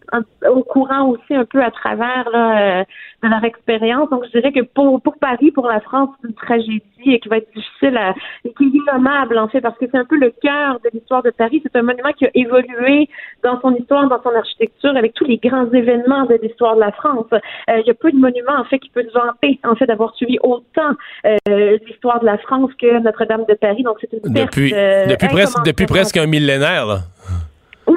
au 0.51 0.63
courant 0.65 1.11
aussi 1.11 1.35
un 1.35 1.45
peu 1.45 1.63
à 1.63 1.71
travers 1.71 2.29
là, 2.33 2.81
euh, 2.81 2.85
de 3.23 3.29
leur 3.29 3.45
expérience. 3.45 4.11
Donc, 4.11 4.25
je 4.27 4.39
dirais 4.39 4.53
que 4.53 4.65
pour, 4.75 5.01
pour 5.01 5.17
Paris, 5.19 5.53
pour 5.53 5.69
la 5.69 5.81
France, 5.81 6.11
c'est 6.21 6.29
une 6.29 6.35
tragédie 6.35 6.83
et 7.07 7.21
qui 7.21 7.29
va 7.29 7.37
être 7.39 7.53
difficile 7.55 7.97
à, 7.97 8.15
et 8.45 8.53
qui 8.53 8.65
est 8.65 8.79
innommable, 8.79 9.39
en 9.39 9.47
fait, 9.47 9.61
parce 9.61 9.79
que 9.79 9.87
c'est 9.91 9.99
un 9.99 10.05
peu 10.05 10.19
le 10.19 10.33
cœur 10.43 10.81
de 10.85 10.91
l'histoire 10.93 11.23
de 11.23 11.31
Paris. 11.31 11.63
C'est 11.63 11.77
un 11.77 11.83
monument 11.83 12.13
qui 12.19 12.27
a 12.27 12.31
évolué 12.35 13.09
dans 13.45 13.61
son 13.61 13.73
histoire, 13.77 14.09
dans 14.09 14.21
son 14.23 14.35
architecture, 14.35 14.97
avec 14.97 15.15
tous 15.15 15.25
les 15.25 15.37
grands 15.39 15.71
événements 15.71 16.25
de 16.25 16.37
l'histoire 16.43 16.75
de 16.75 16.81
la 16.81 16.91
France. 16.91 17.27
il 17.69 17.87
y 17.87 17.91
a 17.91 17.95
peu 17.95 18.11
de 18.11 18.17
monuments 18.17 18.56
en 18.57 18.65
fait, 18.65 18.79
qui 18.79 18.91
peut 18.91 19.05
se 19.07 19.13
vanter, 19.13 19.59
en 19.65 19.75
fait, 19.75 19.87
d'avoir 19.87 20.15
suivi 20.15 20.39
autant 20.43 20.93
euh, 21.27 21.79
l'histoire 21.87 22.21
de 22.21 22.27
la 22.27 22.39
France 22.39 22.71
que 22.81 23.01
Notre-Dame 23.01 23.45
de 23.49 23.55
Paris. 23.55 23.83
Donc, 23.83 23.99
c'est 24.01 24.13
une 24.13 24.33
perte 24.33 24.47
depuis, 24.47 24.73
euh, 24.75 25.07
depuis, 25.07 25.29
presque, 25.29 25.65
depuis 25.65 25.87
presque 25.87 26.17
un 26.17 26.27
millénaire, 26.27 26.87
là. 26.87 26.99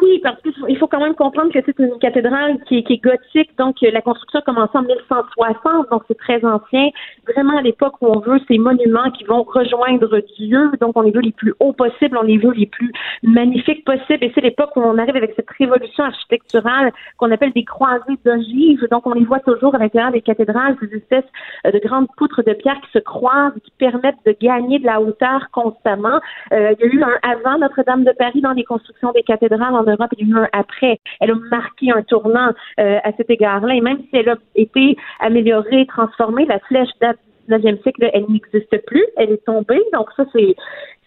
Oui, 0.02 0.20
parce 0.24 0.42
qu'il 0.42 0.78
faut 0.78 0.88
quand 0.88 1.00
même 1.00 1.16
comprendre 1.16 1.52
que 1.52 1.60
c'est 1.66 1.78
une 1.80 1.98
cathédrale 2.00 2.60
qui, 2.68 2.78
est 2.78 3.04
gothique, 3.04 3.58
donc 3.58 3.76
la 3.82 4.02
construction 4.02 4.40
a 4.40 4.44
commencé 4.44 4.78
en 4.78 4.84
1160, 4.84 5.90
donc 5.90 6.04
c'est 6.08 6.18
très 6.18 6.44
ancien. 6.46 6.90
Vraiment 7.28 7.58
à 7.58 7.62
l'époque 7.62 7.96
où 8.02 8.08
on 8.08 8.20
veut 8.20 8.40
ces 8.48 8.58
monuments 8.58 9.10
qui 9.12 9.24
vont 9.24 9.44
rejoindre 9.44 10.22
Dieu, 10.38 10.72
donc 10.80 10.96
on 10.96 11.02
les 11.02 11.12
veut 11.12 11.22
les 11.22 11.32
plus 11.32 11.54
hauts 11.60 11.74
possibles, 11.74 12.18
on 12.18 12.24
les 12.24 12.38
veut 12.38 12.54
les 12.54 12.66
plus 12.66 12.92
magnifiques 13.24 13.84
possibles, 13.84 14.24
et 14.24 14.32
c'est 14.34 14.42
l'époque 14.42 14.76
où 14.76 14.82
on 14.82 14.98
arrive 14.98 15.16
avec 15.16 15.34
cette 15.36 15.50
révolution 15.58 16.04
architecturale 16.04 16.92
qu'on 17.18 17.32
appelle 17.32 17.52
des 17.54 17.66
croisées 17.66 18.18
d'ogives, 18.24 18.88
donc 18.92 19.06
on 19.06 19.14
les 19.14 19.26
voit 19.26 19.40
toujours 19.40 19.76
à 19.76 19.80
l'intérieur 19.80 20.12
des 20.12 20.22
cathédrales, 20.22 20.78
ces 20.80 20.96
espèces 20.96 21.26
euh, 21.66 21.72
de 21.72 21.80
grandes 21.80 22.08
poutres 22.18 22.44
de 22.44 22.54
pierre 22.54 22.80
qui 22.82 22.92
se 22.92 23.00
croisent, 23.00 23.60
qui 23.64 23.72
permettent 23.78 24.24
de 24.26 24.36
gagner 24.40 24.80
de 24.80 24.86
la 24.86 25.02
hauteur 25.02 25.50
constamment. 25.52 26.20
Euh, 26.54 26.74
il 26.80 26.86
y 26.86 26.90
a 26.90 26.94
eu 26.94 27.04
un 27.04 27.18
avant 27.24 27.58
Notre-Dame 27.58 28.04
de 28.04 28.12
Paris 28.12 28.42
dans 28.42 28.54
les 28.54 28.64
constructions 28.64 29.12
des 29.12 29.24
cathédrales 29.24 29.76
Europe, 29.90 30.12
il 30.18 30.34
après. 30.54 31.00
Elle 31.20 31.32
a 31.32 31.36
marqué 31.52 31.92
un 31.92 32.04
tournant 32.04 32.52
euh, 32.80 33.00
à 33.04 33.12
cet 33.14 33.30
égard-là, 33.30 33.76
et 33.76 33.82
même 33.82 34.00
si 34.00 34.10
elle 34.14 34.30
a 34.30 34.36
été 34.56 34.98
améliorée, 35.20 35.86
transformée, 35.88 36.46
la 36.46 36.60
flèche 36.60 36.90
date 37.02 37.18
19e 37.50 37.82
siècle, 37.82 38.10
elle 38.14 38.26
n'existe 38.30 38.86
plus, 38.86 39.06
elle 39.18 39.32
est 39.32 39.46
tombée, 39.46 39.82
donc 39.94 40.08
ça 40.16 40.26
c'est 40.34 40.56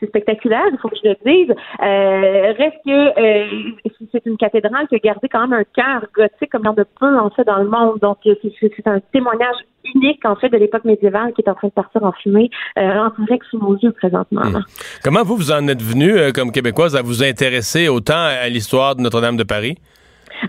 spectaculaire, 0.07 0.65
il 0.73 0.79
faut 0.79 0.89
que 0.89 0.97
je 1.03 1.11
le 1.11 1.17
dise. 1.25 1.51
Euh, 1.51 2.53
reste 2.59 2.77
que 2.85 3.21
euh, 3.21 3.73
c'est 4.13 4.27
une 4.27 4.37
cathédrale 4.37 4.87
qui 4.89 4.97
a 4.97 4.99
gardé 4.99 5.29
quand 5.29 5.47
même 5.47 5.53
un 5.53 5.65
cœur 5.65 6.05
gothique 6.15 6.51
comme 6.51 6.67
on 6.67 6.73
de 6.73 6.85
peu 6.99 7.19
en 7.19 7.31
fait 7.31 7.45
dans 7.45 7.59
le 7.59 7.69
monde. 7.69 7.99
Donc 8.01 8.19
c'est 8.25 8.87
un 8.87 9.01
témoignage 9.13 9.57
unique 9.95 10.25
en 10.25 10.37
fait 10.37 10.49
de 10.49 10.57
l'époque 10.57 10.85
médiévale 10.85 11.33
qui 11.35 11.43
est 11.43 11.49
en 11.49 11.55
train 11.55 11.69
de 11.69 11.73
partir 11.73 12.05
en 12.05 12.13
fumée 12.13 12.51
euh, 12.79 12.83
en 12.83 13.11
direct 13.25 13.45
sous 13.51 13.59
nos 13.59 13.77
yeux 13.77 13.93
présentement. 13.93 14.43
Hmm. 14.43 14.65
Comment 15.03 15.23
vous 15.23 15.37
vous 15.37 15.53
en 15.53 15.67
êtes 15.69 15.83
venu 15.83 16.33
comme 16.33 16.53
québécoise 16.53 16.97
à 16.97 17.03
vous 17.03 17.23
intéresser 17.23 17.89
autant 17.89 18.25
à 18.25 18.49
l'histoire 18.49 18.97
de 18.97 19.03
Notre-Dame 19.03 19.37
de 19.37 19.45
Paris? 19.45 19.77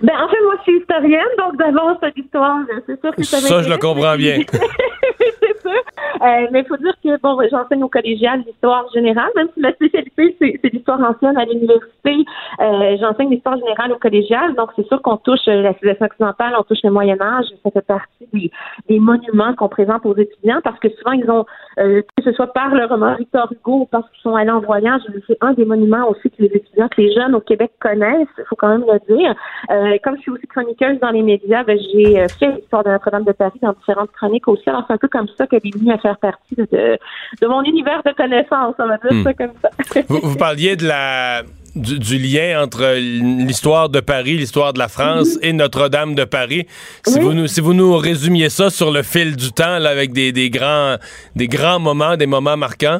Ben, 0.02 0.14
en 0.16 0.28
fait, 0.28 0.42
moi, 0.44 0.56
je 0.58 0.64
suis 0.64 0.80
historienne, 0.80 1.22
donc 1.38 1.56
d'avance, 1.58 1.98
l'histoire, 2.16 2.58
c'est 2.88 3.00
sûr 3.00 3.16
que 3.16 3.24
ça 3.24 3.38
Ça, 3.38 3.62
je 3.62 3.70
le 3.70 3.78
comprends 3.78 4.16
bien. 4.16 4.40
Euh, 6.22 6.48
mais 6.52 6.62
il 6.62 6.66
faut 6.68 6.78
dire 6.78 6.94
que, 7.04 7.20
bon, 7.22 7.38
j'enseigne 7.50 7.84
au 7.84 7.90
collégial 7.90 8.44
l'histoire 8.46 8.86
générale, 8.94 9.30
même 9.36 9.48
si 9.54 9.60
ma 9.60 9.74
spécialité, 9.74 10.36
c'est 10.40 10.74
l'histoire 10.74 11.00
ancienne 11.02 11.38
à 11.38 11.46
l'université. 11.46 12.26
Euh, 12.62 12.98
j'enseigne 13.00 13.30
l'histoire 13.30 13.58
générale 13.58 13.92
au 13.92 13.98
collégial, 13.98 14.56
donc 14.56 14.70
c'est 14.76 14.88
sûr 14.88 15.02
qu'on 15.02 15.18
touche 15.18 15.46
la 15.46 15.74
civilisation 15.74 16.06
occidentale, 16.06 16.54
on 16.58 16.64
touche 16.64 16.84
le 16.84 16.92
Moyen-Âge, 16.92 17.46
ça 17.64 17.72
fait 17.72 17.86
partie 17.86 18.52
des, 18.88 19.00
monuments 19.00 19.54
qu'on 19.56 19.70
présente 19.70 20.06
aux 20.06 20.16
étudiants, 20.16 20.62
parce 20.64 20.80
que 20.80 20.90
souvent, 20.90 21.12
ils 21.12 21.30
ont, 21.30 21.46
euh, 21.80 22.02
que 22.16 22.24
ce 22.24 22.32
soit 22.32 22.54
par 22.54 22.74
le 22.74 22.86
roman 22.86 23.16
Victor 23.16 23.52
Hugo 23.52 23.82
ou 23.82 23.86
parce 23.86 24.10
qu'ils 24.12 24.22
sont 24.22 24.36
allés 24.36 24.52
en 24.52 24.62
voyage, 24.62 25.02
c'est 25.28 25.38
un 25.42 25.54
des 25.54 25.66
monuments 25.66 26.08
aussi 26.10 26.30
que 26.30 26.42
les 26.44 26.52
étudiants, 26.54 26.88
que 26.90 27.02
les 27.02 27.14
jeunes 27.14 27.36
au 27.36 27.42
Québec 27.42 27.72
connaissent, 27.80 28.28
il 28.38 28.44
faut 28.48 28.56
quand 28.56 28.70
même 28.70 28.86
le 28.88 29.16
dire. 29.16 29.36
Euh, 29.72 29.98
comme 30.04 30.16
je 30.18 30.22
suis 30.22 30.32
aussi 30.32 30.48
chroniqueuse 30.48 31.00
dans 31.00 31.10
les 31.10 31.24
médias, 31.24 31.64
ben, 31.64 31.78
j'ai 31.92 32.20
euh, 32.20 32.28
fait 32.28 32.52
l'histoire 32.52 32.84
de 32.84 32.90
Notre-Dame 32.90 33.24
de 33.24 33.32
Paris 33.32 33.60
dans 33.62 33.74
différentes 33.74 34.12
chroniques 34.12 34.48
aussi. 34.48 34.70
Alors, 34.70 34.84
c'est 34.88 34.94
un 34.94 34.98
peu 34.98 35.08
comme 35.08 35.28
ça 35.38 35.48
qu'elle 35.48 35.62
à 35.90 35.98
faire 35.98 36.18
partie 36.18 36.56
de, 36.56 36.98
de, 37.42 37.48
mon 37.48 37.64
univers 37.64 38.02
de 38.06 38.12
connaissances, 38.12 38.76
on 38.80 38.88
va 38.88 38.98
dire 38.98 39.14
hmm. 39.14 39.24
ça 39.24 39.34
comme 39.34 39.54
ça. 39.62 40.02
vous, 40.10 40.36
parliez 40.36 40.76
de 40.76 40.88
la 40.88 41.44
du, 41.76 42.18
lien 42.18 42.62
entre 42.64 42.96
l'histoire 42.98 43.90
de 43.90 44.00
Paris, 44.00 44.38
l'histoire 44.38 44.74
de 44.74 44.80
la 44.80 44.88
France 44.88 45.40
et 45.42 45.54
Notre-Dame 45.54 46.16
de 46.16 46.24
Paris. 46.24 46.68
Si, 47.06 47.20
vous 47.20 47.34
nous, 47.34 47.48
si 47.48 47.62
vous 47.62 47.74
nous 47.74 47.98
résumiez 47.98 48.50
ça 48.50 48.70
sur 48.70 48.92
le 48.92 49.02
fil 49.02 49.36
du 49.36 49.52
temps, 49.52 49.80
là, 49.80 49.90
avec 49.90 50.14
des, 50.14 50.32
des, 50.32 50.50
grands, 50.50 50.96
des 51.36 51.48
grands 51.48 51.80
moments, 51.80 52.16
des 52.16 52.28
moments 52.28 52.58
marquants. 52.58 53.00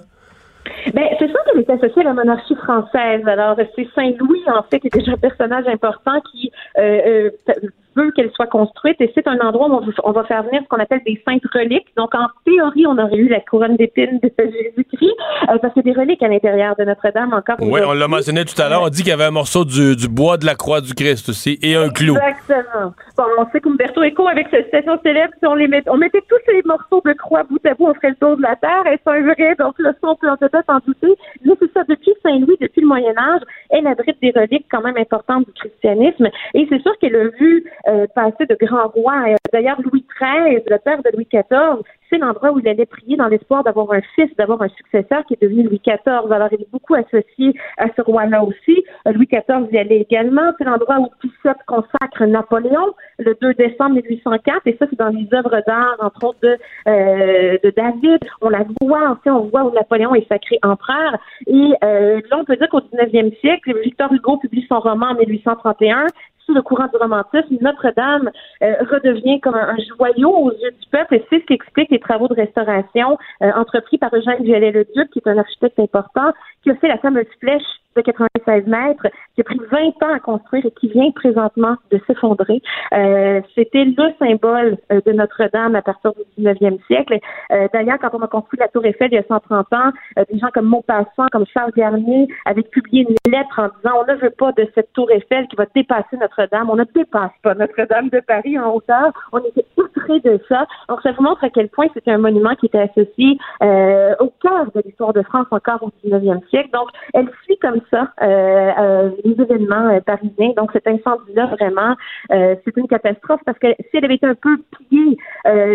Ben, 0.94 1.04
c'est 1.20 1.28
ça 1.28 1.40
qu'elle 1.46 1.62
est 1.62 1.70
associée 1.70 2.02
à 2.02 2.06
la 2.06 2.14
monarchie 2.14 2.56
française. 2.56 3.28
Alors, 3.28 3.58
c'est 3.76 3.88
Saint-Louis, 3.96 4.44
en 4.48 4.64
fait, 4.64 4.80
qui 4.80 4.88
est 4.88 4.98
déjà 4.98 5.14
un 5.14 5.18
personnage 5.18 5.68
important 5.68 6.22
qui 6.32 6.52
euh, 6.78 7.30
euh, 7.50 7.54
veut 7.96 8.12
qu'elle 8.12 8.32
soit 8.32 8.48
construite 8.48 9.00
et 9.00 9.12
c'est 9.16 9.28
un 9.28 9.40
endroit 9.40 9.68
où 9.68 9.82
on, 10.04 10.12
va 10.12 10.24
faire 10.24 10.44
venir 10.44 10.62
ce 10.64 10.68
qu'on 10.68 10.80
appelle 10.82 11.02
des 11.06 11.22
saintes 11.26 11.44
reliques. 11.54 11.88
Donc, 11.98 12.14
en 12.16 12.28
théorie, 12.46 12.86
on 12.88 12.98
aurait 12.98 13.18
eu 13.18 13.28
la 13.28 13.40
couronne 13.40 13.76
d'épines 13.76 14.20
de 14.22 14.32
Jésus-Christ 14.38 15.16
euh, 15.50 15.58
parce 15.60 15.74
que 15.74 15.82
des 15.82 15.94
reliques 15.94 16.24
à 16.24 16.28
l'intérieur 16.28 16.76
de 16.78 16.84
Notre-Dame 16.84 17.34
encore. 17.34 17.58
Oui, 17.62 17.82
on 17.86 17.94
l'a 17.94 18.08
mentionné 18.08 18.46
tout 18.46 18.60
à 18.62 18.70
l'heure. 18.70 18.84
On 18.84 18.90
dit 18.90 19.04
qu'il 19.04 19.10
y 19.10 19.14
avait 19.14 19.26
un 19.26 19.32
morceau 19.32 19.66
du, 19.66 19.96
bois 20.10 20.38
de 20.38 20.46
la 20.46 20.56
croix 20.56 20.82
du 20.82 20.94
Christ 20.94 21.30
aussi 21.30 21.60
et 21.62 21.76
un 21.76 21.90
clou. 21.90 22.16
Exactement. 22.16 22.94
Bon, 23.18 23.24
on 23.38 23.50
sait 23.52 23.60
qu'Umberto 23.60 24.04
Eco, 24.04 24.28
avec 24.28 24.48
cette 24.52 24.68
station 24.68 25.00
célèbre, 25.04 25.34
si 25.40 25.46
on, 25.46 25.56
les 25.56 25.68
met, 25.68 25.84
on 25.88 25.98
mettait 25.98 26.24
tous 26.28 26.40
ces 26.46 26.62
morceaux 26.66 27.02
de 27.06 27.14
croix 27.14 27.44
bout 27.44 27.66
à 27.66 27.74
bout, 27.74 27.88
on 27.88 27.94
ferait 27.94 28.10
le 28.10 28.16
tour 28.16 28.38
de 28.38 28.42
la 28.42 28.56
terre. 28.56 28.86
Est-ce 28.88 29.10
un 29.10 29.22
vrai? 29.22 29.56
Donc, 29.60 29.76
le 29.78 29.92
son, 30.02 30.10
on 30.10 30.16
peut 30.16 30.28
peut-être 30.40 30.70
en 30.70 30.80
douter. 30.86 31.16
Mais 31.46 31.54
c'est 31.60 31.72
ça, 31.74 31.84
depuis 31.88 32.14
Saint-Louis, 32.24 32.58
depuis 32.60 32.82
le 32.82 32.88
Moyen-Âge, 32.88 33.42
elle 33.70 33.88
abrite 33.88 34.18
des 34.22 34.32
reliques 34.32 34.66
quand 34.72 34.82
même 34.82 34.98
importantes 34.98 35.46
du 35.46 35.54
christianisme. 35.54 36.30
Et 36.54 36.66
c'est 36.70 36.82
sûr 36.82 36.98
qu'elle 37.00 37.16
a 37.16 37.28
vu 37.40 37.64
euh, 37.88 38.08
passer 38.14 38.46
de 38.46 38.56
grands 38.56 38.88
rois. 38.90 39.26
D'ailleurs, 39.52 39.82
Louis 39.82 40.06
XIII, 40.20 40.64
le 40.68 40.78
père 40.78 41.02
de 41.04 41.10
Louis 41.14 41.28
XIV, 41.32 41.84
c'est 42.14 42.20
l'endroit 42.20 42.52
où 42.52 42.60
il 42.60 42.68
allait 42.68 42.86
prier 42.86 43.18
dans 43.18 43.28
l'espoir 43.28 43.64
d'avoir 43.64 43.92
un 43.92 44.02
fils, 44.16 44.30
d'avoir 44.38 44.62
un 44.62 44.70
successeur 44.70 45.26
qui 45.26 45.34
est 45.34 45.42
devenu 45.42 45.64
Louis 45.64 45.82
XIV. 45.86 46.32
Alors, 46.32 46.50
il 46.52 46.62
est 46.62 46.72
beaucoup 46.72 46.94
associé 46.94 47.54
à 47.78 47.88
ce 47.96 48.02
roi-là 48.02 48.44
aussi. 48.44 48.84
Louis 49.06 49.28
XIV 49.28 49.68
y 49.72 49.78
allait 49.78 50.02
également. 50.02 50.52
C'est 50.58 50.66
l'endroit 50.66 51.00
où 51.00 51.08
Pissot 51.22 51.58
consacre 51.66 52.26
Napoléon 52.26 52.94
le 53.18 53.36
2 53.42 53.54
décembre 53.56 53.96
1804. 53.96 54.62
Et 54.68 54.78
ça, 54.80 54.86
c'est 54.90 55.00
dans 55.00 55.10
les 55.10 55.28
œuvres 55.34 55.62
d'art, 55.66 55.96
entre 56.00 56.24
autres 56.24 56.40
de, 56.44 56.58
euh, 56.88 57.58
de 57.64 57.74
David. 57.76 58.20
On 58.42 58.50
la 58.50 58.64
voit, 58.82 59.18
on 59.26 59.40
voit 59.46 59.64
où 59.64 59.72
Napoléon 59.72 60.14
est 60.14 60.28
sacré 60.28 60.60
empereur. 60.62 61.18
Et 61.48 61.74
euh, 61.84 62.22
là, 62.30 62.38
on 62.40 62.46
peut 62.46 62.58
dire 62.58 62.70
qu'au 62.70 62.82
19e 62.82 63.36
siècle, 63.40 63.74
Victor 63.84 64.14
Hugo 64.14 64.38
publie 64.38 64.66
son 64.70 64.80
roman 64.80 65.08
en 65.08 65.16
1831 65.16 66.08
sous 66.46 66.54
le 66.54 66.62
courant 66.62 66.88
du 66.88 66.98
romantisme, 66.98 67.58
Notre-Dame 67.62 68.30
euh, 68.62 68.76
redevient 68.92 69.40
comme 69.40 69.56
un, 69.56 69.76
joyau 69.98 70.30
aux 70.30 70.52
yeux 70.52 70.72
du 70.72 70.90
peuple 70.92 71.16
et 71.16 71.26
c'est 71.30 71.40
ce 71.40 71.46
qui 71.46 71.54
explique 71.54 71.92
travaux 72.04 72.28
de 72.28 72.36
restauration 72.36 73.18
euh, 73.42 73.52
entrepris 73.56 73.98
par 73.98 74.14
Eugène 74.14 74.44
Viollet-le-Duc, 74.44 75.10
qui 75.12 75.20
est 75.20 75.28
un 75.28 75.38
architecte 75.38 75.80
important, 75.80 76.34
qui 76.64 76.70
a 76.70 76.76
fait 76.76 76.88
la 76.88 76.98
fameuse 76.98 77.26
flèche 77.40 77.64
de 77.96 78.02
96 78.02 78.68
mètres, 78.68 79.08
qui 79.36 79.42
a 79.42 79.44
pris 79.44 79.60
20 79.72 79.88
ans 80.04 80.14
à 80.14 80.20
construire 80.20 80.66
et 80.66 80.72
qui 80.72 80.88
vient 80.88 81.12
présentement 81.12 81.76
de 81.92 82.00
s'effondrer. 82.08 82.62
Euh, 82.94 83.42
C'était 83.56 83.86
le 83.86 84.14
symbole 84.20 84.78
euh, 84.92 85.02
de 85.06 85.12
Notre-Dame 85.12 85.76
à 85.76 85.82
partir 85.82 86.14
du 86.14 86.44
19e 86.44 86.84
siècle. 86.88 87.20
Euh, 87.52 87.68
D'ailleurs, 87.74 87.98
quand 88.00 88.10
on 88.14 88.22
a 88.22 88.28
construit 88.28 88.60
la 88.60 88.68
Tour 88.68 88.86
Eiffel 88.86 89.10
il 89.12 89.16
y 89.16 89.18
a 89.18 89.24
130 89.24 89.74
ans, 89.74 89.92
euh, 90.18 90.24
des 90.32 90.40
gens 90.40 90.50
comme 90.54 90.66
Maupassant, 90.66 91.28
comme 91.32 91.46
Charles 91.54 91.72
Garnier 91.76 92.28
avaient 92.46 92.64
publié 92.64 93.06
une 93.08 93.32
lettre 93.32 93.60
en 93.60 93.68
disant 93.78 93.98
on 94.02 94.12
ne 94.12 94.18
veut 94.18 94.30
pas 94.32 94.52
de 94.54 94.68
cette 94.76 94.92
Tour 94.94 95.10
Eiffel 95.12 95.48
qui 95.48 95.56
va 95.56 95.66
dépasser 95.74 96.18
Notre-Dame. 96.20 96.70
On 96.70 96.76
ne 96.76 96.86
dépasse 96.96 97.32
pas 97.42 97.54
Notre-Dame 97.56 98.10
de 98.10 98.20
Paris 98.20 98.58
en 98.58 98.74
hauteur. 98.74 99.12
On 99.32 99.40
était 99.40 99.66
outrés 99.78 100.20
de 100.22 100.40
ça. 100.50 100.66
Donc, 100.90 101.02
ça 101.02 101.12
vous 101.12 101.24
montre 101.24 101.44
à 101.44 101.50
quel 101.50 101.70
point 101.70 101.88
c'était 101.94 102.12
un 102.12 102.18
monument 102.18 102.56
qui 102.56 102.68
était 102.68 102.80
associé 102.80 103.38
euh, 103.62 104.16
au 104.20 104.32
cœur 104.42 104.66
de 104.74 104.82
l'histoire 104.86 105.14
de 105.14 105.22
France 105.24 105.48
encore 105.52 105.84
au 105.84 105.92
19e 106.06 106.48
siècle. 106.50 106.70
Donc, 106.74 106.90
elle 107.14 107.30
suit 107.44 107.58
comme 107.58 107.80
ça 107.90 108.10
euh, 108.22 108.72
euh, 108.80 109.10
les 109.24 109.32
événements 109.32 109.90
euh, 109.90 110.00
parisiens. 110.02 110.52
Donc 110.56 110.72
cet 110.74 110.88
incendie-là, 110.88 111.48
vraiment, 111.60 111.96
c'est 112.30 112.78
une 112.78 112.88
catastrophe 112.88 113.42
parce 113.46 113.58
que 113.60 113.68
si 113.80 113.98
elle 113.98 114.06
avait 114.06 114.16
été 114.16 114.26
un 114.26 114.36
peu 114.36 114.58
pillée 114.90 115.18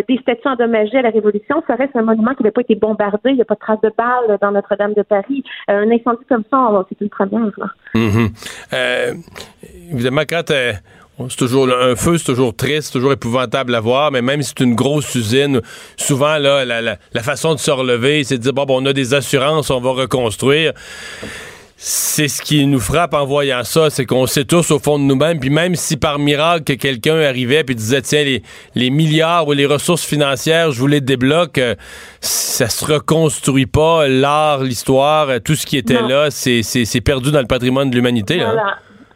des 0.08 0.18
statues 0.18 0.48
endommagées 0.48 0.98
à 0.98 1.02
la 1.02 1.10
Révolution, 1.10 1.62
ça 1.66 1.74
reste 1.74 1.94
un 1.94 2.02
monument 2.02 2.34
qui 2.34 2.42
n'avait 2.42 2.52
pas 2.52 2.62
été 2.62 2.74
bombardé. 2.74 3.30
Il 3.30 3.36
n'y 3.36 3.42
a 3.42 3.44
pas 3.44 3.54
de 3.54 3.60
traces 3.60 3.80
de 3.80 3.92
balles 3.96 4.38
dans 4.40 4.52
Notre-Dame 4.52 4.94
de 4.94 5.02
Paris. 5.02 5.42
un 5.68 5.90
incendie 5.90 6.24
comme 6.28 6.44
ça, 6.50 6.84
c'est 6.88 7.00
une 7.00 7.10
première. 7.10 7.38
Mm-hmm. 7.94 9.22
évidemment, 9.92 10.22
quand 10.28 10.52
c'est 11.28 11.36
toujours 11.36 11.68
un 11.68 11.96
feu, 11.96 12.18
c'est 12.18 12.24
toujours 12.24 12.54
triste, 12.54 12.92
toujours 12.92 13.12
épouvantable 13.12 13.74
à 13.74 13.80
voir, 13.80 14.10
mais 14.12 14.22
même 14.22 14.42
si 14.42 14.52
c'est 14.56 14.64
une 14.64 14.74
grosse 14.74 15.14
usine, 15.14 15.60
souvent 15.96 16.38
là, 16.38 16.64
la, 16.64 16.80
la 16.82 17.22
façon 17.22 17.54
de 17.54 17.58
se 17.58 17.70
relever, 17.70 18.24
c'est 18.24 18.38
de 18.38 18.42
dire 18.42 18.52
bon, 18.52 18.64
bon, 18.64 18.82
on 18.82 18.86
a 18.86 18.92
des 18.92 19.14
assurances, 19.14 19.70
on 19.70 19.80
va 19.80 19.90
reconstruire 19.90 20.72
c'est 21.80 22.26
ce 22.26 22.42
qui 22.42 22.66
nous 22.66 22.80
frappe 22.80 23.14
en 23.14 23.24
voyant 23.24 23.62
ça, 23.62 23.88
c'est 23.88 24.04
qu'on 24.04 24.26
sait 24.26 24.44
tous 24.44 24.72
au 24.72 24.80
fond 24.80 24.98
de 24.98 25.04
nous-mêmes, 25.04 25.38
puis 25.38 25.48
même 25.48 25.76
si 25.76 25.96
par 25.96 26.18
miracle 26.18 26.76
quelqu'un 26.76 27.20
arrivait 27.20 27.64
et 27.68 27.74
disait 27.74 28.02
tiens 28.02 28.24
les, 28.74 28.90
milliards 28.90 29.46
ou 29.46 29.52
les 29.52 29.64
ressources 29.64 30.04
financières, 30.04 30.72
je 30.72 30.80
vous 30.80 30.88
les 30.88 31.00
débloque, 31.00 31.58
euh, 31.58 31.76
ça 32.20 32.68
se 32.68 32.84
reconstruit 32.84 33.66
pas, 33.66 34.08
l'art, 34.08 34.64
l'histoire, 34.64 35.40
tout 35.44 35.54
ce 35.54 35.66
qui 35.66 35.76
était 35.76 36.02
là, 36.02 36.32
c'est 36.32 37.00
perdu 37.00 37.30
dans 37.30 37.40
le 37.40 37.46
patrimoine 37.46 37.90
de 37.90 37.94
l'humanité. 37.94 38.40
Hein. 38.40 38.56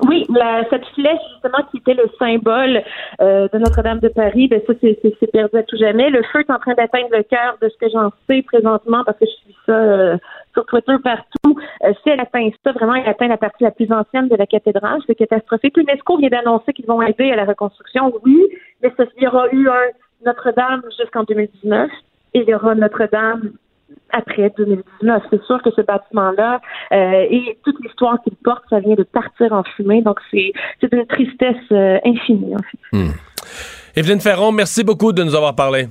Oui, 0.08 0.26
cette 0.70 0.84
flèche 0.94 1.20
justement 1.32 1.64
qui 1.70 1.76
était 1.78 1.94
le 1.94 2.10
symbole 2.18 2.82
euh, 3.20 3.46
de 3.52 3.58
Notre-Dame 3.58 4.00
de 4.00 4.08
Paris, 4.08 4.48
ben 4.48 4.60
ça 4.66 4.72
c'est 4.80 5.30
perdu 5.30 5.56
à 5.56 5.62
tout 5.62 5.76
jamais. 5.76 6.10
Le 6.10 6.22
feu 6.24 6.40
est 6.40 6.50
en 6.50 6.58
train 6.58 6.74
d'atteindre 6.74 7.08
le 7.12 7.22
cœur 7.22 7.56
de 7.62 7.68
ce 7.68 7.76
que 7.78 7.88
j'en 7.88 8.10
sais 8.28 8.42
présentement 8.42 9.04
parce 9.04 9.18
que 9.18 9.26
je 9.26 9.30
suis 9.30 9.56
ça 9.64 9.72
euh, 9.72 10.16
sur 10.54 10.66
Twitter 10.66 10.96
partout. 11.04 11.56
Euh, 11.84 11.92
si 12.02 12.10
elle 12.10 12.20
atteint 12.20 12.48
ça, 12.64 12.72
vraiment, 12.72 12.94
elle 12.94 13.08
atteint 13.08 13.28
la 13.28 13.36
partie 13.36 13.62
la 13.62 13.70
plus 13.70 13.90
ancienne 13.92 14.28
de 14.28 14.36
la 14.36 14.46
cathédrale. 14.46 15.00
C'est 15.06 15.14
catastrophique. 15.14 15.76
L'UNESCO 15.76 16.18
vient 16.18 16.30
d'annoncer 16.30 16.72
qu'ils 16.72 16.86
vont 16.86 17.00
aider 17.00 17.30
à 17.30 17.36
la 17.36 17.44
reconstruction, 17.44 18.12
oui, 18.24 18.48
mais 18.82 18.92
il 19.16 19.22
y 19.22 19.26
aura 19.28 19.48
eu 19.52 19.68
un 19.68 20.26
Notre-Dame 20.26 20.82
jusqu'en 20.98 21.22
2019 21.22 21.90
et 22.34 22.40
il 22.40 22.48
y 22.48 22.54
aura 22.54 22.74
Notre-Dame 22.74 23.52
après 24.10 24.52
2019. 24.56 25.22
C'est 25.30 25.42
sûr 25.44 25.62
que 25.62 25.70
ce 25.74 25.80
bâtiment-là 25.80 26.60
euh, 26.92 27.26
et 27.30 27.58
toute 27.64 27.76
l'histoire 27.82 28.18
qu'il 28.22 28.34
porte, 28.36 28.62
ça 28.70 28.80
vient 28.80 28.94
de 28.94 29.02
partir 29.02 29.52
en 29.52 29.62
fumée. 29.76 30.02
Donc, 30.02 30.18
c'est 30.30 30.52
une 30.90 31.06
tristesse 31.06 31.56
euh, 31.72 31.98
infinie, 32.04 32.54
en 32.54 32.62
fait. 32.62 32.96
Hmm. 32.96 33.12
Evelyne 33.96 34.20
Ferron, 34.20 34.52
merci 34.52 34.84
beaucoup 34.84 35.12
de 35.12 35.22
nous 35.22 35.34
avoir 35.34 35.54
parlé. 35.54 35.88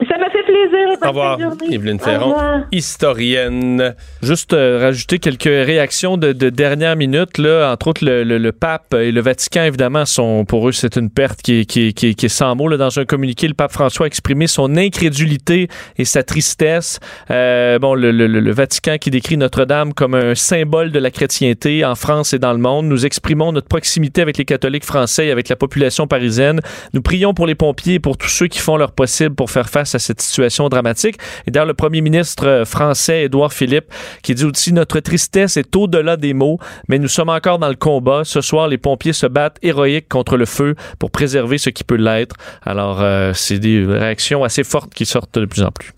Ça 0.00 0.18
m'a 0.18 0.28
fait 0.28 0.42
plaisir. 0.42 0.98
Au 1.02 1.08
revoir. 1.08 1.38
Evelyne 1.70 1.98
Ferron, 1.98 2.64
historienne. 2.70 3.94
Juste 4.22 4.52
euh, 4.52 4.78
rajouter 4.78 5.18
quelques 5.18 5.44
réactions 5.44 6.18
de, 6.18 6.32
dernière 6.32 6.96
minute. 6.96 7.38
Là, 7.38 7.72
entre 7.72 7.88
autres, 7.88 8.04
le, 8.04 8.50
pape 8.52 8.92
et 8.92 9.10
le 9.10 9.22
Vatican, 9.22 9.62
évidemment, 9.62 10.04
sont 10.04 10.44
pour 10.44 10.68
eux, 10.68 10.72
c'est 10.72 10.96
une 10.96 11.08
perte 11.08 11.40
qui 11.40 11.60
est, 11.60 11.64
qui, 11.64 11.94
qui, 11.94 12.14
qui 12.14 12.26
est 12.26 12.30
sans 12.30 12.54
mots. 12.54 12.68
Là, 12.68 12.76
dans 12.76 12.98
un 12.98 13.06
communiqué, 13.06 13.48
le 13.48 13.54
pape 13.54 13.72
François 13.72 14.04
a 14.04 14.06
exprimé 14.06 14.46
son 14.46 14.76
incrédulité 14.76 15.68
et 15.96 16.04
sa 16.04 16.22
tristesse. 16.22 17.00
Euh, 17.30 17.78
bon, 17.78 17.94
le, 17.94 18.10
le, 18.10 18.52
Vatican 18.52 18.98
qui 18.98 19.10
décrit 19.10 19.38
Notre-Dame 19.38 19.94
comme 19.94 20.14
un 20.14 20.34
symbole 20.34 20.92
de 20.92 20.98
la 20.98 21.10
chrétienté 21.10 21.86
en 21.86 21.94
France 21.94 22.34
et 22.34 22.38
dans 22.38 22.52
le 22.52 22.58
monde. 22.58 22.84
Nous 22.86 23.06
exprimons 23.06 23.50
notre 23.50 23.68
proximité 23.68 24.20
avec 24.20 24.36
les 24.36 24.44
catholiques 24.44 24.84
français 24.84 25.28
et 25.28 25.30
avec 25.30 25.48
la 25.48 25.56
population 25.56 26.06
parisienne. 26.06 26.60
Nous 26.92 27.00
prions 27.00 27.32
pour 27.32 27.46
les 27.46 27.54
pompiers 27.54 27.94
et 27.94 28.00
pour 28.00 28.18
tous 28.18 28.28
ceux 28.28 28.46
qui 28.46 28.58
font 28.58 28.76
leur 28.76 28.92
possible 28.92 29.34
pour 29.34 29.50
faire 29.50 29.70
face 29.70 29.85
à 29.94 29.98
cette 29.98 30.20
situation 30.20 30.68
dramatique. 30.68 31.16
Et 31.46 31.50
d'ailleurs, 31.50 31.66
le 31.66 31.74
premier 31.74 32.00
ministre 32.00 32.46
euh, 32.46 32.64
français, 32.64 33.24
Édouard 33.24 33.52
Philippe, 33.52 33.86
qui 34.22 34.34
dit 34.34 34.44
aussi 34.44 34.72
notre 34.72 35.00
tristesse 35.00 35.56
est 35.56 35.74
au-delà 35.76 36.16
des 36.16 36.34
mots, 36.34 36.58
mais 36.88 36.98
nous 36.98 37.08
sommes 37.08 37.28
encore 37.28 37.58
dans 37.58 37.68
le 37.68 37.74
combat. 37.74 38.22
Ce 38.24 38.40
soir, 38.40 38.68
les 38.68 38.78
pompiers 38.78 39.12
se 39.12 39.26
battent 39.26 39.58
héroïques 39.62 40.08
contre 40.08 40.36
le 40.36 40.46
feu 40.46 40.74
pour 40.98 41.10
préserver 41.10 41.58
ce 41.58 41.70
qui 41.70 41.84
peut 41.84 41.96
l'être. 41.96 42.36
Alors, 42.62 43.00
euh, 43.00 43.32
c'est 43.34 43.58
des 43.58 43.84
réactions 43.84 44.44
assez 44.44 44.64
fortes 44.64 44.92
qui 44.94 45.06
sortent 45.06 45.38
de 45.38 45.46
plus 45.46 45.62
en 45.62 45.70
plus. 45.70 45.92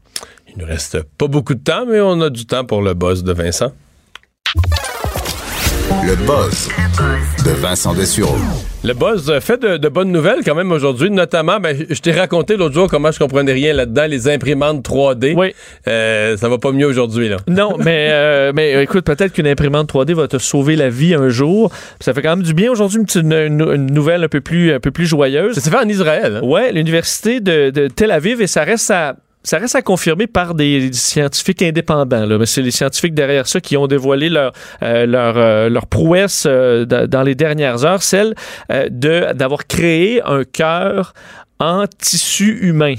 Il 0.48 0.58
ne 0.58 0.64
reste 0.64 1.02
pas 1.16 1.28
beaucoup 1.28 1.54
de 1.54 1.62
temps, 1.62 1.86
mais 1.86 2.00
on 2.00 2.20
a 2.20 2.30
du 2.30 2.46
temps 2.46 2.64
pour 2.64 2.82
le 2.82 2.94
boss 2.94 3.22
de 3.22 3.32
Vincent. 3.32 3.72
Le 5.90 6.14
buzz 6.26 6.68
de 7.46 7.50
Vincent 7.62 7.94
Dessureau. 7.94 8.36
Le 8.84 8.92
buzz 8.92 9.32
fait 9.40 9.58
de, 9.58 9.88
bonnes 9.88 10.12
nouvelles 10.12 10.40
quand 10.44 10.54
même 10.54 10.70
aujourd'hui, 10.70 11.10
notamment, 11.10 11.60
ben, 11.60 11.74
je 11.88 12.00
t'ai 12.00 12.12
raconté 12.12 12.58
l'autre 12.58 12.74
jour 12.74 12.88
comment 12.90 13.10
je 13.10 13.18
comprenais 13.18 13.52
rien 13.52 13.72
là-dedans, 13.72 14.04
les 14.06 14.28
imprimantes 14.28 14.86
3D. 14.86 15.34
Oui. 15.34 15.54
Euh, 15.86 16.36
ça 16.36 16.50
va 16.50 16.58
pas 16.58 16.72
mieux 16.72 16.86
aujourd'hui, 16.86 17.30
là. 17.30 17.38
Non, 17.48 17.76
mais, 17.78 18.08
euh, 18.10 18.52
mais 18.54 18.74
euh, 18.74 18.82
écoute, 18.82 19.06
peut-être 19.06 19.32
qu'une 19.32 19.46
imprimante 19.46 19.90
3D 19.90 20.12
va 20.12 20.28
te 20.28 20.36
sauver 20.36 20.76
la 20.76 20.90
vie 20.90 21.14
un 21.14 21.30
jour. 21.30 21.72
Ça 22.00 22.12
fait 22.12 22.20
quand 22.20 22.36
même 22.36 22.44
du 22.44 22.52
bien 22.52 22.70
aujourd'hui, 22.70 23.00
une, 23.14 23.32
une, 23.32 23.86
nouvelle 23.86 24.24
un 24.24 24.28
peu 24.28 24.42
plus, 24.42 24.72
un 24.72 24.80
peu 24.80 24.90
plus 24.90 25.06
joyeuse. 25.06 25.54
Ça 25.54 25.62
s'est 25.62 25.70
fait 25.70 25.78
en 25.78 25.88
Israël. 25.88 26.36
Hein? 26.36 26.40
Oui, 26.44 26.70
l'université 26.70 27.40
de, 27.40 27.70
de 27.70 27.88
Tel 27.88 28.10
Aviv, 28.10 28.42
et 28.42 28.46
ça 28.46 28.62
reste 28.62 28.90
à 28.90 29.16
ça 29.48 29.56
reste 29.56 29.76
à 29.76 29.80
confirmer 29.80 30.26
par 30.26 30.54
des 30.54 30.92
scientifiques 30.92 31.62
indépendants. 31.62 32.26
Là. 32.26 32.36
Mais 32.36 32.44
c'est 32.44 32.60
les 32.60 32.70
scientifiques 32.70 33.14
derrière 33.14 33.46
ça 33.48 33.62
qui 33.62 33.78
ont 33.78 33.86
dévoilé 33.86 34.28
leur, 34.28 34.52
euh, 34.82 35.06
leur, 35.06 35.38
euh, 35.38 35.70
leur 35.70 35.86
prouesse 35.86 36.44
euh, 36.46 36.84
dans 36.84 37.22
les 37.22 37.34
dernières 37.34 37.82
heures, 37.86 38.02
celle 38.02 38.34
de 38.68 39.32
d'avoir 39.32 39.66
créé 39.66 40.20
un 40.22 40.44
cœur 40.44 41.14
en 41.60 41.86
tissu 41.86 42.58
humain. 42.60 42.96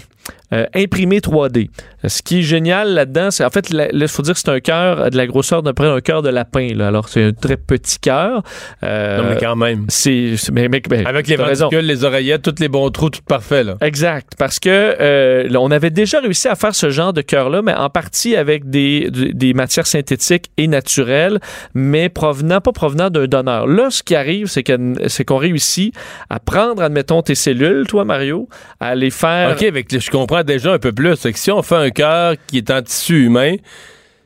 Imprimé 0.73 1.19
3D. 1.19 1.69
Ce 2.05 2.21
qui 2.21 2.39
est 2.39 2.43
génial 2.43 2.93
là-dedans, 2.93 3.31
c'est 3.31 3.43
en 3.43 3.49
fait, 3.49 3.69
il 3.71 4.07
faut 4.07 4.21
dire 4.23 4.33
que 4.33 4.39
c'est 4.39 4.49
un 4.49 4.59
cœur 4.59 5.09
de 5.09 5.17
la 5.17 5.27
grosseur 5.27 5.63
d'un 5.63 5.73
un 5.79 6.01
cœur 6.01 6.21
de 6.21 6.29
lapin. 6.29 6.69
Là. 6.75 6.87
Alors, 6.87 7.09
c'est 7.09 7.23
un 7.23 7.31
très 7.31 7.57
petit 7.57 7.99
cœur. 7.99 8.43
Euh, 8.83 9.17
non, 9.17 9.29
mais 9.29 9.37
quand 9.39 9.55
même. 9.55 9.85
C'est, 9.87 10.35
mais, 10.51 10.67
ben, 10.67 11.05
Avec 11.05 11.27
les 11.27 11.35
ventricules, 11.35 11.85
les 11.85 12.03
oreillettes, 12.03 12.41
tous 12.41 12.59
les 12.59 12.67
bons 12.67 12.89
trous, 12.89 13.09
tout 13.09 13.21
parfait. 13.27 13.63
Là. 13.63 13.77
Exact. 13.81 14.33
Parce 14.37 14.59
que 14.59 14.69
euh, 14.69 15.49
on 15.57 15.71
avait 15.71 15.89
déjà 15.89 16.19
réussi 16.19 16.47
à 16.47 16.55
faire 16.55 16.75
ce 16.75 16.89
genre 16.89 17.13
de 17.13 17.21
cœur-là, 17.21 17.61
mais 17.61 17.73
en 17.73 17.89
partie 17.89 18.35
avec 18.35 18.69
des, 18.69 19.09
des 19.11 19.53
matières 19.53 19.87
synthétiques 19.87 20.51
et 20.57 20.67
naturelles, 20.67 21.39
mais 21.73 22.09
provenant, 22.09 22.61
pas 22.61 22.71
provenant 22.71 23.09
d'un 23.09 23.27
donneur. 23.27 23.67
Là, 23.67 23.89
ce 23.89 24.03
qui 24.03 24.15
arrive, 24.15 24.47
c'est, 24.47 24.63
que, 24.63 24.77
c'est 25.07 25.25
qu'on 25.25 25.37
réussit 25.37 25.93
à 26.29 26.39
prendre, 26.39 26.81
admettons, 26.81 27.21
tes 27.21 27.35
cellules, 27.35 27.87
toi, 27.87 28.05
Mario, 28.05 28.49
à 28.79 28.95
les 28.95 29.11
faire. 29.11 29.51
OK, 29.51 29.63
avec, 29.63 29.97
je 29.97 30.11
comprends 30.11 30.38
déjà 30.43 30.73
un 30.73 30.79
peu 30.79 30.91
plus. 30.91 31.15
C'est 31.15 31.33
que 31.33 31.39
si 31.39 31.51
on 31.51 31.61
fait 31.61 31.75
un 31.75 31.89
cœur 31.89 32.35
qui 32.47 32.57
est 32.57 32.71
en 32.71 32.81
tissu 32.81 33.25
humain, 33.25 33.55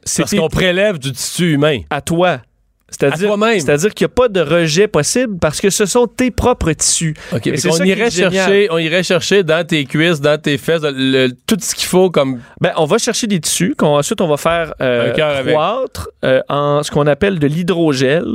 c'est 0.03 0.23
parce 0.23 0.35
qu'on 0.35 0.49
prélève 0.49 0.99
du 0.99 1.11
tissu 1.11 1.53
humain. 1.53 1.79
À 1.89 2.01
toi. 2.01 2.39
C'est-à-dire, 2.99 3.35
c'est-à-dire 3.53 3.93
qu'il 3.93 4.05
n'y 4.05 4.11
a 4.11 4.15
pas 4.15 4.27
de 4.27 4.39
rejet 4.39 4.87
possible 4.87 5.37
parce 5.39 5.59
que 5.59 5.69
ce 5.69 5.85
sont 5.85 6.05
tes 6.05 6.29
propres 6.29 6.71
tissus. 6.73 7.15
on, 7.31 7.83
irait 7.83 8.11
chercher, 8.11 8.67
on 8.69 8.77
irait 8.77 9.03
chercher 9.03 9.43
dans 9.43 9.65
tes 9.65 9.85
cuisses, 9.85 10.21
dans 10.21 10.39
tes 10.39 10.57
fesses, 10.57 10.81
tout 11.47 11.57
ce 11.59 11.73
qu'il 11.73 11.87
faut 11.87 12.11
comme. 12.11 12.39
Ben, 12.61 12.71
on 12.77 12.85
va 12.85 12.99
chercher 12.99 13.25
des 13.27 13.39
tissus 13.39 13.73
qu'ensuite 13.75 14.21
on 14.21 14.27
va 14.27 14.37
faire 14.37 14.73
euh, 14.81 15.11
croître 15.47 16.09
euh, 16.23 16.41
en 16.49 16.83
ce 16.83 16.91
qu'on 16.91 17.07
appelle 17.07 17.39
de 17.39 17.47
l'hydrogel. 17.47 18.25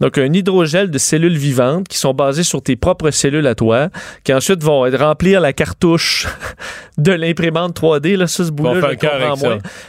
Donc 0.00 0.16
un 0.16 0.32
hydrogel 0.32 0.90
de 0.90 0.98
cellules 0.98 1.36
vivantes 1.36 1.88
qui 1.88 1.98
sont 1.98 2.14
basées 2.14 2.44
sur 2.44 2.62
tes 2.62 2.76
propres 2.76 3.10
cellules 3.10 3.46
à 3.46 3.54
toi, 3.54 3.88
qui 4.24 4.32
ensuite 4.32 4.62
vont 4.62 4.88
remplir 4.96 5.40
la 5.40 5.52
cartouche 5.52 6.26
de 6.98 7.12
l'imprimante 7.12 7.80
3D. 7.80 8.16
Là, 8.16 8.26
ça, 8.26 8.44
ce 8.44 8.50
bout-là, 8.50 8.92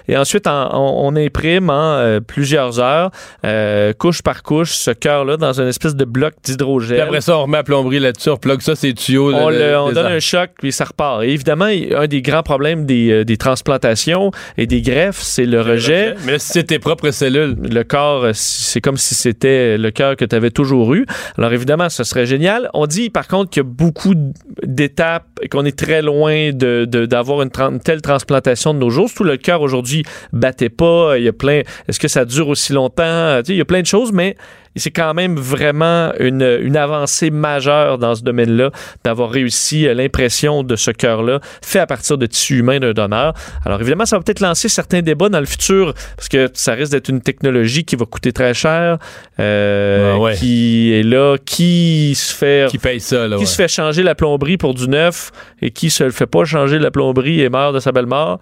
Et 0.07 0.17
ensuite, 0.17 0.47
on, 0.47 1.15
imprime 1.15 1.69
en 1.69 1.97
euh, 1.97 2.19
plusieurs 2.19 2.79
heures. 2.79 3.11
Euh, 3.45 3.93
couche 4.09 4.21
par 4.23 4.41
couche 4.41 4.71
ce 4.71 4.89
cœur-là 4.89 5.37
dans 5.37 5.61
une 5.61 5.67
espèce 5.67 5.95
de 5.95 6.03
bloc 6.03 6.33
d'hydrogène. 6.43 6.97
Puis 6.97 7.01
après 7.01 7.21
ça, 7.21 7.37
on 7.37 7.43
remet 7.43 7.57
la 7.57 7.63
plomberie 7.63 7.99
là-dessus, 7.99 8.29
on 8.29 8.37
plug 8.37 8.59
ça, 8.61 8.73
c'est 8.73 8.93
tuyaux. 8.93 9.31
On, 9.31 9.49
on 9.49 9.91
donne 9.91 10.07
un 10.07 10.19
choc, 10.19 10.49
puis 10.57 10.71
ça 10.71 10.85
repart. 10.85 11.21
Et 11.21 11.29
évidemment, 11.29 11.65
un 11.65 12.07
des 12.07 12.23
grands 12.23 12.41
problèmes 12.41 12.87
des, 12.87 13.11
euh, 13.11 13.23
des 13.23 13.37
transplantations 13.37 14.31
et 14.57 14.65
des 14.65 14.81
greffes, 14.81 15.21
c'est 15.21 15.45
le, 15.45 15.61
rejet. 15.61 16.15
Mais 16.25 16.39
si 16.39 16.53
c'est 16.53 16.63
tes 16.63 16.79
propres 16.79 17.11
cellules. 17.11 17.55
Le 17.61 17.83
corps, 17.83 18.23
euh, 18.23 18.31
c'est 18.33 18.81
comme 18.81 18.97
si 18.97 19.13
c'était 19.13 19.77
le 19.77 19.91
cœur 19.91 20.15
que 20.15 20.25
tu 20.25 20.35
avais 20.35 20.49
toujours 20.49 20.95
eu. 20.95 21.05
Alors 21.37 21.53
évidemment, 21.53 21.89
ce 21.89 22.03
serait 22.03 22.25
génial. 22.25 22.71
On 22.73 22.87
dit 22.87 23.11
par 23.11 23.27
contre 23.27 23.51
qu'il 23.51 23.61
y 23.61 23.65
a 23.65 23.69
beaucoup 23.69 24.15
d'étapes 24.63 25.27
et 25.43 25.49
qu'on 25.49 25.65
est 25.65 25.77
très 25.77 26.01
loin 26.01 26.51
de, 26.51 26.85
d'avoir 26.85 27.43
une, 27.43 27.51
une, 27.55 27.79
telle 27.79 28.01
transplantation 28.01 28.73
de 28.73 28.79
nos 28.79 28.89
jours. 28.89 29.11
Tout 29.15 29.23
le 29.23 29.37
cœur 29.37 29.61
aujourd'hui 29.61 30.03
battait 30.33 30.69
pas. 30.69 31.15
Il 31.19 31.25
y 31.25 31.27
a 31.27 31.33
plein. 31.33 31.61
Est-ce 31.87 31.99
que 31.99 32.07
ça 32.07 32.25
dure 32.25 32.47
aussi 32.47 32.73
longtemps? 32.73 33.41
il 33.47 33.55
y 33.55 33.61
a 33.61 33.65
plein 33.65 33.81
de 33.81 33.85
choses 33.85 33.98
mais 34.13 34.35
c'est 34.75 34.91
quand 34.91 35.13
même 35.13 35.35
vraiment 35.35 36.11
une, 36.19 36.59
une, 36.61 36.77
avancée 36.77 37.29
majeure 37.29 37.97
dans 37.97 38.15
ce 38.15 38.23
domaine-là 38.23 38.71
d'avoir 39.03 39.29
réussi 39.29 39.87
euh, 39.87 39.93
l'impression 39.93 40.63
de 40.63 40.75
ce 40.75 40.91
cœur-là 40.91 41.39
fait 41.61 41.79
à 41.79 41.87
partir 41.87 42.17
de 42.17 42.25
tissu 42.25 42.59
humain 42.59 42.79
d'un 42.79 42.93
donneur. 42.93 43.33
Alors 43.65 43.81
évidemment, 43.81 44.05
ça 44.05 44.17
va 44.17 44.23
peut-être 44.23 44.39
lancer 44.39 44.69
certains 44.69 45.01
débats 45.01 45.29
dans 45.29 45.39
le 45.39 45.45
futur 45.45 45.93
parce 46.15 46.29
que 46.29 46.49
ça 46.53 46.73
risque 46.73 46.91
d'être 46.91 47.09
une 47.09 47.21
technologie 47.21 47.83
qui 47.83 47.95
va 47.95 48.05
coûter 48.05 48.31
très 48.31 48.53
cher, 48.53 48.97
euh, 49.39 50.33
qui 50.35 50.93
est 50.93 51.03
là, 51.03 51.37
qui 51.43 52.13
se 52.15 52.33
fait 52.33 52.69
qui 52.69 52.77
paye 52.77 52.99
ça, 52.99 53.27
qui 53.37 53.47
se 53.47 53.55
fait 53.55 53.67
changer 53.67 54.03
la 54.03 54.15
plomberie 54.15 54.57
pour 54.57 54.73
du 54.73 54.87
neuf 54.87 55.31
et 55.61 55.71
qui 55.71 55.89
se 55.89 56.03
le 56.03 56.11
fait 56.11 56.27
pas 56.27 56.45
changer 56.45 56.79
la 56.79 56.91
plomberie 56.91 57.41
et 57.41 57.49
meurt 57.49 57.73
de 57.73 57.79
sa 57.79 57.91
belle 57.91 58.05
mort. 58.05 58.39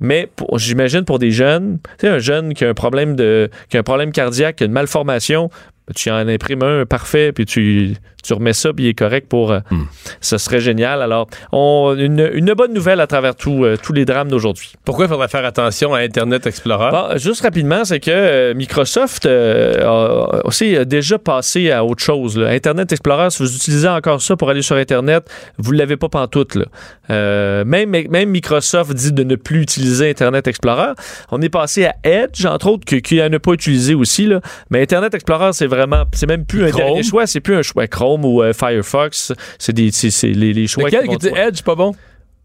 Mais 0.00 0.28
j'imagine 0.56 1.04
pour 1.04 1.18
des 1.18 1.30
jeunes, 1.30 1.78
tu 1.98 2.06
sais, 2.06 2.08
un 2.08 2.18
jeune 2.18 2.54
qui 2.54 2.64
a 2.64 2.68
un 2.68 2.74
problème 2.74 3.14
de, 3.16 3.50
qui 3.68 3.76
a 3.76 3.80
un 3.80 3.84
problème 3.84 4.12
cardiaque, 4.12 4.56
qui 4.56 4.64
a 4.64 4.66
une 4.66 4.72
malformation, 4.72 5.50
tu 5.94 6.10
en 6.10 6.26
imprimes 6.28 6.62
un 6.62 6.86
parfait, 6.86 7.32
puis 7.32 7.46
tu, 7.46 7.94
tu 8.24 8.34
remets 8.34 8.52
ça, 8.52 8.72
puis 8.72 8.86
il 8.86 8.88
est 8.88 8.94
correct 8.94 9.28
pour. 9.28 9.52
Euh, 9.52 9.60
hmm. 9.70 9.84
Ce 10.20 10.38
serait 10.38 10.60
génial. 10.60 11.02
Alors, 11.02 11.28
on, 11.52 11.94
une, 11.96 12.30
une 12.32 12.52
bonne 12.54 12.72
nouvelle 12.72 13.00
à 13.00 13.06
travers 13.06 13.36
tout, 13.36 13.64
euh, 13.64 13.76
tous 13.80 13.92
les 13.92 14.04
drames 14.04 14.28
d'aujourd'hui. 14.28 14.72
Pourquoi 14.84 15.04
il 15.04 15.08
faudrait 15.08 15.28
faire 15.28 15.44
attention 15.44 15.94
à 15.94 16.00
Internet 16.00 16.46
Explorer? 16.46 17.18
juste 17.18 17.42
rapidement, 17.42 17.84
c'est 17.84 18.00
que 18.00 18.10
euh, 18.10 18.54
Microsoft 18.54 19.26
a 19.26 20.44
aussi 20.44 20.76
déjà 20.86 21.18
passé 21.18 21.70
à 21.70 21.84
autre 21.84 22.02
chose. 22.02 22.38
Internet 22.38 22.92
Explorer, 22.92 23.30
si 23.30 23.42
vous 23.42 23.54
utilisez 23.54 23.88
encore 23.88 24.22
ça 24.22 24.36
pour 24.36 24.50
aller 24.50 24.62
sur 24.62 24.76
Internet, 24.76 25.28
vous 25.58 25.72
ne 25.72 25.78
l'avez 25.78 25.96
pas 25.96 26.08
pantoute. 26.08 26.56
Là. 26.56 27.64
même, 27.64 27.90
même 27.90 28.30
Microsoft 28.30 28.92
dit 28.94 29.12
de 29.12 29.24
ne 29.24 29.36
plus 29.36 29.62
utiliser 29.62 30.10
Internet 30.10 30.46
Explorer. 30.48 30.92
On 31.30 31.42
est 31.42 31.48
passé 31.48 31.86
à 31.86 31.94
Edge, 32.04 32.46
entre 32.46 32.68
autres, 32.68 32.84
qui, 32.84 33.02
qui 33.02 33.20
pas 33.38 33.52
utilisé 33.52 33.94
aussi. 33.94 34.26
Là. 34.26 34.40
Mais 34.70 34.82
Internet 34.82 35.14
Explorer, 35.14 35.52
c'est 35.52 35.66
vraiment, 35.66 36.04
c'est 36.12 36.26
même 36.26 36.44
plus 36.44 36.64
un 36.64 36.70
dernier 36.70 37.02
choix, 37.02 37.26
c'est 37.26 37.40
plus 37.40 37.56
un 37.56 37.62
choix 37.62 37.86
Chrome 37.86 38.13
ou 38.22 38.42
euh, 38.42 38.52
Firefox. 38.52 39.32
C'est 39.58 39.72
des, 39.72 39.90
c'est, 39.90 40.28
les, 40.28 40.52
les 40.52 40.66
choix. 40.66 40.84
Lequel 40.84 41.08
qui 41.16 41.28
Edge, 41.28 41.62
pas 41.62 41.74
bon? 41.74 41.94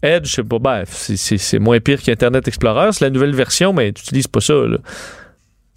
Edge, 0.01 0.33
c'est 0.33 0.43
pas, 0.43 0.59
bref, 0.59 0.87
c'est 0.89 1.59
moins 1.59 1.79
pire 1.81 2.01
qu'Internet 2.01 2.47
Explorer. 2.47 2.93
C'est 2.93 3.03
la 3.03 3.09
nouvelle 3.09 3.35
version, 3.35 3.73
mais 3.73 3.91
tu 3.91 4.01
n'utilises 4.01 4.27
pas 4.27 4.39
ça. 4.39 4.53
Là 4.53 4.77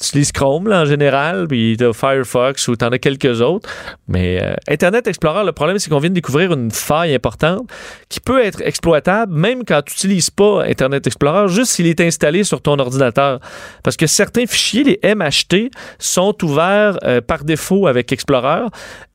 tu 0.02 0.08
utilises 0.08 0.32
Chrome 0.32 0.68
là, 0.68 0.82
en 0.82 0.84
général, 0.84 1.46
puis 1.48 1.76
tu 1.78 1.86
as 1.86 1.92
Firefox 1.92 2.68
ou 2.68 2.76
tu 2.76 2.84
en 2.84 2.88
as 2.88 2.98
quelques 2.98 3.40
autres. 3.40 3.68
Mais 4.08 4.42
euh, 4.42 4.54
Internet 4.68 5.06
Explorer, 5.06 5.44
le 5.44 5.52
problème, 5.52 5.78
c'est 5.78 5.90
qu'on 5.90 5.98
vient 5.98 6.10
de 6.10 6.14
découvrir 6.14 6.52
une 6.52 6.70
faille 6.70 7.14
importante 7.14 7.70
qui 8.08 8.20
peut 8.20 8.42
être 8.44 8.60
exploitable 8.62 9.32
même 9.32 9.64
quand 9.64 9.82
tu 9.82 9.92
n'utilises 9.94 10.30
pas 10.30 10.64
Internet 10.64 11.06
Explorer, 11.06 11.48
juste 11.48 11.72
s'il 11.72 11.86
est 11.86 12.00
installé 12.00 12.44
sur 12.44 12.60
ton 12.60 12.78
ordinateur. 12.78 13.40
Parce 13.82 13.96
que 13.96 14.06
certains 14.06 14.46
fichiers, 14.46 14.84
les 14.84 15.14
MHT, 15.14 15.70
sont 15.98 16.36
ouverts 16.44 16.98
euh, 17.04 17.20
par 17.20 17.44
défaut 17.44 17.86
avec 17.86 18.12
Explorer 18.12 18.66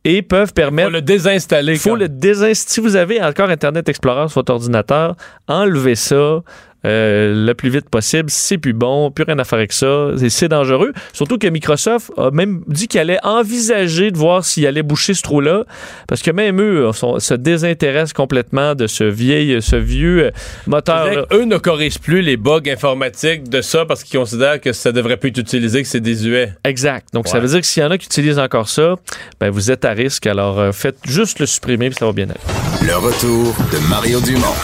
et 0.08 0.22
peuvent 0.22 0.54
permettre. 0.54 0.90
Faut 0.90 0.96
le 0.96 1.02
désinstaller. 1.02 1.74
Il 1.74 1.80
faut 1.80 1.96
le 1.96 2.08
désinstaller. 2.08 2.56
Si 2.56 2.80
vous 2.80 2.96
avez 2.96 3.22
encore 3.22 3.50
Internet 3.50 3.90
Explorer 3.90 4.30
sur 4.30 4.40
votre 4.40 4.54
ordinateur, 4.54 5.16
enlevez 5.48 5.96
ça. 5.96 6.42
Le 6.84 7.54
plus 7.54 7.70
vite 7.70 7.90
possible. 7.90 8.30
C'est 8.30 8.58
plus 8.58 8.74
bon, 8.74 9.12
plus 9.12 9.24
rien 9.24 9.40
à 9.40 9.44
faire 9.44 9.60
avec 9.60 9.74
ça. 9.74 10.12
C'est 10.30 10.48
dangereux. 10.48 10.94
Surtout 11.14 11.38
que 11.38 11.48
Microsoft 11.48 12.12
a 12.18 12.32
même 12.32 12.64
dit 12.68 12.88
qu'il 12.88 13.00
allait 13.00 13.20
envisager 13.24 14.12
de 14.12 14.18
voir 14.18 14.46
s'il 14.46 14.66
allait 14.66 14.84
boucher 14.84 15.14
ce 15.14 15.22
trou-là, 15.22 15.64
parce 16.08 16.22
que 16.22 16.32
même 16.32 16.62
eux 16.62 16.90
se 17.20 17.34
désintéressent 17.34 18.14
complètement 18.14 18.76
de 18.76 18.88
ce 18.88 19.04
vieil, 19.04 19.62
ce 19.62 19.76
vieux 19.76 20.32
moteur. 20.66 21.28
Eux 21.32 21.46
ne 21.46 21.58
corrigent 21.58 22.00
plus 22.00 22.22
les 22.22 22.38
bugs 22.38 22.62
informatiques 22.68 23.50
de 23.50 23.62
ça 23.62 23.86
parce 23.86 24.04
qu'ils 24.04 24.20
considèrent 24.20 24.62
que 24.62 24.74
ça 24.74 24.92
devrait 24.92 25.18
plus 25.18 25.30
être 25.30 25.38
utilisé, 25.38 25.82
que 25.82 25.88
c'est 25.88 26.00
désuet. 26.00 26.54
Exact. 26.64 27.08
Donc 27.14 27.28
ça 27.28 27.40
veut 27.40 27.48
dire 27.48 27.62
que 27.62 27.66
s'il 27.66 27.84
y 27.84 27.86
en 27.86 27.92
a 27.92 27.98
qui 27.98 28.06
utilisent 28.06 28.40
encore 28.40 28.70
ça, 28.70 28.96
ben 29.40 29.50
vous 29.50 29.72
êtes 29.72 29.86
à 29.86 29.92
risque. 29.92 30.28
Alors 30.28 30.60
euh, 30.60 30.72
faites 30.72 30.98
juste 31.06 31.40
le 31.40 31.46
supprimer, 31.46 31.90
puis 31.90 31.98
ça 32.00 32.06
va 32.06 32.12
bien 32.12 32.26
aller. 32.26 32.40
Le 32.86 32.96
retour 32.96 33.56
de 33.72 33.90
Mario 33.90 34.20
Dumont, 34.22 34.56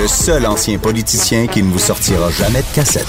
le 0.00 0.08
seul 0.08 0.46
ancien 0.46 0.78
politicien 0.78 1.46
qui 1.46 1.62
ne 1.62 1.70
vous 1.70 1.78
sortira 1.78 2.30
jamais 2.30 2.60
de 2.60 2.74
cassette. 2.74 3.06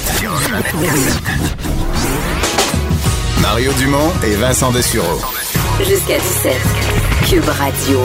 Mario 3.42 3.72
Dumont 3.80 4.12
et 4.26 4.36
Vincent 4.36 4.72
Dessureau. 4.72 5.20
Jusqu'à 5.80 6.18
17. 6.18 6.54
Cube 7.30 7.50
Radio. 7.50 8.00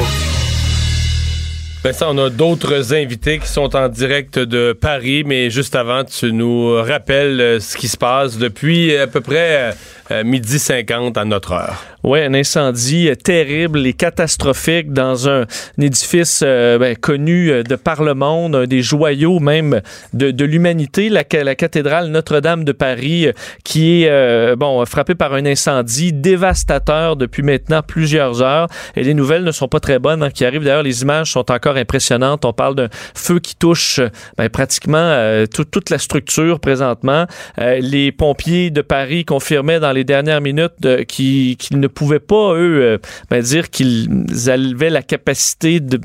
Vincent, 1.85 2.15
on 2.15 2.19
a 2.19 2.31
d'autres 2.31 2.95
invités 2.95 3.39
qui 3.41 3.49
sont 3.49 3.75
en 3.75 3.89
direct 3.89 4.39
de 4.39 4.73
Paris, 4.73 5.25
mais 5.27 5.51
juste 5.51 5.75
avant, 5.75 6.05
tu 6.05 6.33
nous 6.33 6.75
rappelles 6.81 7.41
euh, 7.41 7.61
ce 7.61 7.77
qui 7.77 7.89
se 7.89 7.97
passe 7.97 8.39
depuis 8.39 8.97
à 8.97 9.09
peu 9.09 9.21
près 9.21 9.75
euh, 10.13 10.25
midi 10.25 10.59
50 10.59 11.17
à 11.17 11.25
notre 11.25 11.53
heure. 11.53 11.83
Oui, 12.05 12.21
un 12.21 12.35
incendie 12.35 13.11
terrible 13.23 13.87
et 13.87 13.93
catastrophique 13.93 14.93
dans 14.93 15.29
un, 15.29 15.47
édifice 15.79 16.43
euh, 16.45 16.79
ben, 16.79 16.97
connu 16.97 17.51
euh, 17.51 17.63
de 17.63 17.77
par 17.77 18.03
le 18.03 18.13
monde, 18.15 18.55
un 18.55 18.65
des 18.67 18.83
joyaux 18.83 19.39
même 19.39 19.81
de, 20.13 20.45
l'humanité, 20.45 21.09
la, 21.09 21.23
la, 21.33 21.55
cathédrale 21.55 22.09
Notre-Dame 22.09 22.65
de 22.65 22.73
Paris, 22.73 23.29
qui 23.65 24.05
est 24.05 24.57
bon 24.57 24.85
frappée 24.85 25.15
par 25.15 25.33
un 25.35 25.47
incendie 25.47 26.13
dévastateur 26.13 27.17
depuis 27.17 27.43
maintenant 27.43 27.83
plusieurs 27.83 28.43
heures. 28.43 28.67
Et 28.97 29.05
les 29.05 29.15
nouvelles 29.15 29.45
ne 29.45 29.53
sont 29.53 29.69
pas 29.69 29.81
très 29.81 29.99
bonnes 29.99 30.23
hein, 30.23 30.31
qui 30.31 30.45
arrivent. 30.45 30.65
D'ailleurs, 30.65 30.83
les 30.83 31.03
images 31.03 31.33
sont 31.33 31.51
encore 31.51 31.77
impressionnantes. 31.77 32.45
On 32.45 32.53
parle 32.53 32.75
d'un 32.75 32.89
feu 33.15 33.39
qui 33.39 33.57
touche 33.57 34.01
ben, 34.37 34.49
pratiquement 34.49 35.45
toute 35.53 35.91
la 35.91 35.99
structure 35.99 36.61
présentement. 36.61 37.27
les 37.57 38.13
pompiers 38.13 38.71
de 38.71 38.83
Paris 38.83 39.25
confirmaient 39.25 39.81
dans 39.81 39.93
les 39.93 40.02
dernières 40.05 40.41
minutes 40.41 41.07
qu'ils 41.07 41.57
ne 41.73 41.87
pouvaient 41.87 42.21
pas, 42.21 42.55
eux, 42.55 42.83
euh, 42.83 42.99
ben, 43.31 43.43
dire 43.43 43.71
qu'ils 43.71 44.27
avaient 44.49 44.91
la 44.91 45.03
capacité 45.03 45.81
de 45.81 46.01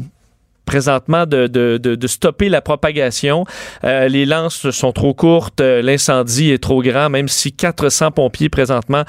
présentement 0.65 1.25
de, 1.25 2.07
stopper 2.07 2.49
la 2.49 2.61
propagation. 2.61 3.45
Euh, 3.85 4.09
les 4.09 4.25
lances 4.25 4.69
sont 4.71 4.91
trop 4.91 5.13
courtes, 5.13 5.61
euh, 5.61 5.81
l'incendie 5.81 6.51
est 6.51 6.61
trop 6.61 6.81
grand, 6.81 7.09
même 7.09 7.29
si 7.29 7.53
400 7.53 8.11
pompiers 8.11 8.49
présentement 8.49 9.03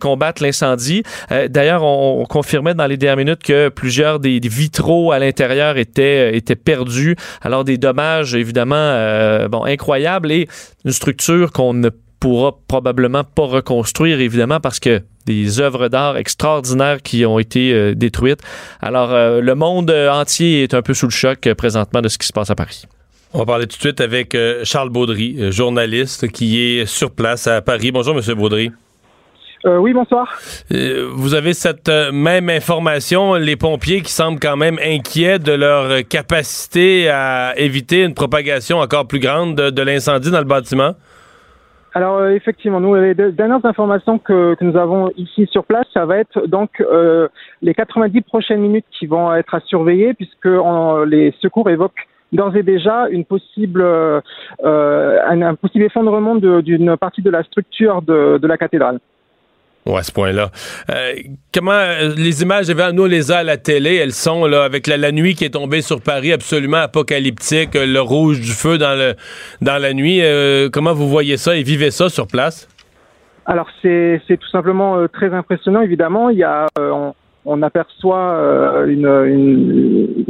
combattent 0.00 0.40
l'incendie. 0.40 1.04
D'ailleurs, 1.48 1.84
on, 1.84 2.24
confirmait 2.24 2.74
dans 2.74 2.86
les 2.86 2.96
dernières 2.96 3.18
minutes 3.18 3.44
que 3.44 3.68
plusieurs 3.68 4.18
des, 4.18 4.40
vitraux 4.40 5.12
à 5.12 5.20
l'intérieur 5.20 5.76
étaient, 5.76 6.40
perdus. 6.64 7.14
Alors 7.42 7.62
des 7.62 7.78
dommages 7.78 8.34
évidemment 8.34 8.74
incroyables 9.64 10.32
et 10.32 10.48
une 10.84 10.92
structure 10.92 11.52
qu'on 11.52 11.74
ne 11.74 11.90
pourra 12.24 12.56
probablement 12.68 13.22
pas 13.22 13.44
reconstruire, 13.44 14.18
évidemment, 14.18 14.58
parce 14.58 14.80
que 14.80 15.02
des 15.26 15.60
œuvres 15.60 15.88
d'art 15.88 16.16
extraordinaires 16.16 17.02
qui 17.02 17.26
ont 17.26 17.38
été 17.38 17.74
euh, 17.74 17.94
détruites. 17.94 18.40
Alors, 18.80 19.12
euh, 19.12 19.42
le 19.42 19.54
monde 19.54 19.90
entier 19.90 20.62
est 20.62 20.72
un 20.72 20.80
peu 20.80 20.94
sous 20.94 21.04
le 21.04 21.10
choc 21.10 21.46
euh, 21.46 21.54
présentement 21.54 22.00
de 22.00 22.08
ce 22.08 22.16
qui 22.16 22.26
se 22.26 22.32
passe 22.32 22.48
à 22.48 22.54
Paris. 22.54 22.86
On 23.34 23.40
va 23.40 23.44
parler 23.44 23.66
tout 23.66 23.76
de 23.76 23.82
suite 23.82 24.00
avec 24.00 24.34
Charles 24.62 24.88
Baudry, 24.88 25.52
journaliste 25.52 26.28
qui 26.28 26.62
est 26.62 26.86
sur 26.86 27.10
place 27.10 27.46
à 27.46 27.60
Paris. 27.60 27.90
Bonjour, 27.92 28.14
Monsieur 28.14 28.34
Baudry. 28.34 28.70
oui, 29.64 29.92
bonsoir. 29.92 30.26
vous 30.70 31.34
avez 31.34 31.52
cette 31.52 31.90
même 32.12 32.48
information, 32.48 33.34
les 33.34 33.56
pompiers 33.56 34.00
qui 34.00 34.12
semblent 34.12 34.40
quand 34.40 34.56
même 34.56 34.78
inquiets 34.82 35.40
de 35.40 35.52
leur 35.52 36.08
capacité 36.08 37.10
à 37.10 37.52
éviter 37.56 38.04
une 38.04 38.14
propagation 38.14 38.78
encore 38.78 39.08
plus 39.08 39.18
grande 39.18 39.56
de 39.56 39.82
l'incendie 39.82 40.30
dans 40.30 40.38
le 40.38 40.44
bâtiment? 40.44 40.94
Alors 41.96 42.18
euh, 42.18 42.30
effectivement, 42.30 42.80
nous 42.80 42.96
les 42.96 43.14
dernières 43.14 43.64
informations 43.64 44.18
que, 44.18 44.54
que, 44.54 44.64
nous 44.64 44.76
avons 44.76 45.10
ici 45.16 45.46
sur 45.46 45.64
place, 45.64 45.86
ça 45.94 46.04
va 46.04 46.18
être 46.18 46.48
donc 46.48 46.80
euh, 46.80 47.28
les 47.62 47.72
90 47.72 48.20
prochaines 48.22 48.60
minutes 48.60 48.86
qui 48.90 49.06
vont 49.06 49.32
être 49.32 49.54
à 49.54 49.60
surveiller, 49.60 50.12
puisque 50.12 50.48
les 51.06 51.32
secours 51.40 51.70
évoquent 51.70 52.08
d'ores 52.32 52.56
et 52.56 52.64
déjà 52.64 53.06
une 53.10 53.24
possible, 53.24 53.80
euh, 53.80 54.20
un, 54.64 55.54
possible 55.54 55.84
effondrement 55.84 56.34
d'une 56.34 56.96
partie 56.96 57.22
de 57.22 57.30
la 57.30 57.44
structure 57.44 58.02
de, 58.02 58.38
de 58.38 58.46
la 58.48 58.58
cathédrale. 58.58 58.98
Ouais, 59.86 59.98
à 59.98 60.02
ce 60.02 60.12
point-là. 60.12 60.50
Euh, 60.90 61.14
comment 61.52 61.72
euh, 61.72 62.14
les 62.16 62.42
images, 62.42 62.70
nous 62.70 63.02
on 63.02 63.06
les 63.06 63.30
a 63.30 63.38
à 63.38 63.42
la 63.42 63.58
télé, 63.58 63.96
elles 63.96 64.12
sont 64.12 64.46
là 64.46 64.64
avec 64.64 64.86
la, 64.86 65.12
nuit 65.12 65.34
qui 65.34 65.44
est 65.44 65.50
tombée 65.50 65.82
sur 65.82 66.00
Paris, 66.00 66.32
absolument 66.32 66.78
apocalyptique, 66.78 67.74
le 67.74 68.00
rouge 68.00 68.40
du 68.40 68.52
feu 68.52 68.78
dans 68.78 68.98
le 68.98 69.14
dans 69.60 69.80
la 69.80 69.92
nuit. 69.92 70.20
Euh, 70.22 70.70
comment 70.72 70.94
vous 70.94 71.08
voyez 71.08 71.36
ça 71.36 71.54
et 71.56 71.62
vivez 71.62 71.90
ça 71.90 72.08
sur 72.08 72.26
place? 72.26 72.66
Alors 73.44 73.68
c'est 73.82 74.20
tout 74.28 74.48
simplement 74.48 75.06
très 75.08 75.34
impressionnant. 75.34 75.82
Évidemment, 75.82 76.30
il 76.30 76.38
y 76.38 76.44
a 76.44 76.66
on 76.78 77.12
aperçoit 77.62 78.34
euh, 78.34 78.86
une, 78.86 80.24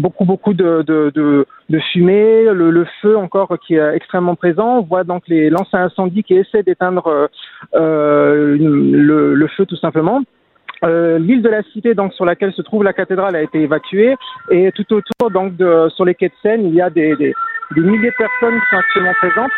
beaucoup 0.00 0.24
beaucoup 0.24 0.52
de, 0.54 0.82
de, 0.82 1.10
de, 1.14 1.46
de 1.70 1.78
fumée, 1.92 2.44
le, 2.44 2.70
le, 2.70 2.86
feu 3.00 3.16
encore 3.16 3.56
qui 3.66 3.74
est 3.74 3.94
extrêmement 3.94 4.34
présent. 4.34 4.78
On 4.78 4.82
voit 4.82 5.04
donc 5.04 5.22
les 5.28 5.50
lances 5.50 5.72
à 5.72 5.78
incendie 5.78 6.22
qui 6.22 6.34
essaient 6.34 6.62
d'éteindre 6.62 7.28
euh, 7.74 8.56
le, 8.58 9.34
le, 9.34 9.46
feu 9.48 9.64
tout 9.64 9.76
simplement. 9.76 10.22
Euh, 10.84 11.18
L'île 11.18 11.40
de 11.40 11.48
la 11.48 11.62
Cité, 11.62 11.94
donc 11.94 12.12
sur 12.12 12.26
laquelle 12.26 12.52
se 12.52 12.62
trouve 12.62 12.84
la 12.84 12.92
cathédrale, 12.92 13.34
a 13.36 13.42
été 13.42 13.62
évacuée 13.62 14.14
et 14.50 14.70
tout 14.72 14.92
autour, 14.92 15.30
donc 15.30 15.56
de, 15.56 15.88
sur 15.90 16.04
les 16.04 16.14
quais 16.14 16.28
de 16.28 16.34
Seine, 16.42 16.66
il 16.66 16.74
y 16.74 16.82
a 16.82 16.90
des, 16.90 17.16
des, 17.16 17.34
des 17.74 17.80
milliers 17.80 18.10
de 18.10 18.16
personnes 18.16 18.60
qui 18.60 18.66
sont 18.70 18.76
actuellement 18.76 19.14
présentes 19.18 19.52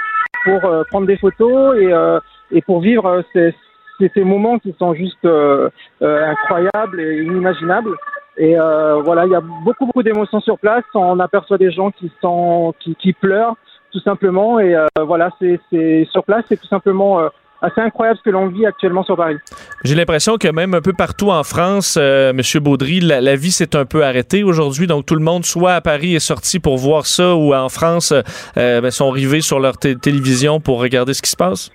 pour 0.44 0.70
euh, 0.70 0.84
prendre 0.90 1.06
des 1.08 1.16
photos 1.16 1.76
et, 1.78 1.92
euh, 1.92 2.20
et 2.52 2.62
pour 2.62 2.80
vivre 2.80 3.24
ces, 3.32 3.52
c'est 3.98 4.10
ces 4.14 4.24
moments 4.24 4.58
qui 4.58 4.74
sont 4.78 4.94
juste 4.94 5.24
euh, 5.24 5.68
euh, 6.02 6.26
incroyables 6.26 7.00
et 7.00 7.22
inimaginables. 7.22 7.94
Et 8.36 8.58
euh, 8.58 9.00
voilà, 9.02 9.24
il 9.24 9.32
y 9.32 9.34
a 9.34 9.40
beaucoup 9.40 9.86
beaucoup 9.86 10.02
d'émotions 10.02 10.40
sur 10.40 10.58
place. 10.58 10.84
On 10.94 11.18
aperçoit 11.20 11.58
des 11.58 11.70
gens 11.70 11.90
qui 11.90 12.10
sont 12.20 12.74
qui, 12.80 13.12
pleurent 13.14 13.56
tout 13.92 14.00
simplement. 14.00 14.60
Et 14.60 14.76
voilà, 15.00 15.30
c'est 15.40 16.06
sur 16.10 16.22
place, 16.22 16.44
c'est 16.48 16.60
tout 16.60 16.66
simplement 16.66 17.30
assez 17.62 17.80
incroyable 17.80 18.18
ce 18.18 18.22
que 18.24 18.30
l'on 18.30 18.48
vit 18.48 18.66
actuellement 18.66 19.04
sur 19.04 19.16
Paris. 19.16 19.36
J'ai 19.84 19.94
l'impression 19.94 20.36
que 20.36 20.48
même 20.48 20.74
un 20.74 20.82
peu 20.82 20.92
partout 20.92 21.30
en 21.30 21.42
France, 21.44 21.96
Monsieur 22.34 22.60
Baudry, 22.60 23.00
la, 23.00 23.36
vie 23.36 23.52
s'est 23.52 23.74
un 23.74 23.86
peu 23.86 24.04
arrêtée 24.04 24.42
aujourd'hui. 24.42 24.86
Donc 24.86 25.06
tout 25.06 25.14
le 25.14 25.24
monde, 25.24 25.46
soit 25.46 25.72
à 25.72 25.80
Paris, 25.80 26.14
est 26.14 26.20
sorti 26.20 26.58
pour 26.58 26.76
voir 26.76 27.06
ça, 27.06 27.34
ou 27.36 27.54
en 27.54 27.70
France, 27.70 28.12
ben, 28.54 28.90
sont 28.90 29.10
arrivés 29.10 29.40
sur 29.40 29.60
leur 29.60 29.78
télévision 29.78 30.60
pour 30.60 30.78
regarder 30.78 31.14
ce 31.14 31.22
qui 31.22 31.30
se 31.30 31.36
passe. 31.36 31.70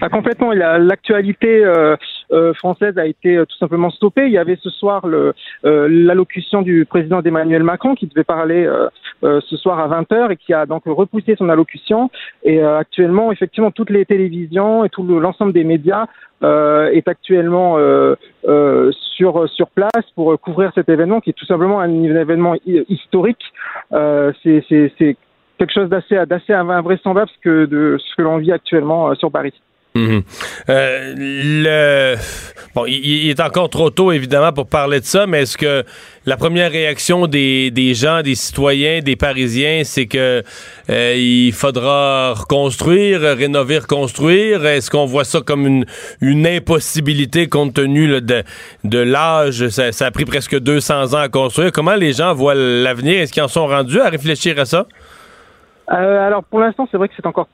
Ah, 0.00 0.08
complètement. 0.08 0.52
L'actualité 0.52 1.64
euh, 1.64 1.96
euh, 2.32 2.54
française 2.54 2.96
a 2.98 3.06
été 3.06 3.36
euh, 3.36 3.44
tout 3.44 3.56
simplement 3.56 3.90
stoppée. 3.90 4.26
Il 4.26 4.32
y 4.32 4.38
avait 4.38 4.58
ce 4.62 4.70
soir 4.70 5.06
l'allocution 5.62 6.62
du 6.62 6.86
président 6.86 7.20
Emmanuel 7.22 7.62
Macron 7.62 7.94
qui 7.94 8.06
devait 8.06 8.24
parler 8.24 8.68
ce 9.22 9.56
soir 9.56 9.78
à 9.78 10.00
20h 10.00 10.32
et 10.32 10.36
qui 10.36 10.52
a 10.52 10.66
donc 10.66 10.84
repoussé 10.86 11.36
son 11.36 11.48
allocution. 11.48 12.10
Et 12.42 12.60
actuellement, 12.62 13.32
effectivement, 13.32 13.70
toutes 13.70 13.90
les 13.90 14.04
télévisions 14.04 14.84
et 14.84 14.88
tout 14.88 15.04
l'ensemble 15.04 15.52
des 15.52 15.64
médias 15.64 16.06
est 16.42 17.06
actuellement 17.06 17.78
sur 18.92 19.48
sur 19.48 19.68
place 19.68 20.10
pour 20.14 20.38
couvrir 20.40 20.72
cet 20.74 20.88
événement 20.88 21.20
qui 21.20 21.30
est 21.30 21.34
tout 21.34 21.46
simplement 21.46 21.80
un, 21.80 22.02
événement 22.04 22.54
historique. 22.64 23.52
C'est 23.90 25.16
quelque 25.58 25.72
chose 25.72 25.88
d'assez 25.88 26.52
invraisemblable 26.52 27.30
que 27.42 27.66
de 27.66 27.98
ce 27.98 28.16
que 28.16 28.22
l'on 28.22 28.38
vit 28.38 28.52
actuellement 28.52 29.14
sur 29.14 29.30
Paris. 29.30 29.54
Mhm. 29.94 30.22
Euh, 30.70 31.14
le... 31.16 32.16
Bon, 32.74 32.86
il, 32.86 33.28
est 33.28 33.40
encore 33.40 33.68
trop 33.68 33.90
tôt, 33.90 34.12
évidemment, 34.12 34.50
pour 34.50 34.66
parler 34.66 35.00
de 35.00 35.04
ça, 35.04 35.26
mais 35.26 35.42
est-ce 35.42 35.58
que 35.58 35.84
la 36.24 36.38
première 36.38 36.70
réaction 36.70 37.26
des, 37.26 37.70
des 37.70 37.92
gens, 37.92 38.22
des 38.22 38.34
citoyens, 38.34 39.00
des 39.00 39.14
Parisiens, 39.14 39.82
c'est 39.84 40.06
que 40.06 40.42
euh, 40.88 41.14
il 41.14 41.52
faudra 41.52 42.32
reconstruire, 42.32 43.20
rénover, 43.20 43.80
reconstruire? 43.80 44.64
Est-ce 44.64 44.90
qu'on 44.90 45.04
voit 45.04 45.24
ça 45.24 45.42
comme 45.42 45.66
une, 45.66 45.84
une 46.22 46.46
impossibilité 46.46 47.46
compte 47.46 47.74
tenu 47.74 48.22
de, 48.22 48.42
de 48.84 48.98
l'âge? 48.98 49.68
Ça, 49.68 49.92
ça, 49.92 50.06
a 50.06 50.10
pris 50.10 50.24
presque 50.24 50.58
200 50.58 51.12
ans 51.12 51.18
à 51.18 51.28
construire. 51.28 51.72
Comment 51.72 51.96
les 51.96 52.14
gens 52.14 52.32
voient 52.32 52.54
l'avenir? 52.54 53.20
Est-ce 53.20 53.34
qu'ils 53.34 53.42
en 53.42 53.48
sont 53.48 53.66
rendus 53.66 54.00
à 54.00 54.08
réfléchir 54.08 54.58
à 54.58 54.64
ça? 54.64 54.86
Euh, 55.92 56.26
alors, 56.26 56.42
pour 56.44 56.60
l'instant, 56.60 56.88
c'est 56.90 56.96
vrai 56.96 57.08
que 57.08 57.14
c'est 57.14 57.26
encore 57.26 57.48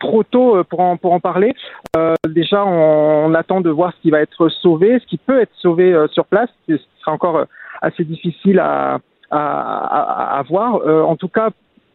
trop 0.00 0.24
tôt 0.24 0.56
euh, 0.56 0.64
pour 0.64 0.80
en, 0.80 0.96
pour 0.96 1.12
en 1.12 1.20
parler. 1.20 1.54
Euh, 1.96 2.14
déjà, 2.26 2.64
on, 2.66 3.32
attend 3.34 3.60
de 3.60 3.70
voir 3.70 3.92
ce 3.92 4.00
qui 4.02 4.10
va 4.10 4.20
être 4.20 4.48
sauvé, 4.48 4.98
ce 4.98 5.06
qui 5.06 5.18
peut 5.18 5.40
être 5.40 5.54
sauvé 5.54 5.92
euh, 5.92 6.08
sur 6.08 6.24
place. 6.24 6.50
Ce 6.68 6.76
sera 6.98 7.12
encore 7.12 7.44
assez 7.80 8.02
difficile 8.02 8.58
à, 8.58 8.98
à, 9.30 10.38
à, 10.38 10.42
voir. 10.42 10.80
en 11.08 11.16
tout 11.16 11.28
cas, 11.28 11.50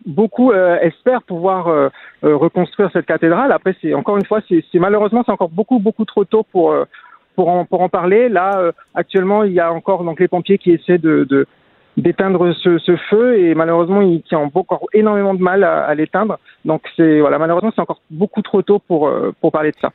beaucoup 0.05 0.51
espèrent 0.51 1.21
pouvoir 1.21 1.91
reconstruire 2.23 2.89
cette 2.91 3.05
cathédrale. 3.05 3.51
Après, 3.51 3.75
c'est 3.81 3.93
encore 3.93 4.17
une 4.17 4.25
fois, 4.25 4.39
c'est 4.49 4.79
malheureusement 4.79 5.21
c'est 5.23 5.31
encore 5.31 5.49
beaucoup 5.49 5.77
beaucoup 5.77 6.05
trop 6.05 6.25
tôt 6.25 6.41
pour 6.41 6.73
pour 7.35 7.49
en, 7.49 7.65
pour 7.65 7.81
en 7.81 7.89
parler. 7.89 8.29
Là, 8.29 8.71
actuellement, 8.95 9.43
il 9.43 9.53
y 9.53 9.59
a 9.59 9.71
encore 9.71 10.03
donc 10.03 10.19
les 10.19 10.27
pompiers 10.27 10.57
qui 10.57 10.71
essaient 10.71 10.97
de, 10.97 11.23
de 11.29 11.45
d'éteindre 11.97 12.53
ce, 12.53 12.77
ce, 12.77 12.95
feu 13.09 13.39
et 13.39 13.55
malheureusement 13.55 14.01
il 14.01 14.21
qui 14.21 14.35
ont 14.35 14.51
encore 14.53 14.87
énormément 14.93 15.33
de 15.33 15.41
mal 15.41 15.63
à, 15.63 15.85
à 15.85 15.95
l'éteindre. 15.95 16.39
Donc 16.65 16.81
c'est 16.95 17.19
voilà 17.21 17.39
malheureusement 17.39 17.71
c'est 17.73 17.81
encore 17.81 18.01
beaucoup 18.09 18.41
trop 18.41 18.61
tôt 18.61 18.79
pour 18.79 19.11
pour 19.41 19.51
parler 19.51 19.71
de 19.71 19.77
ça. 19.79 19.91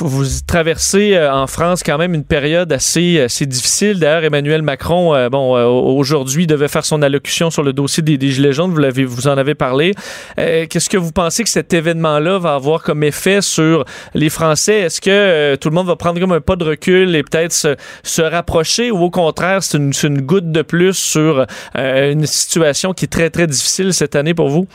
Vous 0.00 0.24
traversez 0.46 1.14
euh, 1.14 1.32
en 1.32 1.46
France 1.46 1.82
quand 1.84 1.98
même 1.98 2.14
une 2.14 2.24
période 2.24 2.72
assez, 2.72 3.26
difficile. 3.42 4.00
D'ailleurs, 4.00 4.24
Emmanuel 4.24 4.62
Macron, 4.62 5.14
euh, 5.14 5.28
bon, 5.28 5.56
euh, 5.56 5.64
aujourd'hui, 5.64 6.48
devait 6.48 6.66
faire 6.66 6.84
son 6.84 7.00
allocution 7.02 7.50
sur 7.50 7.62
le 7.62 7.72
dossier 7.72 8.02
des, 8.02 8.18
des 8.18 8.30
Gilets 8.30 8.52
jaunes. 8.52 8.72
Vous, 8.72 9.28
en 9.28 9.38
avez 9.38 9.54
parlé. 9.54 9.92
qu'est-ce 10.36 10.90
que 10.90 10.96
vous 10.96 11.12
pensez 11.12 11.44
que 11.44 11.50
cet 11.50 11.72
événement-là 11.72 12.38
va 12.38 12.54
avoir 12.54 12.82
comme 12.82 13.04
effet 13.04 13.40
sur 13.40 13.84
les 14.14 14.30
Français? 14.30 14.80
Est-ce 14.80 15.00
que 15.00 15.54
tout 15.56 15.68
le 15.68 15.74
monde 15.74 15.86
va 15.86 15.96
prendre 15.96 16.18
comme 16.18 16.32
un 16.32 16.40
pas 16.40 16.56
de 16.56 16.64
recul 16.64 17.14
et 17.14 17.22
peut-être 17.22 17.52
se, 17.52 18.22
rapprocher 18.22 18.90
ou 18.90 18.98
au 18.98 19.10
contraire, 19.10 19.62
c'est 19.62 19.78
une 19.78 20.20
goutte 20.22 20.50
de 20.50 20.62
plus 20.62 20.94
sur 20.94 21.46
une 21.74 22.26
situation 22.26 22.92
qui 22.94 23.04
est 23.04 23.08
très, 23.08 23.30
très 23.30 23.46
difficile 23.46 23.92
cette 23.92 24.16
année 24.16 24.34
pour 24.34 24.48
vous? 24.48 24.66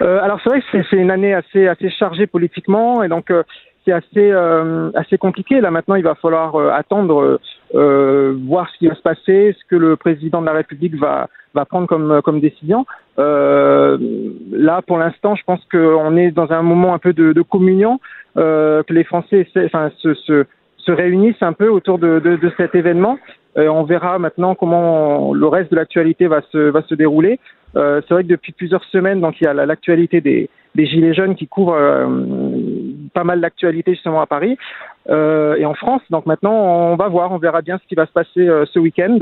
Euh, 0.00 0.20
alors 0.22 0.40
c'est 0.42 0.50
vrai 0.50 0.60
que 0.60 0.82
c'est 0.90 0.96
une 0.96 1.10
année 1.10 1.34
assez 1.34 1.66
assez 1.66 1.90
chargée 1.90 2.26
politiquement 2.26 3.02
et 3.02 3.08
donc 3.08 3.30
euh, 3.30 3.42
c'est 3.84 3.92
assez 3.92 4.30
euh, 4.30 4.90
assez 4.94 5.18
compliqué. 5.18 5.60
Là 5.60 5.70
maintenant, 5.70 5.94
il 5.94 6.04
va 6.04 6.14
falloir 6.14 6.56
attendre, 6.74 7.40
voir 7.72 8.68
ce 8.70 8.78
qui 8.78 8.86
va 8.86 8.94
se 8.94 9.02
passer, 9.02 9.56
ce 9.58 9.64
que 9.68 9.76
le 9.76 9.96
président 9.96 10.40
de 10.40 10.46
la 10.46 10.52
République 10.52 10.96
va 10.96 11.28
va 11.54 11.64
prendre 11.64 11.86
comme 11.86 12.20
comme 12.22 12.40
décision. 12.40 12.86
là, 13.16 14.82
pour 14.86 14.98
l'instant, 14.98 15.34
je 15.36 15.44
pense 15.44 15.60
qu'on 15.72 16.16
est 16.16 16.30
dans 16.30 16.50
un 16.52 16.62
moment 16.62 16.92
un 16.94 16.98
peu 16.98 17.12
de, 17.12 17.32
de 17.32 17.42
communion, 17.42 17.98
que 18.36 18.92
les 18.92 19.04
Français 19.04 19.46
enfin, 19.64 19.90
se, 19.98 20.14
se, 20.14 20.44
se 20.76 20.92
réunissent 20.92 21.42
un 21.42 21.54
peu 21.54 21.68
autour 21.68 21.98
de, 21.98 22.18
de, 22.18 22.36
de 22.36 22.52
cet 22.56 22.74
événement. 22.74 23.18
On 23.58 23.82
verra 23.82 24.18
maintenant 24.18 24.54
comment 24.54 25.34
le 25.34 25.46
reste 25.46 25.70
de 25.70 25.76
l'actualité 25.76 26.26
va 26.28 26.42
se 26.42 26.94
dérouler. 26.94 27.40
Euh, 27.76 28.00
c'est 28.06 28.14
vrai 28.14 28.22
que 28.22 28.28
depuis 28.28 28.52
plusieurs 28.52 28.84
semaines, 28.84 29.20
donc 29.20 29.40
il 29.40 29.44
y 29.44 29.46
a 29.46 29.54
l'actualité 29.54 30.20
des, 30.20 30.48
gilets 30.76 31.12
jaunes 31.12 31.34
qui 31.34 31.48
couvre 31.48 31.74
euh, 31.74 32.06
pas 33.12 33.24
mal 33.24 33.40
d'actualités 33.40 33.94
justement 33.94 34.20
à 34.20 34.26
Paris 34.26 34.56
euh, 35.10 35.56
et 35.56 35.66
en 35.66 35.74
France. 35.74 36.02
Donc 36.10 36.26
maintenant, 36.26 36.54
on 36.54 36.96
va 36.96 37.08
voir, 37.08 37.32
on 37.32 37.38
verra 37.38 37.62
bien 37.62 37.78
ce 37.78 37.88
qui 37.88 37.94
va 37.94 38.06
se 38.06 38.12
passer 38.12 38.48
euh, 38.48 38.64
ce 38.66 38.78
week-end. 38.78 39.18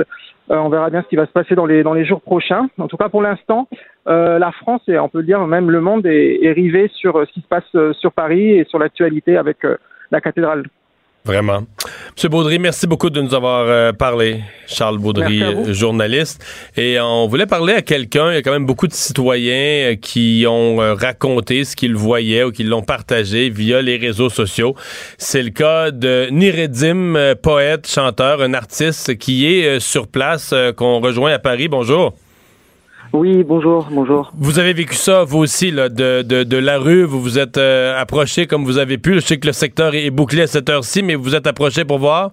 Euh, 0.51 0.57
on 0.57 0.68
verra 0.68 0.91
bien 0.91 1.03
ce 1.03 1.09
qui 1.09 1.16
va 1.16 1.26
se 1.26 1.32
passer 1.32 1.55
dans 1.55 1.66
les 1.66 1.82
dans 1.82 1.95
les 1.95 2.05
jours 2.05 2.20
prochains. 2.20 2.68
En 2.78 2.89
tout 2.89 2.97
cas, 2.97 3.09
pour 3.09 3.22
l'instant, 3.22 3.68
la 4.07 4.53
France 4.53 4.82
et 4.87 4.99
on 4.99 5.09
peut 5.09 5.18
le 5.18 5.24
dire 5.24 5.45
même 5.47 5.70
le 5.70 5.80
monde 5.80 6.07
est, 6.07 6.45
est 6.45 6.53
rivé 6.53 6.91
sur 6.95 7.26
ce 7.26 7.32
qui 7.32 7.41
se 7.41 7.49
passe 7.49 7.95
sur 7.99 8.12
Paris 8.12 8.53
et 8.53 8.64
sur 8.64 8.78
l'actualité 8.78 9.37
avec 9.37 9.59
la 10.12 10.20
cathédrale. 10.20 10.64
Vraiment. 11.27 11.64
Monsieur 12.14 12.29
Baudry, 12.29 12.61
merci 12.61 12.87
beaucoup 12.87 13.11
de 13.11 13.20
nous 13.20 13.35
avoir 13.35 13.66
euh, 13.66 13.93
parlé. 13.93 14.43
Charles 14.68 14.99
Baudry, 14.99 15.43
journaliste. 15.74 16.45
Et 16.77 17.01
on 17.01 17.27
voulait 17.27 17.47
parler 17.47 17.72
à 17.74 17.83
quelqu'un. 17.83 18.31
Il 18.31 18.37
y 18.37 18.39
a 18.39 18.43
quand 18.43 18.53
même 18.53 18.64
beaucoup 18.64 18.87
de 18.87 18.93
citoyens 18.93 19.91
euh, 19.91 19.97
qui 19.97 20.45
ont 20.49 20.81
euh, 20.81 20.95
raconté 20.95 21.64
ce 21.64 21.74
qu'ils 21.74 21.97
voyaient 21.97 22.45
ou 22.45 22.53
qui 22.53 22.62
l'ont 22.62 22.83
partagé 22.83 23.51
via 23.51 23.83
les 23.83 23.97
réseaux 23.97 24.31
sociaux. 24.31 24.77
C'est 25.18 25.43
le 25.43 25.51
cas 25.51 25.91
de 25.91 26.29
Niredim, 26.31 27.35
poète, 27.43 27.91
chanteur, 27.91 28.41
un 28.41 28.55
artiste 28.55 29.18
qui 29.18 29.47
est 29.47 29.81
sur 29.81 30.07
place, 30.07 30.55
qu'on 30.77 31.01
rejoint 31.01 31.33
à 31.33 31.41
Paris. 31.41 31.66
Bonjour. 31.66 32.14
Oui, 33.17 33.45
bonjour, 33.45 33.89
bonjour. 33.91 34.31
Vous 34.39 34.59
avez 34.59 34.75
vécu 34.75 34.95
ça, 34.95 35.25
vous 35.25 35.39
aussi, 35.39 35.71
là, 35.71 35.89
de, 35.89 36.21
de, 36.21 36.45
de 36.45 36.57
la 36.59 36.77
rue. 36.77 37.03
Vous 37.03 37.19
vous 37.19 37.39
êtes 37.39 37.57
euh, 37.57 37.99
approché 37.99 38.47
comme 38.47 38.64
vous 38.64 38.77
avez 38.77 38.99
pu. 38.99 39.14
Je 39.14 39.21
sais 39.21 39.39
que 39.39 39.47
le 39.47 39.55
secteur 39.55 39.95
est 39.95 40.11
bouclé 40.11 40.43
à 40.43 40.47
cette 40.47 40.69
heure-ci, 40.69 41.03
mais 41.03 41.14
vous 41.14 41.23
vous 41.23 41.35
êtes 41.35 41.47
approché 41.47 41.87
pour 41.87 41.99
voir? 41.99 42.33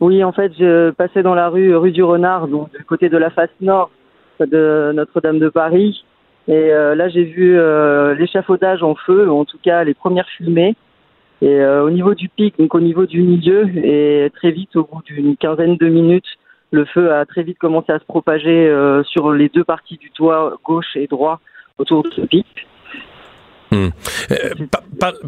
Oui, 0.00 0.22
en 0.22 0.32
fait, 0.32 0.52
je 0.58 0.90
passais 0.90 1.22
dans 1.22 1.34
la 1.34 1.48
rue, 1.48 1.74
rue 1.74 1.92
du 1.92 2.02
Renard, 2.02 2.46
donc 2.46 2.70
du 2.76 2.84
côté 2.84 3.08
de 3.08 3.16
la 3.16 3.30
face 3.30 3.48
nord 3.62 3.90
de 4.38 4.92
Notre-Dame 4.94 5.38
de 5.38 5.48
Paris. 5.48 6.04
Et 6.46 6.52
euh, 6.52 6.94
là, 6.94 7.08
j'ai 7.08 7.24
vu 7.24 7.58
euh, 7.58 8.14
l'échafaudage 8.14 8.82
en 8.82 8.94
feu, 8.94 9.30
en 9.30 9.46
tout 9.46 9.58
cas 9.62 9.82
les 9.82 9.94
premières 9.94 10.28
fumées. 10.36 10.76
Et 11.40 11.64
au 11.64 11.88
niveau 11.88 12.14
du 12.14 12.28
pic, 12.28 12.58
donc 12.58 12.74
au 12.74 12.80
niveau 12.80 13.06
du 13.06 13.22
milieu, 13.22 13.66
et 13.74 14.30
très 14.36 14.50
vite, 14.50 14.76
au 14.76 14.82
bout 14.82 15.00
d'une 15.06 15.38
quinzaine 15.38 15.78
de 15.78 15.88
minutes, 15.88 16.26
le 16.70 16.84
feu 16.84 17.12
a 17.12 17.24
très 17.26 17.42
vite 17.42 17.58
commencé 17.58 17.92
à 17.92 17.98
se 17.98 18.04
propager 18.04 18.68
euh, 18.68 19.02
sur 19.04 19.32
les 19.32 19.48
deux 19.48 19.64
parties 19.64 19.96
du 19.96 20.10
toit, 20.10 20.56
gauche 20.64 20.96
et 20.96 21.06
droit, 21.06 21.40
autour 21.78 22.02
de 22.02 22.10
ce 22.10 22.22
pic. 22.22 22.46
Hmm. 23.72 23.90
Euh, 24.32 24.66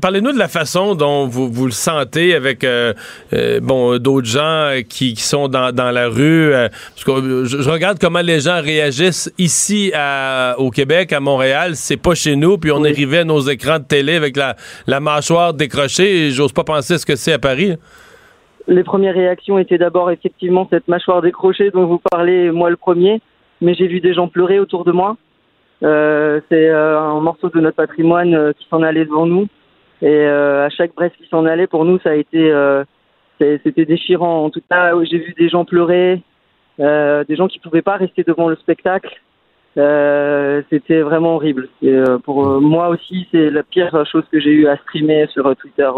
parlez-nous 0.01 0.33
de 0.33 0.39
la 0.39 0.49
façon 0.49 0.97
dont 0.97 1.29
vous, 1.29 1.49
vous 1.49 1.67
le 1.67 1.73
sentez 1.73 2.35
avec 2.35 2.65
euh, 2.65 2.93
bon 3.61 3.99
d'autres 3.99 4.27
gens 4.27 4.81
qui, 4.89 5.15
qui, 5.15 5.23
sont 5.23 5.47
dans, 5.47 5.73
dans 5.73 5.93
la 5.93 6.09
rue. 6.09 6.51
parce 6.51 7.05
que 7.05 7.45
je, 7.45 7.71
regarde 7.71 7.99
comment 8.01 8.21
les 8.21 8.41
gens 8.41 8.61
réagissent 8.61 9.33
ici 9.39 9.93
à, 9.95 10.57
au 10.59 10.71
Québec, 10.73 11.13
à 11.13 11.21
Montréal. 11.21 11.77
C'est 11.77 11.97
pas 11.97 12.17
chez 12.17 12.35
nous. 12.35 12.59
Puis 12.59 12.73
on 12.73 12.83
arrivait 12.83 13.19
à 13.19 13.25
nos 13.25 13.43
écrans 13.43 13.79
de 13.79 13.85
télé 13.85 14.17
avec 14.17 14.37
la, 14.37 14.57
la 14.89 14.99
mâchoire 14.99 15.55
décrochée. 15.55 16.33
J'ose 16.33 16.53
pas 16.53 16.65
penser 16.65 16.99
ce 16.99 17.07
que 17.07 17.15
c'est 17.15 17.35
à 17.35 17.39
Paris 17.39 17.77
les 18.69 18.85
premières 18.85 19.15
réactions 19.15 19.59
étaient 19.59 19.79
d'abord 19.79 20.11
effectivement 20.11 20.67
cette 20.71 20.89
mâchoire 20.89 21.23
décrochée 21.23 21.71
dont 21.71 21.87
vous 21.87 22.01
parlez, 22.11 22.51
moi 22.51 22.71
le 22.71 22.77
premier, 22.77 23.21
mais 23.61 23.75
j'ai 23.75 23.87
vu 23.87 24.01
des 24.01 24.15
gens 24.15 24.29
pleurer 24.29 24.59
autour 24.59 24.85
de 24.85 24.93
moi. 24.93 25.17
Euh, 25.83 26.41
c'est 26.49 26.69
euh, 26.69 27.01
un 27.01 27.21
morceau 27.21 27.49
de 27.49 27.61
notre 27.61 27.77
patrimoine 27.77 28.35
euh, 28.35 28.53
qui 28.53 28.67
s'en 28.69 28.83
allait 28.83 29.05
devant 29.05 29.27
nous. 29.27 29.49
Et 30.01 30.27
à 30.27 30.69
chaque 30.71 30.97
bresse 30.97 31.13
qui 31.17 31.29
s'en 31.29 31.47
allait, 31.47 31.69
pour 31.69 31.85
nous, 31.85 32.01
ça 32.01 32.11
a 32.11 32.15
été, 32.15 32.53
c'était 33.39 33.85
déchirant. 33.85 34.45
En 34.47 34.51
tout 34.51 34.61
cas, 34.69 34.93
j'ai 35.05 35.19
vu 35.19 35.33
des 35.39 35.49
gens 35.49 35.65
pleurer, 35.65 36.21
des 36.79 37.37
gens 37.37 37.47
qui 37.47 37.61
pouvaient 37.61 37.83
pas 37.83 37.99
rester 37.99 38.25
devant 38.25 38.49
le 38.49 38.57
spectacle. 38.57 39.23
C'était 39.75 41.01
vraiment 41.01 41.37
horrible. 41.37 41.69
Et, 41.83 41.97
pour 42.25 42.61
moi 42.61 42.89
aussi, 42.89 43.27
c'est 43.31 43.51
la 43.51 43.63
pire 43.63 44.05
chose 44.11 44.25
que 44.31 44.41
j'ai 44.41 44.51
eu 44.51 44.67
à 44.67 44.77
streamer 44.77 45.27
sur 45.33 45.55
Twitter 45.57 45.91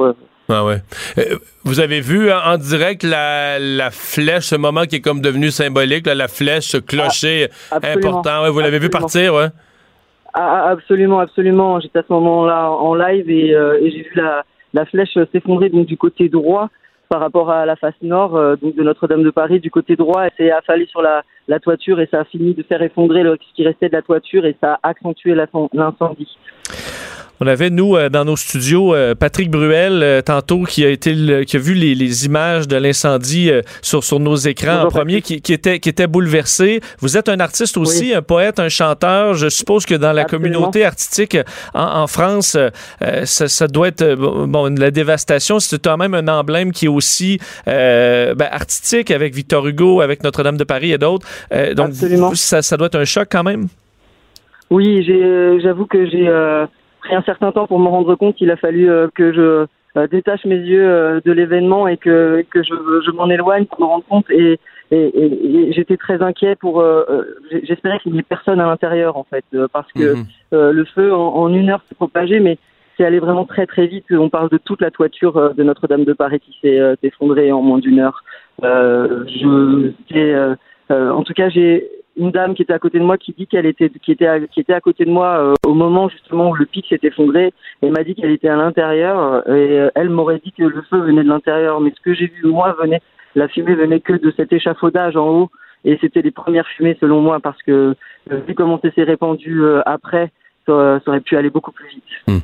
ah 0.48 0.64
ouais. 0.64 0.82
Euh, 1.16 1.38
vous 1.64 1.80
avez 1.80 2.00
vu 2.00 2.30
en 2.30 2.58
direct 2.58 3.02
la, 3.02 3.58
la, 3.58 3.90
flèche, 3.90 4.44
ce 4.44 4.56
moment 4.56 4.82
qui 4.82 4.96
est 4.96 5.00
comme 5.00 5.22
devenu 5.22 5.50
symbolique, 5.50 6.06
la 6.06 6.28
flèche, 6.28 6.64
ce 6.64 6.76
clocher 6.76 7.48
ah, 7.70 7.78
important. 7.82 8.50
vous 8.52 8.60
l'avez 8.60 8.78
vu 8.78 8.90
partir, 8.90 9.34
ouais? 9.34 9.48
Ah, 10.34 10.68
absolument, 10.68 11.20
absolument. 11.20 11.80
J'étais 11.80 12.00
à 12.00 12.02
ce 12.06 12.12
moment-là 12.12 12.70
en 12.70 12.94
live 12.94 13.30
et, 13.30 13.54
euh, 13.54 13.78
et 13.80 13.90
j'ai 13.90 14.02
vu 14.02 14.12
la, 14.16 14.44
la 14.74 14.84
flèche 14.84 15.16
s'effondrer 15.32 15.70
donc 15.70 15.86
du 15.86 15.96
côté 15.96 16.28
droit 16.28 16.68
par 17.08 17.20
rapport 17.20 17.50
à 17.50 17.66
la 17.66 17.76
face 17.76 17.94
nord 18.02 18.36
euh, 18.36 18.56
de 18.56 18.82
Notre-Dame 18.82 19.22
de 19.22 19.30
Paris 19.30 19.60
du 19.60 19.70
côté 19.70 19.96
droit. 19.96 20.24
Elle 20.24 20.32
s'est 20.36 20.50
affalée 20.50 20.86
sur 20.86 21.02
la, 21.02 21.22
la 21.48 21.60
toiture 21.60 22.00
et 22.00 22.08
ça 22.10 22.20
a 22.20 22.24
fini 22.24 22.54
de 22.54 22.62
faire 22.62 22.82
effondrer 22.82 23.22
le, 23.22 23.36
ce 23.40 23.54
qui 23.54 23.64
restait 23.64 23.88
de 23.88 23.94
la 23.94 24.02
toiture 24.02 24.46
et 24.46 24.56
ça 24.60 24.78
a 24.82 24.88
accentué 24.90 25.34
l'incendie. 25.34 26.38
On 27.40 27.46
avait, 27.48 27.70
nous, 27.70 27.96
euh, 27.96 28.08
dans 28.08 28.24
nos 28.24 28.36
studios, 28.36 28.94
euh, 28.94 29.14
Patrick 29.14 29.50
Bruel, 29.50 30.02
euh, 30.02 30.22
tantôt, 30.22 30.62
qui 30.62 30.84
a, 30.84 30.88
été 30.88 31.44
qui 31.44 31.56
a 31.56 31.58
vu 31.58 31.74
les, 31.74 31.94
les 31.94 32.26
images 32.26 32.68
de 32.68 32.76
l'incendie 32.76 33.50
sur, 33.82 34.04
sur 34.04 34.20
nos 34.20 34.36
écrans 34.36 34.84
en 34.84 34.88
premier, 34.88 35.20
qui, 35.20 35.40
qui, 35.40 35.52
était, 35.52 35.80
qui 35.80 35.88
était 35.88 36.06
bouleversé. 36.06 36.80
Vous 37.00 37.16
êtes 37.16 37.28
un 37.28 37.40
artiste 37.40 37.76
aussi, 37.76 38.14
un 38.14 38.22
poète, 38.22 38.60
un 38.60 38.68
chanteur. 38.68 39.34
Je 39.34 39.48
suppose 39.48 39.84
que 39.84 39.94
dans 39.94 40.12
la 40.12 40.24
communauté 40.24 40.84
artistique 40.84 41.36
en, 41.74 42.02
en 42.02 42.06
France, 42.06 42.56
ça, 43.24 43.48
ça, 43.48 43.68
doit 43.68 43.88
être, 43.88 44.14
bon, 44.14 44.74
la 44.78 44.90
dévastation, 44.90 45.58
c'est 45.58 45.82
quand 45.82 45.96
même 45.96 46.14
un 46.14 46.28
emblème 46.28 46.72
qui 46.72 46.86
est 46.86 46.88
aussi 46.88 47.38
ben, 47.66 48.48
artistique 48.50 49.10
avec 49.10 49.34
Victor 49.34 49.66
Hugo, 49.66 50.00
avec 50.00 50.22
Notre-Dame 50.22 50.56
de 50.56 50.64
Paris 50.64 50.92
et 50.92 50.98
d'autres. 50.98 51.26
donc, 51.74 51.94
ça, 52.34 52.62
ça 52.62 52.76
doit 52.76 52.86
être 52.86 52.98
un 52.98 53.04
choc 53.04 53.28
quand 53.30 53.44
même? 53.44 53.66
Oui, 54.70 55.04
j'avoue 55.62 55.86
que 55.86 56.08
j'ai 56.08 56.28
pris 57.04 57.14
un 57.14 57.22
certain 57.22 57.52
temps 57.52 57.66
pour 57.66 57.78
me 57.78 57.88
rendre 57.88 58.14
compte 58.16 58.34
qu'il 58.34 58.50
a 58.50 58.56
fallu 58.56 58.90
euh, 58.90 59.08
que 59.14 59.32
je 59.32 59.66
euh, 59.96 60.08
détache 60.08 60.44
mes 60.44 60.56
yeux 60.56 60.88
euh, 60.88 61.20
de 61.24 61.30
l'événement 61.30 61.86
et 61.86 61.96
que, 61.96 62.44
que 62.50 62.62
je, 62.62 62.74
je 63.06 63.10
m'en 63.12 63.28
éloigne 63.30 63.66
pour 63.66 63.80
me 63.80 63.86
rendre 63.86 64.04
compte. 64.08 64.28
Et, 64.30 64.58
et, 64.90 64.96
et, 64.96 65.72
j'étais 65.72 65.96
très 65.96 66.22
inquiet 66.22 66.56
pour 66.56 66.84
j'espérais 67.66 67.98
qu'il 68.00 68.12
n'y 68.12 68.18
ait 68.18 68.22
personne 68.22 68.60
à 68.60 68.66
l'intérieur 68.66 69.16
en 69.16 69.24
fait 69.24 69.44
parce 69.72 69.90
que 69.92 70.14
mhm. 70.14 70.24
le 70.52 70.84
feu 70.84 71.12
en, 71.12 71.48
une 71.48 71.70
heure 71.70 71.82
s'est 71.88 71.94
propagé 71.94 72.38
mais 72.38 72.58
c'est 72.96 73.04
allé 73.04 73.18
vraiment 73.18 73.46
très 73.46 73.66
très 73.66 73.86
vite. 73.86 74.04
On 74.10 74.28
parle 74.28 74.50
de 74.50 74.58
toute 74.58 74.82
la 74.82 74.90
toiture 74.90 75.54
de 75.54 75.62
Notre-Dame 75.62 76.04
de 76.04 76.12
Paris 76.12 76.38
qui 76.38 76.56
s'est 76.60 76.96
effondrée 77.02 77.50
en 77.50 77.62
moins 77.62 77.78
d'une 77.78 77.98
heure. 77.98 78.22
Je 78.62 79.82
en 80.90 81.22
tout 81.22 81.32
cas 81.32 81.48
j'ai 81.48 81.88
une 82.16 82.30
dame 82.30 82.54
qui 82.54 82.62
était 82.62 82.72
à 82.72 82.78
côté 82.78 82.98
de 82.98 83.04
moi 83.04 83.18
qui 83.18 83.34
dit 83.36 83.46
qu'elle 83.46 83.66
était 83.66 83.90
qui 83.90 84.12
était 84.12 84.26
à, 84.26 84.40
qui 84.40 84.60
était 84.60 84.72
à 84.72 84.80
côté 84.80 85.04
de 85.04 85.10
moi 85.10 85.38
euh, 85.38 85.54
au 85.66 85.74
moment 85.74 86.08
justement 86.08 86.50
où 86.50 86.54
le 86.54 86.66
pic 86.66 86.86
s'est 86.88 87.00
effondré 87.02 87.52
et 87.82 87.90
m'a 87.90 88.04
dit 88.04 88.14
qu'elle 88.14 88.30
était 88.30 88.48
à 88.48 88.56
l'intérieur 88.56 89.42
euh, 89.48 89.54
et 89.54 89.78
euh, 89.80 89.90
elle 89.94 90.10
m'aurait 90.10 90.40
dit 90.44 90.52
que 90.52 90.62
le 90.62 90.82
feu 90.88 91.00
venait 91.00 91.24
de 91.24 91.28
l'intérieur 91.28 91.80
mais 91.80 91.92
ce 91.96 92.00
que 92.02 92.14
j'ai 92.14 92.26
vu 92.26 92.46
moi 92.46 92.76
venait 92.80 93.02
la 93.34 93.48
fumée 93.48 93.74
venait 93.74 94.00
que 94.00 94.12
de 94.12 94.32
cet 94.36 94.52
échafaudage 94.52 95.16
en 95.16 95.28
haut 95.28 95.50
et 95.84 95.98
c'était 96.00 96.22
les 96.22 96.30
premières 96.30 96.68
fumées 96.76 96.96
selon 97.00 97.20
moi 97.20 97.40
parce 97.40 97.60
que 97.62 97.94
vu 98.30 98.54
comment 98.54 98.80
ça 98.80 98.90
s'est 98.92 99.02
répandu 99.02 99.62
après, 99.84 100.30
ça, 100.64 100.98
aurait 101.06 101.20
pu 101.20 101.36
aller 101.36 101.50
beaucoup 101.50 101.72
plus 101.72 101.88
vite. 101.88 102.04
Hmm. 102.26 102.38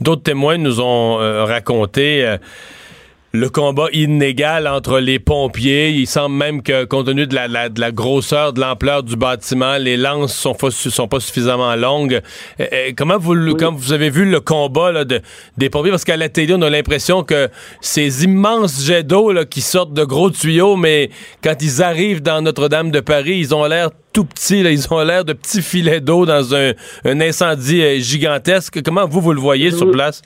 D'autres 0.00 0.22
témoins 0.22 0.56
nous 0.56 0.80
ont 0.80 1.16
raconté 1.44 2.38
le 3.36 3.50
combat 3.50 3.88
inégal 3.92 4.66
entre 4.66 4.98
les 4.98 5.18
pompiers. 5.18 5.90
Il 5.90 6.06
semble 6.06 6.34
même 6.36 6.62
que, 6.62 6.84
compte 6.84 7.06
tenu 7.06 7.26
de 7.26 7.34
la, 7.34 7.68
de 7.68 7.80
la 7.80 7.90
grosseur, 7.92 8.52
de 8.52 8.60
l'ampleur 8.60 9.02
du 9.02 9.16
bâtiment, 9.16 9.76
les 9.76 9.96
lances 9.96 10.34
sont 10.34 10.54
pas, 10.54 10.70
sont 10.70 11.08
pas 11.08 11.20
suffisamment 11.20 11.74
longues. 11.76 12.20
Euh, 12.60 12.66
euh, 12.72 12.92
comment 12.96 13.18
vous, 13.18 13.54
quand 13.56 13.72
vous 13.72 13.92
avez 13.92 14.10
vu 14.10 14.24
le 14.24 14.40
combat 14.40 14.90
là, 14.90 15.04
de, 15.04 15.20
des 15.58 15.68
pompiers? 15.68 15.90
Parce 15.90 16.04
qu'à 16.04 16.16
la 16.16 16.28
télé, 16.28 16.54
on 16.54 16.62
a 16.62 16.70
l'impression 16.70 17.22
que 17.22 17.48
ces 17.80 18.24
immenses 18.24 18.84
jets 18.84 19.02
d'eau 19.02 19.32
qui 19.50 19.60
sortent 19.60 19.92
de 19.92 20.04
gros 20.04 20.30
tuyaux, 20.30 20.76
mais 20.76 21.10
quand 21.42 21.56
ils 21.60 21.82
arrivent 21.82 22.22
dans 22.22 22.40
Notre-Dame 22.40 22.90
de 22.90 23.00
Paris, 23.00 23.36
ils 23.38 23.54
ont 23.54 23.66
l'air 23.66 23.90
tout 24.12 24.24
petits. 24.24 24.62
Là. 24.62 24.70
Ils 24.70 24.86
ont 24.92 25.02
l'air 25.02 25.24
de 25.24 25.34
petits 25.34 25.62
filets 25.62 26.00
d'eau 26.00 26.24
dans 26.24 26.54
un, 26.54 26.72
un 27.04 27.20
incendie 27.20 27.82
euh, 27.82 27.98
gigantesque. 27.98 28.82
Comment 28.82 29.06
vous, 29.06 29.20
vous 29.20 29.32
le 29.32 29.40
voyez 29.40 29.70
sur 29.70 29.90
place? 29.90 30.22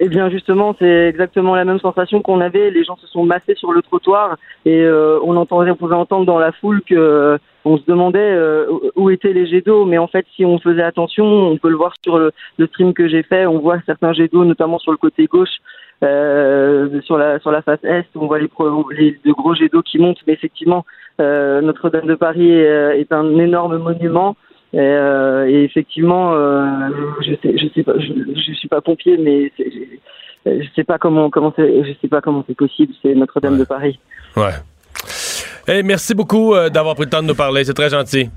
Eh 0.00 0.08
bien 0.08 0.30
justement, 0.30 0.76
c'est 0.78 1.08
exactement 1.08 1.56
la 1.56 1.64
même 1.64 1.80
sensation 1.80 2.22
qu'on 2.22 2.40
avait. 2.40 2.70
Les 2.70 2.84
gens 2.84 2.96
se 2.96 3.06
sont 3.08 3.24
massés 3.24 3.56
sur 3.56 3.72
le 3.72 3.82
trottoir 3.82 4.36
et 4.64 4.82
euh, 4.82 5.18
on 5.24 5.36
entendait, 5.36 5.72
on 5.72 5.76
pouvait 5.76 5.96
entendre 5.96 6.24
dans 6.24 6.38
la 6.38 6.52
foule 6.52 6.82
que 6.82 6.94
euh, 6.94 7.38
on 7.64 7.78
se 7.78 7.82
demandait 7.84 8.20
euh, 8.20 8.66
où 8.94 9.10
étaient 9.10 9.32
les 9.32 9.46
jets 9.46 9.62
d'eau. 9.62 9.84
Mais 9.86 9.98
en 9.98 10.06
fait, 10.06 10.24
si 10.36 10.44
on 10.44 10.60
faisait 10.60 10.82
attention, 10.82 11.24
on 11.24 11.56
peut 11.56 11.68
le 11.68 11.76
voir 11.76 11.94
sur 12.04 12.16
le, 12.18 12.32
stream 12.66 12.94
que 12.94 13.08
j'ai 13.08 13.24
fait. 13.24 13.46
On 13.46 13.58
voit 13.58 13.78
certains 13.86 14.12
jets 14.12 14.28
d'eau, 14.28 14.44
notamment 14.44 14.78
sur 14.78 14.92
le 14.92 14.98
côté 14.98 15.26
gauche, 15.26 15.56
sur 16.00 17.18
la 17.18 17.40
sur 17.40 17.50
la 17.50 17.62
face 17.62 17.82
est. 17.82 18.06
On 18.14 18.26
voit 18.26 18.38
les, 18.38 18.48
les 18.96 19.18
de 19.24 19.32
gros 19.32 19.54
jets 19.54 19.68
d'eau 19.68 19.82
qui 19.82 19.98
montent. 19.98 20.22
Mais 20.28 20.34
effectivement, 20.34 20.84
Notre-Dame 21.18 22.06
de 22.06 22.14
Paris 22.14 22.52
est 22.52 23.12
un 23.12 23.36
énorme 23.38 23.78
monument. 23.78 24.36
Et, 24.74 24.78
euh, 24.78 25.48
et 25.48 25.64
effectivement, 25.64 26.34
euh, 26.34 26.90
je 27.22 27.34
sais, 27.42 27.56
je 27.56 27.66
sais 27.74 27.82
pas, 27.82 27.94
je, 27.98 28.12
je 28.34 28.52
suis 28.52 28.68
pas 28.68 28.80
pompier, 28.82 29.16
mais 29.16 29.50
je 30.44 30.66
sais 30.76 30.84
pas 30.84 30.98
comment 30.98 31.30
comment 31.30 31.52
c'est, 31.56 31.84
je 31.84 31.92
sais 32.00 32.08
pas 32.08 32.20
comment 32.20 32.44
c'est 32.46 32.56
possible. 32.56 32.92
C'est 33.02 33.14
Notre-Dame 33.14 33.58
de 33.58 33.64
Paris. 33.64 33.98
Ouais. 34.36 34.52
Hey, 35.66 35.82
merci 35.82 36.14
beaucoup 36.14 36.54
euh, 36.54 36.68
d'avoir 36.68 36.94
pris 36.94 37.04
le 37.04 37.10
temps 37.10 37.22
de 37.22 37.28
nous 37.28 37.34
parler. 37.34 37.64
C'est 37.64 37.74
très 37.74 37.90
gentil. 37.90 38.30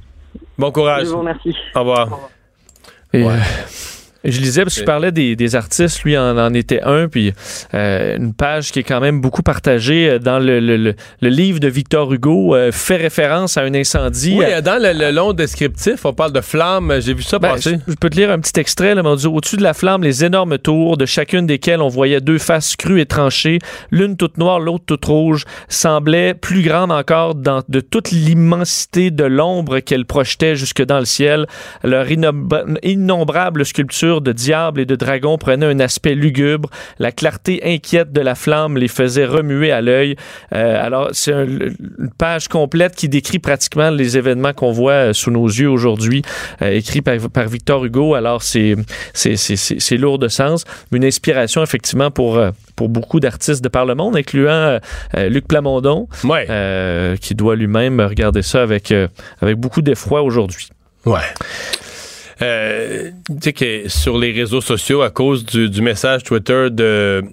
Bon 0.58 0.72
courage. 0.72 1.08
Je 1.08 1.12
vous 1.12 1.20
remercie. 1.20 1.56
Au 1.76 1.80
revoir. 1.80 2.08
Au 2.08 2.16
revoir. 2.16 2.30
Et, 3.14 3.24
ouais. 3.24 3.91
Je 4.24 4.40
lisais 4.40 4.62
parce 4.64 4.76
que 4.76 4.82
je 4.82 4.86
parlais 4.86 5.12
des, 5.12 5.36
des, 5.36 5.56
artistes, 5.56 6.04
lui 6.04 6.16
en, 6.16 6.38
en 6.38 6.54
était 6.54 6.82
un, 6.84 7.08
puis 7.08 7.34
euh, 7.74 8.18
une 8.18 8.34
page 8.36 8.72
qui 8.72 8.80
est 8.80 8.84
quand 8.84 9.00
même 9.00 9.20
beaucoup 9.20 9.42
partagée 9.42 10.10
euh, 10.10 10.20
dans 10.20 10.38
le, 10.38 10.60
le, 10.60 10.78
le, 10.78 11.30
livre 11.30 11.60
de 11.60 11.68
Victor 11.68 12.14
Hugo 12.14 12.56
euh, 12.56 12.72
fait 12.72 12.98
référence 12.98 13.58
à 13.58 13.62
un 13.62 13.74
incendie. 13.74 14.36
Oui, 14.38 14.46
dans 14.64 14.80
le, 14.80 15.12
long 15.12 15.34
descriptif, 15.34 16.06
on 16.06 16.14
parle 16.14 16.34
de 16.34 16.42
flammes. 16.42 17.00
J'ai 17.00 17.16
vu 17.16 17.24
ça 17.24 17.40
ben, 17.40 17.54
passer. 17.54 17.80
Je, 17.88 17.96
peux 17.96 18.12
te 18.12 18.16
lire 18.16 18.30
un 18.30 18.40
petit 18.40 18.60
extrait. 18.60 18.94
Là, 18.94 19.02
au-dessus 19.02 19.58
de 19.58 19.64
la 19.64 19.74
flamme, 19.74 20.04
les 20.04 20.24
énormes 20.24 20.60
tours, 20.60 20.98
de 20.98 21.08
chacune 21.08 21.48
desquelles 21.48 21.82
on 21.82 21.88
voyait 21.88 22.22
deux 22.22 22.38
faces 22.38 22.76
crues 22.76 23.02
et 23.02 23.08
tranchées, 23.08 23.58
l'une 23.90 24.18
toute 24.18 24.38
noire, 24.38 24.60
l'autre 24.60 24.84
toute 24.86 25.06
rouge, 25.06 25.46
semblaient 25.68 26.36
plus 26.36 26.62
grandes 26.62 26.92
encore 26.92 27.34
dans, 27.34 27.64
de 27.68 27.80
toute 27.80 28.12
l'immensité 28.12 29.10
de 29.10 29.24
l'ombre 29.24 29.80
qu'elles 29.80 30.06
projetaient 30.06 30.56
jusque 30.56 30.84
dans 30.84 31.00
le 31.00 31.06
ciel. 31.06 31.48
Leur 31.84 32.06
innombrable 32.84 33.66
sculpture 33.66 34.11
de 34.20 34.32
diables 34.32 34.82
et 34.82 34.86
de 34.86 34.96
dragons 34.96 35.38
prenait 35.38 35.66
un 35.66 35.80
aspect 35.80 36.16
lugubre. 36.16 36.70
La 37.00 37.12
clarté 37.12 37.62
inquiète 37.64 38.12
de 38.12 38.22
la 38.22 38.36
flamme 38.36 38.78
les 38.78 38.88
faisait 38.88 39.26
remuer 39.26 39.72
à 39.72 39.82
l'œil. 39.82 40.16
Euh, 40.54 40.84
alors, 40.84 41.10
c'est 41.14 41.32
une 41.32 41.76
page 42.18 42.48
complète 42.48 42.96
qui 42.96 43.08
décrit 43.08 43.40
pratiquement 43.40 43.90
les 43.90 44.18
événements 44.18 44.54
qu'on 44.54 44.72
voit 44.72 44.92
euh, 44.92 45.14
sous 45.14 45.32
nos 45.32 45.48
yeux 45.48 45.70
aujourd'hui, 45.70 46.24
euh, 46.62 46.72
écrit 46.72 47.02
par, 47.02 47.16
Victor 47.48 47.86
Hugo. 47.86 48.16
Alors, 48.16 48.42
c'est, 48.44 48.76
c'est, 49.14 49.98
lourd 49.98 50.20
de 50.20 50.28
sens. 50.28 50.66
Une 50.92 51.06
inspiration, 51.06 51.64
effectivement, 51.64 52.12
pour, 52.12 52.42
pour 52.76 52.90
beaucoup 52.90 53.20
d'artistes 53.20 53.64
de 53.64 53.70
par 53.70 53.86
le 53.86 53.96
monde, 53.96 54.16
incluant 54.16 54.80
Luc 55.16 55.48
Plamondon, 55.48 56.08
qui 57.22 57.36
doit 57.36 57.56
lui-même 57.56 58.02
regarder 58.02 58.42
ça 58.42 58.64
avec, 58.64 58.94
avec 59.42 59.58
beaucoup 59.58 59.82
d'effroi 59.82 60.22
aujourd'hui. 60.22 60.70
Ouais. 61.06 61.20
Euh, 62.42 63.12
tu 63.28 63.36
sais 63.42 63.54
que 63.54 63.90
sur 63.90 64.18
les 64.18 64.32
réseaux 64.32 64.62
sociaux, 64.62 65.02
à 65.02 65.10
cause 65.10 65.46
du, 65.46 65.82
message 65.82 66.24
Twitter 66.24 66.70
de, 66.72 67.24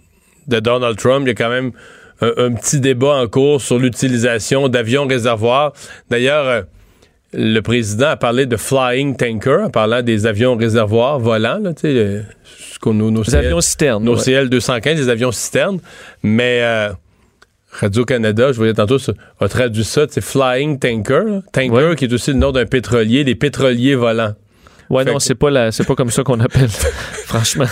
de, 0.46 0.60
Donald 0.60 0.96
Trump, 0.98 1.24
il 1.26 1.28
y 1.28 1.30
a 1.30 1.34
quand 1.34 1.48
même 1.48 1.72
un, 2.20 2.52
petit 2.52 2.80
débat 2.80 3.14
en 3.14 3.26
cours 3.26 3.60
sur 3.60 3.78
l'utilisation 3.78 4.68
d'avions 4.68 5.06
réservoirs. 5.06 5.72
D'ailleurs, 6.10 6.46
euh, 6.46 6.62
le 7.32 7.60
président 7.60 8.08
a 8.08 8.16
parlé 8.16 8.46
de 8.46 8.56
flying 8.56 9.16
tanker 9.16 9.64
en 9.64 9.70
parlant 9.70 10.02
des 10.02 10.26
avions 10.26 10.56
réservoirs 10.56 11.18
volants, 11.18 11.58
là, 11.58 11.72
tu 11.74 11.82
sais, 11.82 11.94
euh, 11.94 12.22
nos, 12.86 13.10
nos, 13.10 13.34
avions 13.34 13.60
citernes. 13.60 14.04
Nos 14.04 14.16
CL-215, 14.16 14.94
des 14.94 15.08
avions 15.08 15.32
citernes. 15.32 15.80
Mais 16.22 16.62
Radio-Canada, 17.70 18.52
je 18.52 18.56
voyais 18.56 18.74
tantôt, 18.74 18.96
a 19.40 19.48
traduit 19.48 19.84
ça, 19.84 20.06
c'est 20.08 20.22
Flying 20.22 20.78
Tanker. 20.78 21.40
Tanker, 21.52 21.94
qui 21.96 22.06
est 22.06 22.12
aussi 22.12 22.32
le 22.32 22.38
nom 22.38 22.50
d'un 22.50 22.66
pétrolier, 22.66 23.24
des 23.24 23.34
pétroliers 23.34 23.94
volants. 23.94 24.34
Ouais, 24.90 25.04
non, 25.04 25.18
c'est 25.18 25.34
pas, 25.34 25.50
la, 25.50 25.72
c'est 25.72 25.84
pas 25.84 25.94
comme 25.94 26.10
ça 26.10 26.22
qu'on 26.22 26.40
appelle, 26.40 26.68
franchement. 27.26 27.66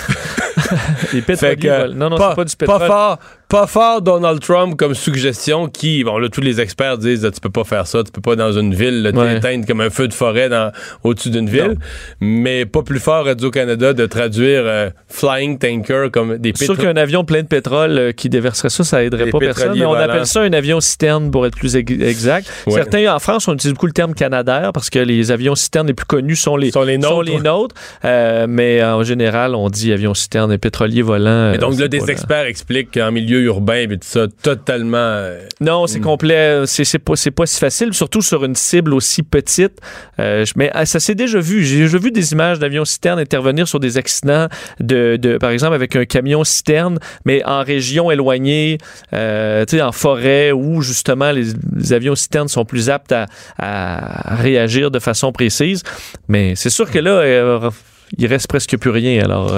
les 1.13 1.23
pétroliers. 1.23 1.95
non, 1.95 2.11
non, 2.11 2.17
c'est 2.19 2.37
pas 2.37 2.45
du 2.45 2.57
pétrole. 2.57 2.79
Pas 2.79 2.87
fort, 2.87 3.19
pas 3.49 3.67
fort 3.67 4.03
Donald 4.03 4.41
Trump 4.41 4.77
comme 4.77 4.95
suggestion 4.95 5.69
qui, 5.69 6.03
bon 6.03 6.19
là, 6.19 6.29
tous 6.29 6.41
les 6.41 6.61
experts 6.61 6.99
disent 6.99 7.29
tu 7.33 7.41
peux 7.41 7.51
pas 7.51 7.65
faire 7.65 7.87
ça, 7.87 8.03
tu 8.03 8.11
peux 8.11 8.21
pas 8.21 8.35
dans 8.35 8.53
une 8.53 8.75
ville 8.75 9.13
t'éteindre 9.15 9.67
comme 9.67 9.81
un 9.81 9.91
feu 9.91 10.09
de 10.09 10.15
forêt 10.15 10.49
dans, 10.49 10.73
au-dessus 11.05 11.31
d'une 11.31 11.49
ville, 11.49 11.77
mais 12.21 12.67
pas 12.67 12.83
plus 12.83 12.99
fort 12.99 13.25
Radio-Canada 13.25 13.93
de 13.93 14.07
traduire 14.07 14.63
euh, 14.65 14.91
flying 15.09 15.59
tanker 15.59 16.09
comme 16.13 16.39
des 16.39 16.53
pétroliers. 16.53 16.81
sûr 16.81 16.85
qu'un 16.85 16.97
avion 16.97 17.25
plein 17.25 17.43
de 17.43 17.47
pétrole 17.47 17.99
euh, 17.99 18.13
qui 18.13 18.29
déverserait 18.29 18.71
ça, 18.71 18.83
ça 18.83 19.05
aiderait 19.05 19.31
pas 19.31 19.39
personne, 19.39 19.79
mais 19.79 19.85
on 19.85 19.95
appelle 19.95 20.27
ça 20.27 20.43
un 20.43 20.53
avion 20.53 20.81
citerne 20.81 21.31
pour 21.31 21.47
être 21.47 21.57
plus 21.57 21.77
exact. 21.77 22.51
Certains 22.69 23.15
en 23.15 23.19
France, 23.19 23.47
on 23.49 23.55
utilise 23.55 23.75
beaucoup 23.75 23.87
le 23.87 23.93
terme 23.93 24.15
canadair 24.15 24.73
parce 24.73 24.91
que 24.91 24.99
les 24.99 25.31
avions 25.31 25.55
citernes 25.55 25.87
les 25.87 25.95
plus 25.95 26.07
connus 26.07 26.37
sont 26.37 26.57
les, 26.57 26.73
sont 26.73 26.83
les 26.83 26.99
nôtres, 26.99 27.15
sont 27.15 27.21
les 27.21 27.39
nôtres 27.39 27.75
euh, 28.05 28.47
mais 28.49 28.83
en 28.85 29.03
général, 29.03 29.55
on 29.55 29.69
dit 29.69 29.93
avion 29.93 30.15
citerne 30.15 30.53
et 30.53 30.59
pétrolier 30.59 31.03
volant. 31.03 31.53
Et 31.53 31.59
donc 31.59 31.79
là, 31.79 31.89
des 31.89 32.11
experts 32.11 32.47
expliquent 32.47 32.95
qu'en 32.95 33.13
milieu 33.13 33.36
urbain 33.41 33.89
et 33.91 33.99
tout 33.99 33.99
ça, 34.03 34.27
totalement. 34.43 34.97
Euh, 34.99 35.47
non, 35.61 35.87
c'est 35.87 35.99
mm. 35.99 36.03
complet. 36.03 36.63
C'est 36.67 36.99
pas, 36.99 37.15
pas 37.35 37.47
si 37.47 37.59
facile, 37.59 37.95
surtout 37.95 38.23
sur 38.23 38.45
une 38.45 38.55
cible 38.55 38.95
aussi 38.95 39.23
petite. 39.23 39.81
Euh, 40.19 40.45
mais 40.57 40.71
ah, 40.75 40.87
ça 40.87 41.01
s'est 41.01 41.15
déjà 41.15 41.39
vu. 41.39 41.65
J'ai 41.65 41.79
déjà 41.81 41.99
vu 41.99 42.11
des 42.11 42.33
images 42.33 42.59
d'avions 42.59 42.85
citernes 42.85 43.19
intervenir 43.19 43.69
sur 43.69 43.81
des 43.81 43.99
accidents, 43.99 44.49
de, 44.81 45.17
de, 45.17 45.39
par 45.39 45.51
exemple, 45.51 45.75
avec 45.75 45.97
un 45.97 46.05
camion 46.05 46.45
citerne, 46.45 46.99
mais 47.25 47.45
en 47.45 47.63
région 47.63 48.11
éloignée, 48.11 48.79
euh, 49.13 49.65
en 49.81 49.93
forêt, 49.93 50.53
où 50.53 50.83
justement 50.83 51.33
les, 51.33 51.53
avions 51.93 52.15
citernes 52.15 52.49
sont 52.49 52.65
plus 52.65 52.91
aptes 52.91 53.13
à, 53.13 53.27
à 53.59 54.37
réagir 54.37 54.91
de 54.91 54.99
façon 54.99 55.33
précise. 55.33 55.83
Mais 56.29 56.55
c'est 56.57 56.71
sûr 56.71 56.91
que 56.91 56.99
là, 56.99 57.11
euh, 57.11 57.71
il 58.19 58.27
reste 58.27 58.49
presque 58.49 58.77
plus 58.77 58.91
rien. 58.91 59.23
Alors, 59.25 59.53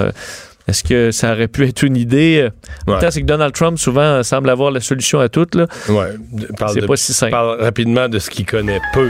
est-ce 0.69 0.83
que 0.83 1.11
ça 1.11 1.33
aurait 1.33 1.47
pu 1.47 1.67
être 1.67 1.83
une 1.83 1.97
idée? 1.97 2.49
Le 2.87 2.93
ouais. 2.93 3.11
c'est 3.11 3.21
que 3.21 3.25
Donald 3.25 3.53
Trump, 3.53 3.79
souvent, 3.79 4.21
semble 4.23 4.49
avoir 4.49 4.69
la 4.71 4.79
solution 4.79 5.19
à 5.19 5.27
tout. 5.27 5.47
Là. 5.53 5.65
Ouais. 5.89 6.13
C'est 6.73 6.85
pas 6.85 6.95
si 6.95 7.13
simple. 7.13 7.31
Parle 7.31 7.61
rapidement 7.61 8.07
de 8.07 8.19
ce 8.19 8.29
qu'il 8.29 8.45
connaît 8.45 8.79
peu. 8.93 9.09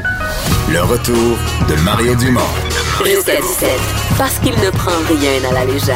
Le 0.71 0.81
retour 0.81 1.37
de 1.67 1.75
Mario 1.83 2.15
Dumont. 2.15 2.39
Jusqu'à 3.05 3.35
17, 3.41 3.69
parce 4.17 4.39
qu'il 4.39 4.53
ne 4.53 4.69
prend 4.69 4.91
rien 5.09 5.49
à 5.49 5.53
la 5.53 5.65
légère. 5.65 5.95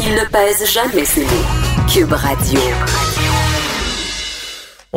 Il 0.00 0.12
ne 0.12 0.24
pèse 0.30 0.72
jamais 0.72 1.04
ses 1.04 1.22
mots. 1.22 1.86
Cube 1.88 2.12
Radio. 2.12 2.60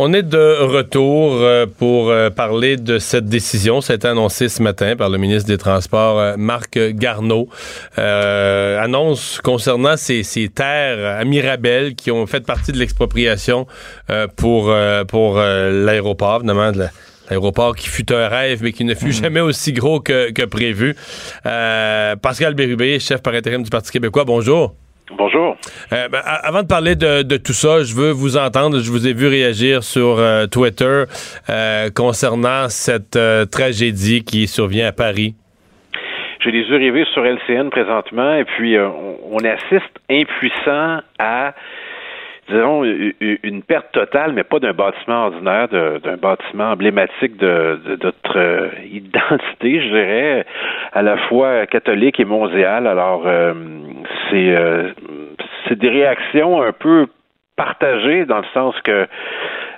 On 0.01 0.13
est 0.13 0.23
de 0.23 0.61
retour 0.61 1.33
euh, 1.33 1.65
pour 1.65 2.09
euh, 2.09 2.29
parler 2.29 2.77
de 2.77 2.99
cette 2.99 3.25
décision. 3.25 3.81
Ça 3.81 3.91
a 3.91 3.95
été 3.97 4.07
annoncé 4.07 4.47
ce 4.47 4.63
matin 4.63 4.95
par 4.95 5.09
le 5.09 5.17
ministre 5.17 5.49
des 5.49 5.57
Transports, 5.57 6.17
euh, 6.17 6.35
Marc 6.37 6.79
Garneau. 6.91 7.49
annonce 7.97 9.41
concernant 9.43 9.97
ces, 9.97 10.23
terres 10.55 11.19
à 11.19 11.25
Mirabel 11.25 11.95
qui 11.95 12.11
ont 12.11 12.25
fait 12.27 12.45
partie 12.45 12.71
de 12.71 12.77
l'expropriation 12.77 13.67
pour, 14.37 14.73
pour 15.09 15.35
l'aéroport, 15.37 16.37
évidemment, 16.37 16.71
l'aéroport 17.29 17.75
qui 17.75 17.89
fut 17.89 18.09
un 18.13 18.29
rêve, 18.29 18.63
mais 18.63 18.71
qui 18.71 18.85
ne 18.85 18.95
fut 18.95 19.07
mhm. 19.07 19.11
jamais 19.11 19.41
aussi 19.41 19.73
gros 19.73 19.99
que, 19.99 20.31
que 20.31 20.45
prévu. 20.45 20.95
Pascal 21.43 22.53
Bérubé, 22.53 22.99
chef 23.01 23.21
par 23.21 23.33
intérim 23.33 23.63
du 23.63 23.69
Parti 23.69 23.91
québécois, 23.91 24.23
bonjour. 24.23 24.75
Bonjour. 25.12 25.57
Euh, 25.91 26.07
ben, 26.07 26.22
avant 26.24 26.62
de 26.62 26.68
parler 26.68 26.95
de, 26.95 27.38
tout 27.38 27.53
ça, 27.53 27.84
je 27.84 27.95
veux 27.95 28.12
vous 28.12 28.38
entendre. 28.38 28.80
Je 28.80 28.91
vous 28.91 29.07
ai 29.07 29.14
vu 29.14 29.28
réagir 29.28 29.84
sur 29.84 30.20
euh, 30.20 30.45
Twitter 30.45 31.05
euh, 31.49 31.89
concernant 31.95 32.70
cette 32.70 33.18
tragédie 33.51 34.24
qui 34.24 34.47
survient 34.47 34.88
à 34.88 34.91
Paris. 34.91 35.36
J'ai 36.44 36.52
les 36.52 36.64
yeux 36.64 36.77
rivés 36.77 37.06
sur 37.14 37.26
LCN 37.26 37.69
présentement 37.69 38.34
et 38.36 38.45
puis 38.45 38.77
on, 38.80 39.38
assiste 39.40 39.91
impuissant 40.10 41.02
à 41.18 41.53
disons, 42.49 42.84
une 42.84 43.61
perte 43.63 43.91
totale, 43.91 44.34
mais 44.34 44.43
pas 44.43 44.59
d'un 44.59 44.73
bâtiment 44.73 45.26
ordinaire, 45.26 45.67
d'un 45.67 46.17
bâtiment 46.17 46.71
emblématique 46.71 47.38
de, 47.38 47.80
notre 48.03 48.38
euh, 48.38 48.67
identité, 48.91 49.81
je 49.81 49.88
dirais, 49.88 50.45
à 50.93 51.01
la 51.01 51.17
fois 51.17 51.65
catholique 51.67 52.19
et 52.19 52.26
mondiale. 52.26 52.88
Alors, 52.88 53.23
euh, 53.26 53.53
c'est 54.30 54.55
c'est 55.67 55.77
des 55.77 55.89
réactions 55.89 56.61
un 56.61 56.71
peu 56.71 57.07
partagées 57.55 58.26
dans 58.26 58.39
le 58.39 58.47
sens 58.53 58.76
que 58.84 59.07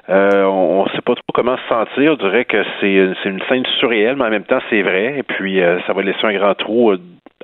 on 0.07 0.85
ne 0.85 0.89
sait 0.89 1.01
pas 1.01 1.15
trop 1.15 1.33
comment 1.33 1.57
se 1.57 1.67
sentir. 1.67 2.13
Je 2.13 2.25
dirais 2.25 2.45
que 2.45 2.63
c'est 2.79 3.29
une 3.29 3.41
scène 3.47 3.65
surréelle, 3.79 4.15
mais 4.17 4.25
en 4.25 4.29
même 4.29 4.43
temps, 4.43 4.59
c'est 4.69 4.81
vrai. 4.81 5.15
Et 5.17 5.23
puis, 5.23 5.61
ça 5.87 5.93
va 5.93 6.01
laisser 6.01 6.23
un 6.23 6.33
grand 6.33 6.55
trou 6.55 6.93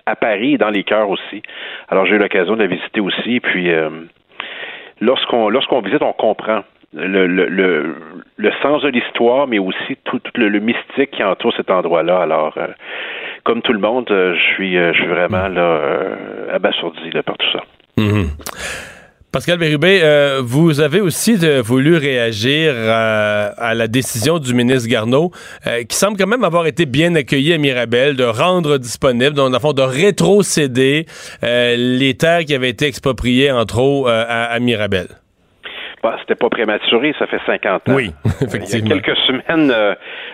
à 0.05 0.15
Paris 0.15 0.53
et 0.53 0.57
dans 0.57 0.69
les 0.69 0.83
cœurs 0.83 1.09
aussi. 1.09 1.41
Alors, 1.89 2.05
j'ai 2.05 2.15
eu 2.15 2.19
l'occasion 2.19 2.55
de 2.55 2.61
la 2.61 2.67
visiter 2.67 2.99
aussi. 2.99 3.39
Puis, 3.39 3.71
lorsqu'on 5.01 5.49
lorsqu'on 5.49 5.81
visite, 5.81 6.01
on 6.01 6.13
comprend 6.13 6.63
le, 6.93 7.27
le, 7.27 7.95
le, 8.37 8.51
sens 8.61 8.81
de 8.81 8.89
l'histoire, 8.89 9.47
mais 9.47 9.59
aussi 9.59 9.97
tout, 10.05 10.21
le, 10.35 10.59
mystique 10.59 11.11
qui 11.11 11.23
entoure 11.23 11.53
cet 11.55 11.69
endroit-là. 11.69 12.21
Alors, 12.21 12.57
euh, 12.57 12.67
comme 13.43 13.61
tout 13.61 13.73
le 13.73 13.79
monde, 13.79 14.09
euh, 14.09 14.35
je 14.35 14.41
suis 14.53 14.77
euh, 14.77 14.93
je 14.93 14.99
suis 14.99 15.07
vraiment 15.07 15.47
là 15.47 15.79
abasourdi 16.53 17.11
par 17.25 17.37
tout 17.37 17.51
ça. 17.51 17.59
Mm-hmm. 17.97 18.96
Pascal 19.29 19.57
Bérubé, 19.57 19.99
euh, 20.03 20.41
vous 20.41 20.79
avez 20.79 21.01
aussi 21.01 21.37
euh, 21.43 21.61
voulu 21.61 21.97
réagir 21.97 22.71
euh, 22.73 23.51
à, 23.57 23.75
la 23.75 23.89
décision 23.89 24.39
du 24.39 24.53
ministre 24.53 24.87
Garneau, 24.87 25.31
qui 25.89 25.97
semble 25.97 26.17
quand 26.17 26.27
même 26.27 26.45
avoir 26.45 26.65
été 26.65 26.85
bien 26.85 27.13
accueilli 27.13 27.51
à 27.51 27.57
Mirabel, 27.57 28.15
de 28.15 28.23
rendre 28.23 28.77
disponible, 28.77 29.35
donc, 29.35 29.51
dans 29.51 29.73
de 29.73 29.81
rétrocéder 29.81 31.07
les 31.41 32.15
terres 32.17 32.45
qui 32.45 32.55
avaient 32.55 32.69
été 32.69 32.85
expropriées 32.85 33.51
en 33.51 33.65
trop 33.65 34.07
à, 34.07 34.21
à, 34.21 34.59
Mirabel. 34.59 35.07
Bah, 36.03 36.17
c'était 36.19 36.35
pas 36.35 36.49
prématuré, 36.49 37.13
ça 37.17 37.27
fait 37.27 37.41
50 37.45 37.89
ans. 37.89 37.95
Oui, 37.95 38.11
effectivement. 38.41 38.87
Il 38.87 38.95
y 38.95 38.99
a 38.99 39.01
quelques 39.01 39.17
semaines, 39.19 39.73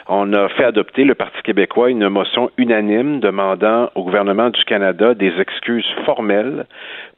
on 0.08 0.34
a 0.34 0.50
fait 0.50 0.66
adopter, 0.66 1.04
le 1.04 1.16
Parti 1.16 1.42
québécois, 1.44 1.90
une 1.90 2.10
motion 2.10 2.52
unanime 2.58 3.20
demandant 3.20 3.90
au 3.96 4.04
gouvernement 4.04 4.50
du 4.50 4.64
Canada 4.66 5.14
des 5.14 5.34
excuses 5.40 5.88
formelles 6.06 6.66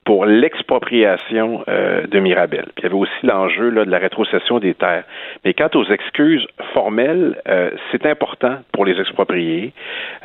pour 0.06 0.26
l'expropriation 0.26 1.64
euh, 1.68 2.06
de 2.06 2.20
Mirabel. 2.20 2.66
Puis 2.76 2.82
il 2.82 2.84
y 2.84 2.86
avait 2.86 2.96
aussi 2.96 3.12
l'enjeu 3.24 3.72
de 3.72 3.92
la 3.92 3.98
rétrocession 3.98 4.60
des 4.60 4.76
terres. 4.76 5.04
Mais 5.44 5.54
quant 5.54 5.70
aux 5.74 5.86
excuses 5.86 6.46
formelles, 6.74 7.42
euh, 7.48 7.72
c'est 7.92 8.06
important 8.06 8.60
pour 8.72 8.86
les 8.86 9.00
exproprier. 9.00 9.74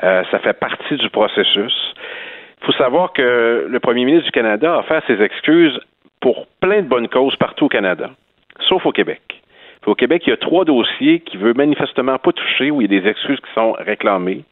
Euh, 0.05 0.23
ça 0.31 0.39
fait 0.39 0.53
partie 0.53 0.97
du 0.97 1.09
processus. 1.09 1.73
Il 2.63 2.67
faut 2.67 2.73
savoir 2.73 3.15
que 3.15 3.67
le 3.69 3.81
premier 3.81 4.05
ministre 4.05 4.27
du 4.27 4.33
Canada 4.33 4.77
a 4.77 4.83
fait 4.83 5.03
ses 5.07 5.23
excuses 5.23 5.81
pour 6.21 6.47
plein 6.61 6.83
de 6.83 6.89
bonnes 6.89 7.09
causes 7.09 7.37
partout 7.37 7.67
au 7.67 7.69
Canada, 7.69 8.11
sauf 8.69 8.85
au 8.87 8.93
Québec. 8.93 9.21
au 9.87 9.95
Québec, 9.95 10.23
il 10.27 10.31
y 10.31 10.33
a 10.33 10.37
trois 10.37 10.65
dossiers 10.65 11.21
qui 11.21 11.39
veut 11.39 11.55
manifestement 11.55 12.19
pas 12.19 12.33
toucher, 12.33 12.71
où 12.71 12.83
il 12.83 12.93
y 12.93 12.97
a 12.97 13.01
des 13.01 13.09
excuses 13.09 13.41
qui 13.41 13.53
sont 13.55 13.73
réclamées. 13.73 14.45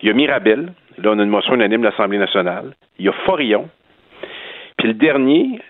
Il 0.00 0.08
y 0.08 0.10
a 0.10 0.14
Mirabel, 0.14 0.72
là 0.98 1.10
on 1.12 1.18
a 1.18 1.22
une 1.22 1.30
motion 1.30 1.54
unanime 1.54 1.82
de 1.82 1.86
l'Assemblée 1.86 2.18
nationale. 2.18 2.74
Il 2.98 3.06
y 3.06 3.08
a 3.08 3.12
Forillon, 3.24 3.68
puis 4.76 4.88
le 4.88 4.94
dernier, 4.94 5.60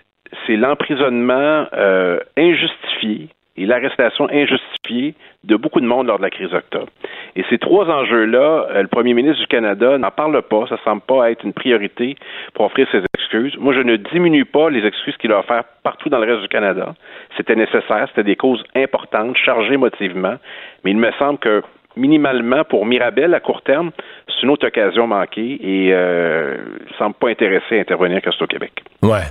c'est 0.45 0.55
l'emprisonnement 0.55 1.67
euh, 1.73 2.19
injustifié 2.37 3.29
et 3.55 3.65
l'arrestation 3.65 4.27
injustifiée 4.31 5.15
de 5.43 5.55
beaucoup 5.55 5.79
de 5.79 5.85
monde 5.85 6.07
lors 6.07 6.17
de 6.17 6.23
la 6.23 6.29
crise 6.29 6.49
d'octobre. 6.49 6.87
Et 7.35 7.43
ces 7.49 7.57
trois 7.57 7.85
enjeux-là, 7.87 8.67
euh, 8.71 8.81
le 8.81 8.87
premier 8.87 9.13
ministre 9.13 9.41
du 9.41 9.47
Canada 9.47 9.97
n'en 9.97 10.11
parle 10.11 10.41
pas, 10.41 10.65
ça 10.67 10.77
semble 10.83 11.01
pas 11.01 11.29
être 11.31 11.43
une 11.43 11.53
priorité 11.53 12.15
pour 12.53 12.65
offrir 12.65 12.87
ses 12.91 13.01
excuses. 13.17 13.55
Moi, 13.57 13.73
je 13.73 13.81
ne 13.81 13.95
diminue 13.97 14.45
pas 14.45 14.69
les 14.69 14.85
excuses 14.85 15.17
qu'il 15.17 15.31
a 15.31 15.39
offertes 15.39 15.67
partout 15.83 16.09
dans 16.09 16.19
le 16.19 16.31
reste 16.31 16.41
du 16.41 16.47
Canada. 16.47 16.95
C'était 17.37 17.55
nécessaire, 17.55 18.07
c'était 18.09 18.23
des 18.23 18.35
causes 18.35 18.63
importantes, 18.75 19.37
chargées 19.37 19.73
émotivement, 19.73 20.35
mais 20.83 20.91
il 20.91 20.97
me 20.97 21.11
semble 21.13 21.39
que 21.39 21.61
minimalement 21.95 22.63
pour 22.63 22.85
Mirabel 22.85 23.33
à 23.33 23.39
court 23.39 23.61
terme, 23.61 23.91
c'est 24.27 24.43
une 24.43 24.49
autre 24.49 24.67
occasion 24.67 25.07
manquée 25.07 25.59
et 25.61 25.93
euh, 25.93 26.57
ne 26.89 26.97
semble 26.97 27.15
pas 27.15 27.29
intéressé 27.29 27.77
à 27.77 27.81
intervenir 27.81 28.21
quand 28.23 28.31
c'est 28.37 28.43
au 28.43 28.47
Québec. 28.47 28.71
Ouais. 29.01 29.21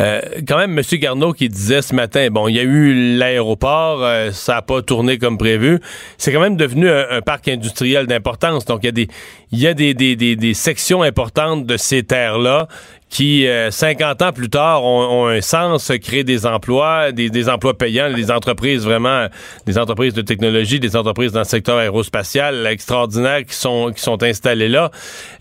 Euh, 0.00 0.20
quand 0.46 0.58
même, 0.58 0.78
M. 0.78 0.84
Garneau 1.00 1.32
qui 1.32 1.48
disait 1.48 1.82
ce 1.82 1.94
matin, 1.94 2.28
bon, 2.30 2.48
il 2.48 2.56
y 2.56 2.60
a 2.60 2.62
eu 2.62 3.16
l'aéroport, 3.16 4.04
euh, 4.04 4.30
ça 4.30 4.54
n'a 4.54 4.62
pas 4.62 4.82
tourné 4.82 5.18
comme 5.18 5.38
prévu. 5.38 5.78
C'est 6.18 6.32
quand 6.32 6.40
même 6.40 6.56
devenu 6.56 6.88
un, 6.88 7.20
parc 7.20 7.48
industriel 7.48 8.06
d'importance. 8.06 8.64
Donc, 8.64 8.80
il 8.82 8.86
y 8.86 8.88
a 8.88 8.92
des, 8.92 9.08
il 9.52 9.60
y 9.60 9.66
a 9.66 9.74
des, 9.74 9.94
des, 9.94 10.16
des, 10.16 10.36
des 10.36 10.54
sections 10.54 11.02
importantes 11.02 11.66
de 11.66 11.76
ces 11.76 12.02
terres-là 12.02 12.68
qui, 13.14 13.46
50 13.70 14.22
euh, 14.22 14.26
ans 14.26 14.32
plus 14.32 14.50
tard, 14.50 14.84
ont, 14.84 15.28
un 15.28 15.40
sens, 15.40 15.92
créer 16.02 16.24
des 16.24 16.46
emplois, 16.46 17.12
des, 17.12 17.48
emplois 17.48 17.74
payants, 17.74 18.12
des 18.12 18.32
entreprises 18.32 18.84
vraiment, 18.84 19.26
des 19.66 19.78
entreprises 19.78 20.14
de 20.14 20.22
technologie, 20.22 20.80
des 20.80 20.96
entreprises 20.96 21.30
dans 21.30 21.40
le 21.40 21.44
secteur 21.44 21.78
aérospatial 21.78 22.66
extraordinaires 22.66 23.44
qui 23.44 23.54
sont, 23.54 23.92
qui 23.94 24.02
sont 24.02 24.20
installées 24.24 24.68
là. 24.68 24.90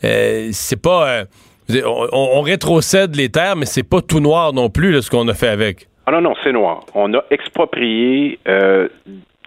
Euh, 0.03 0.49
c'est 0.51 0.81
pas... 0.81 1.07
Euh, 1.07 1.25
on, 2.11 2.41
rétrocède 2.41 3.15
les 3.15 3.29
terres, 3.29 3.55
mais 3.55 3.65
c'est 3.65 3.89
pas 3.89 4.01
tout 4.01 4.19
noir 4.19 4.53
non 4.53 4.69
plus, 4.69 5.01
ce 5.01 5.09
qu'on 5.09 5.27
a 5.27 5.33
fait 5.33 5.47
avec. 5.47 5.87
Ah 6.05 6.11
non, 6.11 6.21
non, 6.21 6.35
c'est 6.43 6.51
noir. 6.51 6.81
On 6.93 7.11
a 7.15 7.23
exproprié 7.31 8.37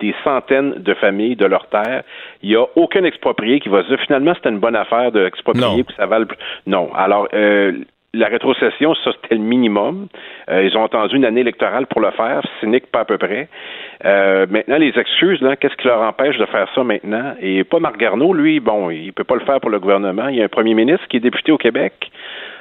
des 0.00 0.14
centaines 0.24 0.74
de 0.78 0.94
familles 0.94 1.36
de 1.36 1.46
leurs 1.46 1.68
terres. 1.68 2.02
Il 2.42 2.48
n'y 2.48 2.56
a 2.56 2.64
aucun 2.74 3.04
exproprié 3.04 3.60
qui 3.60 3.68
va 3.68 3.82
se 3.82 3.88
dire 3.88 4.00
finalement 4.06 4.32
c'était 4.34 4.48
une 4.48 4.58
bonne 4.58 4.76
affaire 4.76 5.12
de 5.12 5.24
exproprier 5.26 5.84
puis 5.84 5.94
ça 5.96 6.06
vale 6.06 6.26
non. 6.66 6.90
Alors 6.94 7.28
la 8.16 8.28
rétrocession, 8.28 8.94
ça, 8.94 9.12
c'était 9.12 9.34
le 9.34 9.42
minimum. 9.42 10.08
Euh, 10.50 10.64
ils 10.64 10.76
ont 10.76 10.82
entendu 10.82 11.16
une 11.16 11.24
année 11.24 11.40
électorale 11.40 11.86
pour 11.86 12.00
le 12.00 12.10
faire, 12.12 12.42
cynique 12.60 12.86
pas 12.90 13.00
à 13.00 13.04
peu 13.04 13.18
près. 13.18 13.48
Euh, 14.04 14.46
maintenant, 14.48 14.78
les 14.78 14.98
excuses, 14.98 15.40
là, 15.40 15.56
qu'est-ce 15.56 15.76
qui 15.76 15.86
leur 15.86 16.00
empêche 16.00 16.38
de 16.38 16.46
faire 16.46 16.68
ça 16.74 16.82
maintenant? 16.82 17.34
Et 17.40 17.64
pas 17.64 17.78
Marc 17.78 17.96
Garneau, 17.98 18.32
lui, 18.32 18.60
bon, 18.60 18.90
il 18.90 19.12
peut 19.12 19.24
pas 19.24 19.36
le 19.36 19.44
faire 19.44 19.60
pour 19.60 19.70
le 19.70 19.78
gouvernement. 19.78 20.28
Il 20.28 20.36
y 20.36 20.42
a 20.42 20.44
un 20.44 20.48
premier 20.48 20.74
ministre 20.74 21.06
qui 21.08 21.18
est 21.18 21.20
député 21.20 21.52
au 21.52 21.58
Québec. 21.58 22.10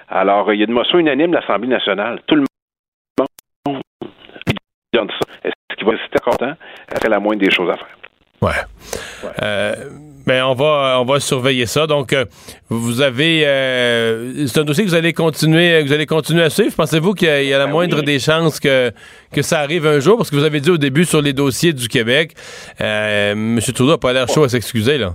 Alors, 0.10 0.54
il 0.54 0.60
y 0.60 0.62
a 0.62 0.66
une 0.66 0.74
motion 0.74 1.00
unanime 1.00 1.32
de 1.32 1.36
l'Assemblée 1.36 1.68
nationale. 1.68 2.20
Tout 2.28 2.36
le 2.36 2.46
monde 3.68 3.82
donne 4.94 5.10
ça. 5.10 5.28
Est-ce 5.44 5.76
qu'il 5.76 5.86
va 5.86 5.94
rester 5.94 6.20
content? 6.20 6.54
C'est 7.02 7.10
la 7.10 7.20
moindre 7.20 7.42
des 7.42 7.52
choses 7.52 7.70
à 7.70 7.78
faire? 7.78 8.05
Ouais. 8.46 9.32
Euh, 9.42 9.74
ben 10.28 10.44
on 10.44 10.54
va 10.54 11.00
on 11.00 11.06
va 11.06 11.20
surveiller 11.20 11.66
ça. 11.66 11.88
Donc 11.88 12.14
euh, 12.14 12.26
vous 12.70 13.02
avez 13.02 13.44
euh, 13.46 14.46
c'est 14.48 14.60
un 14.60 14.64
dossier 14.64 14.84
que 14.84 14.90
vous 14.90 14.96
allez 14.96 15.14
continuer 15.14 15.82
vous 15.82 15.94
allez 15.94 16.06
continuer 16.06 16.44
à 16.44 16.50
suivre. 16.50 16.76
Pensez-vous 16.76 17.14
qu'il 17.14 17.28
y, 17.28 17.54
a 17.54 17.58
la 17.58 17.66
ben 17.66 17.72
moindre 17.72 18.04
des 18.04 18.20
chances 18.20 18.60
que 18.60 18.92
que 19.34 19.42
ça 19.42 19.60
arrive 19.62 19.88
un 19.88 20.00
jour? 20.00 20.18
Parce 20.18 20.30
que 20.30 20.36
vous 20.36 20.44
avez 20.44 20.60
dit 20.60 20.70
au 20.70 20.78
début 20.78 21.06
sur 21.06 21.22
les 21.22 21.34
dossiers 21.34 21.74
du 21.74 21.88
Québec, 21.88 22.34
M. 22.80 23.60
Trudeau 23.74 23.92
n'a 23.92 23.98
pas 23.98 24.14
l'air 24.14 24.28
chaud 24.28 24.44
à 24.44 24.50
s'excuser 24.50 24.98
là. 25.00 25.14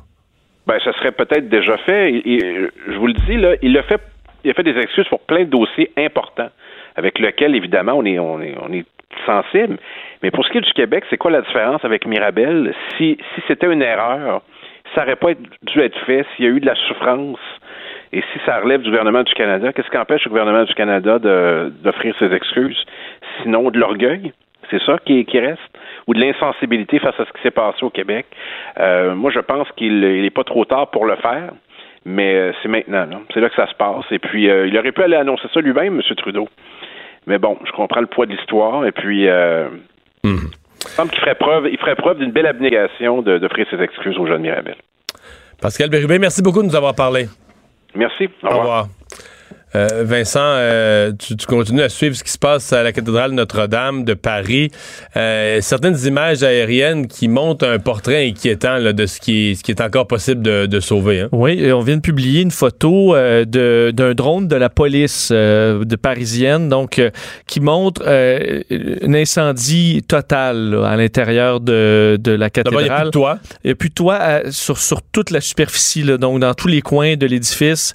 Ben 0.66 0.78
ça 0.84 0.92
serait 0.94 1.12
peut-être 1.12 1.48
déjà 1.48 1.76
fait. 1.78 2.22
je 2.24 2.98
vous 2.98 3.06
le 3.06 3.14
dis 3.26 3.36
là, 3.36 3.54
il 3.62 3.76
a 3.78 3.82
fait 3.84 4.00
il 4.42 4.50
a 4.50 4.54
fait 4.54 4.64
des 4.64 4.76
excuses 4.76 5.06
pour 5.08 5.20
plein 5.20 5.44
de 5.44 5.50
dossiers 5.50 5.92
importants 5.96 6.50
avec 6.96 7.18
lesquels 7.18 7.54
évidemment 7.54 7.92
on 7.94 8.04
est 8.04 8.18
on 8.18 8.40
est 8.40 8.54
on 8.60 8.72
est 8.72 8.86
sensible. 9.26 9.78
Mais 10.22 10.30
pour 10.30 10.44
ce 10.44 10.50
qui 10.50 10.58
est 10.58 10.62
du 10.62 10.72
Québec, 10.72 11.04
c'est 11.10 11.16
quoi 11.16 11.30
la 11.30 11.42
différence 11.42 11.84
avec 11.84 12.06
Mirabel? 12.06 12.74
Si, 12.96 13.18
si 13.34 13.42
c'était 13.48 13.72
une 13.72 13.82
erreur, 13.82 14.42
ça 14.94 15.02
n'aurait 15.02 15.16
pas 15.16 15.34
dû 15.34 15.80
être 15.80 15.98
fait 16.06 16.26
s'il 16.34 16.44
y 16.44 16.48
a 16.48 16.50
eu 16.50 16.60
de 16.60 16.66
la 16.66 16.74
souffrance. 16.74 17.38
Et 18.12 18.22
si 18.32 18.40
ça 18.44 18.58
relève 18.58 18.82
du 18.82 18.90
gouvernement 18.90 19.22
du 19.22 19.32
Canada, 19.34 19.72
qu'est-ce 19.72 19.88
qui 19.88 19.96
empêche 19.96 20.24
le 20.24 20.30
gouvernement 20.30 20.64
du 20.64 20.74
Canada 20.74 21.18
d'offrir 21.18 22.14
ses 22.18 22.32
excuses? 22.32 22.84
Sinon 23.42 23.70
de 23.70 23.78
l'orgueil. 23.78 24.32
C'est 24.70 24.82
ça 24.82 24.98
qui, 25.04 25.24
reste? 25.34 25.60
Ou 26.06 26.14
de 26.14 26.20
l'insensibilité 26.20 26.98
face 26.98 27.18
à 27.18 27.24
ce 27.24 27.32
qui 27.32 27.42
s'est 27.42 27.50
passé 27.50 27.84
au 27.84 27.90
Québec? 27.90 28.26
Euh, 28.78 29.14
moi, 29.14 29.30
je 29.30 29.40
pense 29.40 29.68
qu'il 29.72 30.00
n'est 30.00 30.30
pas 30.30 30.44
trop 30.44 30.64
tard 30.64 30.90
pour 30.90 31.06
le 31.06 31.16
faire, 31.16 31.52
mais 32.04 32.34
euh, 32.34 32.52
c'est 32.62 32.68
maintenant. 32.68 33.06
C'est 33.34 33.40
là 33.40 33.48
que 33.48 33.56
ça 33.56 33.66
se 33.66 33.74
passe. 33.74 34.04
Et 34.10 34.18
puis, 34.18 34.48
euh, 34.48 34.66
il 34.66 34.78
aurait 34.78 34.92
pu 34.92 35.02
aller 35.02 35.16
annoncer 35.16 35.48
ça 35.52 35.60
lui-même, 35.60 36.00
M. 36.00 36.16
Trudeau. 36.16 36.48
Mais 37.26 37.38
bon, 37.38 37.58
je 37.64 37.72
comprends 37.72 38.00
le 38.00 38.06
poids 38.06 38.26
de 38.26 38.32
l'histoire. 38.32 38.86
Et 38.86 38.92
puis, 38.92 39.28
euh, 39.28 39.68
hmm. 40.24 40.38
il 40.82 40.88
semble 40.88 41.10
qu'il 41.10 41.20
ferait 41.20 41.34
preuve, 41.34 41.68
il 41.70 41.78
ferait 41.78 41.96
preuve 41.96 42.18
d'une 42.18 42.32
belle 42.32 42.46
abnégation 42.46 43.22
d'offrir 43.22 43.66
ses 43.70 43.80
excuses 43.80 44.18
aux 44.18 44.26
jeunes 44.26 44.42
Mirabel. 44.42 44.76
Pascal 45.60 45.90
Bérubé, 45.90 46.18
merci 46.18 46.42
beaucoup 46.42 46.62
de 46.62 46.68
nous 46.68 46.76
avoir 46.76 46.94
parlé. 46.94 47.26
Merci. 47.94 48.28
Au 48.42 48.48
revoir. 48.48 48.88
Euh, 49.76 50.02
Vincent, 50.04 50.40
euh, 50.42 51.12
tu, 51.16 51.36
continues 51.46 51.82
à 51.82 51.88
suivre 51.88 52.16
ce 52.16 52.24
qui 52.24 52.32
se 52.32 52.38
passe 52.38 52.72
à 52.72 52.82
la 52.82 52.92
cathédrale 52.92 53.32
Notre-Dame 53.32 54.04
de 54.04 54.14
Paris. 54.14 54.70
Euh, 55.16 55.60
certaines 55.60 55.98
images 56.06 56.42
aériennes 56.42 57.06
qui 57.06 57.28
montrent 57.28 57.66
un 57.66 57.78
portrait 57.78 58.26
inquiétant 58.26 58.80
de 58.80 59.06
ce 59.06 59.20
qui, 59.20 59.50
est, 59.50 59.54
ce 59.54 59.62
qui 59.62 59.70
est 59.70 59.80
encore 59.80 60.06
possible 60.06 60.42
de, 60.42 60.80
sauver. 60.80 61.20
Hein. 61.20 61.28
Oui, 61.32 61.70
on 61.72 61.80
vient 61.80 61.96
de 61.96 62.00
publier 62.00 62.40
une 62.40 62.50
photo 62.50 63.14
d'un 63.14 64.14
drone 64.14 64.48
de 64.48 64.56
la 64.56 64.70
police 64.70 65.30
de 65.30 65.96
parisienne, 65.96 66.68
donc 66.68 67.00
qui 67.46 67.60
montre 67.60 68.02
un 68.06 69.14
incendie 69.14 70.02
total 70.08 70.80
à 70.84 70.96
l'intérieur 70.96 71.60
de, 71.60 72.18
la 72.24 72.50
cathédrale. 72.50 72.82
Il 72.82 72.88
n'y 72.88 72.90
a 72.90 73.00
plus 73.00 73.04
de 73.04 73.10
toit. 73.10 73.38
Il 73.62 73.66
n'y 73.66 73.72
a 73.72 73.74
plus 73.74 73.88
de 73.90 73.94
toit 73.94 74.40
sur, 74.50 74.78
sur 74.78 75.02
toute 75.02 75.30
la 75.30 75.40
superficie, 75.40 76.02
donc 76.02 76.40
dans 76.40 76.54
tous 76.54 76.68
les 76.68 76.80
coins 76.80 77.16
de 77.16 77.26
l'édifice. 77.26 77.94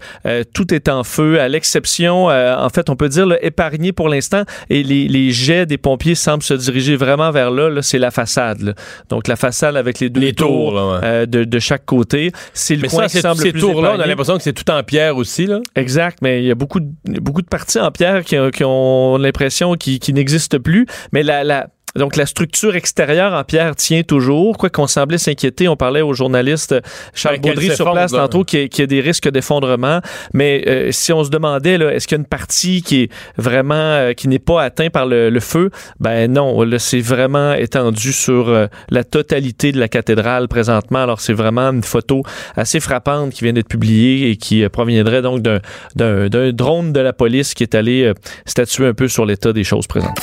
tout 0.54 0.74
est 0.74 0.90
en 0.90 1.04
feu 1.04 1.40
à 1.40 1.48
l'extérieur 1.48 1.65
exception, 1.66 2.30
euh, 2.30 2.56
en 2.56 2.70
fait, 2.70 2.90
on 2.90 2.96
peut 2.96 3.10
dire, 3.10 3.28
épargnée 3.42 3.92
pour 3.92 4.08
l'instant. 4.08 4.44
Et 4.70 4.84
les, 4.84 5.08
les, 5.08 5.32
jets 5.32 5.66
des 5.66 5.78
pompiers 5.78 6.16
semblent 6.16 6.44
se 6.44 6.54
diriger 6.54 6.96
vraiment 6.96 7.32
vers 7.32 7.52
là. 7.52 7.70
là 7.70 7.82
c'est 7.82 7.98
la 7.98 8.12
façade. 8.12 8.76
Donc, 9.10 9.28
la 9.28 9.36
façade 9.36 9.76
avec 9.76 10.00
les 10.00 10.10
deux 10.10 10.32
tours, 10.32 11.00
de, 11.02 11.26
de, 11.26 11.60
chaque 11.60 11.86
côté. 11.86 12.32
C'est 12.54 12.76
le 12.76 12.88
coin 12.88 13.08
qui 13.08 13.20
semble 13.20 13.42
ces 13.42 13.54
tours-là, 13.54 13.96
on 13.98 14.00
a 14.00 14.06
l'impression 14.06 14.38
que 14.38 14.44
c'est 14.44 14.54
tout 14.54 14.70
en 14.72 14.84
pierre 14.84 15.18
aussi. 15.18 15.48
Là. 15.48 15.60
Exact, 15.76 16.20
mais 16.22 16.44
il 16.44 16.48
y 16.48 16.52
a 16.52 16.56
beaucoup 16.56 16.80
de, 16.80 16.88
beaucoup 17.20 17.42
de 17.42 17.48
parties 17.48 17.80
en 17.80 17.92
pierre 17.92 18.24
qui, 18.24 18.36
qui 18.54 18.64
ont 18.64 19.18
l'impression 19.18 19.74
qui, 19.76 20.00
qui 20.00 20.14
n'existent 20.14 20.60
plus. 20.60 20.86
Mais 21.12 21.24
la, 21.24 21.44
la 21.44 21.68
donc, 21.96 22.18
la 22.18 22.26
structure 22.26 22.76
extérieure 22.76 23.34
en 23.34 23.44
pierre 23.44 23.76
tient 23.76 24.04
toujours. 24.04 24.58
Quoi 24.58 24.70
qu'on 24.70 24.88
semblait 24.88 25.18
s'inquiéter, 25.18 25.70
on 25.70 25.78
parlait 25.78 26.02
au 26.02 26.14
journaliste 26.14 26.76
Charles 27.14 27.40
Baudry 27.40 27.74
sur 27.74 27.92
place 27.92 28.12
tantôt 28.12 28.44
qu'il 28.44 28.70
y, 28.78 28.82
a 28.82 28.86
des 28.86 29.00
risques 29.00 29.30
d'effondrement. 29.30 30.02
Mais 30.34 30.64
euh, 30.68 30.92
si 30.92 31.14
on 31.14 31.24
se 31.24 31.30
demandait, 31.30 31.76
est-ce 31.76 32.08
qu'il 32.08 32.18
y 32.18 32.20
a 32.20 32.22
une 32.22 32.28
partie 32.28 32.82
qui 32.82 33.04
est 33.04 33.12
vraiment, 33.38 33.74
euh, 33.76 34.14
qui 34.14 34.28
n'est 34.28 34.40
pas 34.40 34.62
atteinte 34.62 34.92
par 34.92 35.06
le, 35.06 35.40
feu? 35.40 35.70
Ben 36.00 36.32
non, 36.32 36.66
c'est 36.80 37.00
vraiment 37.00 37.54
étendu 37.54 38.12
sur 38.12 38.50
euh, 38.50 38.68
la 38.90 39.04
totalité 39.04 39.72
de 39.72 39.80
la 39.80 39.88
cathédrale 39.88 40.50
présentement. 40.50 41.04
Alors, 41.04 41.22
c'est 41.22 41.34
vraiment 41.34 41.70
une 41.72 41.84
photo 41.84 42.24
assez 42.58 42.82
frappante 42.82 43.32
qui 43.32 43.46
vient 43.46 43.54
d'être 43.54 43.70
publiée 43.70 44.32
et 44.32 44.36
qui 44.36 44.68
proviendrait 44.68 45.22
donc 45.22 45.42
d'un 45.42 46.52
drone 46.52 46.92
de 46.92 47.00
la 47.00 47.14
police 47.14 47.54
qui 47.54 47.64
est 47.64 47.76
allé 47.76 48.12
statuer 48.46 48.88
un 48.88 48.94
peu 48.94 49.08
sur 49.08 49.26
l'état 49.26 49.54
des 49.54 49.64
choses 49.64 49.88
présentes. 49.88 50.20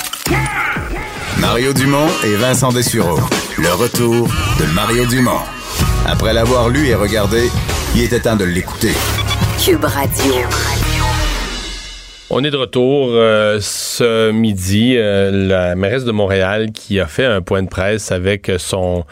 Mario 1.45 1.73
Dumont 1.73 2.07
et 2.23 2.35
Vincent 2.35 2.71
Dessureau. 2.71 3.19
Le 3.57 3.73
retour 3.73 4.27
de 4.59 4.73
Mario 4.73 5.05
Dumont. 5.05 5.41
Après 6.07 6.33
l'avoir 6.33 6.69
lu 6.69 6.87
et 6.87 6.95
regardé, 6.95 7.49
il 7.93 8.03
était 8.03 8.21
temps 8.21 8.37
de 8.37 8.45
l'écouter. 8.45 8.93
Cube 9.63 9.83
Radio. 9.83 10.35
On 12.29 12.45
est 12.45 12.49
de 12.49 12.55
retour 12.55 13.09
euh, 13.11 13.59
ce 13.61 14.31
midi. 14.31 14.95
Euh, 14.95 15.31
la 15.31 15.75
mairesse 15.75 16.05
de 16.05 16.13
Montréal 16.13 16.71
qui 16.71 17.01
a 17.01 17.07
fait 17.07 17.25
un 17.25 17.41
point 17.41 17.61
de 17.61 17.67
presse 17.67 18.13
avec 18.13 18.49
son 18.57 19.03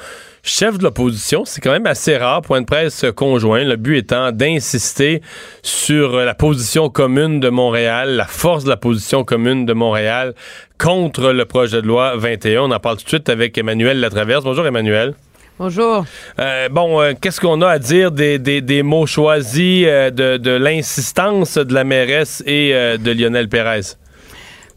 chef 0.44 0.78
de 0.78 0.84
l'opposition. 0.84 1.44
C'est 1.46 1.62
quand 1.62 1.72
même 1.72 1.86
assez 1.86 2.18
rare, 2.18 2.42
point 2.42 2.62
de 2.62 2.66
presse 2.66 3.06
conjoint. 3.16 3.64
Le 3.64 3.76
but 3.76 3.98
étant 3.98 4.32
d'insister 4.32 5.22
sur 5.62 6.18
la 6.18 6.34
position 6.34 6.90
commune 6.90 7.40
de 7.40 7.50
Montréal, 7.50 8.16
la 8.16 8.26
force 8.26 8.64
de 8.64 8.70
la 8.70 8.78
position 8.78 9.24
commune 9.24 9.66
de 9.66 9.74
Montréal 9.74 10.34
contre 10.78 11.32
le 11.32 11.46
projet 11.46 11.82
de 11.82 11.88
loi 11.88 12.16
21. 12.18 12.64
On 12.64 12.72
en 12.72 12.80
parle 12.80 12.98
tout 12.98 13.04
de 13.04 13.10
suite 13.10 13.30
avec 13.30 13.58
Emmanuel 13.58 14.00
Latraverse. 14.00 14.44
Bonjour 14.44 14.66
Emmanuel. 14.66 15.14
Bonjour. 15.60 16.06
Euh, 16.40 16.70
bon, 16.70 17.00
euh, 17.00 17.14
qu'est-ce 17.22 17.40
qu'on 17.40 17.62
a 17.62 17.70
à 17.70 17.78
dire 17.78 18.12
des, 18.12 18.40
des, 18.40 18.82
mots 18.82 19.06
choisis, 19.06 19.86
euh, 19.88 20.10
de, 20.10 20.38
de 20.38 20.50
l'insistance 20.50 21.56
de 21.56 21.72
la 21.72 21.84
mairesse 21.84 22.42
et 22.48 22.74
de 22.74 23.12
Lionel 23.12 23.48
Pérez? 23.48 23.96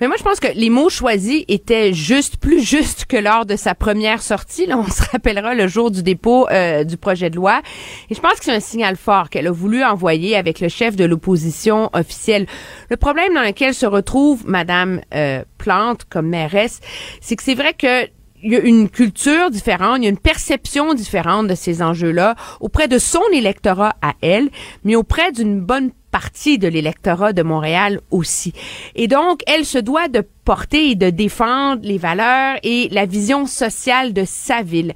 Mais 0.05 0.09
moi, 0.09 0.19
je 0.19 0.23
pense 0.23 0.39
que 0.39 0.49
les 0.55 0.69
mots 0.69 0.91
choisis 0.91 1.45
étaient 1.49 1.95
juste, 1.95 2.37
plus 2.37 2.63
justes 2.63 3.07
que 3.07 3.17
lors 3.17 3.47
de 3.47 3.57
sa 3.57 3.75
première 3.75 4.21
sortie. 4.21 4.67
Là, 4.67 4.77
on 4.77 4.87
se 4.91 5.03
rappellera 5.11 5.55
le 5.55 5.67
jour 5.67 5.91
du 5.91 6.03
dépôt 6.03 6.47
euh, 6.51 6.85
du 6.85 6.99
projet 6.99 7.31
de 7.31 7.37
loi. 7.37 7.63
Et 8.11 8.15
je 8.15 8.21
pense 8.21 8.35
que 8.35 8.45
c'est 8.45 8.53
un 8.53 8.61
signal 8.61 8.97
fort 8.97 9.31
qu'elle 9.31 9.47
a 9.47 9.51
voulu 9.51 9.83
envoyer 9.83 10.37
avec 10.37 10.61
le 10.61 10.69
chef 10.69 10.95
de 10.95 11.07
l'opposition 11.07 11.89
officielle. 11.95 12.47
Le 12.91 12.99
problème 12.99 13.33
dans 13.33 13.41
lequel 13.41 13.73
se 13.73 13.87
retrouve 13.87 14.47
Madame 14.47 15.01
euh, 15.15 15.43
Plante 15.57 16.05
comme 16.05 16.29
mairesse, 16.29 16.81
c'est 17.23 17.37
que 17.37 17.43
c'est 17.43 17.55
vrai 17.55 17.73
que 17.73 18.07
il 18.43 18.53
y 18.53 18.57
a 18.57 18.61
une 18.61 18.91
culture 18.91 19.51
différente, 19.51 20.01
il 20.01 20.05
y 20.05 20.07
a 20.07 20.11
une 20.11 20.19
perception 20.19 20.93
différente 20.93 21.47
de 21.47 21.55
ces 21.55 21.81
enjeux-là 21.81 22.35
auprès 22.61 22.89
de 22.89 22.99
son 22.99 23.23
électorat 23.33 23.97
à 24.03 24.13
elle, 24.21 24.51
mais 24.85 24.97
auprès 24.97 25.33
d'une 25.33 25.63
bonne 25.63 25.93
partie 26.15 26.59
de 26.59 26.69
l'électorat 26.69 27.33
de 27.33 27.43
Montréal 27.43 28.01
aussi. 28.13 28.53
Et 28.95 29.09
donc, 29.09 29.41
elle 29.49 29.65
se 29.65 29.79
doit 29.79 30.07
de 30.07 30.25
porter 30.45 30.91
et 30.91 30.95
de 30.95 31.11
défendre 31.11 31.81
les 31.83 31.99
valeurs 31.99 32.57
et 32.63 32.89
la 32.93 33.05
vision 33.05 33.47
sociale 33.47 34.13
de 34.13 34.25
sa 34.25 34.63
ville 34.63 34.93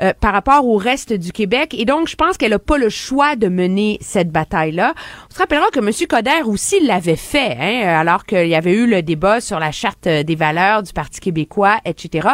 euh, 0.00 0.12
par 0.20 0.32
rapport 0.32 0.64
au 0.68 0.76
reste 0.76 1.12
du 1.12 1.32
Québec. 1.32 1.74
Et 1.76 1.84
donc, 1.84 2.06
je 2.06 2.14
pense 2.14 2.36
qu'elle 2.36 2.52
n'a 2.52 2.60
pas 2.60 2.78
le 2.78 2.88
choix 2.88 3.34
de 3.34 3.48
mener 3.48 3.98
cette 4.00 4.30
bataille-là. 4.30 4.94
On 5.30 5.34
se 5.34 5.38
rappellera 5.40 5.70
que 5.70 5.80
M. 5.80 5.90
Coder 6.08 6.42
aussi 6.44 6.78
l'avait 6.86 7.16
fait, 7.16 7.56
hein, 7.58 7.88
alors 7.88 8.24
qu'il 8.24 8.46
y 8.46 8.54
avait 8.54 8.74
eu 8.74 8.86
le 8.86 9.02
débat 9.02 9.40
sur 9.40 9.58
la 9.58 9.72
charte 9.72 10.06
des 10.06 10.34
valeurs 10.36 10.84
du 10.84 10.92
Parti 10.92 11.18
québécois, 11.18 11.78
etc. 11.84 12.28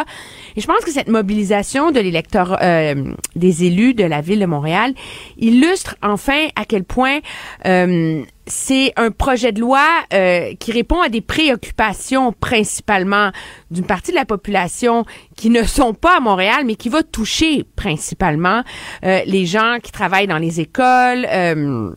Et 0.55 0.61
je 0.61 0.67
pense 0.67 0.83
que 0.85 0.91
cette 0.91 1.09
mobilisation 1.09 1.89
de 1.89 1.99
l'électorat, 1.99 2.59
euh, 2.61 3.13
des 3.35 3.63
élus 3.63 3.95
de 3.95 4.03
la 4.03 4.21
ville 4.21 4.41
de 4.41 4.45
Montréal 4.45 4.93
illustre 5.37 5.95
enfin 6.03 6.47
à 6.55 6.65
quel 6.65 6.83
point 6.83 7.19
euh, 7.65 8.23
c'est 8.47 8.93
un 8.95 9.11
projet 9.11 9.51
de 9.51 9.59
loi 9.59 9.85
euh, 10.13 10.53
qui 10.59 10.71
répond 10.71 11.01
à 11.01 11.09
des 11.09 11.21
préoccupations 11.21 12.31
principalement 12.31 13.31
d'une 13.71 13.85
partie 13.85 14.11
de 14.11 14.15
la 14.15 14.25
population 14.25 15.05
qui 15.35 15.49
ne 15.49 15.63
sont 15.63 15.93
pas 15.93 16.17
à 16.17 16.19
Montréal, 16.19 16.63
mais 16.65 16.75
qui 16.75 16.89
va 16.89 17.03
toucher 17.03 17.65
principalement 17.75 18.63
euh, 19.03 19.21
les 19.25 19.45
gens 19.45 19.77
qui 19.83 19.91
travaillent 19.91 20.27
dans 20.27 20.37
les 20.37 20.59
écoles. 20.59 21.27
Euh, 21.29 21.91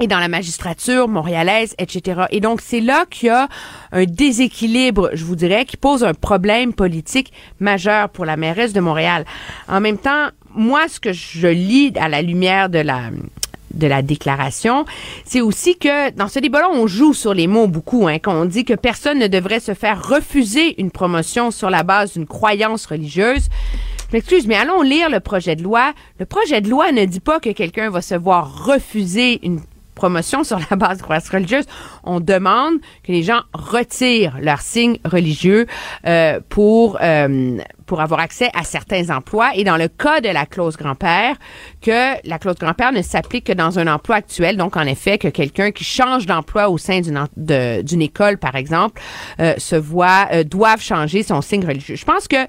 et 0.00 0.06
dans 0.06 0.18
la 0.18 0.28
magistrature 0.28 1.06
montréalaise, 1.06 1.74
etc. 1.78 2.22
Et 2.30 2.40
donc, 2.40 2.60
c'est 2.60 2.80
là 2.80 3.04
qu'il 3.08 3.26
y 3.26 3.30
a 3.30 3.48
un 3.92 4.04
déséquilibre, 4.04 5.10
je 5.12 5.24
vous 5.24 5.36
dirais, 5.36 5.64
qui 5.64 5.76
pose 5.76 6.02
un 6.02 6.14
problème 6.14 6.72
politique 6.72 7.32
majeur 7.60 8.08
pour 8.08 8.24
la 8.24 8.36
mairesse 8.36 8.72
de 8.72 8.80
Montréal. 8.80 9.24
En 9.68 9.80
même 9.80 9.98
temps, 9.98 10.30
moi, 10.54 10.88
ce 10.88 10.98
que 10.98 11.12
je 11.12 11.46
lis 11.46 11.92
à 12.00 12.08
la 12.08 12.22
lumière 12.22 12.68
de 12.68 12.78
la 12.78 13.10
de 13.74 13.86
la 13.86 14.02
déclaration, 14.02 14.84
c'est 15.24 15.40
aussi 15.40 15.76
que 15.76 16.10
dans 16.10 16.28
ce 16.28 16.38
débat-là, 16.38 16.70
on 16.72 16.86
joue 16.86 17.14
sur 17.14 17.34
les 17.34 17.46
mots 17.46 17.68
beaucoup, 17.68 18.06
hein, 18.08 18.18
qu'on 18.18 18.44
dit 18.44 18.64
que 18.64 18.74
personne 18.74 19.18
ne 19.18 19.26
devrait 19.26 19.60
se 19.60 19.74
faire 19.74 20.06
refuser 20.06 20.80
une 20.80 20.90
promotion 20.90 21.50
sur 21.50 21.70
la 21.70 21.82
base 21.82 22.14
d'une 22.14 22.26
croyance 22.26 22.86
religieuse. 22.86 23.48
Je 24.10 24.16
m'excuse, 24.16 24.46
mais 24.46 24.56
allons 24.56 24.82
lire 24.82 25.08
le 25.08 25.20
projet 25.20 25.56
de 25.56 25.62
loi. 25.62 25.94
Le 26.18 26.26
projet 26.26 26.60
de 26.60 26.68
loi 26.68 26.92
ne 26.92 27.04
dit 27.06 27.20
pas 27.20 27.40
que 27.40 27.50
quelqu'un 27.50 27.88
va 27.88 28.02
se 28.02 28.14
voir 28.14 28.66
refuser 28.66 29.40
une 29.42 29.60
promotion 29.94 30.44
sur 30.44 30.58
la 30.70 30.76
base 30.76 30.98
de 30.98 31.02
croyances 31.02 31.28
religieuses, 31.28 31.66
on 32.04 32.20
demande 32.20 32.74
que 33.02 33.12
les 33.12 33.22
gens 33.22 33.40
retirent 33.52 34.36
leur 34.40 34.60
signe 34.60 34.98
religieux 35.04 35.66
euh, 36.06 36.40
pour 36.48 36.98
euh, 37.00 37.58
pour 37.86 38.00
avoir 38.00 38.20
accès 38.20 38.48
à 38.54 38.64
certains 38.64 39.10
emplois. 39.14 39.50
Et 39.54 39.64
dans 39.64 39.76
le 39.76 39.88
cas 39.88 40.20
de 40.22 40.28
la 40.28 40.46
clause 40.46 40.76
grand-père, 40.76 41.36
que 41.82 42.26
la 42.26 42.38
clause 42.38 42.56
grand-père 42.56 42.92
ne 42.92 43.02
s'applique 43.02 43.44
que 43.44 43.52
dans 43.52 43.78
un 43.78 43.86
emploi 43.86 44.16
actuel. 44.16 44.56
Donc, 44.56 44.78
en 44.78 44.86
effet, 44.86 45.18
que 45.18 45.28
quelqu'un 45.28 45.72
qui 45.72 45.84
change 45.84 46.24
d'emploi 46.24 46.70
au 46.70 46.78
sein 46.78 47.00
d'une 47.00 47.26
d'une 47.36 48.02
école, 48.02 48.38
par 48.38 48.54
exemple, 48.54 49.02
euh, 49.40 49.54
se 49.58 49.76
voit 49.76 50.28
doivent 50.44 50.80
changer 50.80 51.22
son 51.22 51.42
signe 51.42 51.66
religieux. 51.66 51.96
Je 51.96 52.04
pense 52.04 52.28
que 52.28 52.46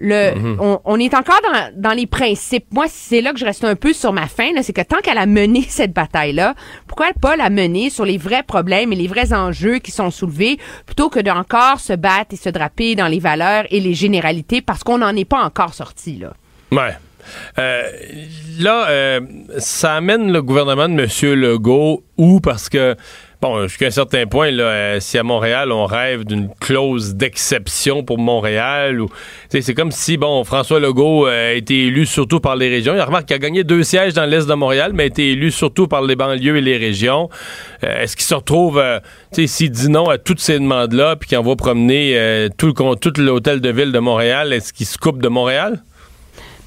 le, 0.00 0.34
mhm. 0.34 0.78
on, 0.84 1.00
est 1.00 1.14
encore 1.14 1.40
dans, 1.42 1.70
dans 1.74 1.94
les 1.94 2.06
principes. 2.06 2.66
Moi, 2.72 2.86
c'est 2.88 3.20
là 3.20 3.32
que 3.32 3.38
je 3.38 3.44
reste 3.44 3.64
un 3.64 3.74
peu 3.74 3.92
sur 3.92 4.12
ma 4.12 4.26
faim. 4.26 4.50
C'est 4.62 4.72
que 4.72 4.82
tant 4.82 4.98
qu'elle 4.98 5.18
a 5.18 5.26
mené 5.26 5.62
cette 5.68 5.92
bataille-là, 5.92 6.54
pourquoi 6.86 7.06
pas 7.20 7.36
la 7.36 7.50
mener 7.50 7.90
sur 7.90 8.04
les 8.04 8.18
vrais 8.18 8.42
problèmes 8.42 8.92
et 8.92 8.96
les 8.96 9.08
vrais 9.08 9.32
enjeux 9.32 9.78
qui 9.78 9.90
sont 9.90 10.10
soulevés, 10.10 10.58
plutôt 10.86 11.08
que 11.08 11.20
d'encore 11.20 11.80
se 11.80 11.92
battre 11.92 12.32
et 12.34 12.36
se 12.36 12.48
draper 12.48 12.94
dans 12.94 13.08
les 13.08 13.18
valeurs 13.18 13.64
et 13.70 13.80
les 13.80 13.94
généralités, 13.94 14.62
parce 14.62 14.84
qu'on 14.84 14.98
n'en 14.98 15.14
est 15.16 15.24
pas 15.24 15.42
encore 15.42 15.74
sorti 15.74 16.18
là. 16.18 16.32
Ouais. 16.70 16.94
Euh, 17.58 17.82
là, 18.58 18.88
euh, 18.88 19.20
ça 19.58 19.96
amène 19.96 20.32
le 20.32 20.42
gouvernement 20.42 20.88
de 20.88 21.02
M. 21.02 21.34
Legault 21.34 22.02
où? 22.16 22.40
Parce 22.40 22.68
que 22.68 22.96
Bon, 23.40 23.68
jusqu'à 23.68 23.86
un 23.86 23.90
certain 23.90 24.26
point, 24.26 24.50
là, 24.50 24.64
euh, 24.64 24.96
si 24.98 25.16
à 25.16 25.22
Montréal, 25.22 25.70
on 25.70 25.86
rêve 25.86 26.24
d'une 26.24 26.48
clause 26.58 27.14
d'exception 27.14 28.02
pour 28.02 28.18
Montréal, 28.18 29.00
ou 29.00 29.08
c'est 29.48 29.74
comme 29.74 29.92
si, 29.92 30.16
bon, 30.16 30.42
François 30.42 30.80
Legault 30.80 31.28
euh, 31.28 31.50
a 31.50 31.52
été 31.52 31.86
élu 31.86 32.04
surtout 32.04 32.40
par 32.40 32.56
les 32.56 32.68
régions. 32.68 32.96
Il 32.96 33.00
remarque 33.00 33.26
qu'il 33.26 33.36
a 33.36 33.38
gagné 33.38 33.62
deux 33.62 33.84
sièges 33.84 34.12
dans 34.12 34.26
l'Est 34.26 34.48
de 34.48 34.54
Montréal, 34.54 34.90
mais 34.92 35.04
a 35.04 35.06
été 35.06 35.30
élu 35.30 35.52
surtout 35.52 35.86
par 35.86 36.02
les 36.02 36.16
banlieues 36.16 36.56
et 36.56 36.60
les 36.60 36.76
régions. 36.78 37.30
Euh, 37.84 38.02
est-ce 38.02 38.16
qu'il 38.16 38.26
se 38.26 38.34
retrouve, 38.34 38.82
s'il 39.30 39.70
dit 39.70 39.88
non 39.88 40.08
à 40.08 40.18
toutes 40.18 40.40
ces 40.40 40.58
demandes-là, 40.58 41.14
puis 41.14 41.28
qu'il 41.28 41.38
envoie 41.38 41.54
promener 41.54 42.48
tout, 42.58 42.72
tout 42.72 43.12
l'hôtel 43.18 43.60
de 43.60 43.70
ville 43.70 43.92
de 43.92 44.00
Montréal, 44.00 44.52
est-ce 44.52 44.72
qu'il 44.72 44.86
se 44.86 44.98
coupe 44.98 45.22
de 45.22 45.28
Montréal? 45.28 45.80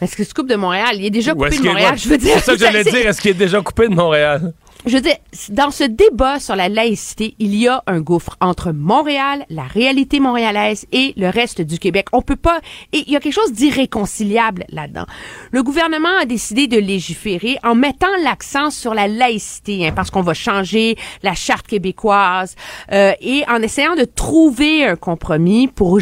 Est-ce 0.02 0.16
qu'il 0.16 0.26
se 0.26 0.34
coupe 0.34 0.50
de 0.50 0.56
Montréal? 0.56 0.96
Il 0.96 1.06
est 1.06 1.12
déjà 1.12 1.34
coupé 1.34 1.58
de 1.58 1.64
Montréal, 1.64 1.98
je 1.98 2.10
veux 2.10 2.18
dire. 2.18 2.34
C'est 2.36 2.46
ça 2.46 2.54
que 2.54 2.60
j'allais 2.60 2.84
dire. 2.84 3.08
Est-ce 3.08 3.22
qu'il 3.22 3.32
est 3.32 3.36
déjà 3.36 3.62
coupé 3.62 3.88
de 3.88 3.94
Montréal? 3.94 4.54
je 4.86 4.96
veux 4.96 5.02
dire, 5.02 5.18
dans 5.50 5.70
ce 5.70 5.84
débat 5.84 6.40
sur 6.40 6.56
la 6.56 6.70
laïcité, 6.70 7.36
il 7.40 7.56
y 7.56 7.68
a 7.68 7.84
un 7.86 8.02
gouffre 8.02 8.36
entre 8.42 8.72
Montréal, 8.72 9.46
la 9.50 9.64
réalité 9.64 10.20
montréalaise 10.20 10.88
et 10.92 11.14
le 11.18 11.30
reste 11.30 11.62
du 11.62 11.78
Québec. 11.78 12.08
On 12.14 12.22
peut 12.22 12.36
pas, 12.36 12.60
et 12.92 13.04
il 13.06 13.14
y 13.14 13.16
a 13.16 13.20
quelque 13.20 13.34
chose 13.34 13.54
d'irréconciliable 13.54 14.66
là-dedans. 14.70 15.06
Le 15.52 15.64
gouvernement 15.64 16.18
a 16.20 16.26
décidé 16.26 16.68
de 16.68 16.78
légiférer 16.78 17.58
en 17.64 17.76
mettant 17.76 18.08
l'accent 18.24 18.72
sur 18.72 18.94
la 18.94 19.08
laïcité, 19.08 19.88
hein, 19.88 19.94
parce 19.96 20.10
qu'on 20.10 20.22
va 20.22 20.34
changer 20.34 20.98
la 21.22 21.36
charte 21.36 21.68
québécoise, 21.68 22.56
euh, 22.92 23.14
et 23.22 23.44
en 23.48 23.62
essayant 23.62 23.96
de 23.96 24.06
trouver 24.06 24.86
un 24.86 24.96
compromis 24.96 25.68
pour 25.68 26.00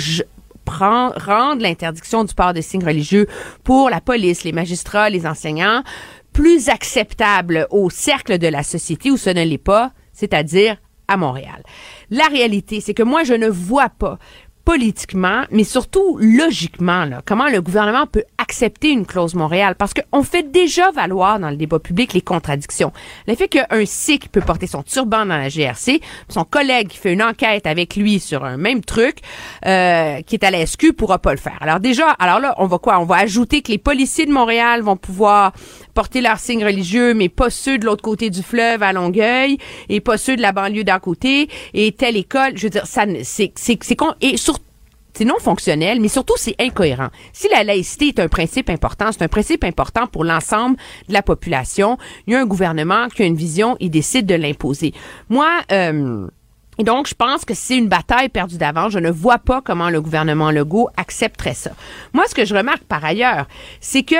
rendre 0.69 1.61
l'interdiction 1.61 2.23
du 2.23 2.33
port 2.33 2.53
de 2.53 2.61
signes 2.61 2.85
religieux 2.85 3.27
pour 3.63 3.89
la 3.89 4.01
police, 4.01 4.43
les 4.43 4.51
magistrats, 4.51 5.09
les 5.09 5.25
enseignants 5.25 5.83
plus 6.33 6.69
acceptable 6.69 7.67
au 7.71 7.89
cercle 7.89 8.37
de 8.37 8.47
la 8.47 8.63
société 8.63 9.11
où 9.11 9.17
ce 9.17 9.29
ne 9.29 9.43
l'est 9.43 9.57
pas, 9.57 9.91
c'est-à-dire 10.13 10.77
à 11.07 11.17
Montréal. 11.17 11.63
La 12.11 12.27
réalité, 12.27 12.81
c'est 12.81 12.93
que 12.93 13.03
moi, 13.03 13.23
je 13.23 13.33
ne 13.33 13.49
vois 13.49 13.89
pas 13.89 14.19
politiquement, 14.65 15.43
mais 15.51 15.63
surtout 15.63 16.17
logiquement, 16.19 17.05
là, 17.05 17.21
comment 17.25 17.47
le 17.49 17.61
gouvernement 17.61 18.05
peut 18.05 18.23
accepter 18.37 18.89
une 18.91 19.05
clause 19.05 19.33
Montréal? 19.33 19.75
Parce 19.77 19.93
qu'on 19.93 20.23
fait 20.23 20.51
déjà 20.51 20.91
valoir 20.91 21.39
dans 21.39 21.49
le 21.49 21.55
débat 21.55 21.79
public 21.79 22.13
les 22.13 22.21
contradictions. 22.21 22.91
Le 23.27 23.35
fait 23.35 23.47
qu'un 23.47 23.65
Sikh 23.85 24.31
peut 24.31 24.41
porter 24.41 24.67
son 24.67 24.83
turban 24.83 25.25
dans 25.25 25.37
la 25.37 25.49
GRC, 25.49 26.01
son 26.29 26.43
collègue 26.43 26.89
qui 26.89 26.97
fait 26.97 27.13
une 27.13 27.23
enquête 27.23 27.65
avec 27.65 27.95
lui 27.95 28.19
sur 28.19 28.45
un 28.45 28.57
même 28.57 28.81
truc, 28.81 29.17
euh, 29.65 30.21
qui 30.21 30.35
est 30.35 30.43
à 30.43 30.51
la 30.51 30.65
SQ, 30.65 30.93
pourra 30.93 31.19
pas 31.19 31.31
le 31.31 31.39
faire. 31.39 31.57
Alors 31.61 31.79
déjà, 31.79 32.11
alors 32.11 32.39
là, 32.39 32.55
on 32.57 32.67
va 32.67 32.77
quoi? 32.77 32.99
On 32.99 33.05
va 33.05 33.17
ajouter 33.17 33.61
que 33.61 33.71
les 33.71 33.77
policiers 33.77 34.25
de 34.25 34.31
Montréal 34.31 34.81
vont 34.81 34.97
pouvoir 34.97 35.53
porter 35.93 36.21
leurs 36.21 36.39
signes 36.39 36.63
religieux, 36.63 37.13
mais 37.13 37.29
pas 37.29 37.49
ceux 37.49 37.77
de 37.77 37.85
l'autre 37.85 38.01
côté 38.01 38.29
du 38.29 38.43
fleuve 38.43 38.83
à 38.83 38.93
Longueuil 38.93 39.57
et 39.89 39.99
pas 39.99 40.17
ceux 40.17 40.35
de 40.35 40.41
la 40.41 40.51
banlieue 40.51 40.83
d'à 40.83 40.99
côté 40.99 41.49
et 41.73 41.91
telle 41.91 42.15
école. 42.15 42.53
Je 42.55 42.63
veux 42.63 42.69
dire, 42.69 42.85
ça, 42.85 43.05
c'est, 43.23 43.51
c'est, 43.55 43.95
con. 43.95 44.13
Et 44.21 44.37
surtout, 44.37 44.58
c'est 45.13 45.25
non 45.25 45.39
fonctionnel, 45.39 45.99
mais 45.99 46.07
surtout 46.07 46.35
c'est 46.37 46.55
incohérent. 46.59 47.09
Si 47.33 47.47
la 47.49 47.63
laïcité 47.63 48.09
est 48.09 48.19
un 48.19 48.27
principe 48.27 48.69
important, 48.69 49.11
c'est 49.11 49.23
un 49.23 49.27
principe 49.27 49.63
important 49.63 50.07
pour 50.07 50.23
l'ensemble 50.23 50.77
de 51.07 51.13
la 51.13 51.21
population. 51.21 51.97
Il 52.27 52.33
y 52.33 52.35
a 52.35 52.39
un 52.39 52.45
gouvernement 52.45 53.07
qui 53.09 53.23
a 53.23 53.25
une 53.25 53.35
vision, 53.35 53.75
il 53.79 53.89
décide 53.89 54.25
de 54.25 54.35
l'imposer. 54.35 54.93
Moi, 55.29 55.49
euh, 55.71 56.27
donc, 56.79 57.07
je 57.07 57.13
pense 57.13 57.43
que 57.43 57.53
c'est 57.53 57.77
une 57.77 57.89
bataille 57.89 58.29
perdue 58.29 58.57
d'avance. 58.57 58.93
Je 58.93 58.99
ne 58.99 59.11
vois 59.11 59.39
pas 59.39 59.61
comment 59.61 59.89
le 59.89 60.01
gouvernement 60.01 60.49
Legault 60.49 60.89
accepterait 60.95 61.53
ça. 61.53 61.71
Moi, 62.13 62.23
ce 62.29 62.35
que 62.35 62.45
je 62.45 62.55
remarque 62.55 62.83
par 62.83 63.03
ailleurs, 63.03 63.47
c'est 63.81 64.03
que 64.03 64.15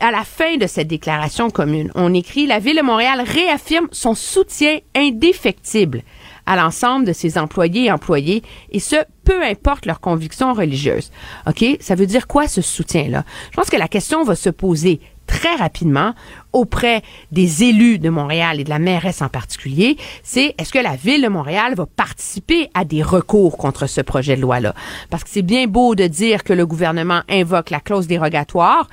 à 0.00 0.10
la 0.10 0.24
fin 0.24 0.56
de 0.56 0.66
cette 0.66 0.88
déclaration 0.88 1.48
commune, 1.48 1.90
on 1.94 2.12
écrit 2.12 2.46
La 2.46 2.58
Ville 2.58 2.76
de 2.76 2.82
Montréal 2.82 3.22
réaffirme 3.24 3.88
son 3.92 4.14
soutien 4.14 4.78
indéfectible 4.94 6.02
à 6.46 6.56
l'ensemble 6.56 7.04
de 7.04 7.12
ses 7.12 7.38
employés 7.38 7.84
et 7.86 7.92
employés, 7.92 8.42
et 8.70 8.80
ce, 8.80 8.96
peu 9.24 9.42
importe 9.42 9.86
leurs 9.86 10.00
convictions 10.00 10.52
religieuses. 10.52 11.10
OK? 11.46 11.64
Ça 11.80 11.94
veut 11.94 12.06
dire 12.06 12.26
quoi 12.26 12.48
ce 12.48 12.62
soutien-là? 12.62 13.24
Je 13.50 13.56
pense 13.56 13.70
que 13.70 13.76
la 13.76 13.88
question 13.88 14.24
va 14.24 14.34
se 14.34 14.50
poser 14.50 15.00
très 15.26 15.56
rapidement 15.56 16.14
auprès 16.52 17.02
des 17.32 17.64
élus 17.64 17.98
de 17.98 18.08
Montréal 18.08 18.60
et 18.60 18.64
de 18.64 18.70
la 18.70 18.78
mairesse 18.78 19.22
en 19.22 19.28
particulier, 19.28 19.96
c'est 20.22 20.54
est-ce 20.56 20.72
que 20.72 20.78
la 20.78 20.96
ville 20.96 21.22
de 21.22 21.28
Montréal 21.28 21.74
va 21.74 21.86
participer 21.86 22.70
à 22.74 22.84
des 22.84 23.02
recours 23.02 23.58
contre 23.58 23.86
ce 23.86 24.00
projet 24.00 24.36
de 24.36 24.40
loi-là? 24.40 24.74
Parce 25.10 25.24
que 25.24 25.30
c'est 25.30 25.42
bien 25.42 25.66
beau 25.66 25.94
de 25.94 26.06
dire 26.06 26.44
que 26.44 26.52
le 26.52 26.64
gouvernement 26.64 27.22
invoque 27.28 27.70
la 27.70 27.80
clause 27.80 28.06
dérogatoire. 28.06 28.88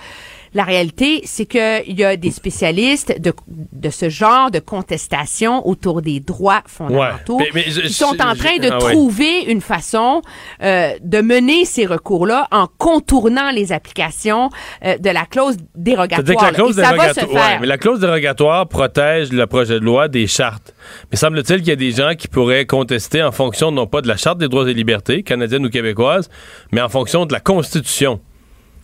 La 0.53 0.63
réalité, 0.63 1.21
c'est 1.25 1.45
qu'il 1.45 1.99
y 1.99 2.03
a 2.03 2.15
des 2.15 2.31
spécialistes 2.31 3.19
de, 3.19 3.33
de 3.47 3.89
ce 3.89 4.09
genre 4.09 4.51
de 4.51 4.59
contestation 4.59 5.67
autour 5.67 6.01
des 6.01 6.19
droits 6.19 6.61
fondamentaux 6.67 7.39
qui 7.51 7.93
sont 7.93 8.21
en 8.21 8.35
train 8.35 8.57
de 8.57 8.69
ah 8.71 8.77
trouver 8.77 9.41
une 9.47 9.61
façon 9.61 10.21
euh, 10.61 10.93
de 11.01 11.21
mener 11.21 11.65
ces 11.65 11.85
recours-là 11.85 12.47
en 12.51 12.67
contournant 12.77 13.51
les 13.51 13.71
applications 13.71 14.49
euh, 14.85 14.97
de 14.97 15.09
la 15.09 15.25
clause 15.25 15.57
dérogatoire. 15.75 16.25
C'est-à-dire 16.25 16.39
que 16.39 16.45
la 16.45 16.51
clause 16.53 16.79
Et 16.79 16.83
ça 16.83 16.95
va 16.95 17.09
se 17.09 17.19
dérogatoire, 17.19 17.29
faire. 17.29 17.53
ouais, 17.53 17.59
mais 17.61 17.67
la 17.67 17.77
clause 17.77 17.99
dérogatoire 17.99 18.67
protège 18.67 19.31
le 19.31 19.47
projet 19.47 19.79
de 19.79 19.85
loi 19.85 20.07
des 20.07 20.27
chartes. 20.27 20.73
Mais 21.11 21.17
semble-t-il 21.17 21.59
qu'il 21.59 21.69
y 21.69 21.71
a 21.71 21.75
des 21.75 21.91
gens 21.91 22.13
qui 22.17 22.27
pourraient 22.27 22.65
contester 22.65 23.23
en 23.23 23.31
fonction 23.31 23.71
non 23.71 23.87
pas 23.87 24.01
de 24.01 24.07
la 24.07 24.17
charte 24.17 24.37
des 24.37 24.47
droits 24.47 24.69
et 24.69 24.73
libertés 24.73 25.23
canadienne 25.23 25.65
ou 25.65 25.69
québécoise, 25.69 26.29
mais 26.71 26.81
en 26.81 26.89
fonction 26.89 27.25
de 27.25 27.33
la 27.33 27.39
Constitution. 27.39 28.19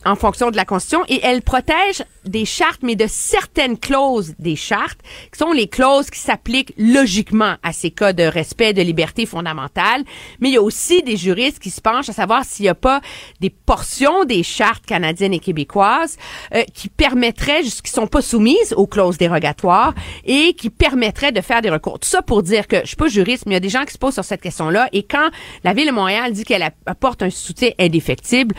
En 0.05 0.15
fonction 0.15 0.51
de 0.51 0.55
la 0.55 0.65
Constitution 0.65 1.03
et 1.07 1.19
elle 1.23 1.41
protège 1.41 2.03
des 2.25 2.45
chartes, 2.45 2.81
mais 2.83 2.95
de 2.95 3.07
certaines 3.07 3.77
clauses 3.77 4.33
des 4.39 4.55
chartes, 4.55 4.99
qui 5.31 5.39
sont 5.39 5.51
les 5.51 5.67
clauses 5.67 6.09
qui 6.09 6.19
s'appliquent 6.19 6.73
logiquement 6.77 7.55
à 7.63 7.73
ces 7.73 7.91
cas 7.91 8.13
de 8.13 8.23
respect 8.23 8.73
de 8.73 8.81
liberté 8.81 9.25
fondamentale. 9.25 10.03
Mais 10.39 10.49
il 10.49 10.53
y 10.53 10.57
a 10.57 10.61
aussi 10.61 11.01
des 11.01 11.17
juristes 11.17 11.59
qui 11.59 11.69
se 11.69 11.81
penchent 11.81 12.09
à 12.09 12.13
savoir 12.13 12.45
s'il 12.45 12.63
n'y 12.63 12.69
a 12.69 12.75
pas 12.75 13.01
des 13.39 13.49
portions 13.49 14.25
des 14.25 14.43
chartes 14.43 14.85
canadiennes 14.85 15.33
et 15.33 15.39
québécoises 15.39 16.17
euh, 16.53 16.63
qui 16.73 16.89
permettraient, 16.89 17.61
qui 17.61 17.91
sont 17.91 18.07
pas 18.07 18.21
soumises 18.21 18.73
aux 18.75 18.87
clauses 18.87 19.17
dérogatoires 19.17 19.93
et 20.25 20.53
qui 20.53 20.69
permettraient 20.69 21.31
de 21.31 21.41
faire 21.41 21.61
des 21.61 21.69
recours. 21.69 21.99
Tout 21.99 22.09
ça 22.09 22.21
pour 22.21 22.43
dire 22.43 22.67
que 22.67 22.81
je 22.81 22.87
suis 22.87 22.95
pas 22.95 23.07
juriste, 23.07 23.45
mais 23.45 23.53
il 23.53 23.55
y 23.55 23.57
a 23.57 23.61
des 23.61 23.69
gens 23.69 23.85
qui 23.85 23.93
se 23.93 23.97
posent 23.97 24.13
sur 24.13 24.25
cette 24.25 24.41
question-là. 24.41 24.87
Et 24.93 25.03
quand 25.03 25.29
la 25.63 25.73
Ville 25.73 25.87
de 25.87 25.91
Montréal 25.91 26.33
dit 26.33 26.43
qu'elle 26.43 26.63
apporte 26.85 27.23
un 27.23 27.29
soutien 27.29 27.71
indéfectible, 27.79 28.55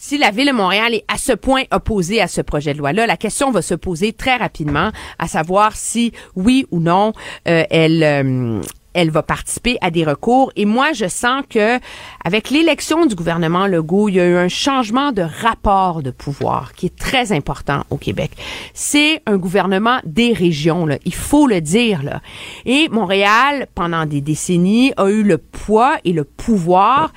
si 0.00 0.16
la 0.16 0.30
Ville 0.30 0.46
de 0.46 0.52
Montréal 0.52 0.94
est 0.94 1.04
à 1.08 1.18
ce 1.18 1.32
point 1.32 1.64
opposée 1.70 2.22
à 2.22 2.26
ce 2.26 2.40
projet 2.40 2.72
de 2.72 2.78
loi-là, 2.78 3.06
la 3.06 3.18
question 3.18 3.50
va 3.50 3.60
se 3.60 3.74
poser 3.74 4.14
très 4.14 4.36
rapidement, 4.36 4.92
à 5.18 5.28
savoir 5.28 5.76
si, 5.76 6.12
oui 6.34 6.66
ou 6.70 6.80
non, 6.80 7.12
euh, 7.46 7.64
elle... 7.70 8.02
euh, 8.02 8.60
elle 8.92 9.10
va 9.10 9.22
participer 9.22 9.78
à 9.82 9.92
des 9.92 10.04
recours. 10.04 10.50
Et 10.56 10.64
moi, 10.64 10.92
je 10.92 11.06
sens 11.06 11.44
que 11.48 11.78
avec 12.24 12.50
l'élection 12.50 13.06
du 13.06 13.14
gouvernement 13.14 13.68
Legault, 13.68 14.08
il 14.08 14.16
y 14.16 14.20
a 14.20 14.26
eu 14.26 14.36
un 14.36 14.48
changement 14.48 15.12
de 15.12 15.22
rapport 15.22 16.02
de 16.02 16.10
pouvoir 16.10 16.72
qui 16.72 16.86
est 16.86 16.98
très 16.98 17.30
important 17.30 17.84
au 17.90 17.96
Québec. 17.98 18.32
C'est 18.74 19.22
un 19.26 19.36
gouvernement 19.36 20.00
des 20.04 20.32
régions, 20.32 20.86
là. 20.86 20.98
il 21.04 21.14
faut 21.14 21.46
le 21.46 21.60
dire. 21.60 22.02
Là. 22.02 22.20
Et 22.66 22.88
Montréal, 22.88 23.68
pendant 23.76 24.06
des 24.06 24.20
décennies, 24.20 24.92
a 24.96 25.08
eu 25.08 25.22
le 25.22 25.38
poids 25.38 25.98
et 26.04 26.12
le 26.12 26.24
pouvoir 26.24 27.12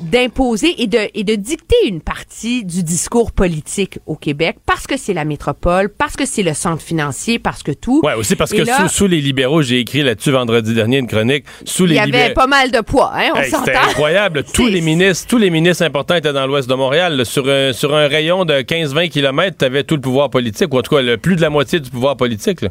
d'imposer 0.00 0.82
et 0.82 0.86
de, 0.86 0.98
et 1.14 1.24
de 1.24 1.34
dicter 1.34 1.76
une 1.86 2.00
partie 2.00 2.64
du 2.64 2.82
discours 2.82 3.32
politique 3.32 3.98
au 4.06 4.14
Québec 4.16 4.56
parce 4.64 4.86
que 4.86 4.96
c'est 4.96 5.14
la 5.14 5.24
métropole, 5.24 5.88
parce 5.88 6.16
que 6.16 6.26
c'est 6.26 6.42
le 6.42 6.54
centre 6.54 6.82
financier, 6.82 7.38
parce 7.38 7.62
que 7.62 7.72
tout. 7.72 8.00
Ouais, 8.04 8.14
aussi 8.14 8.36
parce 8.36 8.52
Et 8.52 8.58
que 8.58 8.62
là, 8.62 8.88
sous, 8.88 8.88
sous 8.88 9.06
les 9.06 9.20
libéraux, 9.20 9.62
j'ai 9.62 9.80
écrit 9.80 10.02
là-dessus 10.02 10.30
vendredi 10.30 10.74
dernier 10.74 10.98
une 10.98 11.06
chronique. 11.06 11.44
Sous 11.64 11.84
il 11.84 11.90
les 11.90 11.96
y 11.96 11.98
avait 11.98 12.32
pas 12.34 12.46
mal 12.46 12.70
de 12.70 12.80
poids, 12.80 13.12
hein, 13.14 13.30
on 13.34 13.40
Hey, 13.40 13.50
C'était 13.50 13.76
incroyable. 13.76 14.44
Tous 14.54 14.66
les 14.66 14.80
ministres, 14.80 15.26
tous 15.28 15.38
les 15.38 15.50
ministres 15.50 15.84
importants 15.84 16.14
étaient 16.14 16.32
dans 16.32 16.46
l'ouest 16.46 16.68
de 16.68 16.74
Montréal. 16.74 17.16
là. 17.16 17.24
Sur 17.24 17.48
un, 17.48 17.72
sur 17.72 17.94
un 17.94 18.06
rayon 18.08 18.44
de 18.44 18.54
15-20 18.54 19.10
km, 19.10 19.56
tu 19.58 19.64
avais 19.64 19.84
tout 19.84 19.96
le 19.96 20.00
pouvoir 20.00 20.30
politique, 20.30 20.72
ou 20.72 20.78
en 20.78 20.82
tout 20.82 20.94
cas 20.94 21.02
le, 21.02 21.16
plus 21.18 21.36
de 21.36 21.40
la 21.40 21.50
moitié 21.50 21.80
du 21.80 21.90
pouvoir 21.90 22.16
politique. 22.16 22.62
là. 22.62 22.68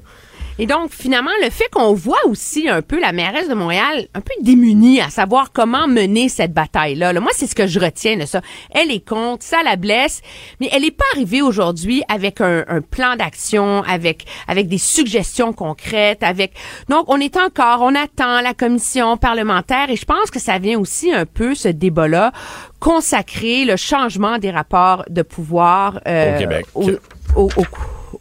Et 0.58 0.68
donc, 0.68 0.92
finalement, 0.92 1.32
le 1.44 1.50
fait 1.50 1.68
qu'on 1.72 1.94
voit 1.94 2.26
aussi 2.28 2.70
un 2.70 2.82
peu 2.82 2.98
la 3.00 3.12
mairesse 3.12 3.50
de 3.50 3.54
Montréal 3.54 4.08
un 4.14 4.22
peu 4.22 4.32
démunie 4.42 5.02
à 5.02 5.10
savoir 5.10 5.52
comment 5.52 5.86
mener 5.88 6.30
cette 6.30 6.54
bataille-là. 6.54 7.12
là. 7.12 7.20
Moi, 7.20 7.32
c'est 7.36 7.46
ce 7.48 7.56
que 7.56 7.68
je 7.68 7.78
retiens 7.80 8.16
de 8.16 8.26
ça. 8.26 8.40
Elle 8.72 8.90
est 8.90 9.06
contre, 9.06 9.44
ça 9.44 9.64
la 9.64 9.76
blesse, 9.76 10.22
mais 10.62 10.70
elle 10.72 10.84
n'est 10.84 10.92
pas 10.92 11.04
arrivée 11.14 11.42
aujourd'hui 11.42 12.04
avec 12.08 12.40
un, 12.40 12.64
un 12.70 12.80
plan 12.80 13.18
d'action, 13.18 13.84
avec 13.84 14.26
avec 14.48 14.70
des 14.70 14.78
suggestions 14.78 15.52
concrètes, 15.52 16.24
avec... 16.24 16.54
Donc, 16.88 17.06
on 17.10 17.20
est 17.20 17.36
encore, 17.36 17.82
on 17.82 17.94
attend 17.94 18.40
la 18.42 18.54
commission 18.54 19.18
parlementaire 19.18 19.90
et 19.90 19.98
je 19.98 20.06
pense 20.06 20.32
que 20.32 20.40
ça 20.40 20.58
vient 20.58 20.80
aussi 20.80 21.12
un 21.12 21.26
peu, 21.26 21.54
ce 21.56 21.68
débat-là, 21.68 22.32
consacrer 22.80 23.66
le 23.66 23.76
changement 23.76 24.38
des 24.38 24.52
rapports 24.52 25.04
de 25.10 25.22
pouvoir 25.22 26.00
euh, 26.08 26.36
Au 26.36 26.40
Québec. 26.40 26.66
au- 26.76 26.90
au- 27.36 27.50
au- 27.58 27.66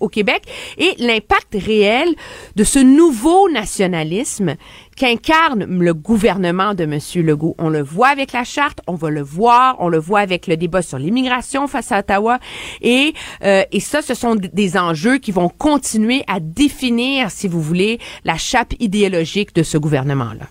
au 0.01 0.09
Québec 0.09 0.43
et 0.79 0.95
l'impact 0.99 1.55
réel 1.55 2.09
de 2.57 2.65
ce 2.65 2.79
nouveau 2.79 3.49
nationalisme 3.51 4.55
qu'incarne 4.97 5.65
le 5.65 5.95
gouvernement 5.95 6.75
de 6.75 6.85
M. 6.85 6.99
Legault. 7.27 7.55
On 7.59 7.69
le 7.69 7.83
voit 7.83 8.09
avec 8.09 8.33
la 8.33 8.45
charte, 8.45 8.81
on 8.87 8.95
va 8.95 9.11
le 9.11 9.23
voir, 9.23 9.77
on 9.81 9.89
le 9.89 9.99
voit 9.99 10.21
avec 10.21 10.47
le 10.47 10.57
débat 10.57 10.83
sur 10.83 10.99
l'immigration 10.99 11.67
face 11.67 11.91
à 11.93 11.99
Ottawa 12.01 12.39
et 12.81 13.15
euh, 13.43 13.63
et 13.73 13.81
ça, 13.81 14.03
ce 14.03 14.15
sont 14.15 14.37
des 14.37 14.77
enjeux 14.77 15.19
qui 15.19 15.33
vont 15.33 15.49
continuer 15.49 16.23
à 16.29 16.41
définir, 16.41 17.31
si 17.31 17.49
vous 17.49 17.61
voulez, 17.61 17.99
la 18.25 18.37
chape 18.37 18.75
idéologique 18.79 19.55
de 19.55 19.63
ce 19.63 19.79
gouvernement-là. 19.79 20.47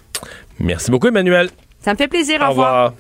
Merci 0.60 0.92
beaucoup, 0.92 1.08
Emmanuel. 1.08 1.50
Ça 1.80 1.94
me 1.94 1.98
fait 1.98 2.08
plaisir. 2.08 2.42
Au 2.42 2.50
revoir. 2.50 2.94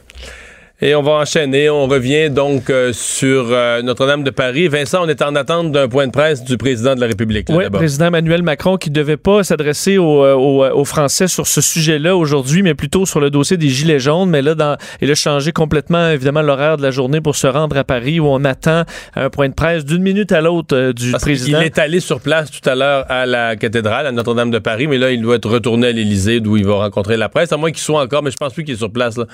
Et 0.81 0.95
on 0.95 1.01
va 1.03 1.11
enchaîner. 1.13 1.69
On 1.69 1.87
revient 1.87 2.29
donc 2.29 2.69
euh, 2.69 2.91
sur 2.91 3.45
euh, 3.51 3.81
Notre-Dame 3.83 4.23
de 4.23 4.31
Paris. 4.31 4.67
Vincent, 4.67 5.05
on 5.05 5.07
est 5.07 5.21
en 5.21 5.33
attente 5.35 5.71
d'un 5.71 5.87
point 5.87 6.07
de 6.07 6.11
presse 6.11 6.43
du 6.43 6.57
président 6.57 6.93
de 6.95 6.99
la 6.99 7.07
République. 7.07 7.47
là, 7.47 7.55
Oui, 7.55 7.63
d'abord. 7.63 7.79
président 7.79 8.07
Emmanuel 8.07 8.41
Macron 8.43 8.75
qui 8.75 8.89
ne 8.89 8.95
devait 8.95 9.15
pas 9.15 9.43
s'adresser 9.45 9.97
aux, 9.97 10.25
euh, 10.25 10.33
aux, 10.33 10.65
aux 10.65 10.83
Français 10.83 11.27
sur 11.29 11.47
ce 11.47 11.61
sujet-là 11.61 12.17
aujourd'hui, 12.17 12.63
mais 12.63 12.73
plutôt 12.73 13.05
sur 13.05 13.21
le 13.21 13.29
dossier 13.29 13.55
des 13.55 13.69
Gilets 13.69 13.99
jaunes. 13.99 14.29
Mais 14.29 14.41
là, 14.41 14.55
dans, 14.55 14.75
il 14.99 15.09
a 15.09 15.15
changé 15.15 15.53
complètement, 15.53 16.09
évidemment, 16.09 16.41
l'horaire 16.41 16.75
de 16.75 16.81
la 16.81 16.91
journée 16.91 17.21
pour 17.21 17.37
se 17.37 17.47
rendre 17.47 17.77
à 17.77 17.85
Paris 17.85 18.19
où 18.19 18.25
on 18.25 18.43
attend 18.43 18.83
un 19.15 19.29
point 19.29 19.47
de 19.47 19.53
presse 19.53 19.85
d'une 19.85 20.01
minute 20.03 20.33
à 20.33 20.41
l'autre 20.41 20.75
euh, 20.75 20.91
du 20.91 21.11
Parce 21.11 21.23
président. 21.23 21.59
qu'il 21.59 21.67
est 21.67 21.79
allé 21.79 22.01
sur 22.01 22.19
place 22.19 22.51
tout 22.51 22.67
à 22.67 22.75
l'heure 22.75 23.05
à 23.09 23.25
la 23.25 23.55
cathédrale, 23.55 24.07
à 24.07 24.11
Notre-Dame 24.11 24.51
de 24.51 24.59
Paris, 24.59 24.87
mais 24.87 24.97
là, 24.97 25.11
il 25.11 25.21
doit 25.21 25.35
être 25.35 25.49
retourné 25.49 25.87
à 25.87 25.91
l'Élysée 25.91 26.41
d'où 26.41 26.57
il 26.57 26.65
va 26.65 26.73
rencontrer 26.73 27.15
la 27.15 27.29
presse, 27.29 27.53
à 27.53 27.57
moins 27.57 27.71
qu'il 27.71 27.79
soit 27.79 28.01
encore, 28.01 28.21
mais 28.21 28.31
je 28.31 28.37
pense 28.37 28.51
plus 28.53 28.65
qu'il 28.65 28.73
est 28.73 28.77
sur 28.77 28.91
place. 28.91 29.15
Là. 29.17 29.25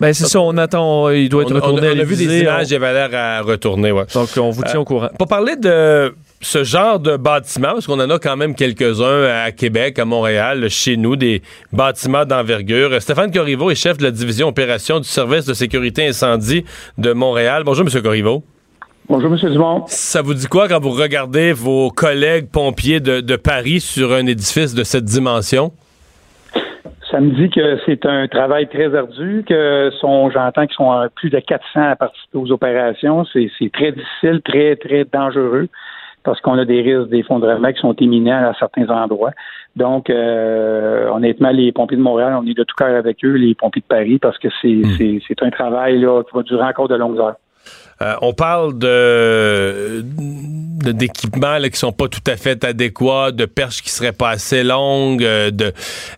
Ben, 0.00 0.12
c'est 0.12 0.26
ça, 0.26 0.40
on 0.40 0.56
attend, 0.58 0.97
il 1.10 1.28
doit 1.28 1.42
être 1.42 1.52
On 1.52 1.56
a- 1.56 1.60
retourné 1.60 1.88
on 1.88 1.90
a, 1.90 1.92
à 1.92 1.96
on 1.96 2.00
a 2.00 2.04
vu 2.04 2.16
des 2.16 2.40
images, 2.40 2.70
il 2.70 2.74
avait 2.76 2.92
l'air 2.92 3.10
à 3.14 3.42
retourner. 3.42 3.92
ouais. 3.92 4.04
Donc, 4.14 4.28
on 4.36 4.50
vous 4.50 4.62
tient 4.62 4.76
Euh, 4.76 4.82
au 4.82 4.84
courant. 4.84 5.08
Pour 5.18 5.28
parler 5.28 5.56
de 5.56 6.14
ce 6.40 6.62
genre 6.64 6.98
de 7.00 7.16
bâtiments, 7.16 7.72
parce 7.74 7.86
qu'on 7.86 8.00
en 8.00 8.10
a 8.10 8.18
quand 8.18 8.36
même 8.36 8.54
quelques-uns 8.54 9.24
à 9.44 9.50
Québec, 9.52 9.98
à 9.98 10.04
Montréal, 10.04 10.68
chez 10.70 10.96
nous, 10.96 11.16
des 11.16 11.42
bâtiments 11.72 12.24
d'envergure. 12.24 13.00
Stéphane 13.02 13.32
Corriveau 13.32 13.70
est 13.70 13.74
chef 13.74 13.98
de 13.98 14.04
la 14.04 14.10
division 14.10 14.48
opération 14.48 15.00
du 15.00 15.08
service 15.08 15.44
de 15.46 15.54
sécurité 15.54 16.06
incendie 16.06 16.64
de 16.98 17.12
Montréal. 17.12 17.62
Bonjour, 17.64 17.86
M. 17.92 18.02
Corriveau. 18.02 18.44
Bonjour, 19.08 19.32
M. 19.32 19.50
Dumont. 19.52 19.84
Ça 19.88 20.20
vous 20.22 20.34
dit 20.34 20.46
quoi 20.46 20.68
quand 20.68 20.80
vous 20.80 20.90
regardez 20.90 21.52
vos 21.52 21.90
collègues 21.90 22.46
pompiers 22.50 23.00
de, 23.00 23.20
de 23.20 23.36
Paris 23.36 23.80
sur 23.80 24.12
un 24.12 24.26
édifice 24.26 24.74
de 24.74 24.84
cette 24.84 25.04
dimension? 25.06 25.72
Ça 27.10 27.20
me 27.20 27.30
dit 27.30 27.48
que 27.48 27.78
c'est 27.86 28.04
un 28.04 28.28
travail 28.28 28.68
très 28.68 28.94
ardu, 28.94 29.44
que 29.48 29.90
sont, 30.00 30.30
j'entends 30.30 30.66
qu'ils 30.66 30.76
sont 30.76 31.08
plus 31.14 31.30
de 31.30 31.38
400 31.38 31.80
à 31.80 31.96
participer 31.96 32.38
aux 32.38 32.50
opérations. 32.52 33.24
C'est 33.32 33.50
très 33.72 33.92
difficile, 33.92 34.42
très, 34.44 34.76
très 34.76 35.04
dangereux 35.04 35.68
parce 36.24 36.40
qu'on 36.42 36.58
a 36.58 36.66
des 36.66 36.82
risques 36.82 37.08
d'effondrement 37.08 37.72
qui 37.72 37.80
sont 37.80 37.94
éminents 37.94 38.50
à 38.50 38.54
certains 38.58 38.88
endroits. 38.90 39.30
Donc, 39.76 40.10
euh, 40.10 41.08
honnêtement, 41.08 41.50
les 41.50 41.72
pompiers 41.72 41.96
de 41.96 42.02
Montréal, 42.02 42.36
on 42.38 42.46
est 42.46 42.56
de 42.56 42.64
tout 42.64 42.74
cœur 42.76 42.94
avec 42.94 43.24
eux, 43.24 43.34
les 43.34 43.54
pompiers 43.54 43.80
de 43.80 43.86
Paris, 43.86 44.18
parce 44.18 44.36
que 44.36 44.48
c'est 44.60 44.68
hmm. 44.68 45.20
un 45.40 45.50
travail 45.50 46.00
là, 46.00 46.22
qui 46.24 46.36
va 46.36 46.42
durer 46.42 46.64
encore 46.64 46.88
de 46.88 46.96
longues 46.96 47.18
heures. 47.18 47.36
Euh, 48.00 48.14
on 48.22 48.32
parle 48.32 48.78
de 48.78 50.02
d'équipements 50.92 51.58
qui 51.60 51.76
sont 51.76 51.92
pas 51.92 52.06
tout 52.06 52.22
à 52.26 52.36
fait 52.36 52.64
adéquats, 52.64 53.32
de 53.32 53.44
perches 53.44 53.82
qui 53.82 53.90
seraient 53.90 54.12
pas 54.12 54.30
assez 54.30 54.62
longues, 54.62 55.24
euh, 55.24 55.50
de 55.50 55.72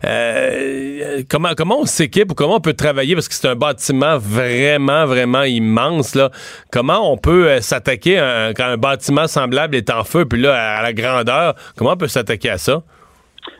euh, 0.05 1.23
comment 1.29 1.49
comment 1.57 1.79
on 1.79 1.85
s'équipe 1.85 2.31
ou 2.31 2.35
comment 2.35 2.57
on 2.57 2.61
peut 2.61 2.73
travailler 2.73 3.15
parce 3.15 3.27
que 3.27 3.33
c'est 3.33 3.47
un 3.47 3.55
bâtiment 3.55 4.17
vraiment 4.17 5.05
vraiment 5.05 5.43
immense 5.43 6.13
là. 6.13 6.29
Comment 6.71 7.11
on 7.11 7.17
peut 7.17 7.59
s'attaquer 7.59 8.17
quand 8.55 8.65
un 8.65 8.77
bâtiment 8.77 9.27
semblable 9.27 9.75
est 9.75 9.89
en 9.89 10.03
feu 10.03 10.25
puis 10.25 10.41
là 10.41 10.77
à 10.77 10.83
la 10.83 10.93
grandeur, 10.93 11.55
comment 11.75 11.93
on 11.93 11.97
peut 11.97 12.07
s'attaquer 12.07 12.51
à 12.51 12.57
ça? 12.57 12.83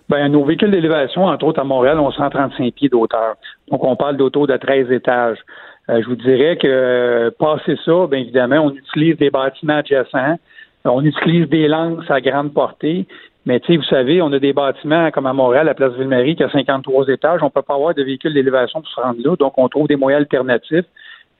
Ben, 0.10 0.28
nos 0.28 0.44
véhicules 0.44 0.72
d'élévation, 0.72 1.24
entre 1.24 1.46
autres 1.46 1.62
à 1.62 1.64
Montréal, 1.64 1.98
ont 1.98 2.12
135 2.12 2.74
pieds 2.74 2.90
d'auteur. 2.90 3.36
Donc, 3.70 3.82
on 3.84 3.96
parle 3.96 4.18
d'auto 4.18 4.46
de 4.46 4.58
13 4.58 4.92
étages. 4.92 5.38
Euh, 5.92 6.02
je 6.02 6.08
vous 6.08 6.16
dirais 6.16 6.58
que 6.58 6.68
euh, 6.68 7.32
passer 7.38 7.76
ça, 7.84 8.08
bien 8.08 8.20
évidemment, 8.20 8.60
on 8.66 8.72
utilise 8.72 9.18
des 9.18 9.30
bâtiments 9.30 9.78
adjacents, 9.78 10.38
on 10.86 11.04
utilise 11.04 11.50
des 11.50 11.68
lances 11.68 12.10
à 12.10 12.22
grande 12.22 12.54
portée. 12.54 13.06
Mais 13.46 13.60
tu 13.60 13.74
sais, 13.74 13.78
vous 13.78 13.84
savez, 13.84 14.22
on 14.22 14.32
a 14.32 14.40
des 14.40 14.54
bâtiments 14.54 15.10
comme 15.12 15.26
à 15.26 15.34
Montréal, 15.34 15.68
à 15.68 15.74
Place 15.74 15.94
Ville-Marie, 15.94 16.36
qui 16.36 16.44
a 16.44 16.50
53 16.50 17.08
étages. 17.08 17.42
On 17.44 17.50
peut 17.50 17.64
pas 17.64 17.74
avoir 17.74 17.94
de 17.96 18.04
véhicules 18.04 18.34
d'élévation 18.34 18.82
pour 18.82 18.90
se 18.90 19.02
rendre 19.02 19.20
là, 19.24 19.36
donc 19.36 19.54
on 19.58 19.68
trouve 19.68 19.88
des 19.88 19.96
moyens 19.96 20.22
alternatifs. 20.22 20.86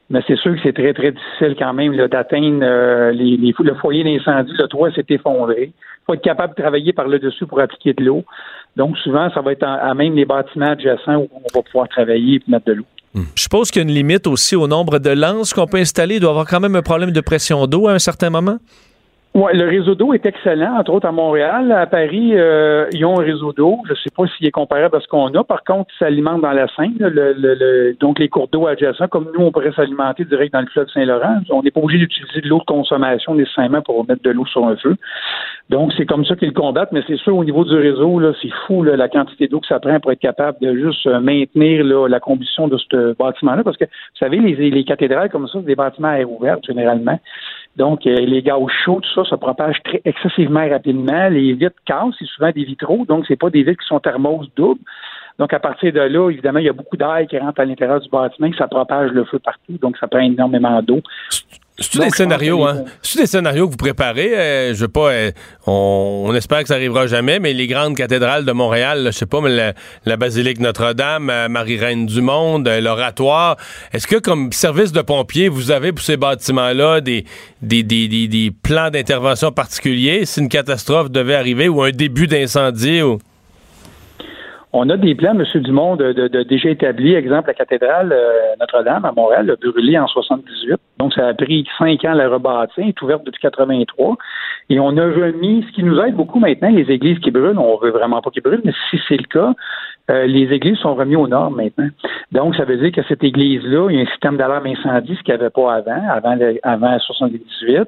Mais 0.10 0.22
c'est 0.28 0.36
sûr 0.36 0.54
que 0.56 0.60
c'est 0.62 0.74
très, 0.74 0.94
très 0.94 1.12
difficile 1.12 1.56
quand 1.58 1.74
même 1.74 1.96
d'atteindre 2.08 2.60
euh, 2.64 3.12
les, 3.12 3.38
le 3.38 3.76
foyer 3.76 4.04
d'incendie. 4.04 4.52
Le 4.58 4.68
toit 4.68 4.92
s'est 4.92 5.06
effondré. 5.08 5.72
Il 5.74 6.04
faut 6.06 6.14
être 6.16 6.22
capable 6.22 6.54
de 6.56 6.62
travailler 6.62 6.92
par 6.92 7.08
le 7.08 7.18
dessus 7.18 7.46
pour 7.46 7.62
appliquer 7.62 7.94
de 7.94 8.04
l'eau. 8.04 8.26
Donc, 8.76 8.98
souvent, 9.00 9.30
ça 9.34 9.42
va 9.42 9.52
être 9.52 9.64
à 9.64 9.94
même 9.94 10.16
les 10.16 10.26
bâtiments 10.26 10.72
adjacents 10.72 11.16
où 11.16 11.30
on 11.34 11.42
va 11.54 11.62
pouvoir 11.62 11.88
travailler 11.90 12.36
et 12.36 12.42
mettre 12.48 12.66
de 12.66 12.74
l'eau. 12.74 12.86
Je 13.14 13.42
suppose 13.42 13.72
qu'il 13.72 13.82
y 13.82 13.86
a 13.86 13.88
une 13.88 13.94
limite 13.94 14.26
aussi 14.28 14.56
au 14.56 14.68
nombre 14.68 14.98
de 15.00 15.10
lances 15.10 15.54
qu'on 15.54 15.68
peut 15.68 15.80
installer. 15.80 16.16
Il 16.16 16.22
doit 16.22 16.30
y 16.30 16.32
avoir 16.32 16.48
quand 16.48 16.62
même 16.62 16.76
un 16.76 16.82
problème 16.82 17.12
de 17.12 17.22
pression 17.22 17.68
d'eau 17.68 17.88
à 17.88 17.94
un 17.94 18.00
certain 18.00 18.30
moment. 18.30 18.58
Oui, 19.34 19.52
le 19.54 19.66
réseau 19.66 19.96
d'eau 19.96 20.14
est 20.14 20.26
excellent, 20.26 20.76
entre 20.78 20.92
autres 20.92 21.08
à 21.08 21.14
Montréal. 21.14 21.72
À 21.72 21.86
Paris, 21.86 22.32
euh, 22.34 22.86
ils 22.92 23.06
ont 23.06 23.18
un 23.18 23.24
réseau 23.24 23.54
d'eau. 23.54 23.78
Je 23.86 23.92
ne 23.92 23.96
sais 23.96 24.10
pas 24.14 24.28
s'il 24.28 24.46
est 24.46 24.52
comparable 24.52 24.98
à 24.98 25.00
ce 25.00 25.08
qu'on 25.08 25.28
a. 25.28 25.44
Par 25.46 25.64
contre, 25.64 25.90
ça 25.98 26.08
alimente 26.08 26.42
dans 26.42 26.52
la 26.52 26.68
Seine, 26.76 26.98
le, 27.00 27.96
donc 27.98 28.20
les 28.20 28.28
cours 28.28 28.50
d'eau 28.50 28.68
adjacents, 28.68 29.08
comme 29.08 29.32
nous, 29.34 29.46
on 29.46 29.54
pourrait 29.54 29.72
s'alimenter 29.72 30.26
direct 30.26 30.52
dans 30.52 30.60
le 30.60 30.68
fleuve 30.68 30.90
Saint-Laurent. 30.94 31.38
On 31.50 31.64
n'est 31.64 31.72
pas 31.72 31.80
obligé 31.80 32.00
d'utiliser 32.00 32.42
de 32.42 32.50
l'eau 32.50 32.60
de 32.60 32.66
consommation 32.66 33.34
nécessairement 33.34 33.82
pour 33.82 34.06
mettre 34.06 34.22
de 34.22 34.32
l'eau 34.32 34.46
sur 34.48 34.68
un 34.68 34.76
feu. 34.76 34.98
Donc, 35.70 35.94
c'est 35.96 36.06
comme 36.06 36.26
ça 36.26 36.36
qu'ils 36.36 36.52
combattent, 36.52 36.92
mais 36.92 37.04
c'est 37.08 37.16
sûr, 37.16 37.38
au 37.38 37.46
niveau 37.46 37.64
du 37.64 37.76
réseau, 37.76 38.20
là, 38.20 38.34
c'est 38.42 38.52
fou 38.68 38.84
la 38.84 39.08
quantité 39.08 39.48
d'eau 39.48 39.62
que 39.62 39.68
ça 39.68 39.80
prend 39.80 39.98
pour 40.02 40.12
être 40.12 40.20
capable 40.20 40.58
de 40.60 40.76
juste 40.76 41.08
euh, 41.08 41.22
maintenir 41.22 41.86
la 41.86 42.20
combustion 42.20 42.68
de 42.68 42.78
ce 42.78 43.16
bâtiment-là. 43.18 43.64
Parce 43.64 43.78
que, 43.78 43.86
vous 43.86 44.20
savez, 44.20 44.40
les, 44.40 44.72
les 44.72 44.84
cathédrales 44.84 45.30
comme 45.30 45.48
ça, 45.48 45.60
c'est 45.60 45.66
des 45.68 45.76
bâtiments 45.76 46.10
à 46.10 46.20
air 46.20 46.30
ouvert, 46.30 46.58
généralement. 46.68 47.18
Donc, 47.78 48.06
euh, 48.06 48.16
les 48.16 48.42
gaz 48.42 48.60
chauds, 48.84 49.00
tout 49.00 49.14
ça, 49.14 49.30
ça 49.30 49.38
propage 49.38 49.82
très 49.84 50.02
excessivement 50.04 50.68
rapidement. 50.68 51.30
Les 51.30 51.54
vitres 51.54 51.76
cassent, 51.86 52.16
c'est 52.20 52.26
souvent 52.26 52.52
des 52.52 52.66
vitraux, 52.66 53.06
donc 53.06 53.26
c'est 53.28 53.38
pas 53.38 53.50
des 53.50 53.64
vitres 53.64 53.82
qui 53.82 53.88
sont 53.88 54.00
thermos 54.00 54.48
doubles. 54.56 54.82
Donc, 55.40 55.54
à 55.54 55.60
partir 55.60 55.94
de 55.94 56.02
là, 56.02 56.30
évidemment, 56.30 56.60
il 56.60 56.66
y 56.66 56.70
a 56.70 56.74
beaucoup 56.74 56.98
d'air 56.98 57.26
qui 57.30 57.38
rentre 57.38 57.62
à 57.62 57.66
l'intérieur 57.66 58.00
du 58.02 58.10
bâtiment, 58.10 58.50
ça 58.58 58.68
propage 58.68 59.12
le 59.12 59.24
feu 59.24 59.40
partout, 59.40 59.78
donc 59.82 59.98
ça 59.98 60.08
prend 60.08 60.20
énormément 60.20 60.82
d'eau. 60.82 61.02
C'est 61.82 62.00
des 62.00 62.10
scénarios, 62.10 62.66
hein? 62.66 62.86
C'est 63.02 63.20
des 63.20 63.28
scénarios 63.28 63.68
que 63.68 63.72
vous 63.72 63.78
préparez? 63.78 64.38
Euh, 64.38 64.74
je 64.74 64.82
veux 64.82 64.88
pas. 64.88 65.10
Euh, 65.10 65.32
on, 65.66 66.34
espère 66.36 66.62
que 66.62 66.68
ça 66.68 66.76
arrivera 66.76 67.08
jamais, 67.08 67.40
mais 67.40 67.54
les 67.54 67.68
grandes 67.68 67.96
cathédrales 67.96 68.46
de 68.46 68.52
Montréal, 68.52 69.04
je 69.08 69.12
sais 69.12 69.26
pas, 69.26 69.42
mais 69.42 69.74
la, 70.06 70.18
basilique 70.18 70.60
Notre-Dame, 70.60 71.30
euh, 71.30 71.50
Marie-Reine 71.50 72.06
du 72.06 72.22
Monde, 72.22 72.70
l'oratoire. 72.82 73.58
Est-ce 73.94 74.08
que, 74.08 74.18
comme 74.18 74.52
service 74.52 74.92
de 74.92 75.02
pompiers, 75.02 75.50
vous 75.50 75.72
avez 75.72 75.92
pour 75.92 76.04
ces 76.04 76.18
bâtiments-là 76.18 77.02
des, 77.02 77.26
des, 77.62 77.84
des, 77.84 78.08
des 78.08 78.52
plans 78.52 78.90
d'intervention 78.90 79.52
particuliers 79.52 80.26
si 80.26 80.40
une 80.40 80.50
catastrophe 80.50 81.10
devait 81.10 81.36
arriver 81.36 81.68
ou 81.68 81.82
un 81.82 81.92
début 81.92 82.28
d'incendie 82.28 83.02
ou? 83.02 83.20
On 84.74 84.90
a 84.90 84.96
des 84.96 85.16
plans, 85.16 85.38
M. 85.38 85.44
Dumont, 85.62 85.98
de, 85.98 86.14
de, 86.14 86.44
déjà 86.44 86.70
établis. 86.70 87.14
Exemple, 87.14 87.48
la 87.48 87.54
cathédrale 87.54 88.14
euh, 88.14 88.56
Notre-Dame 88.60 89.04
à 89.04 89.12
Montréal 89.12 89.52
a 89.52 89.56
brûlé 89.56 90.00
en 90.00 90.08
78. 90.08 90.78
Donc, 90.98 91.14
ça 91.14 91.28
a 91.28 91.34
pris 91.34 91.68
cinq 91.78 92.06
ans 92.06 92.12
à 92.12 92.16
la 92.16 92.30
rebâtir. 92.30 92.88
Est 92.88 93.02
ouverte 93.02 93.26
depuis 93.26 93.42
83. 93.42 94.16
Et 94.70 94.80
on 94.80 94.96
a 94.96 95.04
remis, 95.04 95.66
ce 95.68 95.76
qui 95.76 95.84
nous 95.84 96.00
aide 96.00 96.16
beaucoup 96.16 96.40
maintenant, 96.40 96.70
les 96.70 96.90
églises 96.90 97.20
qui 97.20 97.32
brûlent. 97.32 97.58
On 97.58 97.78
veut 97.78 97.92
vraiment 97.92 98.22
pas 98.22 98.30
qu'ils 98.30 98.44
brûlent, 98.44 98.62
mais 98.64 98.72
si 98.90 99.00
c'est 99.10 99.18
le 99.18 99.28
cas, 99.28 99.54
euh, 100.10 100.26
les 100.26 100.54
églises 100.54 100.78
sont 100.78 100.96
remises 100.96 101.18
aux 101.18 101.28
normes 101.28 101.58
maintenant. 101.58 101.90
Donc, 102.32 102.56
ça 102.56 102.64
veut 102.64 102.78
dire 102.78 102.94
que 102.94 103.02
cette 103.10 103.24
église-là, 103.26 103.90
il 103.90 103.98
y 103.98 104.00
a 104.00 104.04
un 104.04 104.08
système 104.08 104.38
d'alarme 104.38 104.68
incendie, 104.68 105.16
ce 105.18 105.24
qu'il 105.24 105.34
n'y 105.36 105.42
avait 105.42 105.50
pas 105.50 105.74
avant, 105.74 106.10
avant, 106.10 106.36
le, 106.36 106.60
avant 106.64 106.98
78. 106.98 107.80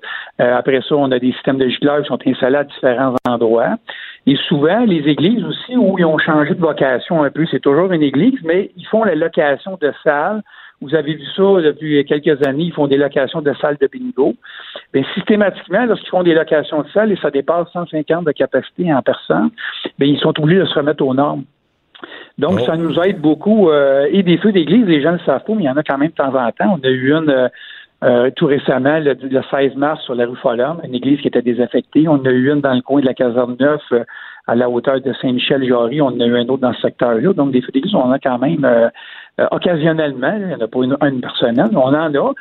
Euh, 0.41 0.57
après 0.57 0.81
ça, 0.81 0.95
on 0.95 1.11
a 1.11 1.19
des 1.19 1.31
systèmes 1.31 1.57
de 1.57 1.69
gicleurs 1.69 2.01
qui 2.01 2.07
sont 2.07 2.19
installés 2.25 2.57
à 2.57 2.63
différents 2.65 3.15
endroits. 3.25 3.77
Et 4.25 4.37
souvent, 4.47 4.85
les 4.85 5.09
églises 5.09 5.43
aussi, 5.43 5.75
où 5.75 5.97
ils 5.99 6.05
ont 6.05 6.17
changé 6.17 6.53
de 6.53 6.61
vocation 6.61 7.23
un 7.23 7.29
peu, 7.29 7.45
c'est 7.51 7.59
toujours 7.59 7.91
une 7.91 8.03
église, 8.03 8.39
mais 8.43 8.71
ils 8.77 8.87
font 8.87 9.03
la 9.03 9.15
location 9.15 9.77
de 9.81 9.91
salles. 10.03 10.41
Vous 10.79 10.95
avez 10.95 11.15
vu 11.15 11.25
ça 11.35 11.43
depuis 11.61 12.03
quelques 12.05 12.45
années, 12.45 12.65
ils 12.65 12.73
font 12.73 12.87
des 12.87 12.97
locations 12.97 13.41
de 13.41 13.53
salles 13.61 13.77
de 13.79 13.87
bingo. 13.87 14.33
Bien, 14.93 15.03
systématiquement, 15.13 15.85
lorsqu'ils 15.85 16.09
font 16.09 16.23
des 16.23 16.33
locations 16.33 16.81
de 16.83 16.89
salles 16.89 17.11
et 17.11 17.17
ça 17.17 17.31
dépasse 17.31 17.67
150 17.73 18.25
de 18.25 18.31
capacité 18.31 18.93
en 18.93 19.01
personne, 19.01 19.49
bien, 19.99 20.07
ils 20.07 20.19
sont 20.19 20.37
obligés 20.39 20.61
de 20.61 20.65
se 20.65 20.75
remettre 20.75 21.05
aux 21.05 21.13
normes. 21.13 21.43
Donc, 22.37 22.59
ça 22.61 22.75
nous 22.75 22.99
aide 22.99 23.19
beaucoup. 23.19 23.69
Euh, 23.69 24.07
et 24.11 24.23
des 24.23 24.37
feux 24.37 24.51
d'église, 24.51 24.85
les 24.85 25.01
gens 25.01 25.11
ne 25.11 25.17
le 25.17 25.23
savent 25.23 25.43
pas, 25.43 25.53
mais 25.53 25.63
il 25.63 25.65
y 25.65 25.69
en 25.69 25.77
a 25.77 25.83
quand 25.83 25.97
même 25.97 26.09
de 26.09 26.15
temps 26.15 26.33
en 26.33 26.51
temps. 26.51 26.77
On 26.79 26.85
a 26.85 26.89
eu 26.89 27.13
une 27.13 27.29
euh, 27.29 27.47
euh, 28.03 28.31
tout 28.35 28.47
récemment, 28.47 28.99
le, 28.99 29.15
16 29.49 29.75
mars, 29.75 30.03
sur 30.03 30.15
la 30.15 30.25
rue 30.25 30.35
Follum, 30.35 30.81
une 30.83 30.95
église 30.95 31.21
qui 31.21 31.27
était 31.29 31.41
désaffectée. 31.41 32.07
On 32.07 32.23
a 32.25 32.29
eu 32.29 32.51
une 32.51 32.59
dans 32.59 32.73
le 32.73 32.81
coin 32.81 32.99
de 32.99 33.05
la 33.05 33.13
caserne 33.13 33.55
Neuf, 33.59 33.81
euh, 33.93 34.03
à 34.45 34.55
la 34.55 34.69
hauteur 34.69 34.99
de 34.99 35.13
Saint-Michel-Jarry. 35.21 36.01
On 36.01 36.07
en 36.07 36.19
a 36.19 36.25
eu 36.25 36.35
un 36.35 36.47
autre 36.49 36.57
dans 36.57 36.73
ce 36.73 36.81
secteur-là. 36.81 37.31
Donc, 37.33 37.51
des 37.51 37.61
feux 37.61 37.71
d'église, 37.71 37.95
on 37.95 38.01
en 38.01 38.11
a 38.11 38.19
quand 38.19 38.39
même 38.39 38.65
euh, 38.65 38.89
occasionnellement. 39.51 40.33
Il 40.37 40.47
n'y 40.47 40.53
en 40.53 40.59
a 40.59 40.67
pas 40.67 40.83
une, 40.83 40.97
une 41.01 41.21
personnelle, 41.21 41.69
on 41.73 41.79
en 41.79 41.93
a. 41.93 42.33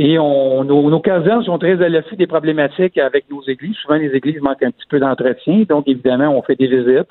Et 0.00 0.16
on, 0.20 0.62
nos, 0.62 0.88
nos 0.88 1.00
casernes 1.00 1.42
sont 1.42 1.58
très 1.58 1.82
à 1.82 1.88
l'affût 1.88 2.14
des 2.14 2.28
problématiques 2.28 2.96
avec 2.98 3.28
nos 3.28 3.42
églises. 3.42 3.74
Souvent, 3.82 3.96
les 3.96 4.14
églises 4.14 4.40
manquent 4.40 4.62
un 4.62 4.70
petit 4.70 4.86
peu 4.88 5.00
d'entretien. 5.00 5.64
Donc, 5.68 5.88
évidemment, 5.88 6.28
on 6.28 6.42
fait 6.42 6.54
des 6.54 6.68
visites 6.68 7.08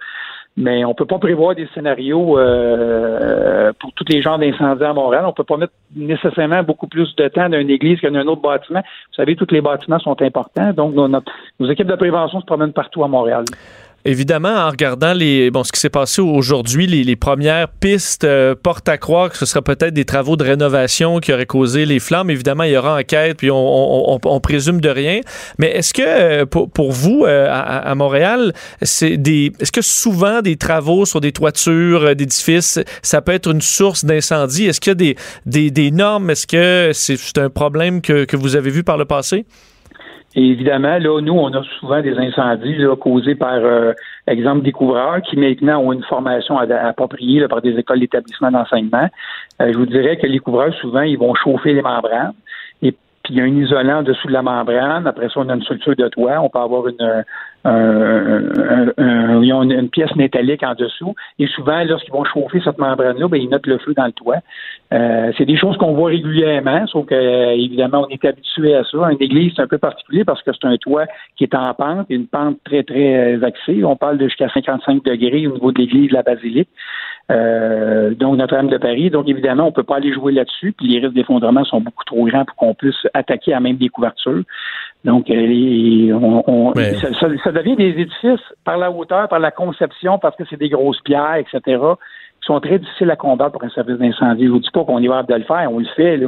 mais 0.58 0.84
on 0.84 0.96
peut 0.96 1.06
pas 1.06 1.20
prévoir 1.20 1.54
des 1.54 1.68
scénarios 1.76 2.40
euh, 2.40 3.72
pour 3.80 3.94
tous 3.94 4.06
les 4.10 4.24
genres 4.24 4.40
d'incendies 4.40 4.84
à 4.84 4.92
Montréal. 4.92 5.24
On 5.28 5.32
peut 5.32 5.44
pas 5.44 5.58
mettre 5.58 5.74
nécessairement 5.96 6.64
beaucoup 6.64 6.88
plus 6.88 7.16
de 7.16 7.28
temps 7.28 7.48
dans 7.48 7.60
une 7.60 7.70
église 7.70 8.02
que 8.02 8.08
dans 8.08 8.20
un 8.20 8.28
autre 8.28 8.42
bâtiment. 8.42 8.82
Vous 8.82 9.16
savez, 9.16 9.36
tous 9.36 9.52
les 9.52 9.62
bâtiments 9.62 10.00
sont 10.00 10.20
importants, 10.20 10.74
donc 10.74 10.96
nos 10.96 11.70
équipes 11.70 11.88
de 11.88 11.96
prévention 11.96 12.42
se 12.42 12.46
promènent 12.46 12.74
partout 12.74 13.04
à 13.04 13.08
Montréal. 13.08 13.46
Évidemment, 14.06 14.56
en 14.56 14.70
regardant 14.70 15.14
les, 15.14 15.52
bon, 15.52 15.66
ce 15.66 15.72
qui 15.72 15.82
s'est 15.82 15.90
passé 15.90 16.22
aujourd'hui, 16.22 16.88
les, 16.88 17.16
premières 17.18 17.68
pistes 17.68 18.24
euh, 18.24 18.56
portent 18.56 18.88
à 18.88 18.98
croire 18.98 19.30
que 19.30 19.38
ce 19.38 19.46
serait 19.46 19.62
peut-être 19.62 19.94
des 19.94 20.06
travaux 20.06 20.38
de 20.38 20.44
rénovation 20.44 21.20
qui 21.20 21.34
auraient 21.34 21.46
causé 21.46 21.86
les 21.86 22.00
flammes. 22.00 22.30
Évidemment, 22.30 22.64
il 22.64 22.72
y 22.72 22.78
aura 22.78 23.00
enquête, 23.00 23.38
puis 23.38 23.50
on, 23.52 24.40
présume 24.42 24.80
de 24.80 24.90
rien. 24.90 25.20
Mais 25.58 25.72
est-ce 25.72 25.94
que 25.94 26.04
euh, 26.06 26.46
pour, 26.46 26.92
vous, 26.92 27.26
euh, 27.26 27.48
à, 27.50 27.94
Montréal, 27.96 28.54
c'est 28.82 29.18
des, 29.18 29.52
est-ce 29.60 29.74
que 29.74 29.82
souvent 29.82 30.42
des 30.42 30.56
travaux 30.56 31.06
sur 31.06 31.20
des 31.20 31.34
toitures 31.34 32.16
d'édifices, 32.16 32.80
ça 33.02 33.22
peut 33.22 33.34
être 33.34 33.52
une 33.52 33.62
source 33.62 34.06
d'incendie? 34.06 34.68
Est-ce 34.68 34.80
qu'il 34.80 34.92
y 34.92 35.12
a 35.12 35.16
des, 35.46 35.72
des, 35.72 35.92
normes? 35.92 36.30
Est-ce 36.30 36.48
que 36.48 36.92
c'est 36.94 37.38
un 37.38 37.50
problème 37.50 38.02
que, 38.02 38.24
que 38.26 38.38
vous 38.38 38.56
avez 38.56 38.70
vu 38.70 38.84
par 38.84 38.98
le 38.98 39.06
passé? 39.06 39.46
Et 40.38 40.52
évidemment, 40.52 41.00
là, 41.00 41.20
nous, 41.20 41.34
on 41.34 41.52
a 41.52 41.64
souvent 41.80 42.00
des 42.00 42.16
incendies 42.16 42.76
là, 42.76 42.96
causés 42.96 43.34
par, 43.34 43.56
euh, 43.56 43.94
exemple, 44.28 44.62
des 44.62 44.72
couvreurs 44.72 45.20
qui 45.24 45.36
maintenant 45.36 45.80
ont 45.80 45.92
une 45.92 46.04
formation 46.04 46.60
appropriée 46.60 47.48
par 47.48 47.64
des 47.64 47.72
écoles 47.72 48.02
d'établissement 48.02 48.52
d'enseignement. 48.52 49.10
Euh, 49.60 49.74
je 49.74 49.78
vous 49.80 49.88
dirais 49.88 50.16
que 50.18 50.28
les 50.28 50.38
couvreurs, 50.38 50.72
souvent, 50.76 51.02
ils 51.02 51.18
vont 51.18 51.34
chauffer 51.34 51.74
les 51.74 51.82
membranes. 51.82 52.34
Et 52.84 52.92
puis, 52.92 53.34
il 53.34 53.38
y 53.38 53.42
a 53.42 53.46
un 53.46 53.48
isolant 53.48 54.02
en 54.02 54.04
dessous 54.04 54.28
de 54.28 54.34
la 54.34 54.44
membrane. 54.44 55.08
Après 55.08 55.28
ça, 55.30 55.40
on 55.40 55.50
a 55.50 55.56
une 55.56 55.64
structure 55.64 55.96
de 55.96 56.08
toit. 56.08 56.40
On 56.40 56.50
peut 56.50 56.60
avoir 56.60 56.88
une, 56.88 57.24
ils 57.68 59.54
ont 59.54 59.64
une, 59.64 59.90
pièce 59.90 60.16
métallique 60.16 60.64
en 60.64 60.74
dessous. 60.74 61.16
Et 61.40 61.48
souvent, 61.48 61.84
lorsqu'ils 61.84 62.14
vont 62.14 62.24
chauffer 62.26 62.62
cette 62.64 62.78
membrane-là, 62.78 63.28
ben, 63.28 63.42
ils 63.42 63.50
notent 63.50 63.68
le 63.68 63.78
feu 63.80 63.94
dans 63.94 64.06
le 64.06 64.12
toit. 64.12 64.38
Euh, 64.94 65.32
c'est 65.38 65.46
des 65.46 65.58
choses 65.58 65.76
qu'on 65.78 65.94
voit 65.94 66.10
régulièrement, 66.10 66.88
sauf 66.88 67.06
que 67.08 67.16
euh, 67.16 67.52
évidemment, 67.52 68.06
on 68.08 68.10
est 68.10 68.24
habitué 68.24 68.76
à 68.76 68.84
ça. 68.86 69.12
Une 69.12 69.22
église, 69.22 69.54
c'est 69.56 69.62
un 69.62 69.68
peu 69.68 69.78
particulier 69.78 70.24
parce 70.24 70.42
que 70.44 70.52
c'est 70.54 70.68
un 70.68 70.78
toit 70.78 71.06
qui 71.36 71.44
est 71.44 71.56
en 71.56 71.74
pente, 71.74 72.06
une 72.10 72.28
pente 72.28 72.58
très, 72.64 72.84
très 72.84 73.36
euh, 73.36 73.46
axée. 73.46 73.84
On 73.84 73.96
parle 73.96 74.18
de 74.18 74.26
jusqu'à 74.26 74.50
55 74.50 75.04
degrés 75.04 75.48
au 75.48 75.54
niveau 75.54 75.72
de 75.72 75.80
l'église 75.80 76.10
de 76.10 76.16
la 76.16 76.24
basilique. 76.24 76.70
donc 77.30 78.38
Notre-Dame 78.38 78.70
de 78.70 78.78
Paris. 78.78 79.10
Donc 79.10 79.28
évidemment, 79.28 79.68
on 79.68 79.72
peut 79.74 79.84
pas 79.84 79.98
aller 79.98 80.14
jouer 80.14 80.32
là-dessus. 80.32 80.72
Puis 80.72 80.88
les 80.88 81.00
risques 81.00 81.16
d'effondrement 81.16 81.66
sont 81.66 81.82
beaucoup 81.82 82.06
trop 82.06 82.26
grands 82.26 82.46
pour 82.46 82.56
qu'on 82.56 82.74
puisse 82.74 83.08
attaquer 83.14 83.54
à 83.54 83.60
même 83.60 83.78
des 83.78 83.90
couvertures. 83.90 84.44
Donc, 85.04 85.28
on, 85.30 86.74
ça, 86.76 87.30
ça, 87.44 87.52
devient 87.58 87.76
des 87.76 88.02
édifices 88.02 88.46
par 88.64 88.78
la 88.78 88.92
hauteur, 88.92 89.28
par 89.28 89.40
la 89.40 89.52
conception, 89.52 90.20
parce 90.20 90.36
que 90.36 90.44
c'est 90.50 90.58
des 90.58 90.70
grosses 90.70 91.02
pierres, 91.02 91.36
etc 91.36 91.78
sont 92.48 92.60
très 92.60 92.80
difficiles 92.80 93.12
à 93.12 93.16
combattre 93.16 93.52
pour 93.52 93.64
un 93.64 93.70
service 93.70 93.98
d'incendie. 93.98 94.46
Je 94.46 94.50
vous 94.50 94.60
dis 94.60 94.70
pas 94.74 94.84
qu'on 94.84 95.00
est 95.00 95.08
capable 95.08 95.30
de 95.30 95.36
le 95.36 95.44
faire, 95.44 95.72
on 95.72 95.80
le 95.80 95.86
fait, 95.96 96.18
là. 96.18 96.28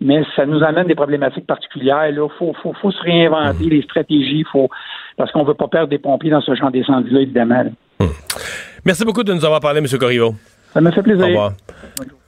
mais 0.00 0.22
ça 0.34 0.46
nous 0.46 0.62
amène 0.64 0.86
des 0.86 0.94
problématiques 0.94 1.46
particulières. 1.46 2.08
Il 2.08 2.16
faut, 2.38 2.54
faut, 2.62 2.72
faut, 2.80 2.90
se 2.90 3.02
réinventer 3.02 3.64
les 3.64 3.82
stratégies, 3.82 4.44
faut 4.50 4.68
parce 5.16 5.30
qu'on 5.30 5.44
veut 5.44 5.54
pas 5.54 5.68
perdre 5.68 5.88
des 5.88 5.98
pompiers 5.98 6.30
dans 6.30 6.40
ce 6.40 6.54
genre 6.54 6.72
d'incendie-là, 6.72 7.20
évidemment. 7.20 7.64
Mmh. 8.00 8.06
Merci 8.84 9.04
beaucoup 9.04 9.22
de 9.22 9.32
nous 9.32 9.44
avoir 9.44 9.60
parlé, 9.60 9.80
M. 9.80 9.86
Corriveau. 9.98 10.34
Ça 10.72 10.80
me 10.80 10.90
fait 10.90 11.02
plaisir. 11.02 11.24
Au 11.24 11.28
revoir. 11.28 11.52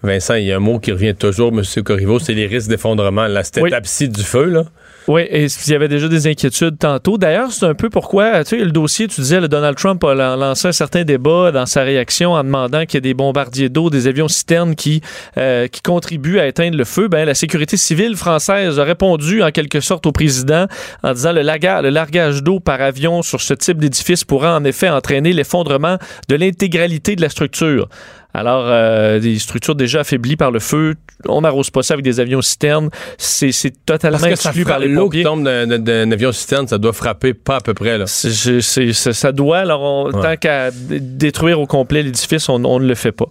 Vincent, 0.03 0.35
il 0.35 0.45
y 0.45 0.53
a 0.53 0.57
un 0.57 0.61
mot 0.61 0.79
qui 0.79 0.93
revient 0.93 1.15
toujours, 1.15 1.53
M. 1.53 1.63
Corriveau, 1.85 2.19
c'est 2.19 2.35
les 2.35 2.47
risques 2.47 2.69
d'effondrement. 2.69 3.27
Là, 3.27 3.43
cette 3.43 3.63
oui. 3.63 4.09
du 4.09 4.23
feu, 4.23 4.47
là. 4.47 4.63
Oui, 5.09 5.23
et 5.23 5.47
il 5.47 5.73
y 5.73 5.75
avait 5.75 5.89
déjà 5.89 6.09
des 6.09 6.27
inquiétudes 6.27 6.79
tantôt. 6.79 7.19
D'ailleurs, 7.19 7.51
c'est 7.53 7.67
un 7.67 7.75
peu 7.75 7.91
pourquoi, 7.91 8.45
tu 8.45 8.59
sais, 8.59 8.65
le 8.65 8.71
dossier, 8.71 9.09
tu 9.09 9.21
disais, 9.21 9.41
le 9.41 9.49
Donald 9.49 9.77
Trump 9.77 10.03
a 10.05 10.15
lancé 10.15 10.69
un 10.69 10.73
certain 10.73 11.05
débat 11.05 11.53
dans 11.53 11.67
sa 11.67 11.83
réaction 11.83 12.33
en 12.33 12.45
demandant 12.45 12.85
qu'il 12.85 12.95
y 12.95 12.99
ait 12.99 13.01
des 13.01 13.15
bombardiers 13.15 13.69
d'eau, 13.69 13.91
des 13.91 14.07
avions 14.07 14.29
citernes 14.29 14.75
qui, 14.75 15.01
euh, 15.37 15.69
qui 15.69 15.81
contribuent 15.83 16.39
à 16.39 16.47
éteindre 16.47 16.77
le 16.77 16.85
feu. 16.85 17.09
Ben, 17.09 17.25
la 17.25 17.35
sécurité 17.35 17.77
civile 17.77 18.17
française 18.17 18.79
a 18.79 18.85
répondu 18.85 19.43
en 19.43 19.51
quelque 19.51 19.81
sorte 19.81 20.07
au 20.07 20.13
président 20.13 20.67
en 21.03 21.13
disant 21.13 21.33
le, 21.33 21.41
le 21.41 21.91
largage 21.91 22.43
d'eau 22.43 22.61
par 22.61 22.81
avion 22.81 23.23
sur 23.23 23.41
ce 23.41 23.55
type 23.55 23.79
d'édifice 23.79 24.25
pourra 24.25 24.57
en 24.57 24.65
effet 24.65 24.89
entraîner 24.89 25.33
l'effondrement 25.33 25.97
de 26.29 26.37
l'intégralité 26.37 27.17
de 27.17 27.23
la 27.23 27.29
structure. 27.29 27.89
Alors, 28.33 28.65
euh, 28.67 29.19
des 29.19 29.39
structures 29.39 29.75
déjà 29.75 30.01
affaiblies 30.01 30.37
par 30.37 30.51
le 30.51 30.61
feu, 30.61 30.95
on 31.27 31.41
n'arrose 31.41 31.71
pas 31.71 31.83
ça 31.83 31.95
avec 31.95 32.05
des 32.05 32.21
avions 32.21 32.43
citernes. 32.43 32.91
C'est, 33.19 33.53
totalement 33.85 34.19
Parce 34.19 34.47
exclu 34.47 34.65
par 34.65 34.79
les 34.79 34.89
L'eau 34.89 35.09
qui 35.09 35.23
tombe 35.23 35.45
d'un, 35.45 36.13
avion 36.13 36.33
citerne, 36.33 36.69
ça 36.69 36.79
doit 36.79 36.93
frapper 36.93 37.35
pas 37.35 37.57
à 37.57 37.61
peu 37.61 37.75
près. 37.75 37.99
Là. 37.99 38.07
ça 38.07 39.33
doit. 39.33 39.59
Alors, 39.59 40.11
tant 40.13 40.37
qu'à 40.37 40.71
détruire 40.71 41.61
au 41.61 41.67
complet 41.67 42.03
l'édifice, 42.03 42.49
on 42.49 42.59
ne 42.59 42.87
le 42.87 42.95
fait 42.95 43.13
pas. 43.13 43.29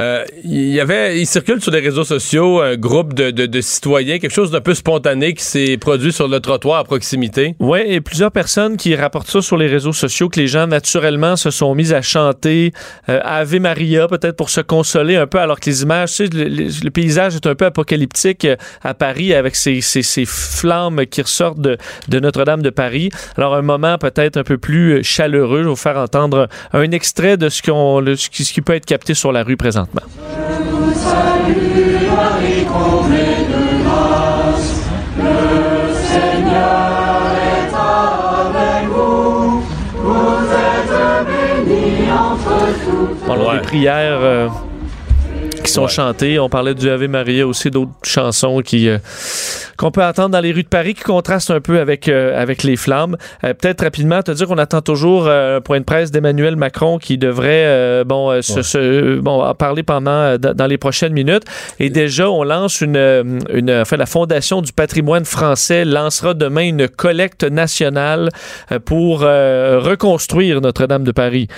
Euh, 0.00 0.24
il 0.44 0.70
y 0.70 0.78
avait, 0.78 1.20
il 1.20 1.26
circule 1.26 1.60
sur 1.60 1.72
les 1.72 1.80
réseaux 1.80 2.04
sociaux 2.04 2.60
un 2.60 2.76
groupe 2.76 3.14
de, 3.14 3.32
de, 3.32 3.60
citoyens, 3.60 4.20
quelque 4.20 4.32
chose 4.32 4.52
d'un 4.52 4.60
peu 4.60 4.74
spontané 4.74 5.34
qui 5.34 5.42
s'est 5.42 5.76
produit 5.76 6.12
sur 6.12 6.28
le 6.28 6.38
trottoir 6.38 6.78
à 6.78 6.84
proximité. 6.84 7.56
Oui, 7.58 7.80
et 7.84 8.00
plusieurs 8.00 8.30
personnes 8.30 8.76
qui 8.76 8.94
rapportent 8.94 9.28
ça 9.28 9.42
sur 9.42 9.56
les 9.56 9.66
réseaux 9.66 9.92
sociaux, 9.92 10.28
que 10.28 10.38
les 10.38 10.46
gens 10.46 10.68
naturellement 10.68 11.34
se 11.34 11.50
sont 11.50 11.74
mis 11.74 11.92
à 11.92 12.00
chanter 12.00 12.70
euh, 13.08 13.18
Ave 13.24 13.56
Maria, 13.56 14.06
peut-être 14.06 14.36
pour 14.36 14.50
se 14.50 14.60
consoler 14.60 15.16
un 15.16 15.26
peu, 15.26 15.40
alors 15.40 15.58
que 15.58 15.68
les 15.68 15.82
images, 15.82 16.12
tu 16.12 16.26
sais, 16.26 16.30
le, 16.32 16.90
paysage 16.90 17.34
est 17.34 17.46
un 17.48 17.56
peu 17.56 17.64
apocalyptique 17.64 18.44
euh, 18.44 18.54
à 18.82 18.94
Paris 18.94 19.34
avec 19.34 19.56
ces, 19.56 19.80
ces, 19.80 20.04
ces 20.04 20.26
flammes 20.26 21.06
qui 21.06 21.22
ressortent 21.22 21.60
de, 21.60 21.76
de 22.06 22.20
Notre-Dame 22.20 22.62
de 22.62 22.70
Paris. 22.70 23.10
Alors 23.36 23.56
un 23.56 23.62
moment 23.62 23.98
peut-être 23.98 24.36
un 24.36 24.44
peu 24.44 24.58
plus 24.58 25.02
chaleureux, 25.02 25.58
je 25.58 25.64
vais 25.64 25.70
vous 25.70 25.74
faire 25.74 25.98
entendre 25.98 26.46
un 26.72 26.88
extrait 26.92 27.36
de 27.36 27.48
ce, 27.48 27.62
qu'on, 27.62 28.00
ce 28.14 28.28
qui 28.28 28.62
peut 28.62 28.74
être 28.74 28.86
capté 28.86 29.14
sur 29.14 29.32
la 29.32 29.42
rue 29.42 29.56
présente. 29.56 29.87
Je 29.94 30.70
vous 30.70 30.92
salue, 30.92 32.06
Marie, 32.10 32.64
comblée 32.66 33.46
de 33.48 33.82
grâce. 33.84 34.82
Le 35.16 35.94
Seigneur 35.94 37.22
est 37.48 37.74
avec 37.74 38.88
vous. 38.88 39.62
Vous 39.96 40.44
êtes 40.66 41.26
bénie 41.26 42.10
entre 42.12 42.56
toutes. 42.84 43.26
Bon, 43.26 43.52
les 43.52 43.60
prières. 43.60 44.18
Euh, 44.20 44.48
qui 45.68 45.74
sont 45.74 45.88
chantées. 45.88 46.38
On 46.38 46.48
parlait 46.48 46.74
du 46.74 46.88
Ave 46.88 47.08
Maria 47.08 47.46
aussi, 47.46 47.70
d'autres 47.70 47.92
chansons 48.02 48.60
qui 48.60 48.88
euh, 48.88 48.98
qu'on 49.76 49.90
peut 49.90 50.02
attendre 50.02 50.30
dans 50.30 50.40
les 50.40 50.50
rues 50.52 50.62
de 50.62 50.68
Paris 50.68 50.94
qui 50.94 51.02
contrastent 51.02 51.50
un 51.50 51.60
peu 51.60 51.78
avec, 51.78 52.08
euh, 52.08 52.40
avec 52.40 52.62
les 52.62 52.76
flammes. 52.76 53.16
Euh, 53.44 53.52
peut-être 53.52 53.84
rapidement 53.84 54.22
te 54.22 54.30
dire 54.30 54.46
qu'on 54.46 54.56
attend 54.56 54.80
toujours 54.80 55.28
un 55.28 55.60
point 55.60 55.78
de 55.78 55.84
presse 55.84 56.10
d'Emmanuel 56.10 56.56
Macron 56.56 56.98
qui 56.98 57.18
devrait 57.18 58.02
bon, 58.04 58.40
se, 58.40 59.18
bon, 59.18 59.54
parler 59.54 59.82
pendant 59.82 60.38
dans 60.38 60.66
les 60.66 60.78
prochaines 60.78 61.12
minutes. 61.12 61.44
Et 61.78 61.90
déjà, 61.90 62.30
on 62.30 62.42
lance 62.44 62.80
une, 62.80 63.40
une 63.52 63.70
enfin, 63.70 63.96
la 63.96 64.06
Fondation 64.06 64.62
du 64.62 64.72
patrimoine 64.72 65.24
français 65.24 65.84
lancera 65.84 66.34
demain 66.34 66.62
une 66.62 66.88
collecte 66.88 67.44
nationale 67.44 68.30
pour 68.84 69.20
reconstruire 69.20 70.60
Notre-Dame 70.60 71.04
de 71.04 71.12
Paris. 71.12 71.48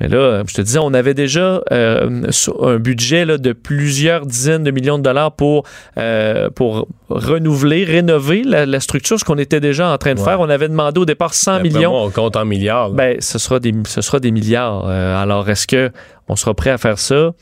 Mais 0.00 0.08
là, 0.08 0.42
je 0.46 0.54
te 0.54 0.62
disais, 0.62 0.78
on 0.78 0.94
avait 0.94 1.14
déjà 1.14 1.62
un 1.70 2.76
budget 2.78 3.24
là, 3.24 3.38
de 3.38 3.52
plusieurs 3.52 4.26
dizaines 4.26 4.64
de 4.64 4.70
millions 4.70 4.98
de 4.98 5.02
dollars 5.02 5.32
pour, 5.32 5.64
euh, 5.98 6.50
pour 6.50 6.88
renouveler, 7.08 7.84
rénover 7.84 8.42
la, 8.44 8.80
structure, 8.80 9.18
ce 9.18 9.24
qu'on 9.24 9.38
était 9.38 9.60
déjà 9.60 9.90
en 9.90 9.98
train 9.98 10.14
de 10.14 10.20
faire. 10.20 10.40
On 10.40 10.48
avait 10.48 10.68
demandé 10.68 11.00
au 11.00 11.04
départ 11.04 11.34
100 11.34 11.60
millions. 11.60 11.94
on 11.94 12.10
compte 12.10 12.36
en 12.36 12.44
milliards. 12.44 12.90
Ben, 12.90 13.16
ce 13.20 13.38
sera 13.38 13.60
des, 13.60 13.74
ce 13.86 14.00
sera 14.00 14.20
des 14.20 14.30
milliards. 14.30 14.86
Euh, 14.88 15.20
alors, 15.20 15.48
est-ce 15.48 15.66
que 15.66 15.90
on 16.28 16.36
sera 16.36 16.54
prêt 16.54 16.70
à 16.70 16.78
faire 16.78 16.98
ça? 16.98 17.32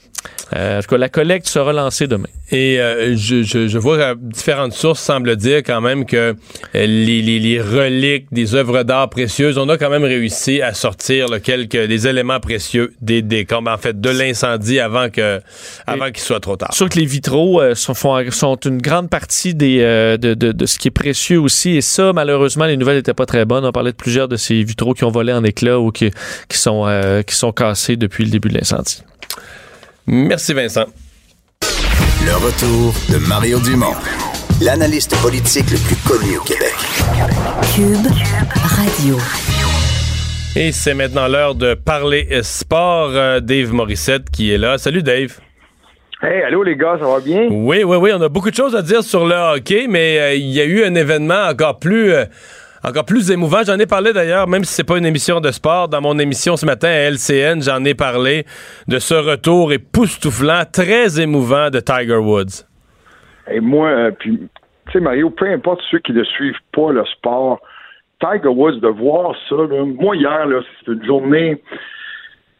Euh, 0.56 0.78
en 0.78 0.82
tout 0.82 0.88
cas, 0.88 0.96
la 0.96 1.08
collecte 1.10 1.46
sera 1.46 1.72
lancée 1.72 2.06
demain. 2.06 2.28
Et 2.50 2.80
euh, 2.80 3.14
je, 3.16 3.42
je, 3.42 3.68
je, 3.68 3.78
vois 3.78 4.14
différentes 4.14 4.72
sources 4.72 5.02
semblent 5.02 5.36
dire 5.36 5.58
quand 5.58 5.82
même 5.82 6.06
que 6.06 6.16
euh, 6.16 6.34
les, 6.72 7.20
les, 7.20 7.38
les, 7.38 7.60
reliques 7.60 8.28
des 8.32 8.54
œuvres 8.54 8.82
d'art 8.82 9.10
précieuses, 9.10 9.58
on 9.58 9.68
a 9.68 9.76
quand 9.76 9.90
même 9.90 10.04
réussi 10.04 10.62
à 10.62 10.72
sortir 10.72 11.26
quelques 11.42 11.76
des 11.76 12.08
éléments 12.08 12.40
précieux 12.48 12.94
des, 13.00 13.20
des 13.22 13.46
en 13.52 13.78
fait 13.78 14.00
de 14.00 14.10
l'incendie 14.10 14.80
avant 14.80 15.10
que 15.10 15.40
avant 15.86 16.06
qu'il 16.06 16.22
soit 16.22 16.40
trop 16.40 16.56
tard. 16.56 16.72
Sûr 16.72 16.88
que 16.88 16.98
les 16.98 17.04
vitraux 17.04 17.60
sont, 17.74 17.94
sont 18.30 18.56
une 18.56 18.80
grande 18.80 19.10
partie 19.10 19.54
des 19.54 19.78
de, 19.78 20.34
de, 20.34 20.52
de, 20.52 20.66
ce 20.66 20.78
qui 20.78 20.88
est 20.88 20.92
précieux 20.92 21.40
aussi 21.40 21.76
et 21.76 21.82
ça 21.82 22.12
malheureusement 22.12 22.64
les 22.64 22.76
nouvelles 22.76 22.96
n'étaient 22.96 23.14
pas 23.14 23.26
très 23.26 23.44
bonnes. 23.44 23.64
On 23.64 23.72
parlait 23.72 23.92
de 23.92 23.96
plusieurs 23.96 24.28
de 24.28 24.36
ces 24.36 24.62
vitraux 24.62 24.94
qui 24.94 25.04
ont 25.04 25.10
volé 25.10 25.32
en 25.32 25.44
éclats 25.44 25.78
ou 25.78 25.90
qui, 25.90 26.10
qui 26.48 26.58
sont 26.58 26.86
qui 27.26 27.34
sont 27.34 27.52
cassés 27.52 27.96
depuis 27.96 28.24
le 28.24 28.30
début 28.30 28.48
de 28.48 28.54
l'incendie. 28.54 29.02
Merci 30.06 30.54
Vincent. 30.54 30.86
Le 32.24 32.34
retour 32.36 32.94
de 33.10 33.18
Mario 33.26 33.60
Dumont, 33.60 33.94
l'analyste 34.60 35.14
politique 35.22 35.70
le 35.70 35.78
plus 35.78 35.96
connu 35.96 36.38
au 36.38 36.42
Québec. 36.42 36.74
Cube 37.74 38.06
Radio. 38.64 39.18
Et 40.56 40.72
c'est 40.72 40.94
maintenant 40.94 41.28
l'heure 41.28 41.54
de 41.54 41.74
parler 41.74 42.26
sport. 42.42 43.10
Euh, 43.12 43.40
Dave 43.40 43.72
Morissette 43.72 44.30
qui 44.30 44.52
est 44.52 44.58
là. 44.58 44.78
Salut 44.78 45.02
Dave. 45.02 45.38
Hey, 46.20 46.42
allô 46.42 46.64
les 46.64 46.74
gars, 46.74 46.96
ça 46.98 47.06
va 47.06 47.20
bien? 47.20 47.46
Oui, 47.48 47.84
oui, 47.84 47.96
oui. 47.96 48.10
On 48.14 48.20
a 48.20 48.28
beaucoup 48.28 48.50
de 48.50 48.56
choses 48.56 48.74
à 48.74 48.82
dire 48.82 49.02
sur 49.02 49.24
le 49.26 49.34
hockey, 49.34 49.86
mais 49.88 50.18
euh, 50.18 50.34
il 50.34 50.50
y 50.50 50.60
a 50.60 50.64
eu 50.64 50.82
un 50.82 50.94
événement 50.94 51.46
encore 51.48 51.78
plus. 51.78 52.12
Euh, 52.12 52.24
encore 52.84 53.04
plus 53.04 53.30
émouvant. 53.30 53.58
J'en 53.66 53.78
ai 53.78 53.86
parlé 53.86 54.12
d'ailleurs, 54.12 54.46
même 54.46 54.62
si 54.62 54.72
c'est 54.72 54.84
pas 54.84 54.98
une 54.98 55.04
émission 55.04 55.40
de 55.40 55.50
sport, 55.50 55.88
dans 55.88 56.00
mon 56.00 56.16
émission 56.18 56.56
ce 56.56 56.64
matin 56.64 56.88
à 56.88 57.10
LCN, 57.10 57.60
j'en 57.60 57.84
ai 57.84 57.94
parlé 57.94 58.44
de 58.86 59.00
ce 59.00 59.14
retour 59.14 59.72
époustouflant, 59.72 60.62
très 60.72 61.20
émouvant 61.20 61.70
de 61.70 61.80
Tiger 61.80 62.16
Woods. 62.16 62.64
Et 63.50 63.58
moi, 63.58 63.88
euh, 63.88 64.10
puis, 64.16 64.38
tu 64.86 64.92
sais, 64.92 65.00
Mario, 65.00 65.30
peu 65.30 65.46
importe 65.46 65.80
ceux 65.90 65.98
qui 65.98 66.12
ne 66.12 66.22
suivent 66.22 66.54
pas 66.72 66.92
le 66.92 67.04
sport, 67.06 67.60
Tiger 68.20 68.48
Woods, 68.48 68.80
de 68.80 68.88
voir 68.88 69.34
ça, 69.48 69.56
moi, 69.56 70.16
hier, 70.16 70.46
c'était 70.80 70.92
une 70.92 71.04
journée 71.04 71.62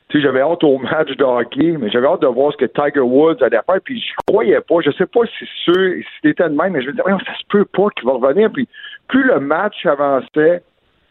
tu 0.08 0.16
sais, 0.16 0.24
j'avais 0.24 0.40
hâte 0.40 0.64
au 0.64 0.78
match 0.78 1.14
de 1.16 1.24
hockey, 1.24 1.76
mais 1.78 1.90
j'avais 1.90 2.06
hâte 2.06 2.22
de 2.22 2.26
voir 2.28 2.50
ce 2.52 2.56
que 2.56 2.64
Tiger 2.64 3.00
Woods 3.00 3.42
allait 3.42 3.60
faire, 3.66 3.80
puis 3.84 4.00
je 4.00 4.14
croyais 4.26 4.60
pas, 4.62 4.76
je 4.82 4.90
sais 4.92 5.06
pas 5.06 5.20
si 5.26 5.32
c'est 5.40 5.72
sûr, 5.72 5.94
si 5.98 6.04
c'était 6.22 6.48
de 6.48 6.54
même, 6.54 6.72
mais 6.72 6.80
je 6.80 6.86
me 6.86 6.92
disais, 6.92 7.02
ça 7.04 7.34
se 7.38 7.44
peut 7.50 7.66
pas 7.66 7.88
qu'il 7.94 8.06
va 8.06 8.14
revenir, 8.14 8.50
puis 8.50 8.66
plus 9.08 9.24
le 9.24 9.38
match 9.38 9.84
avançait, 9.84 10.62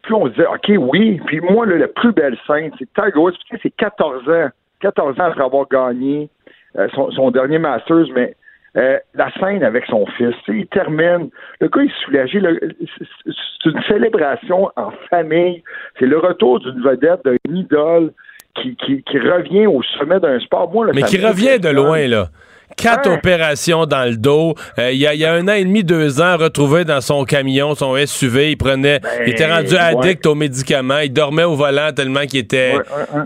plus 0.02 0.16
on 0.16 0.28
disait, 0.28 0.48
OK, 0.48 0.72
oui. 0.80 1.22
Puis 1.28 1.42
moi, 1.42 1.68
là, 1.68 1.78
la 1.78 1.88
plus 1.88 2.12
belle 2.12 2.38
scène, 2.48 2.72
c'est 2.80 2.92
Tiger 2.94 3.18
Woods, 3.18 3.34
c'est 3.62 3.76
14 3.76 4.28
ans, 4.30 4.50
14 4.80 5.20
ans 5.20 5.24
après 5.26 5.44
avoir 5.44 5.68
gagné 5.68 6.30
euh, 6.78 6.88
son, 7.12 7.30
dernier 7.30 7.60
Masters, 7.60 8.08
mais 8.16 8.36
euh, 8.78 9.00
la 9.16 9.32
scène 9.40 9.64
avec 9.64 9.86
son 9.86 10.06
fils, 10.18 10.36
il 10.48 10.68
termine, 10.68 11.30
le 11.60 11.68
gars 11.68 11.82
est 11.82 12.06
soulagé, 12.06 12.40
c'est 12.42 13.70
une 13.70 13.82
célébration 13.88 14.70
en 14.76 14.92
famille, 15.10 15.64
c'est 15.98 16.06
le 16.06 16.20
retour 16.20 16.60
d'une 16.60 16.82
vedette, 16.82 17.22
d'un 17.26 17.38
idole 17.50 18.14
qui, 18.56 18.76
qui, 18.76 19.20
revient 19.20 19.68
au 19.68 19.82
sommet 19.98 20.20
d'un 20.20 20.40
sport. 20.40 20.72
Mais 20.94 21.04
qui 21.04 21.18
revient 21.18 21.60
de 21.60 21.70
loin, 21.70 22.08
là 22.08 22.30
quatre 22.78 23.12
opérations 23.12 23.86
dans 23.86 24.10
le 24.10 24.16
dos. 24.16 24.54
Euh, 24.80 24.92
il 24.92 25.00
y, 25.00 25.26
a, 25.26 25.34
un 25.34 25.48
an 25.48 25.54
et 25.54 25.66
demi, 25.66 25.84
deux 25.84 26.22
ans, 26.22 26.38
retrouvé 26.38 26.86
dans 26.86 27.02
son 27.02 27.26
camion, 27.26 27.76
son 27.76 27.96
SUV. 27.98 28.52
Il 28.52 28.58
prenait, 28.58 29.02
il 29.26 29.32
était 29.32 29.52
rendu 29.52 29.74
ben, 29.74 29.98
addict 29.98 30.26
aux 30.26 30.36
médicaments. 30.36 31.00
Il 31.00 31.12
dormait 31.12 31.44
au 31.44 31.56
volant 31.56 31.92
tellement 31.94 32.22
qu'il 32.22 32.40
était 32.40 32.76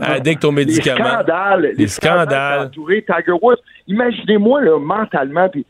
addict 0.02 0.44
aux 0.46 0.52
médicaments. 0.52 0.98
Les 0.98 1.12
scandales. 1.12 1.72
Les, 1.78 1.88
scandales. 1.88 2.72
Tiger 2.72 3.38
Woods. 3.42 3.58
Imaginez-moi, 3.88 4.62
là, 4.62 4.80
mentalement, 4.80 5.50
puis, 5.50 5.66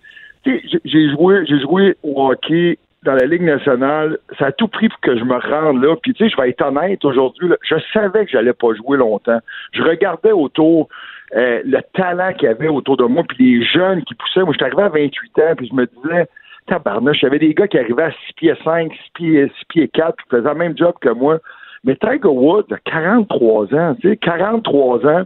j'ai 0.46 1.12
joué, 1.12 1.44
j'ai 1.48 1.60
joué 1.60 1.98
au 2.04 2.30
hockey 2.30 2.78
dans 3.04 3.14
la 3.14 3.26
Ligue 3.26 3.42
nationale, 3.42 4.20
ça 4.38 4.48
a 4.48 4.52
tout 4.52 4.68
pris 4.68 4.88
pour 4.88 5.00
que 5.00 5.18
je 5.18 5.24
me 5.24 5.34
rende 5.34 5.84
là. 5.84 5.96
Puis 6.02 6.14
tu 6.14 6.24
sais, 6.24 6.30
je 6.30 6.40
vais 6.40 6.50
être 6.50 6.64
honnête 6.64 7.04
aujourd'hui, 7.04 7.50
je 7.68 7.76
savais 7.94 8.26
que 8.26 8.32
j'allais 8.32 8.54
pas 8.54 8.74
jouer 8.76 8.98
longtemps. 8.98 9.40
Je 9.74 9.82
regardais 9.82 10.32
autour 10.32 10.88
euh, 11.36 11.62
le 11.64 11.80
talent 11.94 12.34
qu'il 12.34 12.48
y 12.48 12.52
avait 12.52 12.68
autour 12.68 12.98
de 12.98 13.06
moi, 13.06 13.24
puis 13.28 13.38
les 13.60 13.66
jeunes 13.66 14.04
qui 14.04 14.16
poussaient. 14.16 14.42
Moi, 14.42 14.54
je 14.54 14.58
suis 14.58 14.66
arrivé 14.66 14.84
à 14.84 14.90
28 14.90 15.40
ans, 15.40 15.56
puis 15.56 15.68
je 15.68 15.76
me 15.76 15.86
disais, 15.86 16.28
tabarnouche, 16.68 17.20
j'avais 17.22 17.40
des 17.40 17.54
gars 17.54 17.68
qui 17.68 17.80
arrivaient 17.80 18.04
à 18.04 18.12
6 18.12 18.34
pieds 18.36 18.54
5, 18.64 18.92
6 18.92 19.00
pieds, 19.14 19.52
6 19.60 19.66
pieds 19.70 19.88
4, 19.88 20.16
qui 20.18 20.30
faisaient 20.30 20.50
le 20.50 20.56
même 20.56 20.78
job 20.78 20.94
que 21.00 21.10
moi. 21.10 21.40
Mais 21.84 21.96
Tiger 21.96 22.28
Woods, 22.28 22.72
a 22.72 22.78
43 22.84 23.74
ans, 23.74 23.96
tu 24.00 24.10
sais, 24.10 24.18
43 24.18 25.06
ans, 25.08 25.24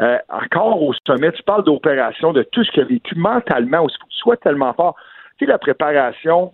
euh, 0.00 0.18
encore 0.28 0.82
au 0.82 0.92
sommet, 1.06 1.30
tu 1.32 1.42
parles 1.44 1.64
d'opération, 1.64 2.32
de 2.32 2.42
tout 2.42 2.64
ce 2.64 2.70
qu'il 2.72 2.82
a 2.82 2.86
vécu 2.86 3.14
mentalement, 3.14 3.84
aussi, 3.84 3.96
soit 4.10 4.36
tellement 4.36 4.72
fort. 4.74 4.96
Tu 5.38 5.44
sais, 5.44 5.50
la 5.50 5.58
préparation, 5.58 6.52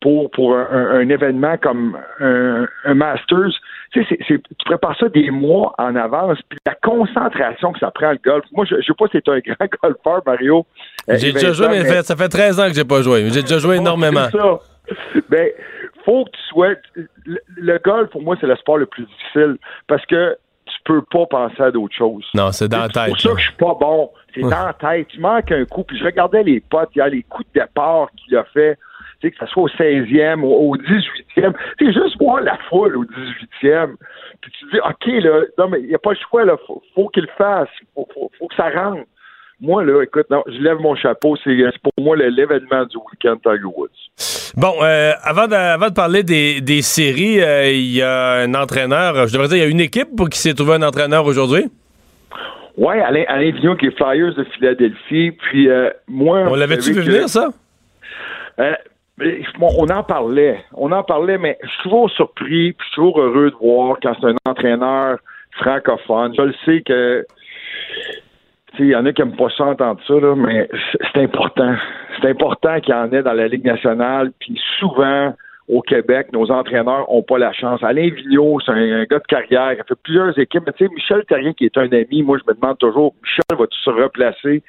pour, 0.00 0.30
pour 0.30 0.56
un, 0.56 1.08
événement 1.08 1.56
comme 1.58 1.98
un, 2.20 2.66
Masters. 2.94 3.52
Tu 3.94 4.04
sais, 4.06 4.18
tu 4.26 4.40
prépares 4.64 4.98
ça 4.98 5.08
des 5.08 5.30
mois 5.30 5.72
en 5.78 5.94
avance, 5.94 6.38
puis 6.48 6.58
la 6.66 6.74
concentration 6.74 7.72
que 7.72 7.78
ça 7.78 7.92
prend 7.92 8.10
le 8.10 8.18
golf. 8.24 8.44
Moi, 8.50 8.64
je 8.68 8.74
ne 8.74 8.82
sais 8.82 8.92
pas 8.98 9.06
si 9.06 9.22
tu 9.22 9.30
un 9.30 9.38
grand 9.46 9.68
golfeur, 9.82 10.22
Mario. 10.26 10.66
Euh, 11.08 11.16
j'ai 11.16 11.32
déjà 11.32 11.52
joué, 11.52 11.68
mais, 11.68 12.02
ça 12.02 12.16
fait 12.16 12.28
13 12.28 12.58
ans 12.58 12.66
que 12.66 12.74
j'ai 12.74 12.84
pas 12.84 13.02
joué. 13.02 13.30
J'ai 13.30 13.42
déjà 13.42 13.58
joué 13.58 13.76
énormément. 13.76 14.28
Ça. 14.30 14.58
Ben, 15.28 15.48
faut 16.04 16.24
que 16.24 16.30
tu 16.30 16.42
sois. 16.48 16.74
Le, 17.24 17.78
golf, 17.78 18.10
pour 18.10 18.22
moi, 18.22 18.36
c'est 18.40 18.48
le 18.48 18.56
sport 18.56 18.78
le 18.78 18.86
plus 18.86 19.04
difficile 19.04 19.58
parce 19.86 20.04
que 20.06 20.36
tu 20.66 20.74
peux 20.84 21.02
pas 21.02 21.26
penser 21.26 21.62
à 21.62 21.70
d'autres 21.70 21.94
choses. 21.94 22.24
Non, 22.34 22.50
c'est 22.50 22.66
dans 22.66 22.80
la 22.80 22.88
tête. 22.88 23.04
C'est 23.04 23.10
pour 23.10 23.20
ça 23.20 23.30
que 23.30 23.38
je 23.38 23.44
suis 23.44 23.56
pas 23.56 23.76
bon. 23.80 24.10
C'est 24.34 24.40
dans 24.40 24.50
la 24.50 24.72
tête. 24.72 25.06
Tu 25.06 25.20
manques 25.20 25.52
un 25.52 25.64
coup. 25.66 25.84
Puis 25.84 25.98
je 25.98 26.04
regardais 26.04 26.42
les 26.42 26.58
potes, 26.58 26.90
il 26.96 26.98
y 26.98 27.02
a 27.02 27.08
les 27.08 27.22
coups 27.22 27.46
de 27.54 27.60
départ 27.60 28.08
qu'il 28.16 28.36
a 28.36 28.42
fait 28.42 28.76
que 29.30 29.38
ce 29.38 29.46
soit 29.46 29.62
au 29.62 29.68
16e, 29.68 30.40
ou 30.40 30.72
au 30.72 30.76
18e. 30.76 31.52
C'est 31.78 31.92
juste 31.92 32.18
voir 32.18 32.40
la 32.40 32.58
foule 32.68 32.96
au 32.96 33.04
18e. 33.04 33.94
Puis 34.40 34.52
tu 34.58 34.64
dis, 34.72 34.78
OK, 34.78 35.06
là, 35.22 35.40
non, 35.58 35.68
mais 35.68 35.80
il 35.80 35.88
n'y 35.88 35.94
a 35.94 35.98
pas 35.98 36.12
le 36.12 36.18
choix, 36.28 36.44
là. 36.44 36.56
Faut, 36.66 36.82
faut 36.94 37.08
qu'il 37.08 37.22
le 37.22 37.30
fasse. 37.36 37.68
Faut, 37.94 38.06
faut, 38.14 38.48
que 38.48 38.54
ça 38.54 38.70
rentre. 38.70 39.02
Moi, 39.60 39.84
là, 39.84 40.02
écoute, 40.02 40.26
non, 40.30 40.42
je 40.46 40.60
lève 40.60 40.78
mon 40.78 40.94
chapeau. 40.94 41.36
C'est 41.42 41.56
pour 41.82 41.92
moi 41.98 42.16
l'événement 42.16 42.84
du 42.84 42.96
week-end 42.96 43.36
Tiger 43.36 43.64
Woods. 43.64 43.90
Bon, 44.56 44.74
euh, 44.82 45.12
avant, 45.22 45.46
de, 45.46 45.54
avant 45.54 45.88
de 45.88 45.94
parler 45.94 46.22
des, 46.22 46.60
des 46.60 46.82
séries, 46.82 47.40
euh, 47.40 47.70
il 47.70 47.92
y 47.92 48.02
a 48.02 48.42
un 48.42 48.54
entraîneur, 48.54 49.26
je 49.26 49.32
devrais 49.32 49.48
dire, 49.48 49.56
il 49.56 49.62
y 49.62 49.66
a 49.66 49.68
une 49.68 49.80
équipe 49.80 50.14
pour 50.16 50.28
qui 50.28 50.38
s'est 50.38 50.54
trouvé 50.54 50.74
un 50.74 50.82
entraîneur 50.82 51.24
aujourd'hui? 51.26 51.64
Oui, 52.76 52.98
Alain, 53.00 53.24
Alain 53.28 53.52
Vignon 53.52 53.76
qui 53.76 53.86
est 53.86 53.96
Flyers 53.96 54.34
de 54.34 54.44
Philadelphie. 54.44 55.32
Puis 55.32 55.68
euh, 55.68 55.90
moi. 56.08 56.44
On 56.48 56.54
l'avait-tu 56.54 56.92
vu 56.92 57.00
venir, 57.02 57.28
ça? 57.28 57.48
On 59.60 59.88
en 59.88 60.02
parlait, 60.02 60.64
on 60.74 60.90
en 60.92 61.02
parlait, 61.02 61.38
mais 61.38 61.58
je 61.62 61.68
suis 61.68 61.82
toujours 61.84 62.10
surpris, 62.10 62.72
puis 62.72 62.88
toujours 62.94 63.20
heureux 63.20 63.50
de 63.50 63.56
voir 63.56 63.96
quand 64.02 64.14
c'est 64.20 64.26
un 64.26 64.36
entraîneur 64.44 65.18
francophone. 65.52 66.34
Je 66.36 66.42
le 66.42 66.54
sais 66.64 66.82
que 66.82 67.24
il 68.78 68.86
y 68.86 68.96
en 68.96 69.06
a 69.06 69.12
qui 69.12 69.22
n'aiment 69.22 69.36
pas 69.36 69.50
ça 69.56 69.66
entendre 69.66 70.00
ça, 70.06 70.14
là, 70.14 70.34
mais 70.34 70.68
c'est 71.00 71.22
important. 71.22 71.76
C'est 72.20 72.28
important 72.28 72.80
qu'il 72.80 72.92
y 72.92 72.96
en 72.96 73.12
ait 73.12 73.22
dans 73.22 73.32
la 73.32 73.46
Ligue 73.46 73.64
nationale, 73.64 74.32
puis 74.40 74.60
souvent, 74.80 75.32
au 75.68 75.80
Québec, 75.80 76.28
nos 76.32 76.50
entraîneurs 76.50 77.06
n'ont 77.08 77.22
pas 77.22 77.38
la 77.38 77.52
chance. 77.52 77.82
Alain 77.82 78.10
Vigneault, 78.10 78.58
c'est 78.64 78.72
un, 78.72 79.04
gars 79.04 79.18
de 79.18 79.26
carrière, 79.28 79.72
il 79.72 79.80
a 79.80 79.84
fait 79.84 79.94
plusieurs 80.02 80.36
équipes, 80.38 80.64
mais 80.66 80.72
tu 80.72 80.86
sais, 80.86 80.92
Michel 80.94 81.24
Terrien, 81.26 81.52
qui 81.52 81.66
est 81.66 81.78
un 81.78 81.90
ami, 81.90 82.22
moi, 82.22 82.38
je 82.38 82.50
me 82.50 82.58
demande 82.58 82.78
toujours, 82.78 83.14
Michel, 83.22 83.58
va-tu 83.58 83.78
se 83.78 83.90
replacer? 83.90 84.62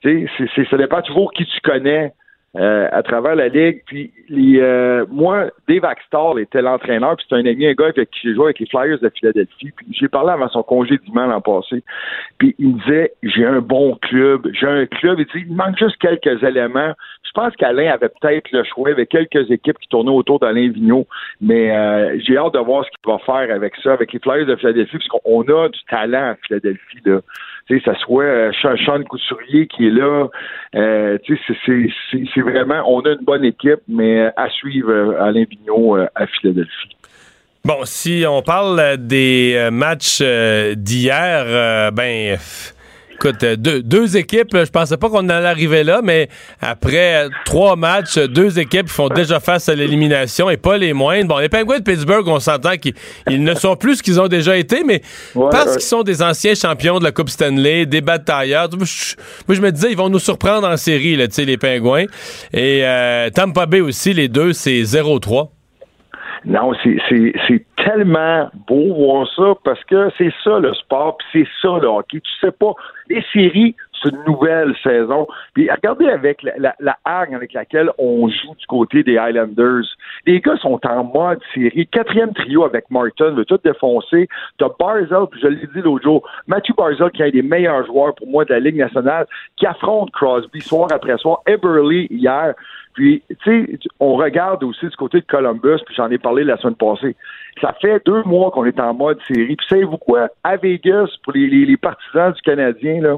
Tu 0.00 0.28
sais, 0.38 0.66
ça 0.70 0.76
dépend 0.76 1.02
toujours 1.02 1.32
qui 1.32 1.44
tu 1.44 1.60
connais. 1.60 2.12
Euh, 2.56 2.86
à 2.92 3.02
travers 3.02 3.34
la 3.34 3.48
ligue. 3.48 3.82
Puis 3.84 4.12
les, 4.28 4.60
euh, 4.60 5.04
moi, 5.10 5.46
Dave 5.66 5.84
Axtall 5.84 6.38
était 6.38 6.62
l'entraîneur, 6.62 7.16
puis 7.16 7.26
c'est 7.28 7.34
un 7.34 7.44
ami, 7.44 7.66
un 7.66 7.72
gars 7.72 7.86
avec 7.86 8.08
qui 8.12 8.20
j'ai 8.22 8.34
joué 8.34 8.44
avec 8.44 8.60
les 8.60 8.66
Flyers 8.66 9.00
de 9.00 9.08
Philadelphie. 9.08 9.72
Puis 9.76 9.86
j'ai 9.90 10.06
parlé 10.06 10.30
avant 10.30 10.48
son 10.48 10.62
congé 10.62 10.96
dimanche 11.04 11.30
l'an 11.30 11.40
passé. 11.40 11.82
Puis 12.38 12.54
il 12.60 12.74
me 12.74 12.78
disait 12.78 13.12
j'ai 13.24 13.44
un 13.44 13.60
bon 13.60 13.96
club, 13.96 14.48
j'ai 14.52 14.68
un 14.68 14.86
club. 14.86 15.18
Il 15.18 15.24
dit 15.26 15.46
il 15.48 15.56
manque 15.56 15.76
juste 15.76 15.96
quelques 15.96 16.44
éléments. 16.44 16.92
Je 17.24 17.32
pense 17.32 17.56
qu'Alain 17.56 17.90
avait 17.90 18.08
peut-être 18.08 18.52
le 18.52 18.62
choix 18.62 18.90
avec 18.90 19.08
quelques 19.08 19.50
équipes 19.50 19.78
qui 19.80 19.88
tournaient 19.88 20.12
autour 20.12 20.38
d'Alain 20.38 20.70
Vigneault, 20.70 21.08
mais 21.40 21.76
euh, 21.76 22.16
j'ai 22.20 22.36
hâte 22.38 22.54
de 22.54 22.60
voir 22.60 22.84
ce 22.84 22.90
qu'il 22.90 23.12
va 23.12 23.18
faire 23.18 23.52
avec 23.52 23.74
ça, 23.82 23.94
avec 23.94 24.12
les 24.12 24.20
Flyers 24.20 24.46
de 24.46 24.54
Philadelphie, 24.54 24.98
parce 24.98 25.08
qu'on 25.08 25.42
a 25.42 25.68
du 25.68 25.80
talent 25.90 26.30
à 26.30 26.36
Philadelphie 26.36 27.00
là 27.04 27.18
tu 27.66 27.78
sais, 27.78 27.84
ça 27.84 27.98
soit 27.98 28.24
euh, 28.24 28.52
Sean 28.62 29.02
Couturier 29.04 29.66
qui 29.66 29.86
est 29.86 29.90
là. 29.90 30.28
Euh, 30.74 31.18
tu 31.24 31.38
sais, 31.46 31.90
c'est 32.34 32.40
vraiment, 32.40 32.82
on 32.86 33.00
a 33.00 33.10
une 33.10 33.24
bonne 33.24 33.44
équipe, 33.44 33.80
mais 33.88 34.30
à 34.36 34.48
suivre 34.50 34.90
euh, 34.90 35.22
Alain 35.22 35.44
Vigneault 35.48 35.96
à 36.14 36.26
Philadelphie. 36.26 36.96
Bon, 37.64 37.84
si 37.84 38.24
on 38.28 38.42
parle 38.42 38.98
des 38.98 39.70
matchs 39.72 40.20
d'hier, 40.76 41.90
ben 41.92 42.36
Écoute, 43.24 43.42
euh, 43.42 43.56
deux, 43.56 44.16
équipes, 44.18 44.54
je 44.54 44.70
pensais 44.70 44.98
pas 44.98 45.08
qu'on 45.08 45.26
allait 45.30 45.46
arriver 45.46 45.82
là, 45.82 46.00
mais 46.04 46.28
après 46.60 47.26
trois 47.46 47.74
matchs, 47.74 48.18
deux 48.18 48.58
équipes 48.58 48.90
font 48.90 49.08
déjà 49.08 49.40
face 49.40 49.70
à 49.70 49.74
l'élimination 49.74 50.50
et 50.50 50.58
pas 50.58 50.76
les 50.76 50.92
moindres. 50.92 51.28
Bon, 51.28 51.38
les 51.38 51.48
Penguins 51.48 51.78
de 51.78 51.84
Pittsburgh, 51.84 52.28
on 52.28 52.38
s'entend 52.38 52.76
qu'ils 52.76 53.42
ne 53.42 53.54
sont 53.54 53.76
plus 53.76 53.96
ce 53.96 54.02
qu'ils 54.02 54.20
ont 54.20 54.28
déjà 54.28 54.58
été, 54.58 54.84
mais 54.84 55.00
parce 55.50 55.72
qu'ils 55.72 55.86
sont 55.86 56.02
des 56.02 56.22
anciens 56.22 56.54
champions 56.54 56.98
de 56.98 57.04
la 57.04 57.12
Coupe 57.12 57.30
Stanley, 57.30 57.86
des 57.86 58.02
batailleurs. 58.02 58.68
Moi, 58.76 58.84
je, 59.56 59.60
me 59.60 59.72
disais, 59.72 59.90
ils 59.90 59.96
vont 59.96 60.10
nous 60.10 60.18
surprendre 60.18 60.68
en 60.68 60.76
série, 60.76 61.16
là, 61.16 61.24
les 61.38 61.56
Penguins. 61.56 62.04
Et 62.52 62.80
euh, 62.84 63.30
Tampa 63.30 63.64
Bay 63.64 63.80
aussi, 63.80 64.12
les 64.12 64.28
deux, 64.28 64.52
c'est 64.52 64.82
0-3. 64.82 65.53
Non, 66.46 66.72
c'est 66.84 67.64
tellement 67.76 68.50
beau 68.66 68.94
voir 68.94 69.26
ça 69.34 69.54
parce 69.64 69.82
que 69.84 70.10
c'est 70.18 70.32
ça 70.42 70.58
le 70.58 70.74
sport, 70.74 71.16
puis 71.16 71.26
c'est 71.32 71.48
ça 71.62 71.78
le 71.80 71.86
hockey. 71.86 72.20
Tu 72.20 72.30
sais 72.40 72.52
pas, 72.52 72.74
les 73.08 73.24
séries, 73.32 73.74
c'est 74.02 74.10
une 74.10 74.24
nouvelle 74.26 74.74
saison. 74.82 75.26
Puis 75.54 75.70
regardez 75.70 76.06
avec 76.06 76.42
la, 76.42 76.74
hargne 77.04 77.34
avec 77.34 77.54
laquelle 77.54 77.90
on 77.98 78.28
joue 78.28 78.54
du 78.58 78.66
côté 78.66 79.02
des 79.02 79.16
Highlanders. 79.16 79.84
Les 80.26 80.40
gars 80.40 80.56
sont 80.58 80.78
en 80.86 81.04
mode 81.04 81.40
série. 81.54 81.86
Quatrième 81.86 82.34
trio 82.34 82.64
avec 82.64 82.90
Martin, 82.90 83.30
veut 83.30 83.46
tout 83.46 83.58
défoncer. 83.64 84.28
T'as 84.58 84.68
Barzell, 84.78 85.26
puis 85.30 85.40
je 85.40 85.48
l'ai 85.48 85.66
dit 85.74 85.80
l'autre 85.82 86.04
jour, 86.04 86.28
Matthew 86.46 86.74
Barzell, 86.76 87.10
qui 87.10 87.22
est 87.22 87.26
un 87.26 87.30
des 87.30 87.42
meilleurs 87.42 87.86
joueurs 87.86 88.14
pour 88.14 88.26
moi 88.28 88.44
de 88.44 88.52
la 88.52 88.60
Ligue 88.60 88.76
nationale, 88.76 89.26
qui 89.56 89.66
affronte 89.66 90.10
Crosby 90.10 90.60
soir 90.60 90.88
après 90.92 91.16
soir. 91.18 91.40
Eberly 91.46 92.06
hier. 92.10 92.54
Puis, 92.94 93.22
tu 93.28 93.36
sais, 93.44 93.78
on 93.98 94.14
regarde 94.14 94.62
aussi 94.62 94.86
du 94.86 94.96
côté 94.96 95.20
de 95.20 95.26
Columbus, 95.26 95.82
puis 95.84 95.94
j'en 95.96 96.10
ai 96.10 96.18
parlé 96.18 96.44
la 96.44 96.56
semaine 96.56 96.76
passée. 96.76 97.16
Ça 97.60 97.74
fait 97.80 98.00
deux 98.06 98.22
mois 98.22 98.50
qu'on 98.52 98.64
est 98.64 98.78
en 98.78 98.94
mode 98.94 99.18
série. 99.26 99.56
Puis, 99.56 99.66
savez-vous 99.68 99.98
quoi? 99.98 100.28
À 100.44 100.56
Vegas, 100.56 101.08
pour 101.24 101.32
les, 101.32 101.48
les, 101.48 101.76
partisans 101.76 102.32
du 102.32 102.40
Canadien, 102.42 103.02
là, 103.02 103.16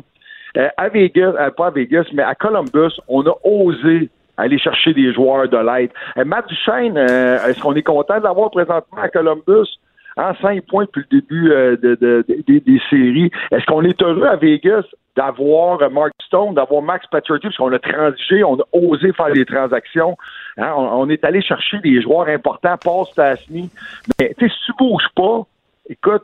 euh, 0.56 0.68
à 0.78 0.88
Vegas, 0.88 1.34
euh, 1.38 1.50
pas 1.50 1.66
à 1.66 1.70
Vegas, 1.70 2.06
mais 2.14 2.22
à 2.22 2.34
Columbus, 2.34 2.98
on 3.08 3.26
a 3.26 3.34
osé 3.44 4.08
aller 4.38 4.58
chercher 4.58 4.94
des 4.94 5.12
joueurs 5.12 5.48
de 5.48 5.56
l'aide. 5.58 5.90
Euh, 6.16 6.24
Matt 6.24 6.48
Duchesne, 6.48 6.96
est-ce 6.96 7.60
qu'on 7.60 7.74
est 7.74 7.82
content 7.82 8.18
de 8.18 8.24
l'avoir 8.24 8.50
présentement 8.50 8.98
à 8.98 9.08
Columbus? 9.08 9.68
En 10.16 10.34
cinq 10.36 10.64
points 10.66 10.84
depuis 10.84 11.04
le 11.10 11.20
début 11.20 11.48
de, 11.48 12.24
des 12.46 12.80
séries. 12.88 13.30
Est-ce 13.50 13.66
qu'on 13.66 13.82
est 13.82 14.00
heureux 14.02 14.26
à 14.26 14.36
Vegas? 14.36 14.84
d'avoir 15.16 15.90
Mark 15.90 16.12
Stone, 16.26 16.54
d'avoir 16.54 16.82
Max 16.82 17.06
Pacioretty, 17.10 17.48
parce 17.48 17.56
qu'on 17.56 17.72
a 17.72 17.78
transigé, 17.78 18.44
on 18.44 18.60
a 18.60 18.64
osé 18.72 19.12
faire 19.12 19.32
des 19.32 19.46
transactions. 19.46 20.16
Hein, 20.58 20.72
on, 20.76 21.08
est 21.08 21.24
allé 21.24 21.40
chercher 21.40 21.78
des 21.78 22.02
joueurs 22.02 22.28
importants, 22.28 22.76
Paul 22.82 23.06
Stastny. 23.06 23.70
Mais 24.20 24.34
si 24.38 24.46
tu 24.66 24.72
bouges 24.78 25.08
pas, 25.14 25.42
écoute, 25.88 26.22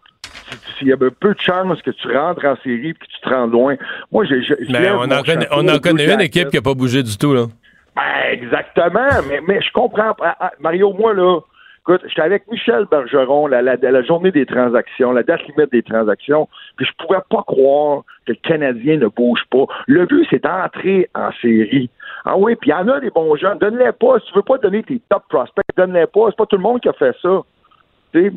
s'il 0.78 0.88
y 0.88 0.92
a 0.92 0.96
un 0.96 0.98
peu 0.98 1.34
de 1.34 1.40
chance 1.40 1.80
que 1.82 1.90
tu 1.90 2.16
rentres 2.16 2.44
en 2.44 2.56
série 2.56 2.90
et 2.90 2.94
que 2.94 3.06
tu 3.06 3.20
te 3.22 3.28
rends 3.28 3.46
loin. 3.46 3.76
Moi, 4.10 4.24
j'ai. 4.26 4.42
on 4.90 5.10
en 5.10 5.22
connaît, 5.22 5.48
on 5.50 5.68
en 5.68 5.78
connaît 5.78 6.12
une 6.12 6.20
équipe 6.20 6.48
qui 6.48 6.56
n'a 6.56 6.62
pas 6.62 6.74
bougé 6.74 7.02
du 7.02 7.16
tout, 7.16 7.32
là. 7.32 7.46
Ben, 7.94 8.32
exactement, 8.32 9.08
mais, 9.28 9.40
mais 9.46 9.60
je 9.60 9.70
comprends. 9.72 10.14
Ah, 10.22 10.36
ah, 10.40 10.52
Mario, 10.60 10.92
moi, 10.94 11.12
là, 11.12 11.40
Écoute, 11.84 12.02
j'étais 12.06 12.22
avec 12.22 12.46
Michel 12.48 12.86
Bergeron 12.88 13.48
la, 13.48 13.60
la, 13.60 13.74
la, 13.74 14.02
journée 14.02 14.30
des 14.30 14.46
transactions, 14.46 15.10
la 15.10 15.24
date 15.24 15.40
limite 15.48 15.72
des 15.72 15.82
transactions, 15.82 16.48
puis 16.76 16.86
je 16.86 17.04
pouvais 17.04 17.18
pas 17.28 17.42
croire 17.42 18.04
que 18.24 18.32
le 18.32 18.38
Canadien 18.40 18.98
ne 18.98 19.08
bouge 19.08 19.42
pas. 19.50 19.64
Le 19.88 20.06
but, 20.06 20.24
c'est 20.30 20.44
d'entrer 20.44 21.10
en 21.16 21.30
série. 21.40 21.90
Ah 22.24 22.36
oui, 22.36 22.54
puis 22.54 22.70
il 22.70 22.72
y 22.72 22.74
en 22.74 22.86
a 22.86 23.00
des 23.00 23.10
bons 23.10 23.34
jeunes. 23.34 23.58
Donne-les 23.58 23.90
pas. 23.98 24.20
Si 24.20 24.26
tu 24.26 24.34
veux 24.36 24.42
pas 24.42 24.58
donner 24.58 24.84
tes 24.84 25.00
top 25.08 25.24
prospects, 25.28 25.64
donne-les 25.76 26.06
pas. 26.06 26.26
C'est 26.28 26.36
pas 26.36 26.46
tout 26.46 26.56
le 26.56 26.62
monde 26.62 26.80
qui 26.80 26.88
a 26.88 26.92
fait 26.92 27.16
ça. 27.20 27.40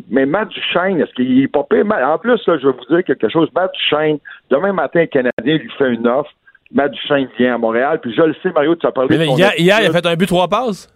mais 0.10 0.26
Matt 0.26 0.50
Duchesne, 0.50 1.00
est-ce 1.00 1.14
qu'il 1.14 1.44
est 1.44 1.48
pas 1.48 1.64
pire? 1.70 1.86
En 1.86 2.18
plus, 2.18 2.42
là, 2.48 2.58
je 2.58 2.68
vais 2.68 2.74
vous 2.74 2.96
dire 2.96 3.04
quelque 3.04 3.30
chose. 3.30 3.48
Matt 3.54 3.72
Duchesne, 3.74 4.18
demain 4.50 4.74
matin, 4.74 5.02
le 5.02 5.06
Canadien 5.06 5.58
lui 5.58 5.70
fait 5.78 5.94
une 5.94 6.08
offre. 6.08 6.32
Matt 6.72 6.94
Duchesne 6.94 7.28
vient 7.38 7.54
à 7.54 7.58
Montréal. 7.60 8.00
Puis 8.02 8.12
je 8.16 8.24
le 8.24 8.34
sais, 8.42 8.50
Mario, 8.50 8.76
tu 8.76 8.88
as 8.88 8.92
parlé 8.92 9.16
de 9.16 9.24
hier, 9.24 9.52
hier, 9.56 9.78
il 9.82 9.86
a 9.86 9.92
fait 9.92 10.08
un 10.08 10.16
but, 10.16 10.26
trois 10.26 10.48
passes? 10.48 10.95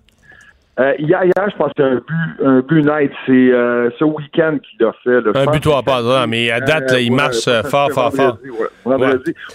Euh, 0.79 0.93
hier, 0.97 1.25
hier, 1.25 1.49
je 1.51 1.57
pense 1.57 1.71
c'est 1.75 1.83
un 1.83 1.95
but, 1.95 2.45
un 2.45 2.59
but 2.61 2.83
net. 2.83 3.11
C'est 3.25 3.31
euh, 3.31 3.89
ce 3.99 4.05
week-end 4.05 4.57
qu'il 4.59 4.85
a 4.85 4.93
fait. 5.03 5.17
un 5.17 5.51
but, 5.51 5.63
passes. 5.85 6.03
Non, 6.03 6.27
mais 6.27 6.49
à 6.51 6.61
date, 6.61 6.91
là, 6.91 6.99
il 6.99 7.11
marche 7.11 7.47
euh, 7.47 7.63
fort, 7.63 7.91
fort, 7.91 8.13
fort. 8.13 8.37
Ouais. 8.85 9.07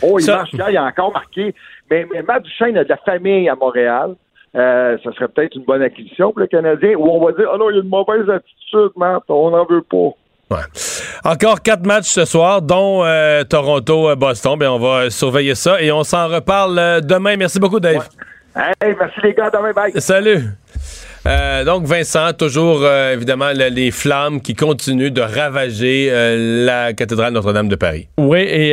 Oh, 0.03 0.19
il 0.19 0.27
marche 0.27 0.53
hier, 0.53 0.71
il 0.71 0.77
a 0.77 0.85
encore 0.85 1.13
marqué. 1.13 1.55
Mais, 1.91 2.07
mais 2.13 2.23
Matt 2.23 2.43
Duchesne 2.43 2.77
a 2.77 2.85
de 2.85 2.89
la 2.91 2.99
famille 2.99 3.49
à 3.49 3.55
Montréal. 3.55 4.15
Euh, 4.55 4.99
ça 5.03 5.13
serait 5.13 5.29
peut-être 5.29 5.57
une 5.57 5.65
bonne 5.65 5.83
acquisition 5.83 6.31
pour 6.31 6.41
le 6.41 6.47
Canadien, 6.47 6.95
où 6.97 7.09
on 7.09 7.25
va 7.25 7.33
dire, 7.33 7.49
oh 7.53 7.59
non, 7.59 7.71
il 7.71 7.77
y 7.77 7.79
a 7.79 7.83
une 7.83 7.89
mauvaise 7.89 8.29
attitude, 8.29 8.93
Matt, 8.97 9.23
on 9.29 9.51
n'en 9.51 9.65
veut 9.65 9.83
pas. 9.83 10.11
Ouais. 10.51 10.63
Encore 11.25 11.63
quatre 11.63 11.87
matchs 11.87 12.11
ce 12.11 12.27
soir, 12.27 12.61
dont 12.61 13.03
euh, 13.03 13.45
Toronto-Boston. 13.45 14.59
Ben, 14.59 14.69
on 14.69 14.79
va 14.79 15.09
surveiller 15.09 15.55
ça 15.55 15.81
et 15.81 15.91
on 15.91 16.05
s'en 16.05 16.29
reparle 16.29 17.01
demain. 17.03 17.37
Merci 17.37 17.59
beaucoup, 17.59 17.81
Dave. 17.81 18.07
Hey, 18.55 18.95
merci 18.99 19.21
les 19.23 19.33
gars. 19.33 19.51
Demain, 19.51 19.73
bye. 19.73 19.91
Salut. 20.01 20.51
Euh, 21.27 21.65
donc, 21.65 21.87
Vincent, 21.87 22.35
toujours 22.35 22.81
euh, 22.83 23.15
évidemment 23.15 23.51
les 23.53 23.91
flammes 23.91 24.43
qui 24.43 24.55
continuent 24.55 25.11
de 25.11 25.23
ravager 25.23 26.09
euh, 26.11 26.67
la 26.67 26.93
cathédrale 26.93 27.33
Notre-Dame 27.33 27.69
de 27.69 27.77
Paris. 27.77 28.09
Oui, 28.19 28.41
et 28.41 28.73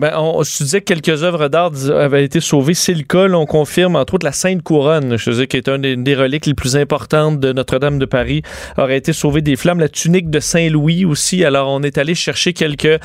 ben, 0.00 0.12
on, 0.16 0.42
je 0.44 0.62
disais 0.62 0.80
que 0.80 0.94
quelques 0.94 1.24
œuvres 1.24 1.48
d'art 1.48 1.72
avaient 1.90 2.24
été 2.24 2.40
sauvées. 2.40 2.74
C'est 2.74 2.94
le 2.94 3.02
cas, 3.02 3.28
on 3.28 3.46
confirme, 3.46 3.96
entre 3.96 4.14
autres, 4.14 4.26
la 4.26 4.32
Sainte 4.32 4.62
Couronne, 4.62 5.16
je 5.16 5.30
disais, 5.30 5.46
qui 5.48 5.56
est 5.56 5.68
une 5.68 6.04
des, 6.04 6.14
reliques 6.14 6.46
les 6.46 6.54
plus 6.54 6.76
importantes 6.76 7.40
de 7.40 7.52
Notre-Dame 7.52 7.98
de 7.98 8.06
Paris, 8.06 8.42
aurait 8.78 8.96
été 8.96 9.12
sauvée 9.12 9.42
des 9.42 9.56
flammes. 9.56 9.80
La 9.80 9.88
tunique 9.88 10.30
de 10.30 10.38
Saint-Louis 10.38 11.04
aussi. 11.04 11.44
Alors, 11.44 11.68
on 11.70 11.82
est 11.82 11.98
allé 11.98 12.14
chercher 12.14 12.52
quelques, 12.52 13.00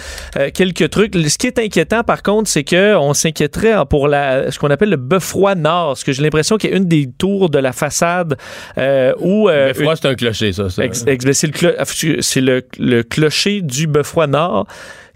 quelques 0.54 0.90
trucs. 0.92 1.16
Ce 1.16 1.38
qui 1.38 1.48
est 1.48 1.58
inquiétant, 1.58 2.04
par 2.04 2.22
contre, 2.22 2.50
c'est 2.50 2.64
qu'on 2.64 3.14
s'inquiéterait 3.14 3.74
pour 3.90 4.08
la, 4.08 4.52
ce 4.52 4.60
qu'on 4.60 4.70
appelle 4.70 4.90
le 4.90 4.98
Beffroi 4.98 5.56
Nord, 5.56 5.90
parce 5.90 6.04
que 6.04 6.12
j'ai 6.12 6.22
l'impression 6.22 6.58
qu'il 6.58 6.70
y 6.70 6.74
a 6.74 6.78
une 6.78 6.86
des 6.86 7.10
tours 7.18 7.50
de 7.50 7.58
la 7.58 7.72
façade 7.72 8.38
euh, 8.78 9.14
euh, 9.22 9.74
c'est 9.96 10.06
un 10.06 10.16
clocher, 10.16 10.54
ça. 10.54 10.68
c'est 10.70 12.42
le, 12.42 12.62
le, 12.78 13.04
clocher 13.04 13.62
du 13.62 13.88
Beffroi 13.88 14.28
Nord 14.28 14.68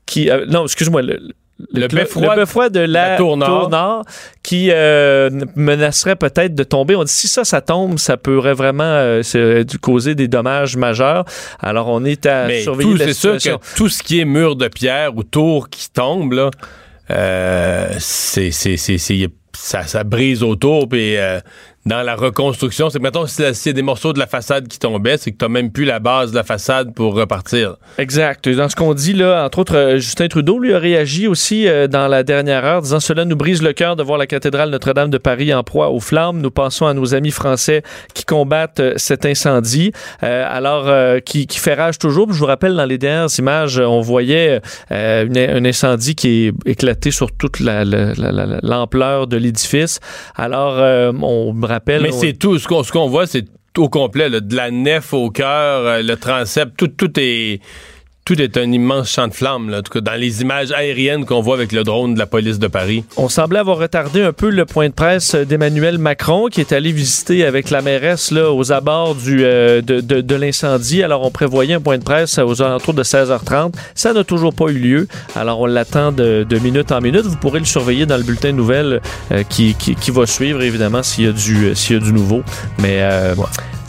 qui. 0.05 0.29
Euh, 0.29 0.45
non, 0.47 0.63
excuse-moi. 0.63 1.01
Le, 1.01 1.19
le, 1.73 1.87
beffroi, 1.89 2.69
de 2.69 2.79
la, 2.79 3.17
tour, 3.17 3.35
nord. 3.35 4.05
qui 4.43 4.69
euh, 4.71 5.29
menacerait 5.57 6.15
peut-être 6.15 6.55
de 6.55 6.63
tomber. 6.63 6.95
On 6.95 7.03
dit 7.03 7.11
si 7.11 7.27
ça, 7.27 7.43
ça 7.43 7.59
tombe, 7.59 7.99
ça 7.99 8.15
pourrait 8.15 8.53
vraiment 8.53 9.19
causer 9.81 10.15
des 10.15 10.29
dommages 10.29 10.77
majeurs. 10.77 11.25
Alors 11.59 11.89
on 11.89 12.05
est 12.05 12.25
à 12.25 12.47
surveiller 12.61 12.97
la 12.97 13.13
situation. 13.13 13.39
Sûr 13.39 13.59
que 13.59 13.75
tout 13.75 13.89
ce 13.89 14.01
qui 14.01 14.21
est 14.21 14.25
mur 14.25 14.55
de 14.55 14.69
pierre 14.69 15.17
ou 15.17 15.23
tour 15.23 15.69
qui 15.69 15.91
tombe, 15.91 16.31
là, 16.31 16.49
c'est, 17.99 18.51
ça, 18.51 19.83
ça 19.83 20.03
brise 20.05 20.43
autour. 20.43 20.87
Puis 20.87 21.17
dans 21.85 22.01
la 22.01 22.15
reconstruction, 22.15 22.89
c'est 22.89 22.99
que 22.99 23.03
mettons, 23.03 23.25
s'il 23.25 23.45
y 23.45 23.69
a 23.69 23.73
des 23.73 23.81
morceaux 23.81 24.11
de 24.11 24.19
la 24.19 24.27
façade 24.27 24.67
qui 24.67 24.77
tombaient, 24.77 25.17
c'est 25.17 25.31
que 25.31 25.37
tu 25.37 25.45
n'as 25.45 25.49
même 25.49 25.71
plus 25.71 25.85
la 25.85 25.99
base 25.99 26.31
de 26.31 26.35
la 26.35 26.43
façade 26.43 26.93
pour 26.93 27.15
repartir. 27.15 27.77
Exact. 27.97 28.49
Dans 28.49 28.67
ce 28.67 28.75
qu'on 28.75 28.93
dit 28.93 29.13
là, 29.13 29.45
entre 29.45 29.59
autres, 29.59 29.75
euh, 29.75 29.97
Justin 29.97 30.27
Trudeau 30.27 30.59
lui 30.59 30.73
a 30.73 30.79
réagi 30.79 31.25
aussi 31.25 31.67
euh, 31.67 31.87
dans 31.87 32.07
la 32.07 32.23
dernière 32.23 32.65
heure, 32.65 32.81
disant 32.81 32.99
cela 32.99 33.23
nous 33.23 33.37
brise 33.37 33.63
le 33.63 33.71
cœur 33.71 33.95
de 33.95 34.03
voir 34.03 34.17
la 34.17 34.27
cathédrale 34.27 34.69
Notre-Dame 34.71 35.09
de 35.09 35.17
Paris 35.17 35.53
en 35.53 35.63
proie 35.63 35.89
aux 35.89 36.01
flammes. 36.01 36.41
Nous 36.41 36.51
pensons 36.51 36.85
à 36.85 36.93
nos 36.93 37.15
amis 37.15 37.31
français 37.31 37.81
qui 38.13 38.25
combattent 38.25 38.81
euh, 38.81 38.93
cet 38.97 39.25
incendie. 39.25 39.93
alors, 40.21 40.89
qui, 41.23 41.47
fait 41.49 41.73
rage 41.73 41.97
toujours. 41.97 42.31
Je 42.31 42.39
vous 42.39 42.45
rappelle, 42.45 42.75
dans 42.75 42.85
les 42.85 42.97
dernières 42.97 43.29
images, 43.37 43.79
on 43.79 44.01
voyait 44.01 44.61
un 44.89 45.65
incendie 45.65 46.15
qui 46.15 46.47
est 46.47 46.53
éclaté 46.65 47.11
sur 47.11 47.31
toute 47.31 47.59
l'ampleur 47.59 49.27
de 49.27 49.37
l'édifice. 49.37 49.99
Alors, 50.35 50.77
on 51.21 51.53
mais 51.87 52.11
c'est 52.11 52.33
tout. 52.33 52.57
Ce 52.59 52.67
qu'on 52.67 53.07
voit, 53.07 53.27
c'est 53.27 53.45
au 53.77 53.89
complet, 53.89 54.29
de 54.29 54.55
la 54.55 54.71
nef 54.71 55.13
au 55.13 55.29
cœur, 55.29 55.85
euh, 55.85 56.01
le 56.01 56.15
transept, 56.15 56.75
tout, 56.75 56.87
tout 56.87 57.11
est 57.17 57.61
tout 58.29 58.39
est 58.39 58.57
un 58.57 58.71
immense 58.71 59.09
champ 59.09 59.27
de 59.27 59.33
flammes, 59.33 59.71
là, 59.71 59.79
en 59.79 59.81
tout 59.81 59.91
cas, 59.91 60.01
dans 60.01 60.13
les 60.13 60.43
images 60.43 60.71
aériennes 60.71 61.25
qu'on 61.25 61.41
voit 61.41 61.55
avec 61.55 61.71
le 61.71 61.83
drone 61.83 62.13
de 62.13 62.19
la 62.19 62.27
police 62.27 62.59
de 62.59 62.67
Paris. 62.67 63.03
On 63.17 63.27
semblait 63.27 63.57
avoir 63.57 63.79
retardé 63.79 64.21
un 64.21 64.33
peu 64.33 64.51
le 64.51 64.67
point 64.67 64.87
de 64.89 64.93
presse 64.93 65.33
d'Emmanuel 65.33 65.97
Macron, 65.97 66.45
qui 66.45 66.61
est 66.61 66.71
allé 66.71 66.91
visiter 66.91 67.43
avec 67.43 67.71
la 67.71 67.81
mairesse 67.81 68.29
là, 68.29 68.53
aux 68.53 68.71
abords 68.71 69.15
du, 69.15 69.43
euh, 69.43 69.81
de, 69.81 69.99
de, 69.99 70.35
l'incendie. 70.35 71.01
Alors, 71.01 71.25
on 71.25 71.31
prévoyait 71.31 71.73
un 71.73 71.81
point 71.81 71.97
de 71.97 72.03
presse 72.03 72.37
aux 72.37 72.61
alentours 72.61 72.93
de 72.93 73.01
16h30. 73.01 73.73
Ça 73.95 74.13
n'a 74.13 74.23
toujours 74.23 74.53
pas 74.53 74.67
eu 74.67 74.77
lieu. 74.77 75.07
Alors, 75.35 75.61
on 75.61 75.65
l'attend 75.65 76.11
de, 76.11 76.45
de, 76.47 76.59
minute 76.59 76.91
en 76.91 77.01
minute. 77.01 77.25
Vous 77.25 77.37
pourrez 77.37 77.57
le 77.57 77.65
surveiller 77.65 78.05
dans 78.05 78.17
le 78.17 78.23
bulletin 78.23 78.49
de 78.49 78.57
nouvelles 78.57 79.01
euh, 79.31 79.41
qui, 79.41 79.73
qui, 79.73 79.95
qui, 79.95 80.11
va 80.11 80.27
suivre, 80.27 80.61
évidemment, 80.61 81.01
s'il 81.01 81.25
y, 81.25 81.27
a 81.27 81.31
du, 81.31 81.73
s'il 81.73 81.95
y 81.95 81.99
a 81.99 82.03
du 82.03 82.13
nouveau. 82.13 82.43
Mais... 82.77 83.01
Euh, 83.01 83.33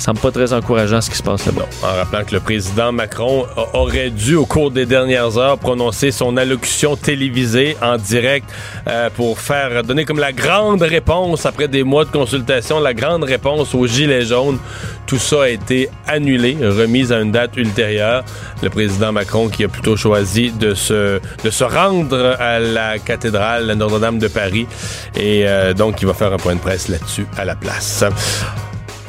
semble 0.01 0.19
pas 0.19 0.31
très 0.31 0.53
encourageant 0.53 1.01
ce 1.01 1.11
qui 1.11 1.17
se 1.17 1.23
passe 1.23 1.47
là-bas. 1.47 1.67
En 1.83 1.95
rappelant 1.95 2.25
que 2.25 2.35
le 2.35 2.41
président 2.41 2.93
Macron 2.93 3.47
aurait 3.75 4.11
dû, 4.11 4.30
au 4.37 4.47
cours 4.47 4.71
des 4.71 4.87
dernières 4.87 5.39
heures, 5.39 5.59
prononcer 5.59 6.11
son 6.11 6.37
allocution 6.37 6.97
télévisée 6.97 7.77
en 7.83 7.97
direct 7.97 8.49
euh, 8.87 9.09
pour 9.11 9.39
faire 9.39 9.83
donner 9.83 10.05
comme 10.05 10.19
la 10.19 10.33
grande 10.33 10.83
réponse 10.83 11.47
après 11.47 11.69
des 11.69 11.83
mois 11.83 12.05
de 12.05 12.11
consultation, 12.11 12.81
la 12.81 12.95
grande 12.95 13.25
réponse 13.25 13.75
aux 13.75 13.87
gilets 13.87 14.27
jaunes. 14.27 14.59
Tout 15.07 15.19
ça 15.19 15.45
a 15.45 15.49
été 15.49 15.89
annulé, 16.07 16.57
remis 16.61 17.13
à 17.13 17.21
une 17.21 17.33
date 17.33 17.57
ultérieure. 17.57 18.25
Le 18.63 18.71
président 18.71 19.13
Macron 19.13 19.49
qui 19.49 19.65
a 19.65 19.69
plutôt 19.69 19.97
choisi 19.97 20.51
de 20.51 20.75
se, 20.75 21.21
de 21.45 21.51
se 21.51 21.65
rendre 21.65 22.37
à 22.39 22.59
la 22.59 22.99
cathédrale 22.99 23.73
Notre-Dame 23.73 24.19
de 24.19 24.29
Paris 24.29 24.67
et 25.17 25.43
euh, 25.47 25.75
donc 25.75 26.03
il 26.03 26.07
va 26.07 26.15
faire 26.15 26.33
un 26.33 26.37
point 26.37 26.55
de 26.55 26.61
presse 26.61 26.89
là-dessus 26.89 27.27
à 27.37 27.45
la 27.45 27.57
place. 27.57 28.05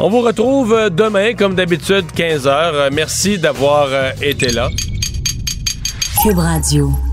On 0.04 0.10
vous 0.10 0.22
retrouve 0.22 0.90
demain, 0.90 1.36
comme 1.36 1.54
d'habitude, 1.54 2.06
15h. 2.16 2.48
Euh, 2.48 2.90
merci 2.92 3.38
d'avoir 3.38 3.88
euh, 3.92 4.12
été 4.22 4.48
là. 4.52 4.70
Cube 6.22 6.38
Radio. 6.38 7.11